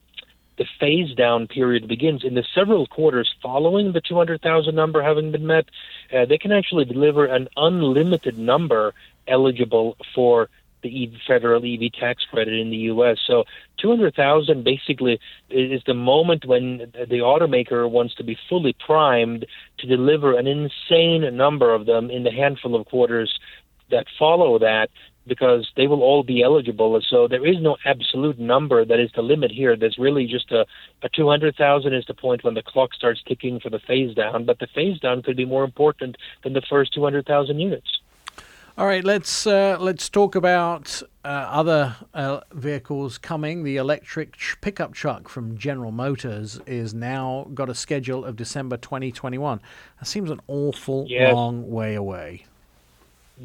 the 0.59 0.65
phase 0.79 1.15
down 1.15 1.47
period 1.47 1.87
begins. 1.87 2.23
In 2.23 2.35
the 2.35 2.43
several 2.53 2.85
quarters 2.85 3.33
following 3.41 3.93
the 3.93 4.01
200,000 4.01 4.75
number 4.75 5.01
having 5.01 5.31
been 5.31 5.47
met, 5.47 5.65
uh, 6.13 6.25
they 6.25 6.37
can 6.37 6.51
actually 6.51 6.85
deliver 6.85 7.25
an 7.25 7.47
unlimited 7.55 8.37
number 8.37 8.93
eligible 9.27 9.97
for 10.13 10.49
the 10.81 11.11
federal 11.27 11.63
EV 11.63 11.91
tax 11.93 12.23
credit 12.29 12.53
in 12.53 12.69
the 12.69 12.77
U.S. 12.93 13.17
So 13.25 13.45
200,000 13.81 14.63
basically 14.63 15.19
is 15.49 15.81
the 15.85 15.93
moment 15.93 16.45
when 16.45 16.91
the 16.93 17.19
automaker 17.19 17.89
wants 17.89 18.15
to 18.15 18.23
be 18.23 18.37
fully 18.47 18.75
primed 18.85 19.45
to 19.79 19.87
deliver 19.87 20.37
an 20.37 20.47
insane 20.47 21.35
number 21.35 21.73
of 21.73 21.85
them 21.85 22.09
in 22.09 22.23
the 22.23 22.31
handful 22.31 22.75
of 22.75 22.85
quarters 22.85 23.39
that 23.91 24.05
follow 24.17 24.59
that 24.59 24.89
because 25.29 25.69
they 25.77 25.87
will 25.87 26.03
all 26.03 26.23
be 26.23 26.41
eligible. 26.43 26.99
So 27.07 27.27
there 27.27 27.45
is 27.45 27.61
no 27.61 27.77
absolute 27.85 28.37
number 28.37 28.83
that 28.83 28.99
is 28.99 29.11
the 29.15 29.21
limit 29.21 29.51
here. 29.51 29.77
There's 29.77 29.97
really 29.97 30.25
just 30.25 30.51
a, 30.51 30.65
a 31.03 31.09
200,000 31.09 31.93
is 31.93 32.05
the 32.07 32.13
point 32.13 32.43
when 32.43 32.55
the 32.55 32.61
clock 32.63 32.93
starts 32.93 33.21
ticking 33.25 33.61
for 33.61 33.69
the 33.69 33.79
phase 33.79 34.13
down, 34.15 34.43
but 34.43 34.59
the 34.59 34.67
phase 34.67 34.99
down 34.99 35.21
could 35.21 35.37
be 35.37 35.45
more 35.45 35.63
important 35.63 36.17
than 36.43 36.53
the 36.53 36.61
first 36.69 36.93
200,000 36.93 37.57
units. 37.59 37.99
All 38.77 38.85
right, 38.85 39.03
let's 39.03 39.45
uh, 39.45 39.75
let's 39.77 40.07
talk 40.07 40.35
about 40.35 41.01
uh, 41.25 41.27
other 41.27 41.97
uh, 42.13 42.39
vehicles 42.53 43.17
coming. 43.17 43.63
The 43.65 43.75
electric 43.75 44.37
pickup 44.61 44.93
truck 44.93 45.27
from 45.27 45.57
General 45.57 45.91
Motors 45.91 46.61
is 46.65 46.93
now 46.93 47.47
got 47.53 47.69
a 47.69 47.75
schedule 47.75 48.23
of 48.23 48.37
December 48.37 48.77
2021. 48.77 49.59
That 49.99 50.05
seems 50.05 50.31
an 50.31 50.39
awful 50.47 51.05
Yes. 51.09 51.33
long 51.33 51.69
way 51.69 51.95
away. 51.95 52.45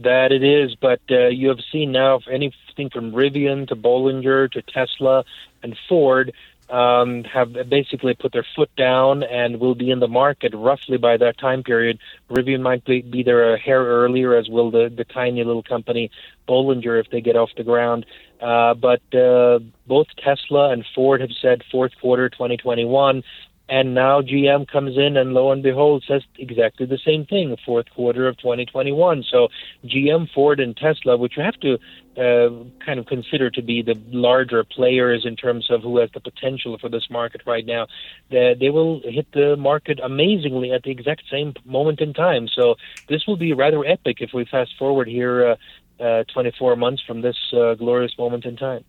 That 0.03 0.33
it 0.33 0.43
is, 0.43 0.75
but 0.75 1.01
uh, 1.11 1.29
you 1.29 1.49
have 1.49 1.61
seen 1.71 1.93
now 1.93 2.21
anything 2.31 2.91
from 2.91 3.13
Rivian 3.13 3.69
to 3.69 3.77
Bollinger 3.77 4.51
to 4.51 4.63
Tesla 4.63 5.25
and 5.63 5.77
Ford 5.89 6.33
um, 6.71 7.25
have 7.25 7.53
basically 7.69 8.15
put 8.15 8.33
their 8.33 8.47
foot 8.57 8.71
down 8.77 9.23
and 9.23 9.61
will 9.61 9.75
be 9.75 9.91
in 9.91 10.01
the 10.01 10.09
market 10.09 10.53
roughly 10.55 10.97
by 10.97 11.17
that 11.17 11.39
time 11.39 11.63
period. 11.63 11.99
Rivian 12.31 12.61
might 12.61 12.85
be, 12.85 13.03
be 13.03 13.23
there 13.23 13.55
a 13.55 13.59
hair 13.59 13.85
earlier, 13.85 14.35
as 14.35 14.49
will 14.49 14.71
the, 14.71 14.93
the 14.95 15.05
tiny 15.05 15.45
little 15.45 15.63
company 15.63 16.11
Bollinger 16.49 16.99
if 16.99 17.11
they 17.11 17.21
get 17.21 17.37
off 17.37 17.51
the 17.57 17.65
ground. 17.65 18.07
Uh, 18.41 18.75
but 18.75 19.03
uh, 19.15 19.59
both 19.87 20.07
Tesla 20.17 20.71
and 20.71 20.85
Ford 20.95 21.21
have 21.21 21.31
said 21.41 21.63
fourth 21.71 21.93
quarter 22.01 22.29
2021. 22.29 23.23
And 23.69 23.95
now 23.95 24.21
GM 24.21 24.69
comes 24.69 24.99
in 24.99 25.17
and 25.17 25.33
lo 25.33 25.51
and 25.51 25.63
behold 25.63 26.05
says 26.07 26.23
exactly 26.39 26.85
the 26.85 26.99
same 26.99 27.25
thing, 27.25 27.57
fourth 27.65 27.87
quarter 27.95 28.29
of 28.29 28.37
2021. 28.37 29.25
So 29.31 29.49
GM, 29.87 30.31
Ford, 30.35 30.61
and 30.61 30.77
Tesla, 30.77 31.17
which 31.17 31.39
you 31.39 31.43
have 31.43 31.59
to 31.61 31.79
uh, 32.17 32.51
kind 32.85 33.01
of 33.01 33.07
consider 33.07 33.51
to 33.51 33.63
be 33.63 33.81
the 33.81 33.99
larger 34.09 34.65
players 34.65 35.25
in 35.25 35.35
terms 35.35 35.71
of 35.71 35.83
who 35.83 35.99
has 35.99 36.11
the 36.13 36.21
potential 36.21 36.77
for 36.79 36.91
this 36.91 37.09
market 37.09 37.41
right 37.47 37.65
now, 37.65 37.87
they, 38.31 38.55
they 38.59 38.69
will 38.69 39.01
hit 39.03 39.27
the 39.33 39.57
market 39.57 39.99
amazingly 40.03 40.71
at 40.71 40.83
the 40.83 40.91
exact 40.91 41.23
same 41.31 41.55
moment 41.65 42.01
in 42.01 42.13
time. 42.13 42.49
So 42.49 42.77
this 43.09 43.27
will 43.27 43.39
be 43.39 43.55
rather 43.55 43.85
epic 43.85 44.19
if 44.21 44.35
we 44.35 44.45
fast 44.45 44.73
forward 44.79 45.09
here 45.09 45.57
uh, 46.01 46.03
uh, 46.03 46.25
24 46.33 46.77
months 46.77 47.03
from 47.07 47.23
this 47.23 47.37
uh, 47.53 47.75
glorious 47.75 48.13
moment 48.19 48.45
in 48.45 48.57
time. 48.57 48.85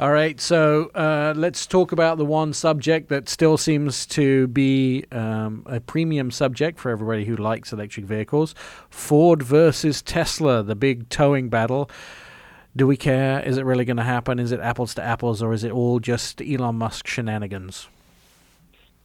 All 0.00 0.10
right, 0.10 0.40
so 0.40 0.90
uh, 0.96 1.34
let's 1.36 1.66
talk 1.66 1.92
about 1.92 2.18
the 2.18 2.24
one 2.24 2.52
subject 2.52 3.10
that 3.10 3.28
still 3.28 3.56
seems 3.56 4.06
to 4.06 4.48
be 4.48 5.04
um, 5.12 5.62
a 5.66 5.78
premium 5.78 6.32
subject 6.32 6.80
for 6.80 6.90
everybody 6.90 7.24
who 7.24 7.36
likes 7.36 7.72
electric 7.72 8.04
vehicles 8.04 8.56
Ford 8.90 9.40
versus 9.40 10.02
Tesla, 10.02 10.64
the 10.64 10.74
big 10.74 11.08
towing 11.10 11.48
battle. 11.48 11.88
Do 12.74 12.88
we 12.88 12.96
care? 12.96 13.40
Is 13.46 13.56
it 13.56 13.64
really 13.64 13.84
going 13.84 13.98
to 13.98 14.02
happen? 14.02 14.40
Is 14.40 14.50
it 14.50 14.58
apples 14.58 14.94
to 14.94 15.02
apples, 15.02 15.40
or 15.40 15.52
is 15.52 15.62
it 15.62 15.70
all 15.70 16.00
just 16.00 16.42
Elon 16.42 16.74
Musk 16.74 17.06
shenanigans? 17.06 17.86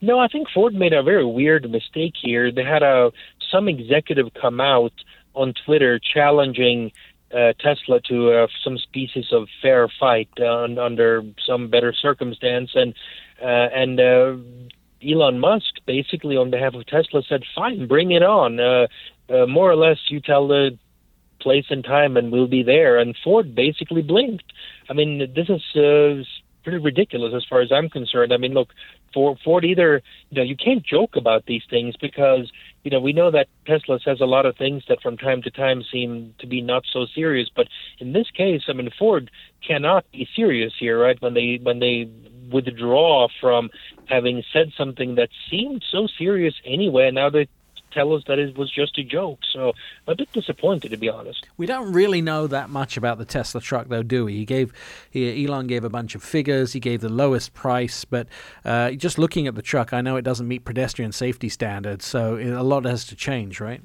No, 0.01 0.17
I 0.17 0.27
think 0.27 0.47
Ford 0.49 0.73
made 0.73 0.93
a 0.93 1.03
very 1.03 1.25
weird 1.25 1.69
mistake 1.69 2.13
here. 2.19 2.51
They 2.51 2.63
had 2.63 2.81
a 2.81 3.11
some 3.51 3.67
executive 3.67 4.29
come 4.41 4.59
out 4.59 4.93
on 5.35 5.53
Twitter 5.65 5.99
challenging 5.99 6.91
uh, 7.33 7.53
Tesla 7.59 8.01
to 8.01 8.31
uh, 8.31 8.47
some 8.63 8.77
species 8.77 9.27
of 9.31 9.47
fair 9.61 9.87
fight 9.99 10.29
uh, 10.39 10.63
under 10.79 11.23
some 11.45 11.69
better 11.69 11.93
circumstance, 11.93 12.71
and 12.73 12.93
uh, 13.41 13.69
and 13.73 13.99
uh, 13.99 14.35
Elon 15.07 15.39
Musk 15.39 15.75
basically 15.85 16.35
on 16.37 16.49
behalf 16.49 16.73
of 16.73 16.85
Tesla 16.87 17.21
said, 17.27 17.43
"Fine, 17.55 17.87
bring 17.87 18.11
it 18.11 18.23
on." 18.23 18.59
Uh, 18.59 18.87
more 19.47 19.69
or 19.69 19.75
less, 19.75 19.97
you 20.09 20.19
tell 20.19 20.47
the 20.47 20.77
place 21.39 21.65
and 21.69 21.83
time, 21.83 22.17
and 22.17 22.31
we'll 22.31 22.47
be 22.47 22.63
there. 22.63 22.97
And 22.97 23.15
Ford 23.23 23.53
basically 23.55 24.01
blinked. 24.01 24.51
I 24.89 24.93
mean, 24.93 25.19
this 25.35 25.49
is 25.49 26.25
pretty 26.63 26.77
ridiculous 26.77 27.33
as 27.35 27.45
far 27.49 27.61
as 27.61 27.71
I'm 27.71 27.89
concerned. 27.89 28.33
I 28.33 28.37
mean, 28.37 28.53
look, 28.53 28.69
for 29.13 29.35
Ford 29.43 29.65
either 29.65 30.01
you 30.29 30.37
know 30.37 30.43
you 30.43 30.55
can't 30.55 30.85
joke 30.85 31.15
about 31.15 31.45
these 31.45 31.63
things 31.69 31.95
because 31.99 32.51
you 32.83 32.91
know 32.91 32.99
we 32.99 33.13
know 33.13 33.31
that 33.31 33.47
Tesla 33.65 33.99
says 34.03 34.19
a 34.21 34.25
lot 34.25 34.45
of 34.45 34.55
things 34.57 34.83
that 34.87 35.01
from 35.01 35.17
time 35.17 35.41
to 35.43 35.51
time 35.51 35.83
seem 35.91 36.33
to 36.39 36.47
be 36.47 36.61
not 36.61 36.83
so 36.91 37.05
serious, 37.13 37.49
but 37.55 37.67
in 37.99 38.13
this 38.13 38.29
case, 38.31 38.63
I 38.67 38.73
mean, 38.73 38.89
Ford 38.97 39.31
cannot 39.65 40.05
be 40.11 40.27
serious 40.35 40.73
here, 40.79 41.01
right? 41.01 41.21
When 41.21 41.33
they 41.33 41.59
when 41.61 41.79
they 41.79 42.09
withdraw 42.51 43.27
from 43.39 43.69
having 44.05 44.43
said 44.51 44.71
something 44.77 45.15
that 45.15 45.29
seemed 45.49 45.83
so 45.91 46.07
serious 46.17 46.55
anyway, 46.65 47.07
and 47.07 47.15
now 47.15 47.29
they 47.29 47.47
tell 47.91 48.13
us 48.13 48.23
that 48.27 48.39
it 48.39 48.57
was 48.57 48.71
just 48.71 48.97
a 48.97 49.03
joke. 49.03 49.39
So 49.51 49.73
a 50.07 50.15
bit 50.15 50.31
disappointed, 50.33 50.91
to 50.91 50.97
be 50.97 51.09
honest. 51.09 51.45
We 51.57 51.65
don't 51.65 51.91
really 51.93 52.21
know 52.21 52.47
that 52.47 52.69
much 52.69 52.97
about 52.97 53.17
the 53.17 53.25
Tesla 53.25 53.61
truck, 53.61 53.87
though, 53.87 54.03
do 54.03 54.25
we? 54.25 54.33
He 54.35 54.45
gave 54.45 54.73
he, 55.09 55.45
Elon 55.45 55.67
gave 55.67 55.83
a 55.83 55.89
bunch 55.89 56.15
of 56.15 56.23
figures. 56.23 56.73
He 56.73 56.79
gave 56.79 57.01
the 57.01 57.09
lowest 57.09 57.53
price, 57.53 58.05
but 58.05 58.27
uh, 58.65 58.91
just 58.91 59.17
looking 59.17 59.47
at 59.47 59.55
the 59.55 59.61
truck, 59.61 59.93
I 59.93 60.01
know 60.01 60.15
it 60.17 60.23
doesn't 60.23 60.47
meet 60.47 60.65
pedestrian 60.65 61.11
safety 61.11 61.49
standards, 61.49 62.05
so 62.05 62.37
a 62.37 62.63
lot 62.63 62.85
has 62.85 63.05
to 63.05 63.15
change, 63.15 63.59
right? 63.59 63.81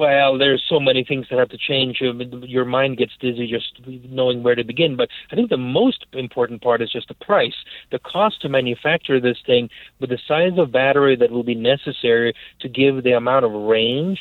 Well, 0.00 0.38
there's 0.38 0.64
so 0.66 0.80
many 0.80 1.04
things 1.04 1.26
that 1.28 1.38
have 1.38 1.50
to 1.50 1.58
change. 1.58 2.00
Your 2.00 2.64
mind 2.64 2.96
gets 2.96 3.12
dizzy 3.20 3.46
just 3.46 3.86
knowing 3.86 4.42
where 4.42 4.54
to 4.54 4.64
begin. 4.64 4.96
But 4.96 5.10
I 5.30 5.36
think 5.36 5.50
the 5.50 5.58
most 5.58 6.06
important 6.14 6.62
part 6.62 6.80
is 6.80 6.90
just 6.90 7.08
the 7.08 7.14
price. 7.14 7.52
The 7.92 7.98
cost 7.98 8.40
to 8.40 8.48
manufacture 8.48 9.20
this 9.20 9.36
thing 9.44 9.68
with 10.00 10.08
the 10.08 10.18
size 10.26 10.56
of 10.56 10.72
battery 10.72 11.16
that 11.16 11.30
will 11.30 11.42
be 11.42 11.54
necessary 11.54 12.32
to 12.60 12.68
give 12.70 13.04
the 13.04 13.12
amount 13.12 13.44
of 13.44 13.52
range 13.52 14.18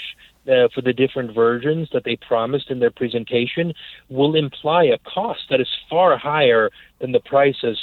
uh, 0.52 0.68
for 0.76 0.82
the 0.82 0.92
different 0.92 1.34
versions 1.34 1.88
that 1.94 2.04
they 2.04 2.18
promised 2.18 2.70
in 2.70 2.80
their 2.80 2.92
presentation 2.92 3.74
will 4.10 4.36
imply 4.36 4.84
a 4.84 4.98
cost 5.10 5.44
that 5.50 5.62
is 5.62 5.70
far 5.90 6.18
higher 6.18 6.70
than 7.00 7.14
the 7.14 7.22
prices 7.22 7.78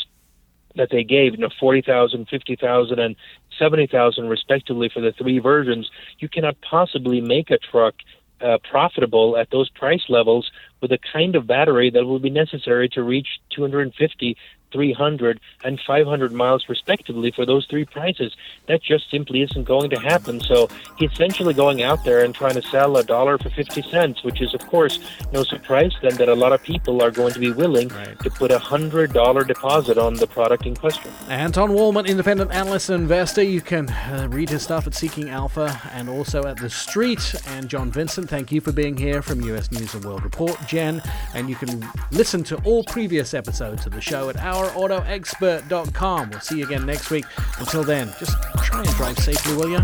that 0.77 0.91
they 0.91 1.05
gave, 1.05 1.33
you 1.33 1.39
know, 1.39 1.51
40,000, 1.59 2.29
50,000, 2.29 2.99
and 2.99 3.17
70,000 3.59 4.29
respectively 4.29 4.91
for 4.93 5.01
the 5.01 5.13
three 5.13 5.39
versions, 5.39 5.91
you 6.19 6.29
cannot 6.29 6.57
possibly 6.61 7.21
make 7.21 7.51
a 7.51 7.59
truck 7.59 7.95
uh, 8.41 8.59
profitable 8.71 9.37
at 9.37 9.51
those 9.51 9.71
price 9.71 10.05
levels 10.09 10.51
with 10.81 10.91
the 10.91 10.99
kind 11.13 11.35
of 11.37 11.47
battery 11.47 11.91
that 11.91 12.05
will 12.05 12.19
be 12.19 12.31
necessary 12.31 12.89
to 12.91 13.03
reach 13.03 13.29
250 13.55 14.37
300 14.73 15.41
and 15.65 15.81
500 15.87 16.33
miles 16.33 16.69
respectively 16.69 17.31
for 17.31 17.47
those 17.47 17.67
three 17.67 17.85
prices. 17.85 18.35
That 18.69 18.83
just 18.83 19.11
simply 19.11 19.43
isn't 19.43 19.65
going 19.65 19.91
to 19.91 20.01
happen. 20.01 20.41
So 20.41 20.69
he's 20.99 21.13
essentially 21.13 21.55
going 21.55 21.83
out 21.83 22.05
there 22.05 22.25
and 22.25 22.35
trying 22.35 22.55
to 22.55 22.63
sell 22.63 22.97
a 22.97 23.05
dollar 23.05 23.39
for 23.39 23.51
50 23.51 23.83
cents, 23.83 24.23
which 24.23 24.41
is, 24.41 24.55
of 24.55 24.67
course, 24.67 24.99
no 25.33 25.43
surprise 25.45 25.93
then 26.03 26.17
that 26.17 26.29
a 26.29 26.35
lot 26.35 26.53
of 26.53 26.63
people 26.63 27.03
are 27.03 27.11
going 27.11 27.33
to 27.33 27.41
be 27.41 27.51
willing 27.51 27.89
right. 27.89 28.19
to 28.21 28.31
put 28.31 28.51
a 28.51 28.59
$100 28.59 29.47
deposit 29.47 29.99
on 29.99 30.15
the 30.15 30.27
product 30.27 30.67
in 30.67 30.75
question. 30.75 31.11
Anton 31.29 31.71
Wahlman, 31.71 32.07
independent 32.07 32.53
analyst 32.53 32.91
and 32.91 33.03
investor. 33.03 33.43
You 33.43 33.61
can 33.61 33.89
uh, 33.89 34.29
read 34.31 34.49
his 34.49 34.63
stuff 34.63 34.87
at 34.87 34.95
Seeking 34.95 35.31
Alpha 35.31 35.81
and 35.93 36.09
also 36.09 36.45
at 36.45 36.57
The 36.59 36.71
Street. 36.71 37.35
And 37.47 37.69
John 37.69 37.91
Vincent, 37.91 38.29
thank 38.29 38.53
you 38.53 38.61
for 38.61 38.73
being 38.73 38.97
here 38.97 39.23
from 39.23 39.41
US 39.43 39.71
News 39.71 39.95
and 39.95 40.05
World 40.05 40.25
Report. 40.25 40.59
Jen, 40.67 41.03
and 41.35 41.49
you 41.49 41.57
can 41.57 41.87
listen 42.11 42.43
to 42.45 42.57
all 42.65 42.85
previous 42.85 43.35
episodes 43.35 43.87
of 43.87 43.93
the 43.93 44.01
show 44.01 44.29
at 44.29 44.37
our 44.37 44.56
ourautoexpert.com. 44.57 46.31
We'll 46.31 46.41
see 46.41 46.59
you 46.59 46.65
again 46.65 46.87
next 46.87 47.11
week. 47.11 47.27
Until 47.59 47.85
then, 47.85 48.13
just 48.19 48.37
try 48.65 48.81
and 48.81 48.89
drive 48.91 49.19
safely, 49.19 49.55
will 49.55 49.69
you? 49.69 49.81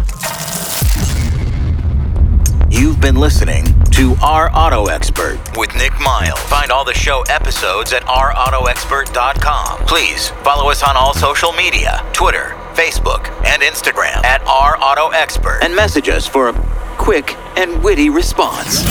You've 2.70 3.00
been 3.00 3.16
listening 3.16 3.66
to 3.90 4.16
Our 4.22 4.50
Auto 4.54 4.86
Expert 4.86 5.38
with 5.58 5.74
Nick 5.76 5.92
Miles. 6.00 6.40
Find 6.40 6.72
all 6.72 6.84
the 6.84 6.94
show 6.94 7.22
episodes 7.28 7.92
at 7.92 8.02
ourautoexpert.com. 8.04 9.80
Please 9.86 10.30
follow 10.42 10.70
us 10.70 10.82
on 10.82 10.96
all 10.96 11.12
social 11.12 11.52
media 11.52 12.02
Twitter, 12.14 12.56
Facebook, 12.72 13.28
and 13.44 13.62
Instagram 13.62 14.24
at 14.24 14.40
Our 14.46 14.78
Auto 14.80 15.08
Expert 15.10 15.58
and 15.62 15.76
message 15.76 16.08
us 16.08 16.26
for 16.26 16.48
a 16.48 16.52
quick 16.96 17.36
and 17.58 17.82
witty 17.84 18.08
response. 18.08 18.82